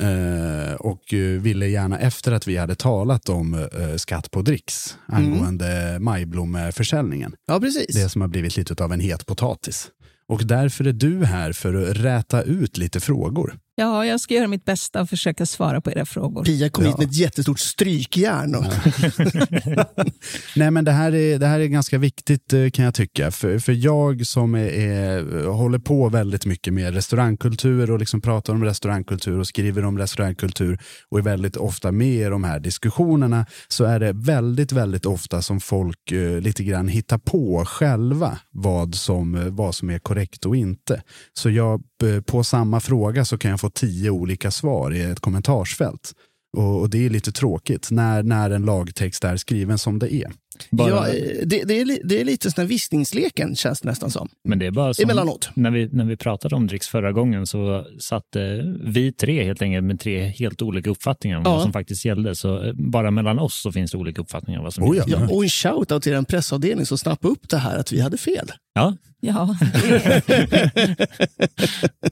Eh, 0.00 0.74
och 0.74 1.14
eh, 1.14 1.40
ville 1.40 1.66
gärna 1.66 1.98
efter 1.98 2.32
att 2.32 2.46
vi 2.46 2.56
hade 2.56 2.74
talat 2.74 3.28
om 3.28 3.54
eh, 3.54 3.96
skatt 3.96 4.30
på 4.30 4.42
dricks 4.42 4.96
angående 5.06 5.98
majblommeförsäljningen. 6.00 7.34
Ja, 7.46 7.60
precis. 7.60 7.96
Det 7.96 8.08
som 8.08 8.20
har 8.20 8.28
blivit 8.28 8.56
lite 8.56 8.84
av 8.84 8.92
en 8.92 9.00
het 9.00 9.26
potatis. 9.26 9.90
Och 10.28 10.46
därför 10.46 10.84
är 10.86 10.92
du 10.92 11.24
här 11.24 11.52
för 11.52 11.74
att 11.74 11.96
räta 11.96 12.42
ut 12.42 12.76
lite 12.76 13.00
frågor. 13.00 13.56
Ja, 13.74 14.06
jag 14.06 14.20
ska 14.20 14.34
göra 14.34 14.48
mitt 14.48 14.64
bästa 14.64 15.00
och 15.00 15.08
försöka 15.08 15.46
svara 15.46 15.80
på 15.80 15.90
era 15.90 16.04
frågor. 16.04 16.44
Pia 16.44 16.70
kom 16.70 16.84
hit 16.84 16.94
Ja. 16.96 16.98
med 16.98 17.08
ett 17.08 17.16
jättestort 17.16 17.58
strykjärn. 17.60 18.54
Och... 18.54 18.64
Nej 20.56 20.70
men 20.70 20.84
det 20.84 20.92
här, 20.92 21.14
är, 21.14 21.38
det 21.38 21.46
här 21.46 21.60
är 21.60 21.66
ganska 21.66 21.98
viktigt 21.98 22.52
eh, 22.52 22.70
kan 22.70 22.84
jag 22.84 22.94
tycka. 22.94 23.30
För, 23.30 23.58
för 23.58 23.72
jag 23.72 24.26
som 24.26 24.54
är, 24.54 24.66
är, 24.66 25.46
håller 25.46 25.78
på 25.78 26.08
väldigt 26.08 26.46
mycket 26.46 26.74
med 26.74 26.94
restaurangkultur 26.94 27.90
och 27.90 27.98
liksom 27.98 28.20
pratar 28.20 28.52
om 28.52 28.64
restaurangkultur 28.64 29.38
och 29.38 29.46
skriver 29.46 29.84
om 29.84 29.98
restaurangkultur 29.98 30.78
och 31.10 31.18
är 31.18 31.22
väldigt 31.22 31.56
ofta 31.56 31.92
med 31.92 32.08
i 32.08 32.24
de 32.24 32.44
här 32.44 32.60
diskussionerna 32.60 33.46
så 33.68 33.84
är 33.84 34.00
det 34.00 34.12
väldigt, 34.12 34.72
väldigt 34.72 35.06
ofta 35.06 35.42
som 35.42 35.60
folk 35.60 36.12
eh, 36.12 36.40
lite 36.40 36.64
grann 36.64 36.88
hittar 36.88 37.18
på 37.18 37.64
själva 37.66 38.38
vad 38.50 38.94
som, 38.94 39.56
vad 39.56 39.74
som 39.74 39.90
är 39.90 39.98
korrekt 39.98 40.46
och 40.46 40.56
inte. 40.56 41.02
Så 41.32 41.50
jag, 41.50 41.82
eh, 42.04 42.20
på 42.20 42.44
samma 42.44 42.80
fråga 42.80 43.24
så 43.24 43.38
kan 43.38 43.50
jag 43.50 43.60
få 43.62 43.70
tio 43.70 44.10
olika 44.10 44.50
svar 44.50 44.94
i 44.94 45.00
ett 45.02 45.20
kommentarsfält. 45.20 46.12
Och, 46.56 46.80
och 46.80 46.90
det 46.90 47.06
är 47.06 47.10
lite 47.10 47.32
tråkigt 47.32 47.90
när, 47.90 48.22
när 48.22 48.50
en 48.50 48.62
lagtext 48.64 49.24
är 49.24 49.36
skriven 49.36 49.78
som 49.78 49.98
det 49.98 50.14
är. 50.14 50.30
Bara- 50.70 50.88
Ja, 50.88 51.08
eh, 51.08 51.46
det, 51.46 51.62
det, 51.64 51.80
är, 51.80 51.98
det 52.08 52.20
är 52.20 52.24
lite 52.24 52.50
sån 52.50 52.62
här 52.62 52.68
viskningsleken 52.68 53.56
känns 53.56 53.80
det 53.80 53.88
nästan 53.88 54.10
som. 54.10 54.28
Men 54.48 54.58
det 54.58 54.66
är 54.66 54.70
bara 54.70 54.94
som, 54.94 55.02
Emellanåt. 55.04 55.50
När 55.54 55.70
vi, 55.70 55.88
när 55.92 56.04
vi 56.04 56.16
pratade 56.16 56.54
om 56.56 56.66
dricks 56.66 56.88
förra 56.88 57.12
gången 57.12 57.46
så 57.46 57.86
satte 58.00 58.62
vi 58.84 59.12
tre 59.12 59.44
helt 59.44 59.62
enkelt 59.62 59.84
med 59.84 60.00
tre 60.00 60.26
helt 60.26 60.62
olika 60.62 60.90
uppfattningar 60.90 61.36
om 61.36 61.42
Ja. 61.46 61.52
vad 61.52 61.62
som 61.62 61.72
faktiskt 61.72 62.04
gällde. 62.04 62.34
Så 62.34 62.64
eh, 62.64 62.72
bara 62.74 63.10
mellan 63.10 63.38
oss 63.38 63.62
så 63.62 63.72
finns 63.72 63.90
det 63.90 63.98
olika 63.98 64.20
uppfattningar 64.22 64.58
om 64.60 64.64
vad 64.64 64.74
som 64.74 64.84
Oh 64.84 64.96
ja. 64.96 65.04
Ja, 65.06 65.28
och 65.30 65.42
en 65.42 65.48
shoutout 65.50 66.02
till 66.02 66.12
en 66.14 66.24
pressavdelning 66.24 66.86
som 66.86 66.98
snappade 66.98 67.32
upp 67.32 67.48
det 67.48 67.58
här 67.58 67.78
att 67.78 67.92
vi 67.92 68.00
hade 68.00 68.16
fel. 68.16 68.52
Ja, 68.74 68.96
Ja, 69.20 69.56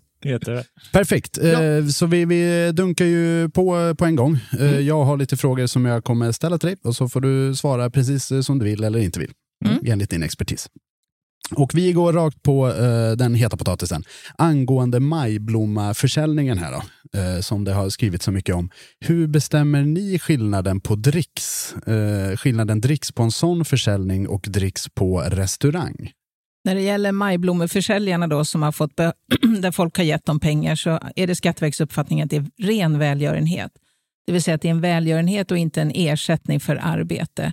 jättebra. 0.29 0.63
Perfekt, 0.93 1.39
eh, 1.39 1.87
så 1.93 2.07
vi, 2.07 2.25
vi 2.25 2.73
dunkar 2.73 3.05
ju 3.05 3.51
på 3.51 3.95
på 3.99 4.05
en 4.05 4.17
gång. 4.17 4.39
Eh, 4.61 4.79
Jag 4.81 5.05
har 5.05 5.17
lite 5.17 5.37
frågor 5.37 5.67
som 5.67 5.85
jag 5.85 6.05
kommer 6.05 6.33
ställa 6.33 6.59
till 6.59 6.67
dig 6.69 6.77
och 6.85 6.97
så 6.97 7.09
får 7.09 7.21
du 7.21 7.57
svara 7.57 7.91
precis 7.91 8.33
eh, 8.33 8.41
som 8.41 8.59
du 8.59 8.65
vill 8.65 8.85
eller 8.85 8.99
inte 8.99 9.21
vill, 9.21 9.33
enligt 9.87 10.11
din 10.11 10.23
expertis. 10.23 10.69
Och 11.55 11.71
vi 11.75 11.93
går 11.93 12.13
rakt 12.13 12.43
på 12.43 12.73
den 13.19 13.35
heta 13.35 13.57
potatisen. 13.57 14.05
Angående 14.39 15.01
majblommaförsäljningen 15.01 16.59
här 16.59 16.73
då, 16.73 16.83
som 17.43 17.65
det 17.65 17.73
har 17.73 17.89
skrivits 17.89 18.25
så 18.25 18.31
mycket 18.31 18.55
om. 18.55 18.71
Hur 19.01 19.27
bestämmer 19.27 19.83
ni 19.83 20.19
skillnaden 20.19 20.81
på 20.81 20.95
dricks? 20.95 21.75
Skillnaden 22.37 22.81
dricks 22.81 23.13
på 23.13 23.23
en 23.23 23.31
sån 23.31 23.65
försäljning 23.65 24.29
och 24.29 24.47
dricks 24.49 24.89
på 24.95 25.21
restaurang? 25.21 26.11
När 26.65 26.75
det 26.75 26.81
gäller 26.81 27.13
majblommeförsäljarna 27.13 28.27
då, 28.27 28.45
som 28.45 28.63
har 28.63 28.73
fått 28.73 28.97
där 29.63 29.71
folk 29.73 29.97
har 29.97 30.05
gett 30.05 30.25
dem 30.25 30.41
pengar 30.41 30.75
så 30.75 30.99
är 31.17 31.27
det 31.27 31.35
Skatteverkets 31.35 31.81
uppfattning 31.81 32.23
att 32.23 32.31
det 32.31 32.37
är 32.37 32.47
ren 32.59 32.99
välgörenhet. 32.99 33.73
Det 34.27 34.33
vill 34.33 34.43
säga 34.43 34.55
att 34.55 34.63
det 34.63 34.69
är 34.69 34.71
en 34.71 34.81
välgörenhet 34.81 35.51
och 35.51 35.59
inte 35.59 35.83
en 35.83 35.93
ersättning 35.95 36.61
för 36.61 36.77
arbete. 36.83 37.53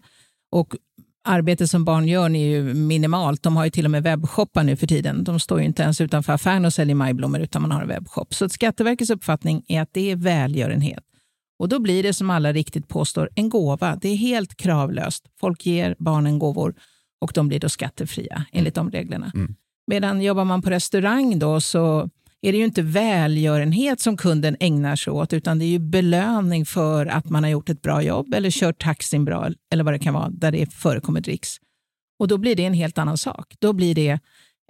Och 0.52 0.76
arbete 1.24 1.68
som 1.68 1.86
barn 1.86 2.08
gör 2.08 2.36
är 2.36 2.48
ju 2.48 2.74
minimalt. 2.74 3.44
De 3.44 3.58
har 3.58 3.66
ju 3.66 3.72
till 3.72 3.86
och 3.86 3.92
med 3.92 4.04
webbshoppar 4.04 4.64
nu 4.64 4.76
för 4.76 4.88
tiden. 4.88 5.24
De 5.24 5.40
står 5.40 5.60
ju 5.60 5.66
inte 5.66 5.84
ens 5.84 6.02
utanför 6.02 6.34
affären 6.34 6.66
och 6.66 6.74
säljer 6.74 6.96
majblommor 6.96 7.40
utan 7.40 7.62
man 7.62 7.72
har 7.72 7.82
en 7.82 7.88
webbshop. 7.88 8.34
Så 8.34 8.50
Skatteverkets 8.50 9.12
uppfattning 9.12 9.64
är 9.68 9.82
att 9.82 9.90
det 9.92 10.12
är 10.12 10.16
välgörenhet. 10.16 11.04
Och 11.60 11.70
då 11.70 11.80
blir 11.80 12.04
det 12.04 12.14
som 12.14 12.30
alla 12.30 12.54
riktigt 12.54 12.88
påstår 12.88 13.30
en 13.36 13.50
gåva. 13.50 13.96
Det 13.96 14.10
är 14.10 14.16
helt 14.16 14.58
kravlöst. 14.58 15.26
Folk 15.40 15.66
ger 15.66 15.96
barnen 16.00 16.40
gåvor 16.40 16.76
och 17.22 17.32
de 17.36 17.48
blir 17.48 17.60
då 17.60 17.70
skattefria 17.70 18.46
enligt 18.52 18.76
de 18.76 18.92
reglerna. 18.92 19.32
Medan 19.88 20.22
jobbar 20.22 20.46
man 20.46 20.62
på 20.62 20.70
restaurang 20.70 21.40
då 21.40 21.62
så 21.62 22.10
är 22.42 22.52
det 22.52 22.58
ju 22.58 22.64
inte 22.64 22.82
välgörenhet 22.82 24.00
som 24.00 24.18
kunden 24.18 24.58
ägnar 24.60 24.96
sig 24.96 25.14
åt 25.14 25.34
utan 25.34 25.60
det 25.60 25.66
är 25.66 25.70
ju 25.70 25.80
belöning 25.80 26.66
för 26.66 27.06
att 27.06 27.30
man 27.30 27.44
har 27.44 27.52
gjort 27.52 27.70
ett 27.70 27.82
bra 27.82 28.02
jobb 28.02 28.34
eller 28.34 28.52
kört 28.52 28.82
taxin 28.84 29.26
bra 29.26 29.50
eller 29.72 29.84
vad 29.84 29.94
det 29.94 30.00
kan 30.00 30.14
vara 30.14 30.30
där 30.30 30.52
det 30.52 30.74
förekommer 30.74 31.22
dricks. 31.22 31.58
Och 32.20 32.28
då 32.28 32.38
blir 32.38 32.56
det 32.56 32.66
en 32.66 32.74
helt 32.74 32.98
annan 32.98 33.18
sak. 33.18 33.56
Då 33.60 33.74
blir 33.74 33.96
det 33.96 34.20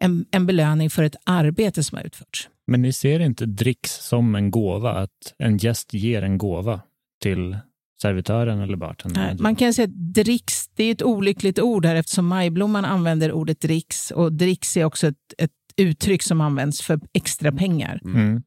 en, 0.02 0.26
en 0.32 0.46
belöning 0.46 0.90
för 0.90 1.04
ett 1.04 1.16
arbete 1.24 1.84
som 1.84 1.98
har 1.98 2.06
utförts. 2.06 2.50
Men 2.68 2.82
ni 2.82 2.94
ser 2.94 3.20
inte 3.20 3.46
dricks 3.46 3.92
som 3.92 4.36
en 4.36 4.52
gåva? 4.52 4.92
Att 4.92 5.34
en 5.38 5.58
gäst 5.58 5.94
ger 5.94 6.22
en 6.22 6.38
gåva 6.38 6.82
till 7.22 7.58
servitören 8.02 8.60
eller 8.60 8.78
bartendern? 8.78 9.38
Man 9.40 9.56
kan 9.56 9.74
säga 9.74 9.86
att 9.86 10.14
dricks, 10.14 10.68
det 10.76 10.84
är 10.84 10.92
ett 10.92 11.04
olyckligt 11.04 11.60
ord 11.60 11.86
här 11.86 11.96
eftersom 11.96 12.28
majblomman 12.28 12.86
använder 12.86 13.32
ordet 13.32 13.62
dricks 13.62 14.12
och 14.12 14.34
dricks 14.34 14.78
är 14.78 14.84
också 14.84 15.08
ett, 15.08 15.34
ett 15.38 15.52
uttryck 15.78 16.24
som 16.24 16.42
används 16.42 16.82
för 16.82 17.00
extra 17.14 17.52
pengar. 17.52 18.02
Mm. 18.06 18.42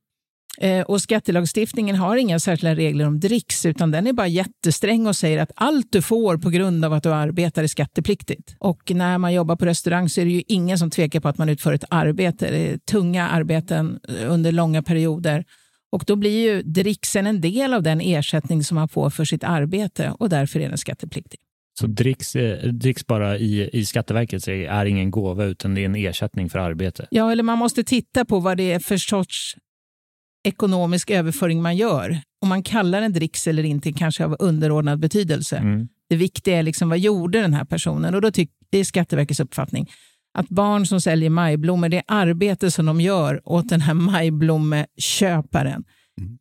Eh, 0.61 0.81
och 0.81 1.03
Skattelagstiftningen 1.03 1.97
har 1.97 2.17
inga 2.17 2.39
särskilda 2.39 2.75
regler 2.75 3.07
om 3.07 3.21
dricks 3.21 3.67
utan 3.67 3.91
den 3.91 4.07
är 4.07 4.13
bara 4.13 4.27
jättesträng 4.27 5.07
och 5.07 5.17
säger 5.17 5.39
att 5.39 5.53
allt 5.57 5.93
du 5.93 6.03
får 6.03 6.39
på 6.39 6.51
grund 6.51 6.85
av 6.85 6.93
att 6.93 7.03
du 7.03 7.13
arbetar 7.13 7.63
är 7.63 7.67
skattepliktigt. 7.67 8.57
Och 8.59 8.91
när 8.95 9.19
man 9.19 9.33
jobbar 9.33 9.57
på 9.57 9.67
restaurang 9.67 10.09
så 10.09 10.21
är 10.21 10.25
det 10.25 10.31
ju 10.31 10.43
ingen 10.49 10.79
som 10.79 10.91
tvekar 10.91 11.21
på 11.21 11.29
att 11.29 11.39
man 11.39 11.49
utför 11.49 11.73
ett 11.73 11.85
arbete. 11.91 12.51
Det 12.51 12.59
är 12.59 12.79
tunga 12.79 13.29
arbeten 13.29 14.01
eh, 14.09 14.33
under 14.33 14.53
långa 14.53 14.83
perioder. 14.83 15.45
Och 15.93 16.05
då 16.07 16.17
blir 16.17 16.43
ju 16.43 16.63
dricksen 16.63 17.27
en 17.27 17.41
del 17.41 17.75
av 17.75 17.83
den 17.83 18.01
ersättning 18.01 18.65
som 18.65 18.75
man 18.75 18.89
får 18.89 19.11
för 19.11 19.25
sitt 19.25 19.45
arbete 19.45 20.15
och 20.19 20.29
därför 20.29 20.61
är 20.61 20.69
den 20.69 20.79
skattepliktig. 20.79 21.41
Så 21.81 21.87
dricks, 21.87 22.37
eh, 22.37 22.69
dricks 22.69 23.07
bara 23.07 23.39
i, 23.39 23.71
i 23.73 23.87
Skatteverket 23.87 24.49
är 24.49 24.85
ingen 24.85 25.11
gåva 25.11 25.45
utan 25.45 25.75
det 25.75 25.81
är 25.81 25.85
en 25.85 25.97
ersättning 25.97 26.51
för 26.51 26.59
arbete? 26.59 27.07
Ja, 27.11 27.33
eller 27.33 27.43
man 27.43 27.59
måste 27.59 27.85
titta 27.85 28.25
på 28.25 28.41
vad 28.41 28.57
det 28.57 28.73
är 28.73 28.79
för 28.79 28.97
sorts 28.97 29.57
ekonomisk 30.45 31.11
överföring 31.11 31.63
man 31.63 31.77
gör. 31.77 32.21
Om 32.43 32.49
man 32.49 32.63
kallar 32.63 33.03
en 33.03 33.13
dricks 33.13 33.47
eller 33.47 33.63
inte 33.63 33.93
kanske 33.93 34.25
av 34.25 34.37
underordnad 34.39 34.99
betydelse. 34.99 35.57
Mm. 35.57 35.89
Det 36.09 36.17
viktiga 36.17 36.59
är 36.59 36.63
liksom 36.63 36.89
vad 36.89 36.99
gjorde 36.99 37.41
den 37.41 37.55
här 37.55 37.65
personen? 37.65 38.15
Och 38.15 38.21
då 38.21 38.31
tycker 38.31 38.55
det 38.71 38.79
är 38.79 38.85
Skatteverkets 38.85 39.41
uppfattning 39.41 39.91
att 40.39 40.49
barn 40.49 40.87
som 40.87 41.01
säljer 41.01 41.31
majblommor, 41.31 41.89
det 41.89 42.03
arbete 42.07 42.71
som 42.71 42.87
de 42.87 43.01
gör 43.01 43.41
åt 43.45 43.69
den 43.69 43.81
här 43.81 43.95
majblommeköparen 43.95 45.85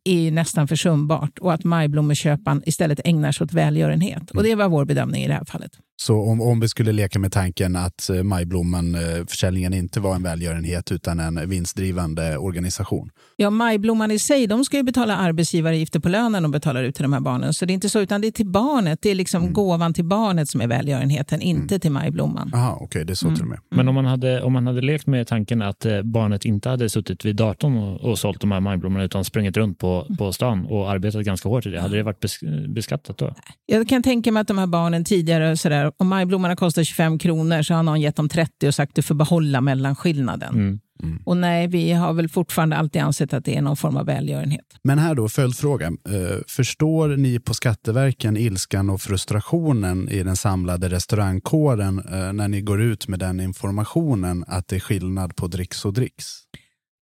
är 0.04 0.30
nästan 0.30 0.68
försumbart 0.68 1.38
och 1.38 1.52
att 1.52 1.64
majblommeköparen 1.64 2.62
istället 2.66 3.00
ägnar 3.04 3.32
sig 3.32 3.44
åt 3.44 3.52
välgörenhet. 3.52 4.30
Och 4.30 4.42
det 4.42 4.54
var 4.54 4.68
vår 4.68 4.84
bedömning 4.84 5.22
i 5.24 5.28
det 5.28 5.34
här 5.34 5.44
fallet. 5.44 5.72
Så 6.00 6.22
om, 6.22 6.40
om 6.40 6.60
vi 6.60 6.68
skulle 6.68 6.92
leka 6.92 7.18
med 7.18 7.32
tanken 7.32 7.76
att 7.76 8.10
eh, 8.10 8.22
majblomman, 8.22 8.94
eh, 8.94 9.26
försäljningen 9.28 9.74
inte 9.74 10.00
var 10.00 10.14
en 10.14 10.22
välgörenhet 10.22 10.92
utan 10.92 11.20
en 11.20 11.48
vinstdrivande 11.48 12.36
organisation. 12.38 13.10
Ja, 13.36 13.50
majblomman 13.50 14.10
i 14.10 14.18
sig, 14.18 14.46
de 14.46 14.64
ska 14.64 14.76
ju 14.76 14.82
betala 14.82 15.16
arbetsgivaravgifter 15.16 16.00
på 16.00 16.08
lönen 16.08 16.42
de 16.42 16.52
betalar 16.52 16.82
ut 16.82 16.94
till 16.94 17.02
de 17.02 17.12
här 17.12 17.20
barnen. 17.20 17.54
Så 17.54 17.64
det 17.64 17.72
är 17.72 17.74
inte 17.74 17.88
så, 17.88 18.00
utan 18.00 18.20
det 18.20 18.26
är 18.26 18.30
till 18.30 18.46
barnet. 18.48 18.98
Det 19.02 19.10
är 19.10 19.14
liksom 19.14 19.52
gåvan 19.52 19.94
till 19.94 20.04
barnet 20.04 20.48
som 20.48 20.60
är 20.60 20.66
välgörenheten, 20.66 21.40
inte 21.42 21.78
till 21.78 21.90
majblomman. 21.92 22.52
Okej, 22.80 23.04
det 23.04 23.12
är 23.12 23.14
så 23.14 23.26
Mm. 23.26 23.36
till 23.36 23.44
och 23.44 23.48
med. 23.48 23.58
Men 23.70 23.88
om 23.88 23.94
man, 23.94 24.04
hade, 24.04 24.42
om 24.42 24.52
man 24.52 24.66
hade 24.66 24.80
lekt 24.80 25.06
med 25.06 25.26
tanken 25.26 25.62
att 25.62 25.86
eh, 25.86 26.02
barnet 26.02 26.44
inte 26.44 26.68
hade 26.68 26.88
suttit 26.88 27.24
vid 27.24 27.36
datorn 27.36 27.76
och, 27.76 28.00
och 28.00 28.18
sålt 28.18 28.40
de 28.40 28.52
här 28.52 28.60
majblommorna 28.60 29.04
utan 29.04 29.24
sprungit 29.24 29.56
runt 29.56 29.78
på, 29.78 30.06
på 30.18 30.32
stan 30.32 30.66
och 30.66 30.90
arbetat 30.90 31.24
ganska 31.24 31.48
hårt 31.48 31.66
i 31.66 31.70
det, 31.70 31.80
hade 31.80 31.96
det 31.96 32.02
varit 32.02 32.20
bes, 32.20 32.38
beskattat 32.68 33.18
då? 33.18 33.34
Jag 33.66 33.88
kan 33.88 34.02
tänka 34.02 34.32
mig 34.32 34.40
att 34.40 34.48
de 34.48 34.58
här 34.58 34.66
barnen 34.66 35.04
tidigare, 35.04 35.56
sådär, 35.56 35.89
om 35.96 36.08
majblommorna 36.08 36.56
kostar 36.56 36.84
25 36.84 37.18
kronor 37.18 37.62
så 37.62 37.74
har 37.74 37.82
någon 37.82 38.00
gett 38.00 38.16
dem 38.16 38.28
30 38.28 38.68
och 38.68 38.74
sagt 38.74 38.94
du 38.94 39.02
får 39.02 39.14
behålla 39.14 39.60
mellanskillnaden. 39.60 40.54
Mm. 40.54 40.80
Och 41.24 41.36
nej, 41.36 41.66
vi 41.66 41.92
har 41.92 42.12
väl 42.12 42.28
fortfarande 42.28 42.76
alltid 42.76 43.02
ansett 43.02 43.32
att 43.32 43.44
det 43.44 43.56
är 43.56 43.62
någon 43.62 43.76
form 43.76 43.96
av 43.96 44.06
välgörenhet. 44.06 44.64
Men 44.82 44.98
här 44.98 45.14
då, 45.14 45.28
följdfråga. 45.28 45.86
Eh, 45.86 46.38
förstår 46.48 47.08
ni 47.08 47.40
på 47.40 47.54
Skatteverken 47.54 48.36
ilskan 48.36 48.90
och 48.90 49.00
frustrationen 49.00 50.08
i 50.08 50.22
den 50.22 50.36
samlade 50.36 50.88
restaurangkåren 50.88 51.98
eh, 51.98 52.32
när 52.32 52.48
ni 52.48 52.60
går 52.60 52.82
ut 52.82 53.08
med 53.08 53.18
den 53.18 53.40
informationen 53.40 54.44
att 54.46 54.68
det 54.68 54.76
är 54.76 54.80
skillnad 54.80 55.36
på 55.36 55.46
dricks 55.46 55.84
och 55.84 55.92
dricks? 55.92 56.26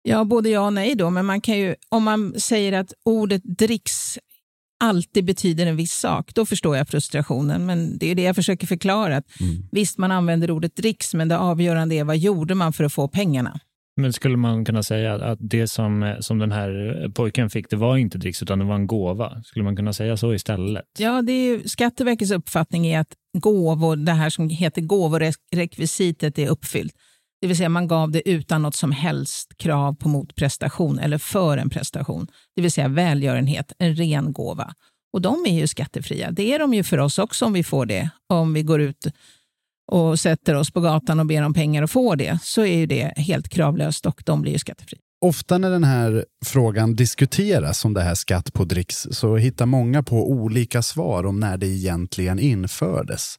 Ja, 0.04 0.24
både 0.24 0.50
ja 0.50 0.66
och 0.66 0.74
nej 0.74 0.96
då, 0.96 1.10
men 1.10 1.26
man 1.26 1.42
kan 1.42 1.58
ju, 1.58 1.76
om 1.90 2.04
man 2.04 2.34
säger 2.40 2.74
att 2.74 2.94
ordet 3.06 3.42
dricks 3.44 4.20
alltid 4.84 5.26
betyder 5.26 5.66
en 5.66 5.76
viss 5.76 5.94
sak, 5.94 6.34
då 6.34 6.46
förstår 6.46 6.78
jag 6.78 6.88
frustrationen. 6.88 7.66
Men 7.66 7.98
det 7.98 8.12
är 8.12 8.16
det 8.16 8.22
jag 8.22 8.36
försöker 8.36 8.68
förklara. 8.68 9.18
Att 9.18 9.26
Visst, 9.72 9.98
man 9.98 10.12
använder 10.12 10.52
ordet 10.52 10.76
dricks, 10.76 11.14
men 11.14 11.28
det 11.28 11.38
avgörande 11.38 11.96
är 11.96 12.04
vad 12.04 12.18
gjorde 12.18 12.56
man 12.56 12.74
för 12.74 12.84
att 12.84 12.94
få 12.94 13.08
pengarna? 13.08 13.60
Men 13.96 14.14
skulle 14.14 14.38
man 14.38 14.66
kunna 14.66 14.84
säga 14.84 15.14
att 15.14 15.40
det 15.42 15.68
som, 15.68 16.16
som 16.20 16.40
den 16.40 16.52
här 16.52 16.72
pojken 17.16 17.50
fick, 17.50 17.70
det 17.70 17.76
var 17.76 17.98
inte 17.98 18.18
dricks 18.18 18.42
utan 18.44 18.60
det 18.60 18.66
var 18.66 18.76
en 18.76 18.88
gåva? 18.88 19.42
Skulle 19.44 19.66
man 19.66 19.76
kunna 19.76 19.94
säga 19.94 20.18
så 20.18 20.34
istället? 20.34 20.86
Ja, 21.00 21.22
det 21.22 21.32
är 21.32 21.46
ju, 21.48 21.68
Skatteverkets 21.68 22.32
uppfattning 22.32 22.88
är 22.88 23.00
att 23.00 23.14
gåvor, 23.38 23.96
det 23.96 24.12
här 24.12 24.30
som 24.30 24.50
heter 24.50 24.82
gåvorekvisitet 24.82 26.40
är 26.40 26.48
uppfyllt. 26.48 26.94
Det 27.44 27.48
vill 27.48 27.58
säga 27.58 27.70
man 27.70 27.88
gav 27.88 28.12
det 28.12 28.30
utan 28.30 28.62
något 28.62 28.76
som 28.76 28.92
helst 28.92 29.58
krav 29.58 29.94
på 29.94 30.10
motprestation 30.10 31.00
eller 31.00 31.18
för 31.18 31.58
en 31.58 31.70
prestation. 31.70 32.28
Det 32.56 32.62
vill 32.62 32.72
säga 32.72 32.88
välgörenhet, 32.88 33.72
en 33.80 33.96
ren 33.96 34.34
gåva. 34.34 34.74
Och 35.14 35.22
de 35.22 35.46
är 35.46 35.60
ju 35.60 35.68
skattefria. 35.68 36.32
Det 36.32 36.54
är 36.54 36.60
de 36.60 36.74
ju 36.74 36.84
för 36.84 36.98
oss 36.98 37.20
också 37.20 37.46
om 37.46 37.54
vi 37.54 37.64
får 37.64 37.86
det. 37.86 38.10
Om 38.30 38.54
vi 38.54 38.64
går 38.64 38.82
ut 38.82 39.08
och 39.92 40.20
sätter 40.20 40.56
oss 40.56 40.72
på 40.72 40.82
gatan 40.82 41.20
och 41.20 41.26
ber 41.26 41.44
om 41.44 41.54
pengar 41.54 41.84
och 41.84 41.92
får 41.92 42.16
det, 42.16 42.40
så 42.44 42.62
är 42.62 42.78
ju 42.78 42.86
det 42.86 43.14
helt 43.18 43.50
kravlöst 43.50 44.06
och 44.06 44.24
de 44.26 44.42
blir 44.42 44.52
ju 44.52 44.60
skattefria. 44.60 45.00
Ofta 45.22 45.58
när 45.58 45.70
den 45.70 45.84
här 45.84 46.26
frågan 46.46 46.96
diskuteras 46.96 47.86
om 47.86 47.94
det 47.94 48.02
här 48.02 48.16
skatt 48.16 48.54
på 48.54 48.64
dricks 48.66 49.08
så 49.12 49.38
hittar 49.38 49.66
många 49.66 50.04
på 50.04 50.32
olika 50.32 50.82
svar 50.82 51.26
om 51.26 51.40
när 51.40 51.58
det 51.58 51.68
egentligen 51.68 52.40
infördes. 52.40 53.36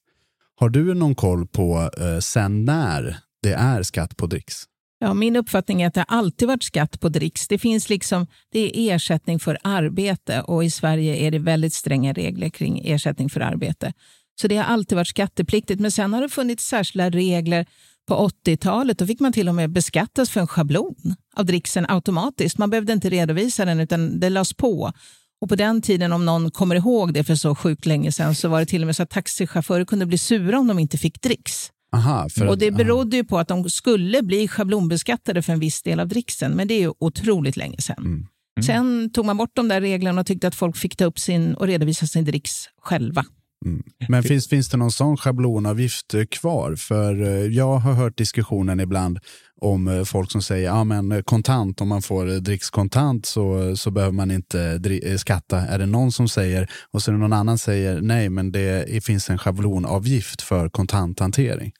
Har 0.56 0.68
du 0.68 0.94
någon 0.94 1.14
koll 1.14 1.46
på 1.46 1.90
eh, 2.00 2.18
sen 2.18 2.64
när 2.64 3.23
det 3.44 3.54
är 3.54 3.82
skatt 3.82 4.16
på 4.16 4.26
dricks? 4.26 4.64
Ja, 4.98 5.14
min 5.14 5.36
uppfattning 5.36 5.82
är 5.82 5.86
att 5.86 5.94
det 5.94 6.02
alltid 6.02 6.48
varit 6.48 6.62
skatt 6.62 7.00
på 7.00 7.08
dricks. 7.08 7.48
Det 7.48 7.58
finns 7.58 7.88
liksom, 7.88 8.26
det 8.52 8.58
är 8.60 8.94
ersättning 8.94 9.40
för 9.40 9.58
arbete 9.64 10.40
och 10.40 10.64
i 10.64 10.70
Sverige 10.70 11.16
är 11.16 11.30
det 11.30 11.38
väldigt 11.38 11.74
stränga 11.74 12.12
regler 12.12 12.48
kring 12.48 12.82
ersättning 12.84 13.30
för 13.30 13.40
arbete. 13.40 13.92
Så 14.40 14.48
det 14.48 14.56
har 14.56 14.64
alltid 14.64 14.96
varit 14.96 15.08
skattepliktigt. 15.08 15.80
Men 15.80 15.90
sen 15.90 16.12
har 16.12 16.22
det 16.22 16.28
funnits 16.28 16.64
särskilda 16.64 17.10
regler 17.10 17.66
på 18.08 18.28
80-talet. 18.28 18.98
Då 18.98 19.06
fick 19.06 19.20
man 19.20 19.32
till 19.32 19.48
och 19.48 19.54
med 19.54 19.70
beskattas 19.70 20.30
för 20.30 20.40
en 20.40 20.46
schablon 20.46 21.14
av 21.36 21.46
dricksen 21.46 21.86
automatiskt. 21.88 22.58
Man 22.58 22.70
behövde 22.70 22.92
inte 22.92 23.10
redovisa 23.10 23.64
den 23.64 23.80
utan 23.80 24.20
det 24.20 24.30
lades 24.30 24.54
på. 24.54 24.92
Och 25.40 25.48
på 25.48 25.56
den 25.56 25.82
tiden, 25.82 26.12
om 26.12 26.24
någon 26.24 26.50
kommer 26.50 26.76
ihåg 26.76 27.14
det 27.14 27.24
för 27.24 27.34
så 27.34 27.54
sjukt 27.54 27.86
länge 27.86 28.12
sedan, 28.12 28.34
så 28.34 28.48
var 28.48 28.60
det 28.60 28.66
till 28.66 28.82
och 28.82 28.86
med 28.86 28.96
så 28.96 29.02
att 29.02 29.10
taxichaufförer 29.10 29.84
kunde 29.84 30.06
bli 30.06 30.18
sura 30.18 30.58
om 30.58 30.66
de 30.66 30.78
inte 30.78 30.98
fick 30.98 31.22
dricks. 31.22 31.70
Aha, 31.94 32.28
för 32.28 32.46
och 32.46 32.58
det 32.58 32.68
att, 32.68 32.76
berodde 32.76 33.16
ju 33.16 33.24
på 33.24 33.38
att 33.38 33.48
de 33.48 33.70
skulle 33.70 34.22
bli 34.22 34.48
schablonbeskattade 34.48 35.42
för 35.42 35.52
en 35.52 35.60
viss 35.60 35.82
del 35.82 36.00
av 36.00 36.08
dricksen, 36.08 36.52
men 36.52 36.68
det 36.68 36.74
är 36.74 36.80
ju 36.80 36.92
otroligt 36.98 37.56
länge 37.56 37.78
sedan. 37.78 38.04
Mm. 38.04 38.26
Sen 38.66 39.10
tog 39.12 39.24
man 39.24 39.36
bort 39.36 39.50
de 39.52 39.68
där 39.68 39.80
reglerna 39.80 40.20
och 40.20 40.26
tyckte 40.26 40.48
att 40.48 40.54
folk 40.54 40.76
fick 40.76 40.96
ta 40.96 41.04
upp 41.04 41.18
sin 41.18 41.54
och 41.54 41.66
redovisa 41.66 42.06
sin 42.06 42.24
dricks 42.24 42.64
själva. 42.82 43.24
Mm. 43.64 43.82
Men 44.08 44.22
finns, 44.22 44.48
finns 44.48 44.68
det 44.68 44.76
någon 44.76 44.92
sån 44.92 45.16
schablonavgift 45.16 46.14
eh, 46.14 46.24
kvar? 46.24 46.76
För 46.76 47.22
eh, 47.22 47.28
jag 47.28 47.76
har 47.76 47.92
hört 47.92 48.18
diskussionen 48.18 48.80
ibland 48.80 49.18
om 49.60 49.88
eh, 49.88 50.04
folk 50.04 50.32
som 50.32 50.42
säger 50.42 50.64
ja, 50.64 50.84
men 50.84 51.22
kontant, 51.22 51.80
om 51.80 51.88
man 51.88 52.02
får 52.02 52.40
dricks 52.40 52.70
kontant 52.70 53.26
så, 53.26 53.76
så 53.76 53.90
behöver 53.90 54.12
man 54.12 54.30
inte 54.30 54.80
skatta. 55.18 55.58
Är 55.58 55.78
det 55.78 55.86
någon 55.86 56.12
som 56.12 56.28
säger, 56.28 56.70
och 56.90 57.02
så 57.02 57.10
är 57.10 57.12
det 57.12 57.18
någon 57.20 57.32
annan 57.32 57.58
säger 57.58 58.00
nej, 58.00 58.30
men 58.30 58.52
det 58.52 59.04
finns 59.04 59.30
en 59.30 59.38
schablonavgift 59.38 60.42
för 60.42 60.68
kontanthantering. 60.68 61.72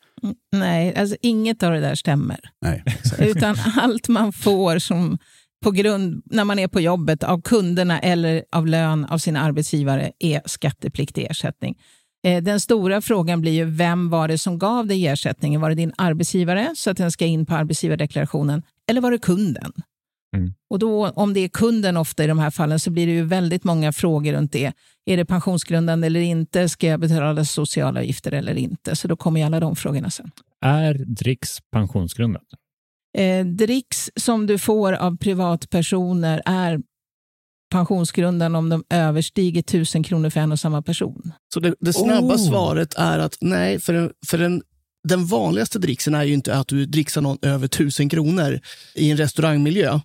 Nej, 0.53 0.95
alltså 0.97 1.17
inget 1.23 1.63
av 1.63 1.73
det 1.73 1.81
där 1.81 1.95
stämmer. 1.95 2.41
Nej, 2.61 2.85
Utan 3.19 3.57
allt 3.77 4.09
man 4.09 4.33
får 4.33 4.79
som 4.79 5.19
på 5.65 5.71
grund, 5.71 6.23
när 6.27 6.45
man 6.45 6.59
är 6.59 6.69
på 6.69 6.81
jobbet 6.81 7.23
av 7.23 7.43
kunderna 7.43 8.01
eller 8.01 8.45
av 8.53 8.67
lön 8.67 9.05
av 9.05 9.19
sina 9.19 9.41
arbetsgivare 9.41 10.13
är 10.19 10.43
skattepliktig 10.47 11.27
ersättning. 11.31 11.75
Eh, 12.27 12.43
Den 12.43 12.61
stora 12.61 13.01
frågan 13.01 13.41
blir 13.41 13.53
ju 13.53 13.65
vem 13.65 14.11
var 14.11 14.29
det 14.29 14.39
som 14.39 14.59
gav 14.59 14.87
dig 14.87 15.07
ersättningen? 15.07 15.61
Var 15.61 15.69
det 15.69 15.75
din 15.75 15.93
arbetsgivare 15.99 16.73
så 16.77 16.91
att 16.91 16.97
den 16.97 17.13
ska 17.13 17.27
in 17.27 17.47
på 17.47 17.55
arbetsgivardeklarationen 17.55 18.63
eller 18.91 19.01
var 19.01 19.11
det 19.11 19.19
kunden? 19.19 19.73
Och 20.71 20.79
då, 20.79 21.09
om 21.09 21.35
det 21.35 21.41
är 21.41 21.49
kunden 21.49 21.97
ofta 21.97 22.25
i 22.25 22.27
de 22.27 22.39
här 22.39 22.51
fallen 22.51 22.81
så 22.81 22.91
blir 22.91 23.07
det 23.07 23.13
ju 23.13 23.25
väldigt 23.25 23.65
många 23.65 23.93
frågor 23.93 24.33
runt 24.33 24.53
det. 24.53 24.73
Är 25.07 25.17
det 25.17 25.25
pensionsgrundande 25.25 26.07
eller 26.07 26.21
inte? 26.21 26.69
Ska 26.69 26.87
jag 26.87 27.01
betala 27.01 27.45
sociala 27.45 28.01
avgifter 28.01 28.33
eller 28.33 28.55
inte? 28.55 28.97
Så 28.97 29.09
då 29.09 29.17
kommer 29.17 29.41
ju 29.41 29.47
alla 29.47 29.61
de 29.61 29.77
frågorna 29.77 30.11
sen. 30.11 30.31
Är 30.61 30.95
dricks 30.95 31.59
pensionsgrundat? 31.73 32.43
Eh, 33.19 33.47
dricks 33.47 34.11
som 34.17 34.47
du 34.47 34.59
får 34.59 34.93
av 34.93 35.17
privatpersoner 35.17 36.43
är 36.45 36.81
pensionsgrundande 37.73 38.59
om 38.59 38.69
de 38.69 38.85
överstiger 38.91 39.61
1000 39.61 40.03
kronor 40.03 40.31
för 40.31 40.41
en 40.41 40.53
och 40.53 40.61
samma 40.61 40.83
person. 40.83 41.33
Så 41.55 41.61
det, 41.61 41.75
det 41.81 41.93
snabba 41.93 42.35
Oh. 42.35 42.37
svaret 42.37 42.95
är 42.95 43.19
att 43.19 43.39
nej, 43.41 43.81
för, 43.81 43.95
en, 43.95 44.11
för 44.27 44.39
en, 44.39 44.63
den 45.05 45.27
vanligaste 45.27 45.79
dricksen 45.79 46.15
är 46.15 46.25
ju 46.25 46.35
inte 46.35 46.55
att 46.57 46.69
du 46.69 46.87
dricksar 46.87 47.21
någon 47.21 47.39
över 47.43 47.67
1000 47.67 48.09
kronor 48.09 48.61
i 48.95 49.11
en 49.11 49.17
restaurangmiljö. 49.17 50.01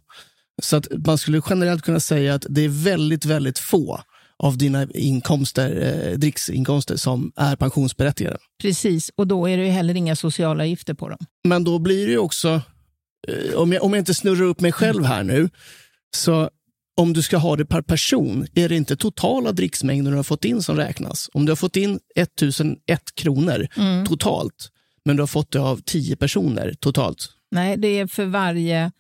Så 0.62 0.76
att 0.76 0.88
man 1.06 1.18
skulle 1.18 1.42
generellt 1.50 1.82
kunna 1.84 2.00
säga 2.00 2.34
att 2.34 2.46
det 2.50 2.62
är 2.62 2.70
väldigt, 2.70 3.26
väldigt 3.26 3.60
få 3.60 4.02
av 4.44 4.58
dina 4.58 4.88
inkomster, 4.94 5.82
eh, 6.12 6.18
dricksinkomster 6.18 6.96
som 6.96 7.32
är 7.36 7.56
pensionsberättigade. 7.56 8.38
Precis, 8.62 9.12
och 9.16 9.28
då 9.28 9.50
är 9.50 9.58
det 9.58 9.66
ju 9.66 9.70
heller 9.72 9.96
inga 9.96 10.16
sociala 10.16 10.64
avgifter 10.64 10.94
på 10.94 11.10
dem. 11.10 11.18
Men 11.48 11.64
då 11.64 11.80
blir 11.80 12.06
det 12.06 12.12
ju 12.12 12.18
också, 12.18 12.62
eh, 13.28 13.56
om 13.56 13.74
jag, 13.74 13.84
om 13.84 13.94
jag 13.94 14.02
inte 14.02 14.14
snurrar 14.14 14.42
upp 14.44 14.62
mig 14.62 14.72
själv 14.72 15.04
här 15.06 15.24
nu, 15.24 15.50
så 16.16 16.50
om 16.98 17.14
du 17.14 17.22
ska 17.22 17.38
ha 17.38 17.56
det 17.56 17.66
per 17.66 17.82
person, 17.82 18.48
är 18.56 18.70
det 18.70 18.76
inte 18.76 18.96
totala 18.96 19.52
dricksmängden 19.52 20.12
du 20.12 20.18
har 20.18 20.24
fått 20.24 20.46
in 20.46 20.62
som 20.64 20.76
räknas? 20.78 21.30
Om 21.34 21.46
du 21.46 21.52
har 21.52 21.56
fått 21.56 21.76
in 21.76 22.00
1001 22.16 23.16
kronor 23.16 23.68
Mm. 23.78 24.06
totalt, 24.06 24.70
men 25.06 25.16
du 25.16 25.22
har 25.22 25.28
fått 25.28 25.52
det 25.52 25.60
av 25.60 25.82
10 25.86 26.16
personer 26.16 26.74
totalt. 26.80 27.30
Nej, 27.52 27.78
det 27.78 27.88
är 27.88 28.08
för 28.08 28.26
varje 28.26 28.92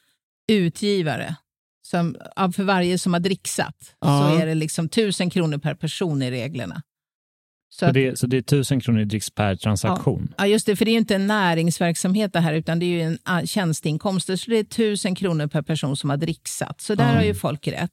utgivare. 0.51 1.35
Som, 1.81 2.15
för 2.55 2.63
varje 2.63 2.97
som 2.97 3.13
har 3.13 3.19
dricksat 3.19 3.95
Ja. 3.99 4.31
så 4.35 4.41
är 4.41 4.45
det 4.45 4.55
liksom 4.55 4.85
1000 4.85 5.29
kronor 5.29 5.57
per 5.57 5.75
person 5.75 6.21
i 6.21 6.31
reglerna. 6.31 6.81
Så 7.69 7.79
Så, 7.79 7.85
att- 7.85 7.93
det, 7.93 8.19
så 8.19 8.27
det 8.27 8.37
är 8.37 8.39
1000 8.39 8.79
kronor 8.81 9.01
i 9.01 9.05
dricks 9.05 9.29
per 9.29 9.55
transaktion? 9.55 10.33
Ja, 10.37 10.47
just 10.47 10.65
det, 10.65 10.75
för 10.75 10.85
det 10.85 10.91
är 10.91 10.93
ju 10.93 10.99
inte 10.99 11.15
en 11.15 11.27
näringsverksamhet 11.27 12.33
det 12.33 12.39
här, 12.39 12.53
utan 12.53 12.79
det 12.79 12.85
är 12.85 12.87
ju 13.07 13.17
en 13.25 13.47
tjänsteinkomster. 13.47 14.35
Så 14.35 14.49
det 14.51 14.57
är 14.57 14.63
1000 14.63 15.15
kronor 15.15 15.47
per 15.47 15.61
person 15.61 15.97
som 15.97 16.09
har 16.09 16.17
dricksat. 16.17 16.81
Så 16.81 16.95
där 16.95 17.09
Ja. 17.09 17.15
har 17.15 17.23
ju 17.23 17.33
folk 17.35 17.67
rätt. 17.67 17.91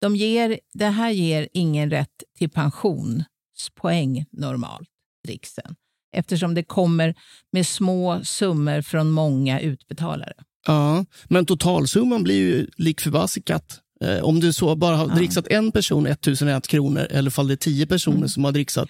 De 0.00 0.16
ger, 0.16 0.60
det 0.74 0.86
här 0.86 1.10
ger 1.10 1.48
ingen 1.52 1.90
rätt 1.90 2.22
till 2.38 2.50
pensionspoäng 2.50 4.24
normalt, 4.32 4.88
dricksen. 5.26 5.74
Eftersom 6.14 6.54
det 6.54 6.62
kommer 6.62 7.14
med 7.52 7.66
små 7.66 8.20
summor 8.24 8.82
från 8.82 9.10
många 9.10 9.60
utbetalare. 9.60 10.32
Ja, 10.66 11.04
men 11.28 11.46
totalsumman 11.46 12.22
blir 12.22 12.34
ju 12.36 12.66
lik 12.76 13.00
förbasikat. 13.00 13.80
Eh, 14.04 14.18
om 14.24 14.40
du 14.40 14.52
så 14.52 14.76
bara 14.76 14.96
har 14.96 15.08
Ja. 15.08 15.14
dricksat 15.14 15.46
en 15.48 15.72
person 15.72 16.06
1001 16.06 16.66
kronor 16.68 17.06
eller 17.10 17.30
fall 17.30 17.48
det 17.48 17.54
är 17.54 17.56
10 17.56 17.86
personer 17.86 18.16
Mm. 18.16 18.28
som 18.28 18.44
har 18.44 18.52
dricksat. 18.52 18.88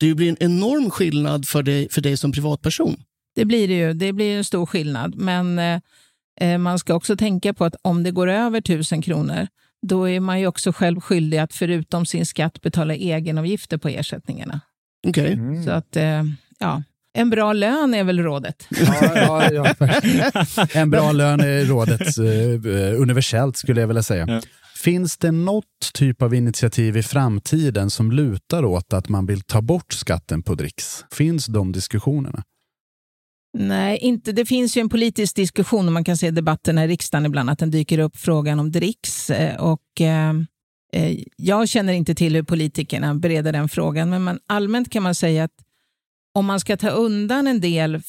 Det 0.00 0.14
blir 0.14 0.28
en 0.28 0.36
enorm 0.40 0.90
skillnad 0.90 1.48
för 1.48 1.62
dig, 1.62 1.88
för 1.90 2.00
dig 2.00 2.16
som 2.16 2.32
privatperson. 2.32 2.96
Det 3.34 3.44
blir 3.44 3.68
det 3.68 3.74
ju. 3.74 3.92
Det 3.92 4.12
blir 4.12 4.36
en 4.36 4.44
stor 4.44 4.66
skillnad. 4.66 5.14
Men 5.14 5.58
eh, 5.58 5.80
eh, 6.40 6.58
man 6.58 6.78
ska 6.78 6.94
också 6.94 7.16
tänka 7.16 7.54
på 7.54 7.64
att 7.64 7.74
om 7.82 8.02
det 8.02 8.10
går 8.10 8.28
över 8.28 8.58
1000 8.60 9.02
kronor, 9.02 9.46
då 9.86 10.08
är 10.08 10.20
man 10.20 10.40
ju 10.40 10.46
också 10.46 10.72
själv 10.72 11.00
skyldig 11.00 11.38
att 11.38 11.52
förutom 11.54 12.06
sin 12.06 12.26
skatt 12.26 12.60
betala 12.60 12.94
egenavgifter 12.94 13.78
på 13.78 13.88
ersättningarna. 13.88 14.60
Okej. 15.06 15.38
Så 15.64 15.70
att, 15.70 15.96
eh, 15.96 16.22
ja, 16.62 16.82
en 17.14 17.30
bra 17.30 17.52
lön 17.52 17.94
är 17.94 18.04
väl 18.04 18.18
rådet. 18.20 18.66
Ja, 19.14 19.52
ja, 19.52 19.74
En 20.74 20.90
bra 20.90 21.12
lön 21.12 21.40
är 21.40 21.64
rådet 21.64 22.18
eh, 22.18 23.00
universellt 23.00 23.56
skulle 23.56 23.80
jag 23.80 23.88
vilja 23.88 24.02
säga. 24.02 24.42
Finns 24.76 25.18
det 25.18 25.30
något 25.30 25.64
typ 25.94 26.22
av 26.22 26.34
initiativ 26.34 26.96
i 26.96 27.02
framtiden 27.02 27.90
som 27.90 28.12
lutar 28.12 28.64
åt 28.64 28.92
att 28.92 29.08
man 29.08 29.26
vill 29.26 29.40
ta 29.40 29.62
bort 29.62 29.92
skatten 29.92 30.42
på 30.42 30.54
dricks? 30.54 31.04
Finns 31.12 31.46
de 31.46 31.72
diskussionerna? 31.72 32.42
Nej, 33.58 33.98
inte. 33.98 34.32
det 34.32 34.46
finns 34.46 34.76
ju 34.76 34.80
en 34.80 34.88
politisk 34.88 35.36
diskussion 35.36 35.86
och 35.86 35.92
man 35.92 36.04
kan 36.04 36.16
se 36.16 36.26
i 36.26 36.30
debatterna 36.30 36.84
i 36.84 36.88
riksdagen 36.88 37.26
ibland 37.26 37.50
att 37.50 37.58
den 37.58 37.70
dyker 37.70 37.98
upp 37.98 38.16
frågan 38.16 38.60
om 38.60 38.72
dricks. 38.72 39.30
eh, 39.30 39.56
Och, 39.56 40.00
eh, 40.00 40.32
eh, 40.92 41.18
jag 41.36 41.68
känner 41.68 41.92
inte 41.92 42.14
till 42.14 42.34
hur 42.34 42.42
politikerna 42.42 43.14
bereder 43.14 43.52
den 43.52 43.68
frågan, 43.68 44.10
men 44.10 44.22
man, 44.22 44.38
allmänt 44.46 44.90
kan 44.90 45.02
man 45.02 45.14
säga 45.14 45.44
att 45.44 45.50
om 46.34 46.46
man 46.46 46.60
ska 46.60 46.76
ta 46.76 46.88
undan 46.88 47.46
en 47.46 47.60
del 47.60 48.02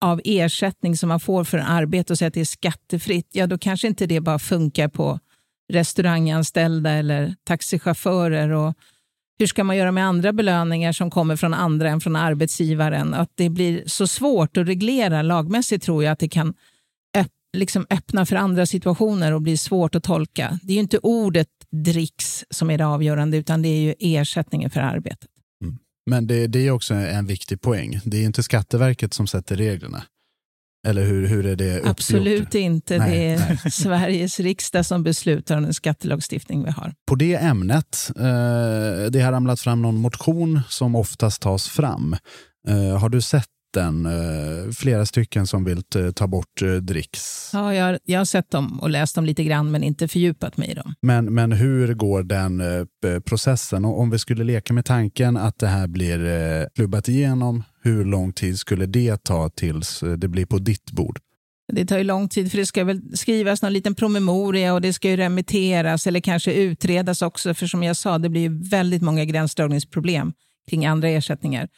av 0.00 0.20
ersättning 0.24 0.96
som 0.96 1.08
man 1.08 1.20
får 1.20 1.44
för 1.44 1.58
arbete 1.58 2.12
och 2.12 2.18
säga 2.18 2.28
att 2.28 2.34
det 2.34 2.40
är 2.40 2.44
skattefritt, 2.44 3.28
ja 3.32 3.46
då 3.46 3.58
kanske 3.58 3.86
inte 3.86 4.06
det 4.06 4.20
bara 4.20 4.38
funkar 4.38 4.88
på 4.88 5.18
restauranganställda 5.72 6.90
eller 6.90 7.34
taxichaufförer. 7.44 8.50
Och 8.50 8.74
hur 9.38 9.46
ska 9.46 9.64
man 9.64 9.76
göra 9.76 9.92
med 9.92 10.06
andra 10.06 10.32
belöningar 10.32 10.92
som 10.92 11.10
kommer 11.10 11.36
från 11.36 11.54
andra 11.54 11.90
än 11.90 12.00
från 12.00 12.16
arbetsgivaren? 12.16 13.14
Att 13.14 13.30
det 13.34 13.48
blir 13.48 13.82
så 13.86 14.06
svårt 14.06 14.56
att 14.56 14.68
reglera 14.68 15.22
lagmässigt 15.22 15.84
tror 15.84 16.04
jag 16.04 16.12
att 16.12 16.18
det 16.18 16.28
kan 16.28 16.54
öpp, 17.16 17.32
liksom 17.56 17.86
öppna 17.90 18.26
för 18.26 18.36
andra 18.36 18.66
situationer 18.66 19.32
och 19.32 19.42
bli 19.42 19.56
svårt 19.56 19.94
att 19.94 20.04
tolka. 20.04 20.58
Det 20.62 20.72
är 20.72 20.74
ju 20.74 20.80
inte 20.80 20.98
ordet 20.98 21.48
dricks 21.70 22.44
som 22.50 22.70
är 22.70 22.78
det 22.78 22.86
avgörande, 22.86 23.36
utan 23.36 23.62
det 23.62 23.68
är 23.68 23.80
ju 23.80 23.94
ersättningen 23.98 24.70
för 24.70 24.80
arbetet. 24.80 25.28
Men 26.10 26.26
det, 26.26 26.46
det 26.46 26.66
är 26.66 26.70
också 26.70 26.94
en 26.94 27.26
viktig 27.26 27.60
poäng. 27.60 28.00
Det 28.04 28.16
är 28.16 28.24
inte 28.24 28.42
Skatteverket 28.42 29.14
som 29.14 29.26
sätter 29.26 29.56
reglerna. 29.56 30.02
Eller 30.86 31.04
hur, 31.04 31.26
hur 31.26 31.46
är 31.46 31.56
det 31.56 31.76
uppgjort? 31.78 31.90
Absolut 31.90 32.54
inte. 32.54 32.98
Nej, 32.98 33.10
det 33.10 33.24
är 33.24 33.38
nej. 33.48 33.58
Sveriges 33.72 34.40
riksdag 34.40 34.86
som 34.86 35.02
beslutar 35.02 35.56
om 35.56 35.62
den 35.62 35.74
skattelagstiftning 35.74 36.64
vi 36.64 36.70
har. 36.70 36.94
På 37.06 37.14
det 37.14 37.34
ämnet, 37.34 38.10
eh, 38.16 39.10
det 39.10 39.20
har 39.20 39.32
ramlat 39.32 39.60
fram 39.60 39.82
någon 39.82 39.96
motion 39.96 40.60
som 40.68 40.94
oftast 40.94 41.42
tas 41.42 41.68
fram. 41.68 42.16
Eh, 42.68 42.98
har 42.98 43.08
du 43.08 43.20
sett 43.20 43.48
den? 43.72 44.06
Eh, 44.06 44.70
flera 44.72 45.06
stycken 45.06 45.46
som 45.46 45.64
vill 45.64 45.82
ta 46.14 46.26
bort 46.26 46.62
eh, 46.62 46.72
dricks. 46.72 47.50
Ja, 47.52 47.74
jag, 47.74 47.98
jag 48.04 48.20
har 48.20 48.24
sett 48.24 48.50
dem 48.50 48.80
och 48.80 48.90
läst 48.90 49.14
dem 49.14 49.24
lite 49.24 49.44
grann, 49.44 49.70
men 49.70 49.82
inte 49.82 50.08
fördjupat 50.08 50.56
mig 50.56 50.70
i 50.70 50.74
dem. 50.74 50.94
Men, 51.02 51.34
men 51.34 51.52
hur 51.52 51.94
går 51.94 52.22
den 52.22 52.60
eh, 52.60 53.20
processen? 53.20 53.84
Och 53.84 54.00
om 54.00 54.10
vi 54.10 54.18
skulle 54.18 54.44
leka 54.44 54.72
med 54.72 54.84
tanken 54.84 55.36
att 55.36 55.58
det 55.58 55.66
här 55.66 55.86
blir 55.86 56.68
klubbat 56.74 57.08
igenom, 57.08 57.62
hur 57.82 58.04
lång 58.04 58.32
tid 58.32 58.58
skulle 58.58 58.86
det 58.86 59.24
ta 59.24 59.48
tills 59.48 60.04
det 60.16 60.28
blir 60.28 60.46
på 60.46 60.58
ditt 60.58 60.92
bord? 60.92 61.18
Det 61.72 61.86
tar 61.86 61.98
ju 61.98 62.04
lång 62.04 62.28
tid 62.28 62.50
för 62.50 62.58
det 62.58 62.66
ska 62.66 62.84
väl 62.84 63.16
skrivas 63.16 63.62
någon 63.62 63.72
liten 63.72 63.94
promemoria 63.94 64.74
och 64.74 64.80
det 64.80 64.92
ska 64.92 65.10
ju 65.10 65.16
remitteras 65.16 66.06
eller 66.06 66.20
kanske 66.20 66.52
utredas 66.52 67.22
också. 67.22 67.54
För 67.54 67.66
som 67.66 67.82
jag 67.82 67.96
sa, 67.96 68.18
det 68.18 68.28
blir 68.28 68.40
ju 68.40 68.68
väldigt 68.68 69.02
många 69.02 69.24
gränsdragningsproblem 69.24 70.32
kring 70.70 70.86
andra 70.86 71.08
ersättningar. 71.08 71.68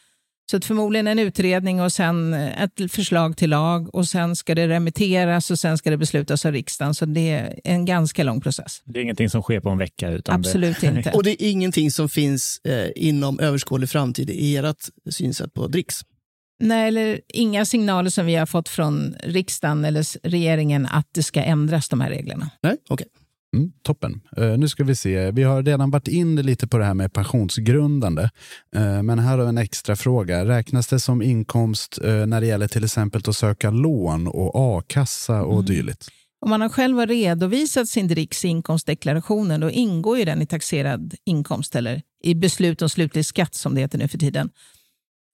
Så 0.51 0.57
att 0.57 0.65
förmodligen 0.65 1.07
en 1.07 1.19
utredning 1.19 1.81
och 1.81 1.93
sen 1.93 2.35
ett 2.35 2.93
förslag 2.93 3.37
till 3.37 3.51
lag 3.51 3.95
och 3.95 4.09
sen 4.09 4.37
ska 4.37 4.55
det 4.55 4.69
remitteras 4.69 5.51
och 5.51 5.59
sen 5.59 5.79
ska 5.79 5.91
det 5.91 5.97
beslutas 5.97 6.47
av 6.47 6.53
riksdagen. 6.53 6.95
Så 6.95 7.05
det 7.05 7.31
är 7.31 7.61
en 7.65 7.85
ganska 7.85 8.25
lång 8.25 8.41
process. 8.41 8.83
Det 8.85 8.99
är 8.99 9.03
ingenting 9.03 9.31
som 9.31 9.43
sker 9.43 9.61
på 9.61 9.71
en 9.71 9.79
vecka? 9.79 10.11
Utan 10.11 10.35
Absolut 10.35 10.81
det... 10.81 10.87
inte. 10.97 11.11
Och 11.11 11.23
det 11.23 11.31
är 11.31 11.51
ingenting 11.51 11.91
som 11.91 12.09
finns 12.09 12.61
eh, 12.65 12.91
inom 12.97 13.41
överskådlig 13.41 13.91
framtid 13.91 14.31
i 14.31 14.57
ert 14.57 14.89
synsätt 15.11 15.55
på 15.55 15.67
dricks. 15.67 16.01
Nej, 16.61 16.89
eller 16.89 17.21
inga 17.29 17.65
signaler 17.65 18.11
som 18.11 18.27
vi 18.27 18.35
har 18.35 18.47
fått 18.47 18.69
från 18.69 19.17
riksdagen 19.25 19.85
eller 19.85 20.29
regeringen 20.29 20.87
att 20.87 21.09
det 21.13 21.23
ska 21.23 21.43
ändras, 21.43 21.89
de 21.89 22.01
här 22.01 22.11
reglerna. 22.11 22.51
Nej, 22.63 22.77
okej. 22.89 23.07
Mm, 23.57 23.73
toppen. 23.83 24.21
Uh, 24.39 24.59
nu 24.59 24.69
ska 24.69 24.85
vi 24.85 24.97
se. 24.97 25.31
Vi 25.31 25.43
har 25.43 25.63
redan 25.63 25.91
varit 25.91 26.09
in 26.09 26.37
lite 26.37 26.67
på 26.67 26.79
det 26.79 26.85
här 26.85 26.95
med 26.95 27.13
pensionsgrundande. 27.13 28.23
Uh, 28.77 29.03
men 29.03 29.19
här 29.19 29.39
har 29.39 29.47
en 29.47 29.59
extra 29.59 29.97
fråga. 29.97 30.45
Räknas 30.45 30.87
det 30.87 31.01
som 31.01 31.23
inkomst 31.23 31.99
uh, 32.05 32.27
när 32.27 32.41
det 32.41 32.47
gäller 32.47 32.69
till 32.69 32.85
exempel 32.85 33.23
att 33.27 33.37
söka 33.37 33.71
lån 33.71 34.27
och 34.27 34.53
a-kassa 34.55 35.43
och 35.43 35.53
mm. 35.53 35.65
dylikt? 35.65 36.09
Om 36.45 36.51
man 36.51 36.61
har 36.61 36.69
själv 36.69 36.99
redovisat 36.99 37.89
sin 37.89 38.09
dricks 38.09 38.45
i 38.45 38.49
inkomstdeklarationen, 38.49 39.61
då 39.61 39.71
ingår 39.71 40.19
ju 40.19 40.25
den 40.25 40.43
i 40.43 40.47
taxerad 40.47 41.15
inkomst 41.25 41.77
eller 41.77 42.03
i 42.25 42.35
beslut 42.35 42.83
om 42.83 42.89
slutlig 42.89 43.27
skatt 43.27 43.55
som 43.55 43.75
det 43.75 43.81
heter 43.81 43.99
nu 43.99 44.09
för 44.09 44.19
tiden. 44.19 44.51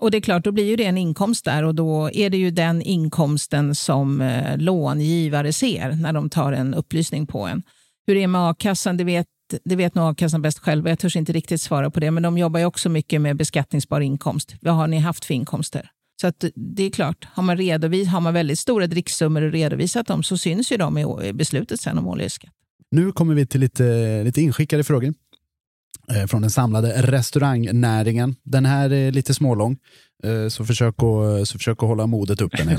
Och 0.02 0.10
det 0.10 0.16
är 0.16 0.20
klart, 0.20 0.44
då 0.44 0.52
blir 0.52 0.64
ju 0.64 0.76
det 0.76 0.84
en 0.84 0.98
inkomst 0.98 1.44
där 1.44 1.62
och 1.64 1.74
då 1.74 2.10
är 2.12 2.30
det 2.30 2.36
ju 2.36 2.50
den 2.50 2.82
inkomsten 2.82 3.74
som 3.74 4.20
eh, 4.20 4.58
långivare 4.58 5.52
ser 5.52 5.92
när 5.92 6.12
de 6.12 6.30
tar 6.30 6.52
en 6.52 6.74
upplysning 6.74 7.26
på 7.26 7.46
en. 7.46 7.62
Hur 8.08 8.14
det 8.14 8.22
är 8.22 8.26
med 8.28 8.40
a-kassan, 8.40 8.96
det 8.96 9.04
vet, 9.04 9.26
det 9.64 9.76
vet 9.76 9.94
nog 9.94 10.04
a-kassan 10.10 10.42
bäst 10.42 10.58
själva. 10.58 10.88
Jag 10.88 10.98
törs 10.98 11.16
inte 11.16 11.32
riktigt 11.32 11.60
svara 11.60 11.90
på 11.90 12.00
det, 12.00 12.10
men 12.10 12.22
de 12.22 12.38
jobbar 12.38 12.60
ju 12.60 12.66
också 12.66 12.88
mycket 12.88 13.20
med 13.20 13.36
beskattningsbar 13.36 14.00
inkomst. 14.00 14.54
Vad 14.60 14.74
har 14.74 14.86
ni 14.86 14.98
haft 14.98 15.24
för 15.24 15.34
inkomster? 15.34 15.90
Så 16.20 16.26
att 16.26 16.44
det 16.54 16.82
är 16.82 16.90
klart, 16.90 17.28
har 17.32 17.42
man, 17.42 17.56
redovis, 17.56 18.08
har 18.08 18.20
man 18.20 18.34
väldigt 18.34 18.58
stora 18.58 18.86
dricksummor 18.86 19.42
och 19.42 19.52
redovisat 19.52 20.06
dem 20.06 20.22
så 20.22 20.38
syns 20.38 20.72
ju 20.72 20.76
de 20.76 20.98
i 20.98 21.32
beslutet 21.32 21.80
sen 21.80 21.98
om 21.98 22.08
oljeskatt. 22.08 22.50
Nu 22.90 23.12
kommer 23.12 23.34
vi 23.34 23.46
till 23.46 23.60
lite, 23.60 24.22
lite 24.24 24.40
inskickade 24.40 24.84
frågor 24.84 25.14
eh, 26.12 26.26
från 26.26 26.42
den 26.42 26.50
samlade 26.50 27.02
restaurangnäringen. 27.02 28.36
Den 28.44 28.66
här 28.66 28.92
är 28.92 29.12
lite 29.12 29.34
smålång, 29.34 29.76
eh, 30.24 30.48
så 30.48 30.64
försök 30.64 30.94
att, 31.02 31.48
så 31.48 31.58
försök 31.58 31.82
att 31.82 31.88
hålla 31.88 32.06
modet 32.06 32.40
uppe. 32.40 32.78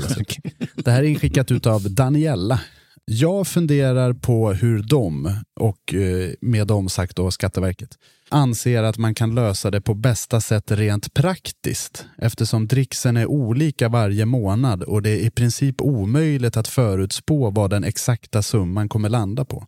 Det 0.74 0.90
här 0.90 1.02
är 1.02 1.06
inskickat 1.06 1.66
av 1.66 1.90
Daniella 1.90 2.60
jag 3.04 3.46
funderar 3.46 4.12
på 4.12 4.52
hur 4.52 4.82
de, 4.82 5.36
och 5.60 5.94
eh, 5.94 6.30
med 6.40 6.66
dem 6.66 6.88
sagt 6.88 7.16
då 7.16 7.30
Skatteverket, 7.30 7.98
anser 8.28 8.82
att 8.82 8.98
man 8.98 9.14
kan 9.14 9.34
lösa 9.34 9.70
det 9.70 9.80
på 9.80 9.94
bästa 9.94 10.40
sätt 10.40 10.70
rent 10.70 11.14
praktiskt 11.14 12.06
eftersom 12.18 12.66
dricksen 12.66 13.16
är 13.16 13.26
olika 13.26 13.88
varje 13.88 14.26
månad 14.26 14.82
och 14.82 15.02
det 15.02 15.10
är 15.10 15.26
i 15.26 15.30
princip 15.30 15.80
omöjligt 15.80 16.56
att 16.56 16.68
förutspå 16.68 17.50
vad 17.50 17.70
den 17.70 17.84
exakta 17.84 18.42
summan 18.42 18.88
kommer 18.88 19.08
landa 19.08 19.44
på. 19.44 19.66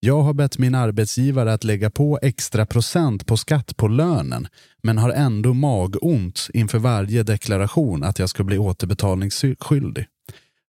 Jag 0.00 0.22
har 0.22 0.34
bett 0.34 0.58
min 0.58 0.74
arbetsgivare 0.74 1.52
att 1.52 1.64
lägga 1.64 1.90
på 1.90 2.18
extra 2.22 2.66
procent 2.66 3.26
på 3.26 3.36
skatt 3.36 3.76
på 3.76 3.88
lönen 3.88 4.48
men 4.82 4.98
har 4.98 5.10
ändå 5.10 5.54
magont 5.54 6.48
inför 6.54 6.78
varje 6.78 7.22
deklaration 7.22 8.02
att 8.02 8.18
jag 8.18 8.28
ska 8.28 8.44
bli 8.44 8.58
återbetalningsskyldig. 8.58 10.06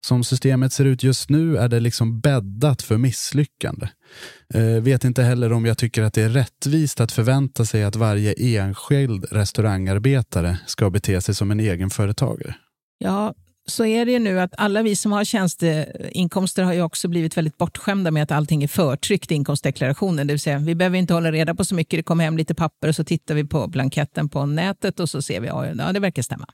Som 0.05 0.23
systemet 0.23 0.73
ser 0.73 0.85
ut 0.85 1.03
just 1.03 1.29
nu 1.29 1.57
är 1.57 1.69
det 1.69 1.79
liksom 1.79 2.19
bäddat 2.19 2.81
för 2.81 2.97
misslyckande. 2.97 3.87
Eh, 4.53 4.61
vet 4.63 5.03
inte 5.03 5.23
heller 5.23 5.53
om 5.53 5.65
jag 5.65 5.77
tycker 5.77 6.03
att 6.03 6.13
det 6.13 6.21
är 6.21 6.29
rättvist 6.29 6.99
att 6.99 7.11
förvänta 7.11 7.65
sig 7.65 7.83
att 7.83 7.95
varje 7.95 8.33
enskild 8.33 9.25
restaurangarbetare 9.31 10.57
ska 10.65 10.89
bete 10.89 11.21
sig 11.21 11.35
som 11.35 11.51
en 11.51 11.59
egenföretagare. 11.59 12.55
Ja, 12.97 13.33
så 13.67 13.85
är 13.85 14.05
det 14.05 14.11
ju 14.11 14.19
nu 14.19 14.39
att 14.39 14.53
alla 14.57 14.81
vi 14.81 14.95
som 14.95 15.11
har 15.11 15.23
tjänsteinkomster 15.23 16.63
har 16.63 16.73
ju 16.73 16.81
också 16.81 17.07
blivit 17.07 17.37
väldigt 17.37 17.57
bortskämda 17.57 18.11
med 18.11 18.23
att 18.23 18.31
allting 18.31 18.63
är 18.63 18.67
förtryckt 18.67 19.31
i 19.31 19.35
inkomstdeklarationen. 19.35 20.27
Det 20.27 20.33
vill 20.33 20.39
säga, 20.39 20.59
vi 20.59 20.75
behöver 20.75 20.97
inte 20.97 21.13
hålla 21.13 21.31
reda 21.31 21.55
på 21.55 21.65
så 21.65 21.75
mycket. 21.75 21.99
Det 21.99 22.03
kommer 22.03 22.23
hem 22.23 22.37
lite 22.37 22.55
papper 22.55 22.87
och 22.87 22.95
så 22.95 23.03
tittar 23.03 23.35
vi 23.35 23.43
på 23.43 23.67
blanketten 23.67 24.29
på 24.29 24.45
nätet 24.45 24.99
och 24.99 25.09
så 25.09 25.21
ser 25.21 25.41
vi 25.41 25.49
att 25.49 25.77
ja, 25.77 25.93
det 25.93 25.99
verkar 25.99 26.21
stämma. 26.21 26.47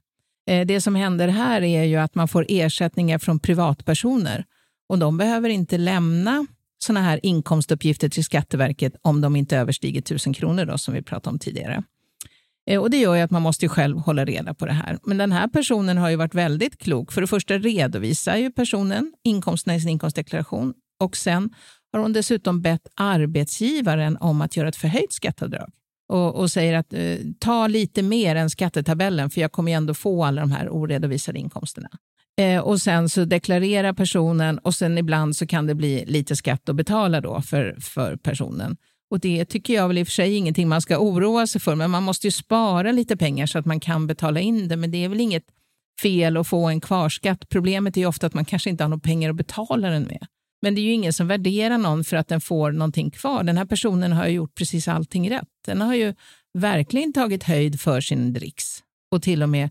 Eh, 0.52 0.66
det 0.66 0.82
som 0.82 0.96
händer 0.96 1.28
här 1.28 1.62
är 1.62 1.84
ju 1.84 1.96
att 1.96 2.16
man 2.16 2.28
får 2.28 2.46
ersättningar 2.50 3.18
från 3.18 3.40
privatpersoner 3.40 4.46
och 4.90 5.00
de 5.00 5.18
behöver 5.18 5.50
inte 5.50 5.78
lämna 5.78 6.46
sådana 6.80 7.02
här 7.06 7.20
inkomstuppgifter 7.26 8.10
till 8.10 8.24
Skatteverket 8.24 8.94
om 9.02 9.22
de 9.22 9.36
inte 9.36 9.58
överstiger 9.58 10.00
1000 10.00 10.34
kronor 10.34 10.66
då, 10.66 10.78
som 10.78 10.94
vi 10.94 11.02
pratade 11.02 11.34
om 11.34 11.40
tidigare. 11.40 11.84
Eh, 12.70 12.82
och 12.82 12.90
Det 12.90 12.98
gör 12.98 13.16
ju 13.16 13.22
att 13.22 13.32
man 13.32 13.42
måste 13.42 13.68
själv 13.70 13.98
hålla 13.98 14.26
reda 14.26 14.54
på 14.54 14.66
det 14.66 14.74
här. 14.74 15.00
Men 15.04 15.18
den 15.18 15.32
här 15.32 15.48
personen 15.48 15.98
har 15.98 16.10
ju 16.10 16.16
varit 16.16 16.36
väldigt 16.36 16.78
klok. 16.78 17.12
För 17.12 17.22
det 17.22 17.28
första 17.28 17.58
redovisar 17.58 18.36
ju 18.36 18.52
personen 18.52 19.14
inkomsterna 19.24 19.76
i 19.76 19.82
sin 19.82 19.90
inkomstdeklaration 19.90 20.74
och 21.00 21.18
sen 21.18 21.50
har 21.94 22.00
hon 22.00 22.14
dessutom 22.14 22.62
bett 22.62 22.88
arbetsgivaren 22.96 24.18
om 24.18 24.42
att 24.42 24.58
göra 24.58 24.70
ett 24.70 24.76
förhöjt 24.76 25.14
skatteavdrag 25.14 25.72
och, 26.12 26.36
och 26.36 26.52
säger 26.52 26.78
att 26.78 26.94
eh, 26.94 27.18
ta 27.40 27.68
lite 27.68 28.02
mer 28.02 28.36
än 28.36 28.50
skattetabellen 28.50 29.30
för 29.30 29.42
jag 29.42 29.52
kommer 29.52 29.72
ju 29.72 29.76
ändå 29.76 29.94
få 29.94 30.24
alla 30.24 30.42
de 30.42 30.52
här 30.52 30.70
oredovisade 30.70 31.40
inkomsterna. 31.40 31.90
Eh, 32.38 32.60
och 32.60 32.82
sen 32.82 33.10
så 33.10 33.26
deklarerar 33.26 33.94
personen 33.94 34.58
och 34.58 34.76
sen 34.76 34.98
ibland 34.98 35.36
så 35.36 35.48
kan 35.48 35.68
det 35.68 35.76
bli 35.76 36.06
lite 36.06 36.36
skatt 36.36 36.70
att 36.70 36.76
betala 36.76 37.22
då 37.22 37.42
för, 37.42 37.76
för 37.82 38.16
personen. 38.16 38.78
Och 39.10 39.20
Det 39.20 39.46
tycker 39.46 39.74
jag 39.74 39.88
väl 39.88 39.98
i 39.98 40.04
och 40.04 40.08
för 40.08 40.12
sig 40.12 40.36
ingenting 40.36 40.70
man 40.70 40.82
ska 40.82 40.98
oroa 40.98 41.48
sig 41.48 41.62
för, 41.62 41.76
men 41.76 41.92
man 41.92 42.04
måste 42.04 42.28
ju 42.28 42.32
spara 42.32 42.92
lite 42.92 43.18
pengar 43.18 43.46
så 43.46 43.60
att 43.60 43.66
man 43.66 43.80
kan 43.80 44.08
betala 44.08 44.40
in 44.40 44.68
det. 44.68 44.76
Men 44.76 44.92
det 44.92 45.04
är 45.04 45.10
väl 45.10 45.22
inget 45.22 45.44
fel 46.02 46.38
att 46.38 46.48
få 46.48 46.66
en 46.66 46.82
kvarskatt. 46.82 47.50
Problemet 47.50 47.98
är 47.98 48.02
ju 48.02 48.08
ofta 48.08 48.28
att 48.28 48.34
man 48.34 48.46
kanske 48.46 48.70
inte 48.70 48.84
har 48.84 48.90
några 48.90 49.02
pengar 49.02 49.30
att 49.30 49.36
betala 49.36 49.90
den 49.90 50.04
med. 50.04 50.28
Men 50.62 50.76
det 50.76 50.82
är 50.82 50.84
ju 50.84 50.92
ingen 50.92 51.14
som 51.14 51.28
värderar 51.28 51.78
någon 51.78 52.04
för 52.04 52.18
att 52.18 52.28
den 52.28 52.42
får 52.42 52.72
någonting 52.72 53.12
kvar. 53.12 53.44
Den 53.44 53.58
här 53.58 53.66
personen 53.66 54.12
har 54.14 54.28
ju 54.28 54.34
gjort 54.34 54.56
precis 54.56 54.88
allting 54.88 55.32
rätt. 55.32 55.48
Den 55.66 55.82
har 55.82 55.96
ju 55.96 56.14
verkligen 56.54 57.14
tagit 57.14 57.44
höjd 57.44 57.82
för 57.82 58.02
sin 58.02 58.34
dricks 58.34 58.84
och 59.12 59.22
till 59.22 59.44
och 59.44 59.50
med 59.50 59.70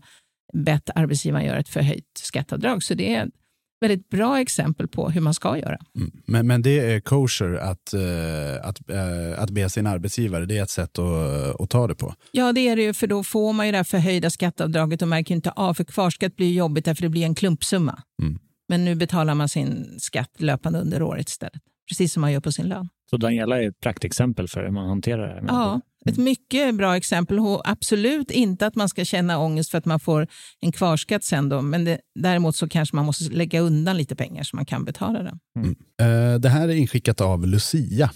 bett 0.53 0.89
arbetsgivaren 0.95 1.45
göra 1.45 1.59
ett 1.59 1.69
förhöjt 1.69 2.05
skatteavdrag. 2.19 2.83
Så 2.83 2.93
det 2.93 3.15
är 3.15 3.25
ett 3.25 3.33
väldigt 3.81 4.09
bra 4.09 4.39
exempel 4.39 4.87
på 4.87 5.09
hur 5.09 5.21
man 5.21 5.33
ska 5.33 5.57
göra. 5.57 5.77
Mm. 5.95 6.11
Men, 6.25 6.47
men 6.47 6.61
det 6.61 6.79
är 6.79 6.99
kosher 6.99 7.53
att, 7.53 7.93
uh, 7.93 8.67
att, 8.67 8.89
uh, 8.89 9.41
att 9.41 9.49
be 9.49 9.69
sin 9.69 9.87
arbetsgivare, 9.87 10.45
det 10.45 10.57
är 10.57 10.63
ett 10.63 10.69
sätt 10.69 10.99
att, 10.99 11.61
att 11.61 11.69
ta 11.69 11.87
det 11.87 11.95
på? 11.95 12.15
Ja, 12.31 12.53
det 12.53 12.67
är 12.67 12.75
det 12.75 12.81
ju, 12.81 12.93
för 12.93 13.07
då 13.07 13.23
får 13.23 13.53
man 13.53 13.65
ju 13.65 13.71
det 13.71 13.77
här 13.77 13.83
förhöjda 13.83 14.29
skatteavdraget 14.29 15.01
och 15.01 15.07
märker 15.07 15.35
inte 15.35 15.51
av, 15.51 15.73
för 15.73 15.83
kvarskatt 15.83 16.35
blir 16.35 16.53
jobbigt 16.53 16.85
därför 16.85 17.01
det 17.01 17.09
blir 17.09 17.23
en 17.23 17.35
klumpsumma. 17.35 18.01
Mm. 18.21 18.39
Men 18.71 18.85
nu 18.85 18.95
betalar 18.95 19.35
man 19.35 19.49
sin 19.49 19.99
skatt 19.99 20.31
löpande 20.37 20.79
under 20.79 21.01
året 21.01 21.29
istället, 21.29 21.61
precis 21.89 22.13
som 22.13 22.21
man 22.21 22.31
gör 22.31 22.39
på 22.39 22.51
sin 22.51 22.67
lön. 22.67 22.89
Så 23.09 23.17
Daniela 23.17 23.61
är 23.63 23.69
ett 23.69 23.79
praktexempel 23.79 24.47
för 24.47 24.63
hur 24.63 24.71
man 24.71 24.89
hanterar 24.89 25.41
det? 25.41 25.43
Ja, 25.47 25.81
ett 26.05 26.17
mycket 26.17 26.75
bra 26.75 26.97
exempel. 26.97 27.39
Absolut 27.63 28.31
inte 28.31 28.67
att 28.67 28.75
man 28.75 28.89
ska 28.89 29.05
känna 29.05 29.39
ångest 29.39 29.71
för 29.71 29.77
att 29.77 29.85
man 29.85 29.99
får 29.99 30.27
en 30.61 30.71
kvarskatt 30.71 31.23
sen 31.23 31.49
då, 31.49 31.61
men 31.61 31.85
det, 31.85 31.99
däremot 32.19 32.55
så 32.55 32.69
kanske 32.69 32.95
man 32.95 33.05
måste 33.05 33.33
lägga 33.33 33.59
undan 33.59 33.97
lite 33.97 34.15
pengar 34.15 34.43
så 34.43 34.55
man 34.55 34.65
kan 34.65 34.85
betala 34.85 35.23
det. 35.23 35.33
Mm. 35.55 35.69
Uh, 35.69 36.39
det 36.39 36.49
här 36.49 36.67
är 36.67 36.75
inskickat 36.75 37.21
av 37.21 37.47
Lucia. 37.47 38.11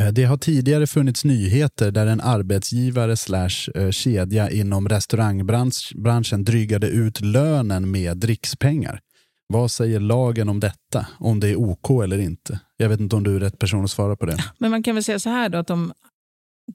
Uh, 0.00 0.08
det 0.08 0.24
har 0.24 0.36
tidigare 0.36 0.86
funnits 0.86 1.24
nyheter 1.24 1.90
där 1.90 2.06
en 2.06 2.20
arbetsgivare 2.20 3.16
slash 3.16 3.70
uh, 3.78 3.90
kedja 3.90 4.50
inom 4.50 4.88
restaurangbranschen 4.88 6.44
drygade 6.44 6.88
ut 6.88 7.20
lönen 7.20 7.90
med 7.90 8.16
drickspengar. 8.16 9.00
Vad 9.48 9.70
säger 9.70 10.00
lagen 10.00 10.48
om 10.48 10.60
detta? 10.60 11.06
Om 11.18 11.40
det 11.40 11.48
är 11.48 11.56
OK 11.56 11.90
eller 11.90 12.18
inte? 12.18 12.60
Jag 12.76 12.88
vet 12.88 13.00
inte 13.00 13.16
om 13.16 13.22
du 13.22 13.36
är 13.36 13.40
rätt 13.40 13.58
person 13.58 13.84
att 13.84 13.90
svara 13.90 14.16
på 14.16 14.26
det. 14.26 14.38
Men 14.58 14.70
man 14.70 14.82
kan 14.82 14.94
väl 14.94 15.04
säga 15.04 15.18
så 15.18 15.30
här 15.30 15.48
då, 15.48 15.58
att 15.58 15.66
de, 15.66 15.92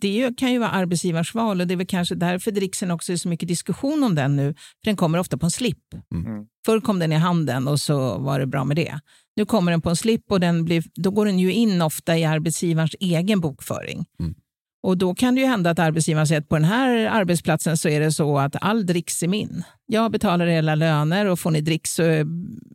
det 0.01 0.37
kan 0.37 0.51
ju 0.51 0.59
vara 0.59 0.69
arbetsgivarens 0.69 1.33
val 1.33 1.61
och 1.61 1.67
det 1.67 1.73
är 1.73 1.75
väl 1.75 1.87
kanske 1.87 2.15
därför 2.15 2.51
dricksen 2.51 2.91
också 2.91 3.13
är 3.13 3.17
så 3.17 3.29
mycket 3.29 3.47
diskussion 3.47 4.03
om 4.03 4.15
den 4.15 4.35
nu. 4.35 4.53
För 4.53 4.85
den 4.85 4.95
kommer 4.95 5.17
ofta 5.17 5.37
på 5.37 5.45
en 5.45 5.51
slip. 5.51 5.93
Mm. 6.11 6.25
mm. 6.25 6.45
Förr 6.65 6.81
kom 6.81 6.99
den 6.99 7.11
i 7.11 7.15
handen 7.15 7.67
och 7.67 7.79
så 7.79 8.17
var 8.17 8.39
det 8.39 8.47
bra 8.47 8.63
med 8.63 8.77
det. 8.77 8.99
Nu 9.35 9.45
kommer 9.45 9.71
den 9.71 9.81
på 9.81 9.89
en 9.89 9.95
slip 9.95 10.31
och 10.31 10.39
den 10.39 10.65
blir, 10.65 10.83
då 10.93 11.11
går 11.11 11.25
den 11.25 11.39
ju 11.39 11.53
in 11.53 11.81
ofta 11.81 12.17
i 12.17 12.25
arbetsgivarens 12.25 12.95
egen 12.99 13.39
bokföring. 13.39 14.05
Mm. 14.19 14.35
Och 14.83 14.97
Då 14.97 15.15
kan 15.15 15.35
det 15.35 15.41
ju 15.41 15.47
hända 15.47 15.69
att 15.69 15.79
arbetsgivaren 15.79 16.27
säger 16.27 16.41
att 16.41 16.49
på 16.49 16.55
den 16.55 16.65
här 16.65 17.05
arbetsplatsen 17.05 17.77
så 17.77 17.89
är 17.89 17.99
det 17.99 18.11
så 18.11 18.37
att 18.37 18.55
all 18.61 18.85
dricks 18.85 19.23
är 19.23 19.27
min. 19.27 19.63
Jag 19.85 20.11
betalar 20.11 20.47
era 20.47 20.75
löner 20.75 21.25
och 21.25 21.39
får 21.39 21.51
ni 21.51 21.61
dricks 21.61 21.93
så 21.93 22.03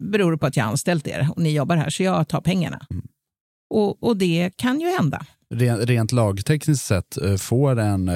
beror 0.01 0.33
det 0.33 0.39
på 0.39 0.47
att 0.47 0.57
jag 0.57 0.65
har 0.65 0.71
anställt 0.71 1.09
er 1.09 1.29
och 1.37 1.43
ni 1.43 1.53
jobbar 1.53 1.77
här 1.77 1.91
så 1.91 2.03
jag 2.03 2.29
tar 2.29 2.41
pengarna. 2.41 2.87
Mm. 2.91 3.07
Och, 3.71 4.03
och, 4.03 4.17
det 4.17 4.51
kan 4.57 4.81
ju 4.81 4.87
hända. 4.97 5.27
Rent, 5.55 5.85
rent 5.85 6.13
lagtekniskt 6.13 6.85
sett, 6.85 7.17
eh, 7.17 7.37
får 7.37 7.79
en 7.79 8.09
eh, 8.09 8.15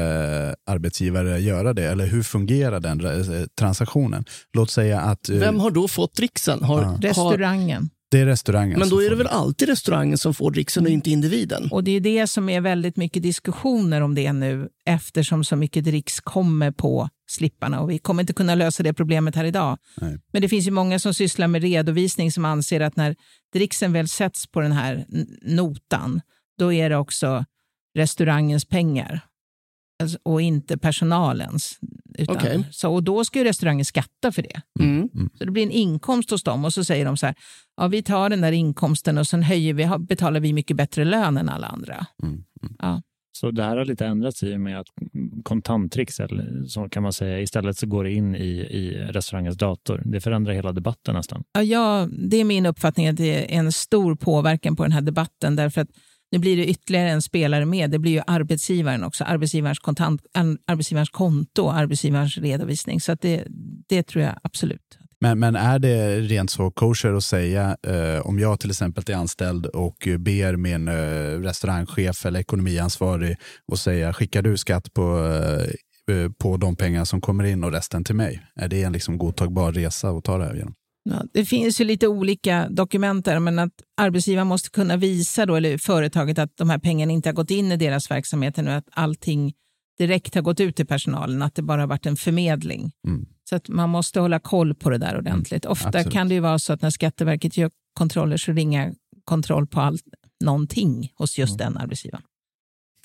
arbetsgivare 0.66 1.40
göra 1.40 1.72
det? 1.72 1.84
Eller 1.84 2.06
hur 2.06 2.22
fungerar 2.22 2.80
den 2.80 3.06
eh, 3.06 3.46
transaktionen? 3.58 4.24
Låt 4.52 4.70
säga 4.70 5.00
att... 5.00 5.28
Eh, 5.28 5.36
Vem 5.36 5.60
har 5.60 5.70
då 5.70 5.88
fått 5.88 6.14
dricksen? 6.14 6.62
Har, 6.64 6.82
ja. 6.82 6.98
Restaurangen. 7.00 7.90
Det 8.10 8.20
är 8.20 8.26
restaurangen. 8.26 8.78
Men 8.78 8.88
då 8.88 9.02
är 9.02 9.10
det 9.10 9.16
väl 9.16 9.26
alltid 9.26 9.68
restaurangen 9.68 10.18
som 10.18 10.34
får 10.34 10.50
dricksen 10.50 10.84
och 10.84 10.90
inte 10.90 11.10
individen? 11.10 11.68
Och 11.70 11.84
det 11.84 11.90
är 11.90 12.00
det 12.00 12.26
som 12.26 12.48
är 12.48 12.60
väldigt 12.60 12.96
mycket 12.96 13.22
diskussioner 13.22 14.00
om 14.00 14.14
det 14.14 14.32
nu 14.32 14.68
eftersom 14.84 15.44
så 15.44 15.56
mycket 15.56 15.84
dricks 15.84 16.20
kommer 16.20 16.70
på 16.70 17.08
slipparna 17.30 17.80
och 17.80 17.90
vi 17.90 17.98
kommer 17.98 18.22
inte 18.22 18.32
kunna 18.32 18.54
lösa 18.54 18.82
det 18.82 18.94
problemet 18.94 19.36
här 19.36 19.44
idag. 19.44 19.78
Nej. 20.00 20.18
Men 20.32 20.42
det 20.42 20.48
finns 20.48 20.66
ju 20.66 20.70
många 20.70 20.98
som 20.98 21.14
sysslar 21.14 21.46
med 21.46 21.62
redovisning 21.62 22.32
som 22.32 22.44
anser 22.44 22.80
att 22.80 22.96
när 22.96 23.16
dricksen 23.52 23.92
väl 23.92 24.08
sätts 24.08 24.46
på 24.46 24.60
den 24.60 24.72
här 24.72 25.06
notan, 25.42 26.20
då 26.58 26.72
är 26.72 26.90
det 26.90 26.96
också 26.96 27.44
restaurangens 27.94 28.64
pengar 28.64 29.20
alltså, 30.02 30.18
och 30.22 30.42
inte 30.42 30.78
personalens. 30.78 31.78
Utan, 32.18 32.36
Okej. 32.36 32.64
så, 32.70 32.94
och 32.94 33.02
då 33.02 33.24
ska 33.24 33.38
ju 33.38 33.44
restaurangen 33.44 33.84
skatta 33.84 34.32
för 34.32 34.42
det. 34.42 34.60
Mm. 34.80 35.08
Så 35.38 35.44
det 35.44 35.50
blir 35.50 35.62
en 35.62 35.70
inkomst 35.70 36.30
hos 36.30 36.42
dem 36.42 36.64
och 36.64 36.72
så 36.72 36.84
säger 36.84 37.04
de 37.04 37.16
så 37.16 37.26
här, 37.26 37.34
ja, 37.76 37.88
vi 37.88 38.02
tar 38.02 38.30
den 38.30 38.40
där 38.40 38.52
inkomsten 38.52 39.18
och 39.18 39.26
sen 39.26 39.42
höjer 39.42 39.74
vi, 39.74 39.88
betalar 39.98 40.40
vi 40.40 40.52
mycket 40.52 40.76
bättre 40.76 41.04
lön 41.04 41.36
än 41.36 41.48
alla 41.48 41.66
andra. 41.66 42.06
Ja. 42.78 43.02
Så 43.32 43.50
det 43.50 43.62
här 43.62 43.76
har 43.76 43.84
lite 43.84 44.06
ändrats 44.06 44.42
i 44.42 44.54
och 44.54 44.60
med 44.60 44.80
att 44.80 44.86
kontanttricks, 45.42 46.20
eller 46.20 46.64
så 46.66 46.88
kan 46.88 47.02
man 47.02 47.12
säga, 47.12 47.40
istället 47.40 47.76
så 47.76 47.86
går 47.86 48.04
det 48.04 48.12
in 48.12 48.34
i, 48.34 48.48
i 48.60 49.06
restaurangens 49.10 49.56
dator. 49.56 50.02
Det 50.04 50.20
förändrar 50.20 50.52
hela 50.52 50.72
debatten 50.72 51.14
nästan. 51.14 51.42
Ja, 51.52 51.62
ja, 51.62 52.08
det 52.28 52.36
är 52.36 52.44
min 52.44 52.66
uppfattning 52.66 53.08
att 53.08 53.16
det 53.16 53.54
är 53.54 53.58
en 53.58 53.72
stor 53.72 54.14
påverkan 54.14 54.76
på 54.76 54.82
den 54.82 54.92
här 54.92 55.00
debatten 55.00 55.56
därför 55.56 55.80
att 55.80 55.88
nu 56.32 56.39
blir 56.39 56.57
det 56.57 56.66
ytterligare 56.66 57.11
en 57.11 57.23
spelare 57.23 57.66
med. 57.66 57.90
Det 57.90 57.98
blir 57.98 58.12
ju 58.12 58.23
arbetsgivaren 58.27 59.05
också, 59.05 59.24
arbetsgivarens, 59.24 59.78
kontant, 59.78 60.23
arbetsgivarens 60.66 61.11
konto, 61.11 61.69
arbetsgivarens 61.69 62.39
redovisning. 62.39 63.01
Så 63.01 63.12
att 63.12 63.20
det, 63.20 63.44
det 63.89 64.02
tror 64.02 64.24
jag 64.24 64.35
absolut. 64.43 64.98
Men, 65.20 65.39
men 65.39 65.57
är 65.57 65.78
det 65.78 66.20
rent 66.20 66.51
så 66.51 66.70
kosher 66.70 67.12
att 67.12 67.24
säga, 67.24 67.77
eh, 67.82 68.27
om 68.27 68.39
jag 68.39 68.61
till 68.61 68.70
exempel 68.70 69.05
är 69.07 69.15
anställd 69.15 69.66
och 69.66 70.09
ber 70.19 70.57
min 70.57 70.89
eh, 70.89 70.94
restaurangchef 71.40 72.27
eller 72.27 72.40
ekonomiansvarig 72.40 73.36
och 73.69 73.78
säga, 73.78 74.12
skickar 74.12 74.43
du 74.43 74.57
skatt 74.57 74.94
på, 74.94 75.19
eh, 76.09 76.16
eh, 76.16 76.31
på 76.39 76.57
de 76.57 76.77
pengar 76.77 77.05
som 77.05 77.20
kommer 77.20 77.44
in 77.44 77.65
och 77.65 77.73
resten 77.73 78.05
till 78.05 78.15
mig? 78.15 78.43
Är 78.57 78.69
det 78.69 78.82
en 78.82 78.93
liksom 78.93 79.19
godtagbar 79.19 79.73
resa 79.73 80.11
att 80.11 80.24
ta 80.24 80.39
det 80.39 80.44
här 80.44 80.55
genom? 80.55 80.74
Ja, 81.02 81.22
det 81.32 81.44
finns 81.44 81.81
ju 81.81 81.85
lite 81.85 82.09
olika 82.09 82.68
dokument 82.68 83.24
där, 83.24 83.40
men 83.40 83.59
att 83.59 83.72
arbetsgivaren 83.97 84.47
måste 84.47 84.70
kunna 84.70 84.97
visa, 84.97 85.47
då, 85.47 85.55
eller 85.55 85.78
företaget, 85.78 86.39
att 86.39 86.56
de 86.56 86.70
här 86.70 86.78
pengarna 86.78 87.12
inte 87.12 87.28
har 87.28 87.35
gått 87.35 87.51
in 87.51 87.72
i 87.72 87.77
deras 87.77 88.10
verksamhet 88.10 88.59
och 88.59 88.68
att 88.68 88.89
allting 88.90 89.52
direkt 89.98 90.35
har 90.35 90.43
gått 90.43 90.60
ut 90.60 90.77
till 90.77 90.86
personalen, 90.86 91.43
att 91.43 91.55
det 91.55 91.62
bara 91.62 91.82
har 91.82 91.89
varit 91.89 92.06
en 92.06 92.16
förmedling. 92.16 92.93
Mm. 93.06 93.27
Så 93.48 93.56
att 93.56 93.68
man 93.68 93.90
måste 93.90 94.20
hålla 94.20 94.40
koll 94.40 94.74
på 94.74 94.90
det 94.90 94.98
där 94.98 95.18
ordentligt. 95.18 95.64
Ofta 95.64 95.89
absolut. 95.89 96.12
kan 96.12 96.28
det 96.28 96.35
ju 96.35 96.40
vara 96.40 96.59
så 96.59 96.72
att 96.72 96.82
när 96.82 96.90
Skatteverket 96.90 97.56
gör 97.56 97.70
kontroller 97.94 98.36
så 98.36 98.52
ringer 98.52 98.94
kontroll 99.24 99.66
på 99.66 99.81
allt, 99.81 100.02
någonting 100.44 101.12
hos 101.14 101.39
just 101.39 101.59
den 101.59 101.77
arbetsgivaren. 101.77 102.22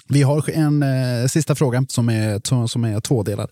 Vi 0.09 0.21
har 0.21 0.49
en 0.49 0.83
eh, 0.83 1.27
sista 1.27 1.55
fråga 1.55 1.85
som 1.89 2.09
är, 2.09 2.67
som, 2.67 2.83
är 2.83 2.99
tvådelad. 2.99 3.49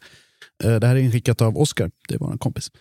Eh, 0.63 0.75
det 0.75 0.87
här 0.87 0.95
är 0.95 0.99
inskickat 0.99 1.41
av 1.41 1.57
Oskar, 1.57 1.91
det 2.07 2.17
var 2.17 2.31
en 2.31 2.37
kompis. 2.37 2.71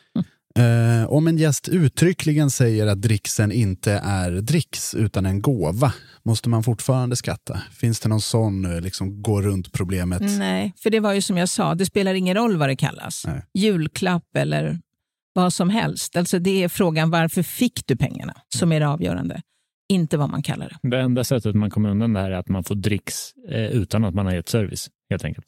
Eh, 0.59 1.13
om 1.13 1.27
en 1.27 1.37
gäst 1.39 1.69
uttryckligen 1.69 2.51
säger 2.51 2.87
att 2.87 3.03
dricksen 3.03 3.53
inte 3.53 3.93
är 3.93 4.31
dricks 4.31 4.95
utan 4.95 5.27
en 5.27 5.43
gåva, 5.43 5.93
måste 6.23 6.49
man 6.49 6.63
fortfarande 6.63 7.17
skatta? 7.17 7.63
Finns 7.73 8.01
det 8.01 8.09
någon 8.09 8.21
sån 8.21 8.65
eh, 8.75 8.81
liksom, 8.81 9.23
gå 9.23 9.43
runt 9.43 9.73
problemet? 9.73 10.23
Nej, 10.39 10.73
för 10.83 10.91
det 10.91 11.01
var 11.01 11.13
ju 11.13 11.21
som 11.23 11.37
jag 11.37 11.49
sa, 11.49 11.75
det 11.75 11.87
spelar 11.87 12.15
ingen 12.15 12.37
roll 12.37 12.57
vad 12.57 12.69
det 12.69 12.77
kallas. 12.77 13.25
Nej. 13.27 13.43
Julklapp 13.55 14.37
eller 14.37 14.79
vad 15.33 15.53
som 15.53 15.71
helst. 15.71 16.17
Alltså 16.17 16.39
det 16.39 16.63
är 16.65 16.69
frågan 16.69 17.11
varför 17.11 17.43
fick 17.43 17.87
du 17.87 17.97
pengarna 17.97 18.35
som 18.55 18.73
är 18.73 18.81
det 18.81 18.89
avgörande. 18.89 19.43
Inte 19.89 20.17
vad 20.17 20.31
man 20.31 20.43
kallar 20.43 20.69
det. 20.83 20.89
Det 20.91 21.01
enda 21.01 21.25
sättet 21.25 21.55
man 21.55 21.71
kommer 21.71 21.89
undan 21.91 22.13
det 22.13 22.21
här 22.21 22.31
är 22.31 22.35
att 22.39 22.49
man 22.49 22.65
får 22.65 22.75
dricks 22.75 23.33
eh, 23.49 23.65
utan 23.67 24.05
att 24.05 24.15
man 24.15 24.27
har 24.27 24.33
gett 24.35 24.49
service, 24.49 24.89
helt 25.11 25.25
enkelt. 25.25 25.47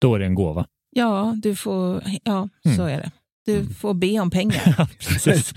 Då 0.00 0.14
är 0.14 0.18
det 0.18 0.24
en 0.26 0.34
gåva. 0.34 0.66
Ja, 0.90 1.34
du 1.42 1.56
får, 1.56 2.02
ja 2.24 2.48
så 2.62 2.82
Mm. 2.82 2.86
är 2.94 2.98
det. 2.98 3.10
Du 3.46 3.66
får 3.66 3.94
be 3.94 4.20
om 4.20 4.30
pengar. 4.30 4.88
Precis. 4.98 5.52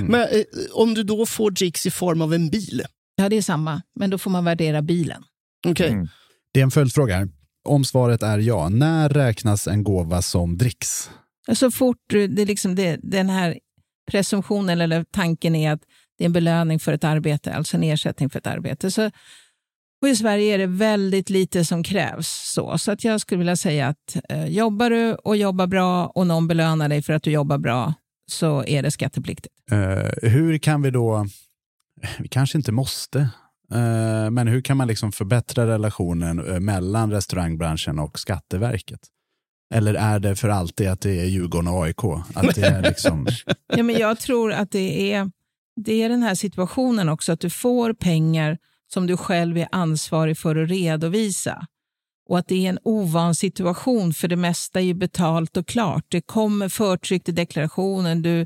Men 0.00 0.20
eh, 0.20 0.44
om 0.72 0.94
du 0.94 1.02
då 1.02 1.26
får 1.26 1.50
dricks 1.50 1.86
i 1.86 1.90
form 1.90 2.22
av 2.22 2.34
en 2.34 2.50
bil? 2.50 2.82
ja, 3.18 3.28
det 3.28 3.36
är 3.36 3.42
samma, 3.42 3.82
men 3.94 4.10
då 4.10 4.18
får 4.18 4.30
man 4.30 4.44
värdera 4.44 4.82
bilen. 4.82 5.24
Okej. 5.66 5.90
Mm. 5.90 6.08
Det 6.52 6.60
är 6.60 6.64
en 6.64 6.70
följdfråga 6.70 7.16
här. 7.16 7.28
Om 7.64 7.84
svaret 7.84 8.22
är 8.22 8.38
ja, 8.38 8.68
när 8.68 9.08
räknas 9.08 9.68
en 9.68 9.84
gåva 9.84 10.22
som 10.22 10.58
dricks? 10.58 11.10
Så 11.54 11.70
fort 11.70 11.96
det 12.08 12.42
är 12.42 12.46
liksom 12.46 12.74
det, 12.74 12.98
den 13.02 13.30
här 13.30 13.58
presumtionen 14.10 14.80
eller 14.80 15.04
tanken 15.04 15.54
är 15.54 15.72
att 15.72 15.80
det 16.18 16.24
är 16.24 16.26
en 16.26 16.32
belöning 16.32 16.78
för 16.78 16.92
ett 16.92 17.04
arbete, 17.04 17.54
alltså 17.54 17.76
en 17.76 17.82
ersättning 17.82 18.30
för 18.30 18.38
ett 18.38 18.46
arbete. 18.46 18.90
Så, 18.90 19.10
och 20.02 20.08
I 20.08 20.16
Sverige 20.16 20.54
är 20.54 20.58
det 20.58 20.66
väldigt 20.66 21.30
lite 21.30 21.64
som 21.64 21.82
krävs. 21.82 22.28
Så, 22.28 22.78
så 22.78 22.92
att 22.92 23.04
jag 23.04 23.20
skulle 23.20 23.38
vilja 23.38 23.56
säga 23.56 23.88
att 23.88 24.16
eh, 24.28 24.46
jobbar 24.46 24.90
du 24.90 25.14
och 25.14 25.36
jobbar 25.36 25.66
bra 25.66 26.06
och 26.06 26.26
någon 26.26 26.48
belönar 26.48 26.88
dig 26.88 27.02
för 27.02 27.12
att 27.12 27.22
du 27.22 27.30
jobbar 27.30 27.58
bra 27.58 27.94
så 28.30 28.64
är 28.64 28.82
det 28.82 28.90
skattepliktigt. 28.90 29.54
Eh, 29.70 30.30
hur 30.30 30.58
kan 30.58 30.82
vi 30.82 30.90
då, 30.90 31.26
vi 32.18 32.28
kanske 32.28 32.58
inte 32.58 32.72
måste, 32.72 33.18
eh, 33.72 34.30
men 34.30 34.48
hur 34.48 34.60
kan 34.60 34.76
man 34.76 34.88
liksom 34.88 35.12
förbättra 35.12 35.66
relationen 35.66 36.48
eh, 36.48 36.60
mellan 36.60 37.10
restaurangbranschen 37.10 37.98
och 37.98 38.18
Skatteverket? 38.18 39.00
Eller 39.74 39.94
är 39.94 40.18
det 40.18 40.36
för 40.36 40.48
alltid 40.48 40.88
att 40.88 41.00
det 41.00 41.20
är 41.20 41.24
Djurgården 41.24 41.68
och 41.68 41.84
AIK? 41.84 42.04
Att 42.34 42.54
det 42.54 42.66
är 42.66 42.82
liksom, 42.82 43.26
Ja, 43.76 43.82
men 43.82 43.98
jag 43.98 44.20
tror 44.20 44.52
att 44.52 44.70
det 44.70 45.12
är, 45.12 45.30
det 45.76 46.02
är 46.02 46.08
den 46.08 46.22
här 46.22 46.34
situationen 46.34 47.08
också, 47.08 47.32
att 47.32 47.40
du 47.40 47.50
får 47.50 47.92
pengar 47.92 48.58
som 48.88 49.06
du 49.06 49.16
själv 49.16 49.58
är 49.58 49.68
ansvarig 49.72 50.38
för 50.38 50.56
att 50.56 50.70
redovisa. 50.70 51.66
Och 52.28 52.38
att 52.38 52.48
det 52.48 52.66
är 52.66 52.68
en 52.68 52.78
ovan 52.82 53.34
situation, 53.34 54.14
för 54.14 54.28
det 54.28 54.36
mesta 54.36 54.80
är 54.80 54.84
ju 54.84 54.94
betalt 54.94 55.56
och 55.56 55.66
klart. 55.66 56.04
Det 56.08 56.20
kommer 56.20 56.68
förtryckt 56.68 57.28
i 57.28 57.32
deklarationen, 57.32 58.22
du 58.22 58.40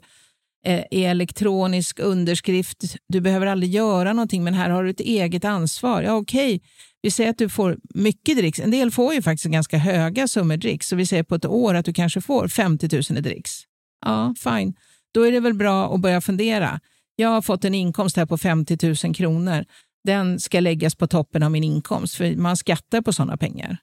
eh, 0.66 0.84
är 0.90 1.10
elektronisk 1.10 1.98
underskrift, 1.98 2.96
du 3.08 3.20
behöver 3.20 3.46
aldrig 3.46 3.74
göra 3.74 4.12
någonting, 4.12 4.44
men 4.44 4.54
här 4.54 4.70
har 4.70 4.84
du 4.84 4.90
ett 4.90 5.00
eget 5.00 5.44
ansvar. 5.44 6.02
Ja, 6.02 6.14
okej, 6.14 6.62
vi 7.02 7.10
säger 7.10 7.30
att 7.30 7.38
du 7.38 7.48
får 7.48 7.78
mycket 7.94 8.36
dricks. 8.36 8.60
En 8.60 8.70
del 8.70 8.90
får 8.90 9.14
ju 9.14 9.22
faktiskt 9.22 9.44
ganska 9.46 9.78
höga 9.78 10.28
summor 10.28 10.56
dricks, 10.56 10.88
så 10.88 10.96
vi 10.96 11.06
säger 11.06 11.22
på 11.22 11.34
ett 11.34 11.46
år 11.46 11.74
att 11.74 11.84
du 11.84 11.92
kanske 11.92 12.20
får 12.20 12.48
50 12.48 12.88
000 12.92 13.18
i 13.18 13.20
dricks. 13.20 13.62
Ja, 14.04 14.34
fine. 14.38 14.74
Då 15.14 15.22
är 15.22 15.32
det 15.32 15.40
väl 15.40 15.54
bra 15.54 15.94
att 15.94 16.00
börja 16.00 16.20
fundera. 16.20 16.80
Jag 17.16 17.28
har 17.28 17.42
fått 17.42 17.64
en 17.64 17.74
inkomst 17.74 18.16
här 18.16 18.26
på 18.26 18.38
50 18.38 19.06
000 19.06 19.14
kronor. 19.14 19.64
Den 20.04 20.40
ska 20.40 20.60
läggas 20.60 20.94
på 20.94 21.06
toppen 21.06 21.42
av 21.42 21.50
min 21.50 21.64
inkomst, 21.64 22.14
för 22.14 22.36
man 22.36 22.56
skattar 22.56 23.02
på 23.02 23.12
sådana 23.12 23.36
pengar. 23.36 23.76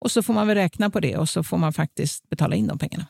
Och 0.00 0.10
så 0.10 0.22
får 0.22 0.34
man 0.34 0.46
väl 0.46 0.54
räkna 0.54 0.90
på 0.90 1.00
det 1.00 1.16
och 1.16 1.28
så 1.28 1.42
får 1.42 1.58
man 1.58 1.72
faktiskt 1.72 2.28
betala 2.28 2.56
in 2.56 2.66
de 2.66 2.78
pengarna 2.78 3.06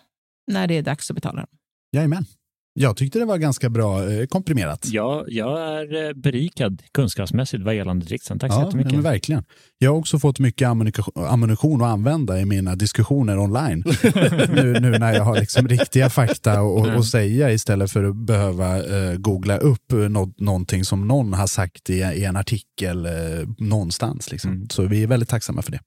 när 0.46 0.66
det 0.66 0.74
är 0.74 0.82
dags 0.82 1.10
att 1.10 1.14
betala 1.14 1.40
dem. 1.40 1.48
jajamän. 1.92 2.26
Jag 2.76 2.96
tyckte 2.96 3.18
det 3.18 3.24
var 3.24 3.38
ganska 3.38 3.70
bra 3.70 4.10
eh, 4.12 4.26
komprimerat. 4.26 4.86
Jag, 4.90 5.24
jag 5.28 5.60
är 5.60 6.06
eh, 6.08 6.12
berikad 6.12 6.82
kunskapsmässigt 6.94 7.62
vad 7.64 7.74
gällande 7.74 8.06
dricksen. 8.06 8.38
Tack 8.38 8.52
så 8.52 8.58
Ja, 8.58 8.64
jättemycket. 8.64 8.92
men 8.92 9.02
verkligen. 9.02 9.44
Jag 9.78 9.90
har 9.90 9.98
också 9.98 10.18
fått 10.18 10.38
mycket 10.38 10.68
ammunition, 10.68 11.26
ammunition 11.26 11.82
att 11.82 11.88
använda 11.88 12.40
i 12.40 12.44
mina 12.44 12.76
diskussioner 12.76 13.38
online. 13.38 13.84
nu, 14.48 14.76
nu 14.80 14.98
när 14.98 15.12
jag 15.14 15.24
har 15.24 15.40
liksom 15.40 15.68
riktiga 15.68 16.10
fakta 16.10 16.62
och, 16.62 16.96
och 16.96 17.06
säga 17.06 17.52
istället 17.52 17.90
för 17.90 18.04
att 18.04 18.16
behöva 18.16 18.76
eh, 18.78 19.16
googla 19.16 19.56
upp 19.58 19.92
nå, 20.08 20.32
någonting 20.36 20.84
som 20.84 21.08
någon 21.08 21.32
har 21.32 21.46
sagt 21.46 21.90
i, 21.90 21.94
i 21.94 22.24
en 22.24 22.36
artikel 22.36 23.06
eh, 23.06 23.12
någonstans. 23.58 24.30
Liksom. 24.32 24.66
Så 24.70 24.82
vi 24.82 25.02
är 25.02 25.06
väldigt 25.06 25.28
tacksamma 25.28 25.62
för 25.62 25.72
det. 25.72 25.80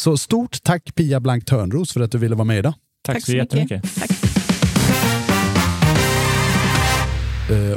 Så 0.00 0.16
stort 0.16 0.62
tack 0.62 0.94
Pia 0.94 1.20
Blank 1.20 1.44
Törnros 1.44 1.92
för 1.92 2.00
att 2.00 2.12
du 2.12 2.18
ville 2.18 2.34
vara 2.34 2.44
med 2.44 2.58
idag. 2.58 2.74
Tack, 3.04 3.24
så 3.24 3.32
jättemycket. 3.32 3.84
Eh, 3.84 4.21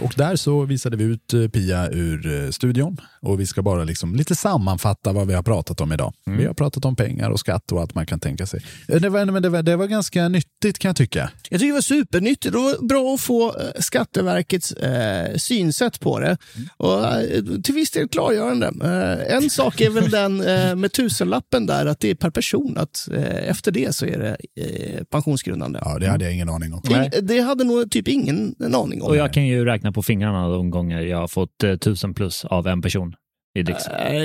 Och 0.01 0.13
där 0.17 0.35
så 0.35 0.65
visade 0.65 0.97
vi 0.97 1.03
ut 1.03 1.33
eh, 1.33 1.47
Pia 1.47 1.89
ur 1.91 2.43
eh, 2.45 2.49
studion 2.49 2.97
och 3.21 3.39
vi 3.39 3.45
ska 3.45 3.61
bara 3.61 3.83
liksom 3.83 4.15
lite 4.15 4.35
sammanfatta 4.35 5.13
vad 5.13 5.27
vi 5.27 5.33
har 5.33 5.43
pratat 5.43 5.81
om 5.81 5.91
idag. 5.93 6.13
Vi 6.25 6.45
har 6.45 6.53
pratat 6.53 6.85
om 6.85 6.95
pengar 6.95 7.29
och 7.29 7.39
skatt 7.39 7.71
och 7.71 7.81
allt 7.81 7.95
man 7.95 8.05
kan 8.05 8.19
tänka 8.19 8.45
sig. 8.45 8.61
Eh, 8.87 9.01
Det 9.01 9.09
var, 9.09 9.25
men 9.25 9.43
det 9.43 9.49
var, 9.49 9.63
det 9.63 9.75
var 9.75 9.87
ganska 9.87 10.27
nyttigt 10.29 10.79
kan 10.79 10.89
jag 10.89 10.95
tycka. 10.95 11.29
Jag 11.49 11.59
tycker 11.59 11.67
det 11.67 11.73
var 11.73 11.81
supernyttigt. 11.81 12.51
Det 12.53 12.57
var 12.59 12.87
bra 12.87 13.13
att 13.13 13.21
få 13.21 13.47
eh, 13.59 13.65
Skatteverkets 13.79 14.71
eh, 14.71 15.35
synsätt 15.35 15.99
på 15.99 16.19
det. 16.19 16.37
Och, 16.77 17.05
eh, 17.05 17.43
till 17.63 17.75
viss 17.75 17.91
del 17.91 18.07
klargörande. 18.07 18.67
Eh, 18.83 19.35
en 19.35 19.49
sak 19.49 19.81
är 19.81 19.89
väl 19.89 20.09
den 20.09 20.41
eh, 20.41 20.75
med 20.75 20.91
tusenlappen 20.91 21.65
där, 21.65 21.85
att 21.85 21.99
det 21.99 22.09
är 22.09 22.15
per 22.15 22.29
person. 22.29 22.77
Att, 22.77 23.07
eh, 23.13 23.49
efter 23.49 23.71
det 23.71 23.95
så 23.95 24.05
är 24.05 24.17
det 24.19 24.37
eh, 24.63 25.03
pensionsgrundande. 25.03 25.79
Ja, 25.85 25.99
det 25.99 26.07
hade 26.07 26.23
jag 26.25 26.33
ingen 26.33 26.49
aning 26.49 26.73
om. 26.73 26.81
Det, 26.83 27.21
det 27.21 27.39
hade 27.39 27.63
nog 27.63 27.91
typ 27.91 28.07
ingen 28.07 28.55
en 28.59 28.75
aning 28.75 29.01
om. 29.01 29.07
Och 29.07 29.15
jag 29.15 29.33
kan 29.33 29.47
ju 29.47 29.54
räkna 29.63 29.91
på 29.91 30.03
fingrarna 30.03 30.47
de 30.49 30.69
gånger 30.69 31.01
jag 31.01 31.17
har 31.17 31.27
fått 31.27 31.63
eh, 31.63 31.75
tusen 31.75 32.13
plus 32.13 32.45
av 32.45 32.67
en 32.67 32.81
person 32.81 33.15
i 33.57 33.63
dricks. 33.63 33.87
Eh, 33.87 34.23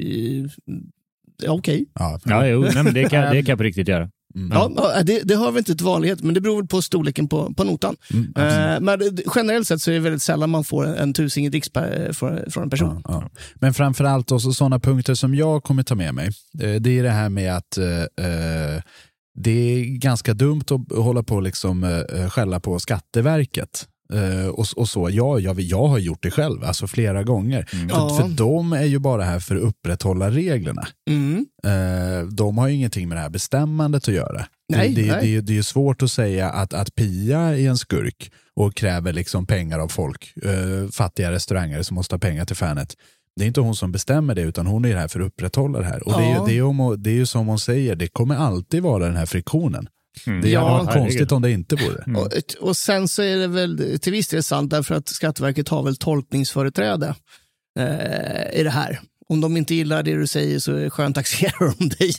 i- 0.00 0.48
ja, 1.42 1.52
Okej. 1.52 1.86
Ja, 1.94 2.18
Ja, 2.24 2.46
jo, 2.46 2.60
nej, 2.74 2.84
men 2.84 2.94
det 2.94 3.08
kan, 3.08 3.22
det 3.34 3.42
kan 3.42 3.52
jag 3.52 3.58
på 3.58 3.64
riktigt 3.64 3.88
göra. 3.88 4.10
Ja, 4.50 4.72
ja, 4.76 5.02
det, 5.02 5.20
det 5.24 5.34
har 5.34 5.52
väl 5.52 5.58
inte 5.58 5.74
till 5.76 5.86
vanlighet, 5.86 6.22
men 6.22 6.34
det 6.34 6.40
beror 6.40 6.62
på 6.64 6.82
storleken 6.82 7.28
på, 7.28 7.54
på 7.54 7.64
notan. 7.64 7.96
eh, 8.36 8.80
men 8.80 9.00
generellt 9.34 9.66
sett 9.68 9.80
så 9.80 9.90
är 9.90 9.94
det 9.94 10.00
väldigt 10.00 10.22
sällan 10.22 10.50
man 10.50 10.64
får 10.64 10.86
en, 10.96 11.12
tusing 11.12 11.46
i 11.46 11.48
dricks 11.48 11.68
från, 12.12 12.38
en 12.62 12.70
person. 12.70 13.02
Ja. 13.08 13.30
Men 13.54 13.74
framförallt 13.74 14.32
också 14.32 14.52
sådana 14.52 14.80
punkter 14.80 15.14
som 15.14 15.34
jag 15.34 15.62
kommer 15.64 15.82
ta 15.82 15.94
med 15.94 16.14
mig. 16.14 16.26
Eh, 16.62 16.74
Det 16.80 16.98
är 16.98 17.02
det 17.02 17.10
här 17.10 17.28
med 17.28 17.56
att 17.56 17.78
eh, 17.78 18.26
eh, 18.26 18.82
det 19.34 19.50
är 19.50 19.84
ganska 19.98 20.34
dumt 20.34 20.64
att 20.70 20.96
hålla 20.98 21.22
på 21.22 21.34
och 21.34 21.42
liksom, 21.42 21.84
eh, 21.84 22.28
skälla 22.30 22.60
på 22.60 22.78
Skatteverket. 22.78 23.88
Eh, 24.12 24.46
och, 24.48 24.66
och 24.76 24.88
så. 24.88 25.10
Ja, 25.10 25.38
jag, 25.38 25.60
jag 25.60 25.86
har 25.86 25.98
gjort 25.98 26.22
det 26.22 26.30
själv, 26.30 26.64
alltså 26.64 26.86
flera 26.86 27.22
gånger. 27.22 27.62
För, 27.62 27.76
Ja. 27.88 28.18
för 28.20 28.28
de 28.28 28.72
är 28.72 28.84
ju 28.84 28.98
bara 28.98 29.22
här 29.24 29.40
för 29.40 29.56
att 29.56 29.62
upprätthålla 29.62 30.30
reglerna. 30.30 30.86
Mm. 31.10 31.46
Eh, 31.64 32.26
de 32.28 32.58
har 32.58 32.68
ju 32.68 32.74
ingenting 32.74 33.08
med 33.08 33.16
det 33.18 33.22
här 33.22 33.30
bestämmandet 33.30 34.08
att 34.08 34.14
göra. 34.14 34.46
Nej, 34.72 34.94
det, 34.94 35.02
det, 35.02 35.12
nej. 35.12 35.34
det, 35.34 35.40
det 35.40 35.52
är 35.52 35.54
ju 35.54 35.62
svårt 35.62 36.02
att 36.02 36.10
säga 36.10 36.50
att, 36.50 36.72
att 36.74 36.94
Pia 36.94 37.38
är 37.38 37.68
en 37.68 37.78
skurk 37.78 38.30
och 38.56 38.74
kräver 38.74 39.12
liksom 39.12 39.46
pengar 39.46 39.78
av 39.78 39.88
folk, 39.88 40.32
eh, 40.44 40.90
fattiga 40.92 41.32
restauranger 41.32 41.82
som 41.82 41.94
måste 41.94 42.14
ha 42.14 42.20
pengar 42.20 42.44
till 42.44 42.56
Fanet. 42.56 42.94
Det 43.36 43.44
är 43.44 43.46
inte 43.48 43.60
hon 43.60 43.76
som 43.76 43.92
bestämmer 43.92 44.34
det, 44.34 44.42
utan 44.42 44.66
hon 44.66 44.84
är 44.84 44.96
här 44.96 45.08
för 45.08 45.20
att 45.20 45.26
upprätthålla 45.26 45.78
det 45.78 45.84
här. 45.84 46.08
Och 46.08 46.12
det, 46.20 46.24
är, 46.26 46.30
Ja. 46.34 46.44
det, 46.48 46.58
är 46.58 46.62
om, 46.62 46.94
det 46.98 47.10
är 47.10 47.14
ju 47.14 47.26
som 47.26 47.46
hon 47.46 47.58
säger, 47.58 47.96
det 47.96 48.08
kommer 48.08 48.34
alltid 48.36 48.82
vara 48.82 49.06
den 49.06 49.16
här 49.16 49.26
friktionen. 49.26 49.88
Mm. 50.26 50.40
Det 50.40 50.50
Ja, 50.50 50.60
hade 50.60 50.72
varit 50.72 50.86
herregud. 50.86 51.02
konstigt 51.04 51.32
om 51.32 51.42
det 51.42 51.50
inte 51.50 51.76
vore. 51.76 52.18
Och, 52.20 52.28
och 52.68 52.76
sen 52.76 53.08
så 53.08 53.22
är 53.22 53.36
det 53.36 53.46
väl 53.46 53.98
till 54.00 54.12
viss 54.12 54.28
del 54.28 54.42
sant 54.42 54.70
därför 54.70 54.94
att 54.94 55.08
Skatteverket 55.08 55.68
har 55.68 55.82
väl 55.82 55.96
tolkningsföreträde 55.96 57.14
eh, 57.78 58.60
i 58.60 58.62
det 58.62 58.70
här. 58.70 59.00
Om 59.28 59.40
de 59.40 59.56
inte 59.56 59.74
gillar 59.74 60.02
det 60.02 60.14
du 60.14 60.26
säger 60.26 60.58
så 60.58 60.72
är 60.72 60.80
det 60.84 60.90
skönt 60.90 61.14
taxerar 61.14 61.74
de 61.78 61.88
dig. 61.88 62.12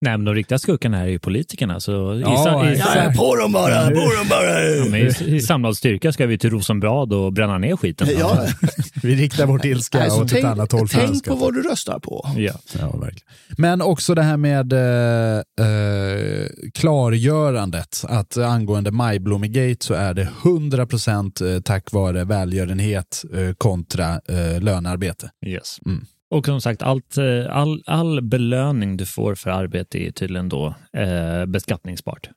Nej, 0.00 0.16
men 0.18 0.24
de 0.24 0.34
riktiga 0.34 0.58
skurkarna 0.58 0.96
här 0.96 1.04
är 1.04 1.08
ju 1.10 1.18
politikerna. 1.18 1.80
Så 1.80 2.14
i, 2.14 2.20
Ja, 2.20 2.68
i, 2.68 2.72
exakt. 2.72 2.96
Ja, 2.96 3.12
på 3.16 3.36
dem 3.36 3.52
bara, 3.52 3.86
på 3.86 3.94
dem 3.94 4.28
bara! 4.30 4.62
Ja, 4.64 4.84
men 4.84 5.00
i, 5.00 5.36
I 5.36 5.40
samlad 5.40 5.76
styrka 5.76 6.12
ska 6.12 6.26
vi 6.26 6.38
till 6.38 6.50
Rosenbad 6.50 7.12
och 7.12 7.32
bränna 7.32 7.58
ner 7.58 7.76
skiten. 7.76 8.08
Ja. 8.18 8.46
Vi 9.02 9.14
riktar 9.14 9.46
vår 9.46 9.66
ilska 9.66 10.02
Alltså, 10.02 10.20
åt 10.20 10.28
tänk, 10.28 10.44
ett 10.44 10.50
annat 10.50 10.72
håll. 10.72 10.88
tänk 10.88 11.24
på 11.24 11.34
vad 11.34 11.54
du 11.54 11.62
röstar 11.62 11.98
på. 11.98 12.28
Ja. 12.36 12.52
Ja, 12.78 12.90
verkligen. 12.90 13.26
Men 13.58 13.82
också 13.82 14.14
det 14.14 14.22
här 14.22 14.36
med 14.36 14.72
eh, 14.72 15.38
eh, 15.66 16.46
klargörandet 16.74 18.04
att 18.08 18.36
angående 18.36 18.90
Majblommegate 18.90 19.84
så 19.84 19.94
är 19.94 20.14
det 20.14 20.28
100% 20.42 21.54
eh, 21.54 21.60
tack 21.60 21.92
vare 21.92 22.24
välgörenhet 22.24 23.24
eh, 23.34 23.52
kontra 23.58 24.20
eh, 24.28 24.60
lönearbete. 24.60 25.30
Yes. 25.46 25.78
Mm. 25.86 26.04
Och 26.30 26.46
som 26.46 26.60
sagt, 26.60 26.82
allt, 26.82 27.16
eh, 27.16 27.56
all, 27.56 27.82
all 27.86 28.22
belöning 28.22 28.96
du 28.96 29.06
får 29.06 29.34
för 29.34 29.50
arbete 29.50 29.98
är 29.98 30.10
tydligen 30.10 30.48
då 30.48 30.74
eh, 30.96 31.46
beskattningsbart. 31.46 32.30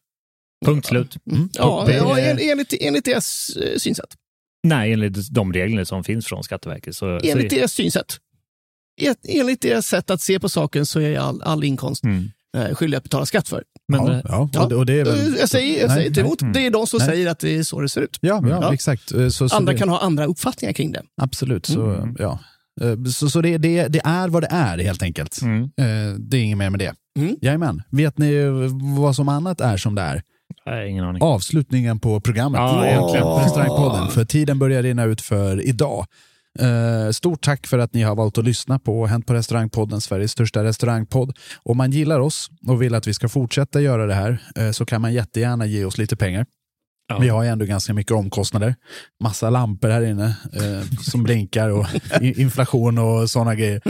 Punkt 0.65 0.85
slut. 0.87 1.17
Mm. 1.31 1.49
Ja, 1.53 1.83
det- 1.87 1.95
ja 1.95 2.19
en, 2.19 2.37
enligt, 2.41 2.73
enligt 2.79 3.05
deras 3.05 3.49
eh, 3.61 3.77
synsätt. 3.77 4.13
Nej, 4.63 4.93
enligt 4.93 5.33
de 5.33 5.53
regler 5.53 5.83
som 5.83 6.03
finns 6.03 6.25
från 6.27 6.43
Skatteverket. 6.43 6.95
Så, 6.95 7.19
Enligt 7.23 7.51
så, 7.51 7.57
deras 7.57 7.71
synsätt. 7.73 8.17
En- 9.01 9.15
Enligt 9.27 9.61
deras 9.61 9.85
sätt 9.85 10.09
att 10.09 10.21
se 10.21 10.39
på 10.39 10.49
saken 10.49 10.85
så 10.85 10.99
är 10.99 11.19
all, 11.19 11.41
all 11.41 11.63
inkomst 11.63 12.03
mm. 12.03 12.29
eh, 12.57 12.75
skyldig 12.75 12.97
att 12.97 13.03
betala 13.03 13.25
skatt 13.25 13.47
för. 13.49 13.63
Men, 13.87 14.05
ja, 14.05 14.21
ja. 14.23 14.49
Ja. 14.53 14.75
Och, 14.75 14.85
det- 14.85 14.93
är 14.99 15.05
väl... 15.05 15.35
Jag 15.39 15.49
säger, 15.49 15.79
jag 15.79 15.87
Nej, 15.87 15.97
säger 15.97 16.09
nej. 16.11 16.19
emot. 16.19 16.41
Mm. 16.41 16.53
Det 16.53 16.65
är 16.65 16.71
de 16.71 16.87
som 16.87 16.97
Nej. 16.97 17.07
säger 17.07 17.27
att 17.27 17.39
det 17.39 17.55
är 17.57 17.63
så 17.63 17.81
det 17.81 17.89
ser 17.89 18.01
ut. 18.01 18.17
Ja, 18.21 18.41
ja, 18.43 18.49
Ja. 18.61 18.73
exakt. 18.73 19.09
Så, 19.09 19.31
så 19.49 19.55
Andra 19.55 19.73
det, 19.73 19.79
kan 19.79 19.89
ha 19.89 19.99
andra 19.99 20.25
uppfattningar 20.25 20.73
kring 20.73 20.91
det. 20.91 21.03
Absolut, 21.21 21.65
så, 21.65 21.81
Mm. 21.85 22.15
ja. 22.19 22.39
Eh, 22.81 23.03
Så, 23.03 23.29
så 23.29 23.41
det, 23.41 23.57
det, 23.57 23.87
det 23.87 24.01
är 24.05 24.27
vad 24.27 24.43
det 24.43 24.47
är 24.51 24.77
helt 24.77 25.03
enkelt. 25.03 25.41
mm. 25.41 25.63
Eh, 25.63 26.15
Det 26.19 26.37
är 26.37 26.41
inget 26.41 26.57
mer 26.57 26.69
med 26.69 26.79
det. 26.79 26.93
Mm. 27.19 27.35
Jajamän. 27.41 27.81
Vet 27.89 28.17
ni 28.17 28.33
vad 28.97 29.15
som 29.15 29.29
annat 29.29 29.61
är 29.61 29.77
som 29.77 29.95
det 29.95 30.01
är? 30.01 30.21
Nej, 30.65 30.89
ingen 30.89 31.05
aning. 31.05 31.21
Avslutningen 31.23 31.99
på 31.99 32.21
programmet. 32.21 32.59
Ja, 32.61 33.41
Restaurangpodden. 33.45 34.07
För 34.07 34.25
tiden 34.25 34.59
börjar 34.59 34.83
rinna 34.83 35.03
ut 35.03 35.21
för 35.21 35.61
idag. 35.67 36.05
Eh, 36.59 37.11
stort 37.11 37.41
tack 37.41 37.67
för 37.67 37.79
att 37.79 37.93
ni 37.93 38.01
har 38.01 38.15
valt 38.15 38.37
att 38.37 38.43
lyssna 38.45 38.79
på 38.79 39.05
Hänt 39.05 39.25
på 39.27 39.33
restaurangpodden, 39.33 40.01
Sveriges 40.01 40.31
största 40.31 40.63
restaurangpodd. 40.63 41.37
Om 41.63 41.77
man 41.77 41.91
gillar 41.91 42.19
oss 42.19 42.49
och 42.67 42.81
vill 42.81 42.95
att 42.95 43.07
vi 43.07 43.13
ska 43.13 43.29
fortsätta 43.29 43.81
göra 43.81 44.05
det 44.05 44.13
här 44.13 44.41
eh, 44.55 44.71
så 44.71 44.85
kan 44.85 45.01
man 45.01 45.13
jättegärna 45.13 45.65
ge 45.65 45.85
oss 45.85 45.97
lite 45.97 46.15
pengar. 46.15 46.45
Ja. 47.09 47.17
Vi 47.19 47.29
har 47.29 47.43
ju 47.43 47.49
ändå 47.49 47.65
ganska 47.65 47.93
mycket 47.93 48.11
omkostnader. 48.11 48.75
Massa 49.23 49.49
lampor 49.49 49.89
här 49.89 50.01
inne 50.01 50.25
eh, 50.53 51.01
som 51.01 51.23
blinkar 51.23 51.69
och 51.69 51.85
inflation 52.21 52.97
och 52.97 53.29
sådana 53.29 53.55
grejer. 53.55 53.81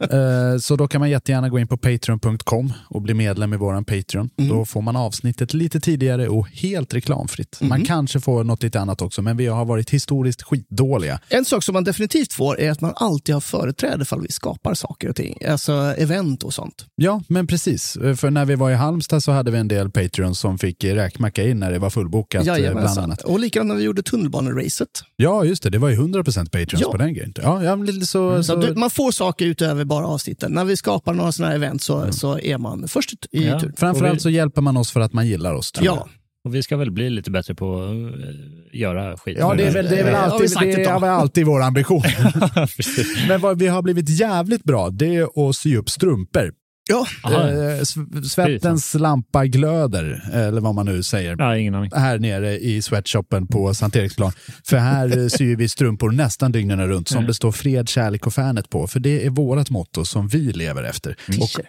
Eh, 0.00 0.58
så 0.60 0.76
då 0.76 0.88
kan 0.88 1.00
man 1.00 1.10
jättegärna 1.10 1.48
gå 1.48 1.58
in 1.58 1.66
på 1.68 1.76
patreon.com 1.76 2.72
och 2.90 3.02
bli 3.02 3.14
medlem 3.14 3.54
i 3.54 3.56
våran 3.56 3.84
Patreon. 3.84 4.30
Då 4.36 4.64
får 4.64 4.82
man 4.82 4.96
avsnittet 4.96 5.54
lite 5.54 5.80
tidigare 5.80 6.28
och 6.28 6.48
helt 6.48 6.94
reklamfritt. 6.94 7.58
Man 7.60 7.84
kanske 7.84 8.20
får 8.20 8.44
något 8.44 8.62
lite 8.62 8.80
annat 8.80 9.02
också, 9.02 9.22
men 9.22 9.36
vi 9.36 9.46
har 9.46 9.64
varit 9.64 9.90
historiskt 9.90 10.42
skitdåliga. 10.42 11.20
En 11.28 11.44
sak 11.44 11.64
som 11.64 11.72
man 11.72 11.84
definitivt 11.84 12.32
får 12.32 12.60
är 12.60 12.70
att 12.70 12.80
man 12.80 12.92
alltid 12.96 13.34
har 13.34 13.40
företräde 13.40 14.02
ifall 14.02 14.22
vi 14.22 14.28
skapar 14.32 14.74
saker 14.74 15.08
och 15.08 15.16
ting. 15.16 15.38
Alltså 15.48 15.72
event 15.98 16.42
och 16.42 16.54
sånt. 16.54 16.86
Ja, 16.96 17.22
men 17.28 17.46
precis. 17.46 17.96
Eh, 17.96 18.14
För 18.14 18.30
när 18.30 18.44
vi 18.44 18.54
var 18.54 18.70
i 18.70 18.74
Halmstad 18.74 19.22
så 19.22 19.32
hade 19.32 19.50
vi 19.50 19.58
en 19.58 19.68
del 19.68 19.90
Patreons 19.90 20.38
som 20.38 20.58
fick 20.58 20.84
räkmacka 20.84 21.42
in 21.48 21.60
när 21.60 21.72
det 21.72 21.78
var 21.78 21.90
fullbokat. 21.90 22.46
eh, 22.67 22.67
bland 22.74 22.98
annat. 22.98 23.22
Och 23.22 23.40
likadant 23.40 23.68
när 23.68 23.74
vi 23.76 23.82
gjorde 23.82 24.02
tunnelbaneracet. 24.02 24.88
Ja, 25.16 25.44
just 25.44 25.62
det. 25.62 25.70
Det 25.70 25.78
var 25.78 25.88
ju 25.88 25.96
100% 25.96 26.44
Patreons 26.44 26.72
Ja. 26.80 26.90
på 26.92 26.96
den 26.96 27.14
grejen. 27.14 27.34
Ja, 27.42 27.64
ja, 27.64 27.74
lite 27.76 28.06
så, 28.06 28.36
Så 28.36 28.42
så, 28.42 28.56
du, 28.56 28.74
man 28.74 28.90
får 28.90 29.12
saker 29.12 29.46
utöver 29.46 29.84
bara 29.84 30.06
avsnitten. 30.06 30.52
När 30.52 30.64
vi 30.64 30.76
skapar 30.76 31.14
några 31.14 31.32
sådana 31.32 31.50
här 31.50 31.56
event 31.56 31.82
så, 31.82 32.12
så 32.12 32.38
är 32.38 32.58
man 32.58 32.88
först 32.88 33.10
i 33.32 33.46
Ja. 33.48 33.60
tur. 33.60 33.72
Framförallt 33.76 34.12
Och 34.12 34.16
vi- 34.16 34.20
så 34.20 34.30
hjälper 34.30 34.60
man 34.62 34.76
oss 34.76 34.90
för 34.92 35.00
att 35.00 35.12
man 35.12 35.26
gillar 35.26 35.54
oss. 35.54 35.72
tror 35.72 35.86
jag. 35.86 35.96
Ja, 35.96 36.08
Och 36.44 36.54
vi 36.54 36.62
ska 36.62 36.76
väl 36.76 36.90
bli 36.90 37.10
lite 37.10 37.30
bättre 37.30 37.54
på 37.54 37.82
att 37.82 37.90
eh, 37.90 38.80
göra 38.80 39.16
skit. 39.16 39.36
Ja, 39.40 39.54
det 39.54 39.66
är 39.66 39.72
väl, 39.72 39.84
det 39.88 39.96
är 39.96 40.04
väl 40.04 40.12
Ja, 40.12 40.18
alltid, 40.18 40.50
sagt 40.50 40.64
det 40.64 40.84
är 40.84 41.00
väl 41.00 41.10
alltid 41.10 41.46
vår 41.46 41.62
ambition. 41.62 42.02
Men 43.28 43.40
vad 43.40 43.58
vi 43.58 43.66
har 43.66 43.82
blivit 43.82 44.08
jävligt 44.08 44.64
bra, 44.64 44.90
det 44.90 45.16
är 45.16 45.48
att 45.48 45.56
sy 45.56 45.76
upp 45.76 45.90
strumpor. 45.90 46.52
Ja. 46.88 47.06
Eh, 47.22 47.80
sv- 47.80 48.22
svettens 48.22 48.94
lampa 48.94 49.46
glöder, 49.46 50.22
eller 50.32 50.60
vad 50.60 50.74
man 50.74 50.86
nu 50.86 51.02
säger. 51.02 51.36
Ja, 51.38 51.56
ingen 51.56 51.74
aning. 51.74 51.90
Här 51.94 52.18
nere 52.18 52.58
i 52.58 52.82
sweatshopen 52.82 53.46
på 53.46 53.74
Sankt 53.74 53.96
Eriksplan. 53.96 54.32
För 54.64 54.76
här 54.76 55.18
eh, 55.18 55.28
syr 55.28 55.56
vi 55.56 55.68
strumpor 55.68 56.10
nästan 56.10 56.52
dygnen 56.52 56.88
runt 56.88 57.08
som 57.08 57.26
det 57.26 57.34
står 57.34 57.52
fred, 57.52 57.88
kärlek 57.88 58.26
och 58.26 58.34
fanet 58.34 58.70
på. 58.70 58.86
För 58.86 59.00
det 59.00 59.26
är 59.26 59.30
vårt 59.30 59.70
motto 59.70 60.04
som 60.04 60.28
vi 60.28 60.52
lever 60.52 60.82
efter. 60.84 61.16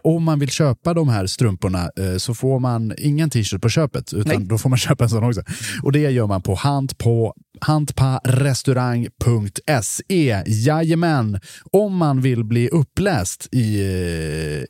Och 0.03 0.15
om 0.15 0.23
man 0.23 0.39
vill 0.39 0.49
köpa 0.49 0.93
de 0.93 1.09
här 1.09 1.25
strumporna 1.27 1.89
eh, 1.99 2.17
så 2.17 2.33
får 2.33 2.59
man 2.59 2.93
ingen 2.97 3.29
t-shirt 3.29 3.61
på 3.61 3.69
köpet, 3.69 4.13
utan 4.13 4.35
Nej. 4.37 4.47
då 4.47 4.57
får 4.57 4.69
man 4.69 4.77
köpa 4.87 5.03
en 5.03 5.09
sån 5.09 5.23
också. 5.23 5.41
Och 5.83 5.91
det 5.91 5.99
gör 5.99 6.27
man 6.27 6.41
på 6.41 6.55
hand 6.55 6.97
på 6.97 7.33
handparestaurang.se. 7.61 10.44
Jajamän! 10.45 11.40
Om 11.72 11.98
man 11.98 12.22
vill 12.22 12.44
bli 12.44 12.69
uppläst 12.69 13.48
i, 13.52 13.81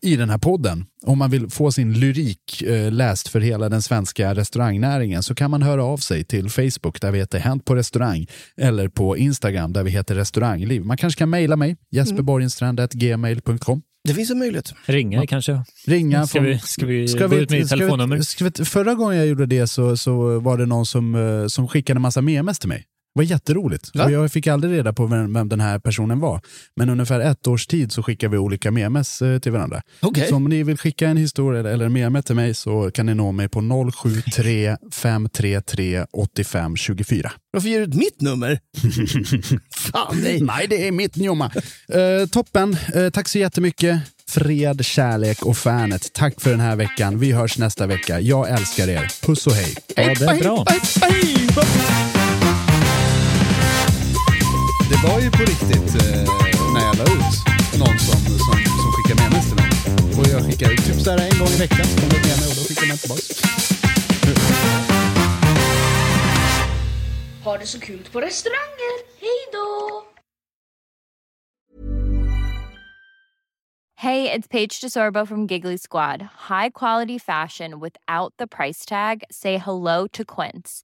i 0.02 0.16
den 0.16 0.30
här 0.30 0.38
podden, 0.38 0.86
om 1.06 1.18
man 1.18 1.30
vill 1.30 1.50
få 1.50 1.72
sin 1.72 1.94
lyrik 1.94 2.62
eh, 2.62 2.92
läst 2.92 3.28
för 3.28 3.40
hela 3.40 3.70
den 3.70 3.82
svenska 3.82 4.36
restaurangnäringen 4.36 5.24
så 5.24 5.36
kan 5.36 5.52
man 5.52 5.62
höra 5.62 5.84
av 5.84 5.98
sig 5.98 6.24
till 6.24 6.50
Facebook 6.50 7.02
där 7.02 7.12
vi 7.12 7.20
heter 7.20 7.40
Hänt 7.40 7.66
på 7.66 7.76
restaurang 7.76 8.28
eller 8.58 8.88
på 8.88 9.18
Instagram 9.18 9.74
där 9.74 9.84
vi 9.84 9.92
heter 9.92 10.16
restaurangliv. 10.16 10.86
Man 10.86 10.98
kanske 10.98 11.20
kan 11.20 11.30
mejla 11.30 11.56
mig, 11.56 11.78
jesperborgenstrand.gmail.com. 11.92 13.82
Det 14.08 14.14
finns 14.14 14.30
en 14.32 14.40
möjlighet. 14.40 14.74
Ringa 14.86 15.26
kanske. 15.28 15.64
Ringa. 15.88 16.28
Ska 16.28 16.40
vi, 16.42 16.60
ska 16.60 16.86
vi 16.86 17.06
gå 17.28 17.36
ut 17.36 17.50
med 17.50 17.68
ska 17.68 17.76
telefonnummer? 17.78 18.22
ska 18.22 18.46
vi- 18.46 18.66
förra 18.66 18.94
gången 18.96 19.18
jag 19.18 19.28
gjorde 19.28 19.46
det 19.46 19.68
så, 19.68 19.98
så 19.98 20.40
var 20.40 20.58
det 20.58 20.66
någon 20.66 20.86
som, 20.86 21.16
eh, 21.16 21.48
som 21.48 21.68
skickade 21.68 21.98
en 21.98 22.02
massa 22.02 22.22
memes 22.22 22.60
till 22.60 22.70
mig. 22.70 22.86
Var 23.20 23.24
jätteroligt. 23.24 23.96
Va? 23.96 24.04
Och 24.06 24.12
jag 24.12 24.32
fick 24.32 24.48
aldrig 24.48 24.74
reda 24.74 24.94
på 24.94 25.06
vem, 25.06 25.34
vem 25.34 25.50
den 25.50 25.60
här 25.60 25.80
personen 25.80 26.20
var. 26.20 26.42
Men 26.76 26.90
ungefär 26.90 27.20
ett 27.20 27.48
års 27.48 27.68
tid 27.68 27.92
så 27.92 28.04
skickar 28.04 28.28
vi 28.30 28.38
olika 28.38 28.72
memes 28.72 29.22
eh, 29.22 29.40
till 29.40 29.52
varandra. 29.52 29.82
Okej. 30.02 30.28
Så 30.30 30.36
om 30.36 30.44
ni 30.44 30.64
vill 30.64 30.78
skicka 30.78 31.08
en 31.08 31.18
historia 31.18 31.60
eller- 31.72 31.86
en 31.86 31.94
meme 31.94 32.22
till 32.22 32.36
mig 32.36 32.54
så 32.54 32.92
kan 32.92 33.06
ni 33.06 33.14
nå 33.14 33.32
mig 33.32 33.50
på 33.50 33.62
073 33.92 34.78
533 34.94 36.06
85 36.12 36.76
24. 36.78 37.32
Varför 37.52 37.70
ger 37.70 37.78
du 37.80 37.84
ut 37.86 37.94
mitt 37.96 38.22
nummer? 38.22 38.60
Fan 39.76 40.18
nej. 40.24 40.42
Nej, 40.42 40.68
det 40.70 40.88
är 40.88 40.92
mitt 40.92 41.16
njomma. 41.16 41.52
Eh, 41.94 42.28
toppen. 42.32 42.78
Eh, 42.96 43.10
tack 43.10 43.28
så 43.28 43.40
jättemycket. 43.40 44.00
Fred, 44.30 44.86
kärlek 44.86 45.46
och 45.46 45.58
fanet. 45.58 46.14
Tack 46.14 46.42
för 46.42 46.50
den 46.50 46.60
här 46.60 46.76
veckan. 46.76 47.20
Vi 47.20 47.32
hörs 47.32 47.58
nästa 47.58 47.88
vecka. 47.88 48.20
Jag 48.20 48.50
älskar 48.50 48.88
er. 48.88 49.12
Puss 49.26 49.48
och 49.48 49.54
hej. 49.54 49.76
Ja, 49.96 50.04
det 50.20 50.40
bra. 50.42 50.66
Det 54.92 55.00
var 55.08 55.20
ju 55.20 55.32
på 55.32 55.44
riktigt 55.54 55.96
eh, 56.02 56.24
när 56.74 56.84
jag 56.88 56.96
la 56.98 57.04
ut 57.04 57.36
någon 57.80 58.00
som, 58.00 58.20
som, 58.46 58.56
som 58.82 58.92
skickade 58.96 59.22
med 59.24 59.32
mig 59.32 59.42
till 59.48 59.56
mig. 59.62 59.72
Och 60.18 60.26
jag 60.34 60.42
skickar 60.46 60.68
typ 60.70 61.02
så 61.02 61.12
en 61.12 61.40
gång 61.40 61.48
i 61.48 61.60
veckan. 61.60 61.86
Så 61.86 62.00
kom 62.00 62.10
det 62.10 62.22
med 62.28 62.38
mig 62.42 62.48
och 62.50 62.56
då 62.60 62.64
skickar 62.68 62.88
man 62.88 62.98
tillbaka. 62.98 63.34
Ha 67.44 67.58
det 67.58 67.66
så 67.66 67.80
kul 67.80 68.04
på 68.12 68.22
restauranger. 68.22 68.96
Hej 69.22 69.40
då! 69.52 70.04
Hey, 73.96 74.32
it's 74.36 74.48
Paige 74.48 74.82
DeSorbo 74.82 75.26
from 75.28 75.48
Giggly 75.48 75.78
Squad. 75.78 76.22
High 76.50 76.70
quality 76.70 77.20
fashion 77.20 77.80
without 77.80 78.34
the 78.40 78.48
price 78.48 78.86
tag. 78.86 79.24
Say 79.32 79.58
hello 79.58 80.08
to 80.08 80.24
Quince. 80.26 80.84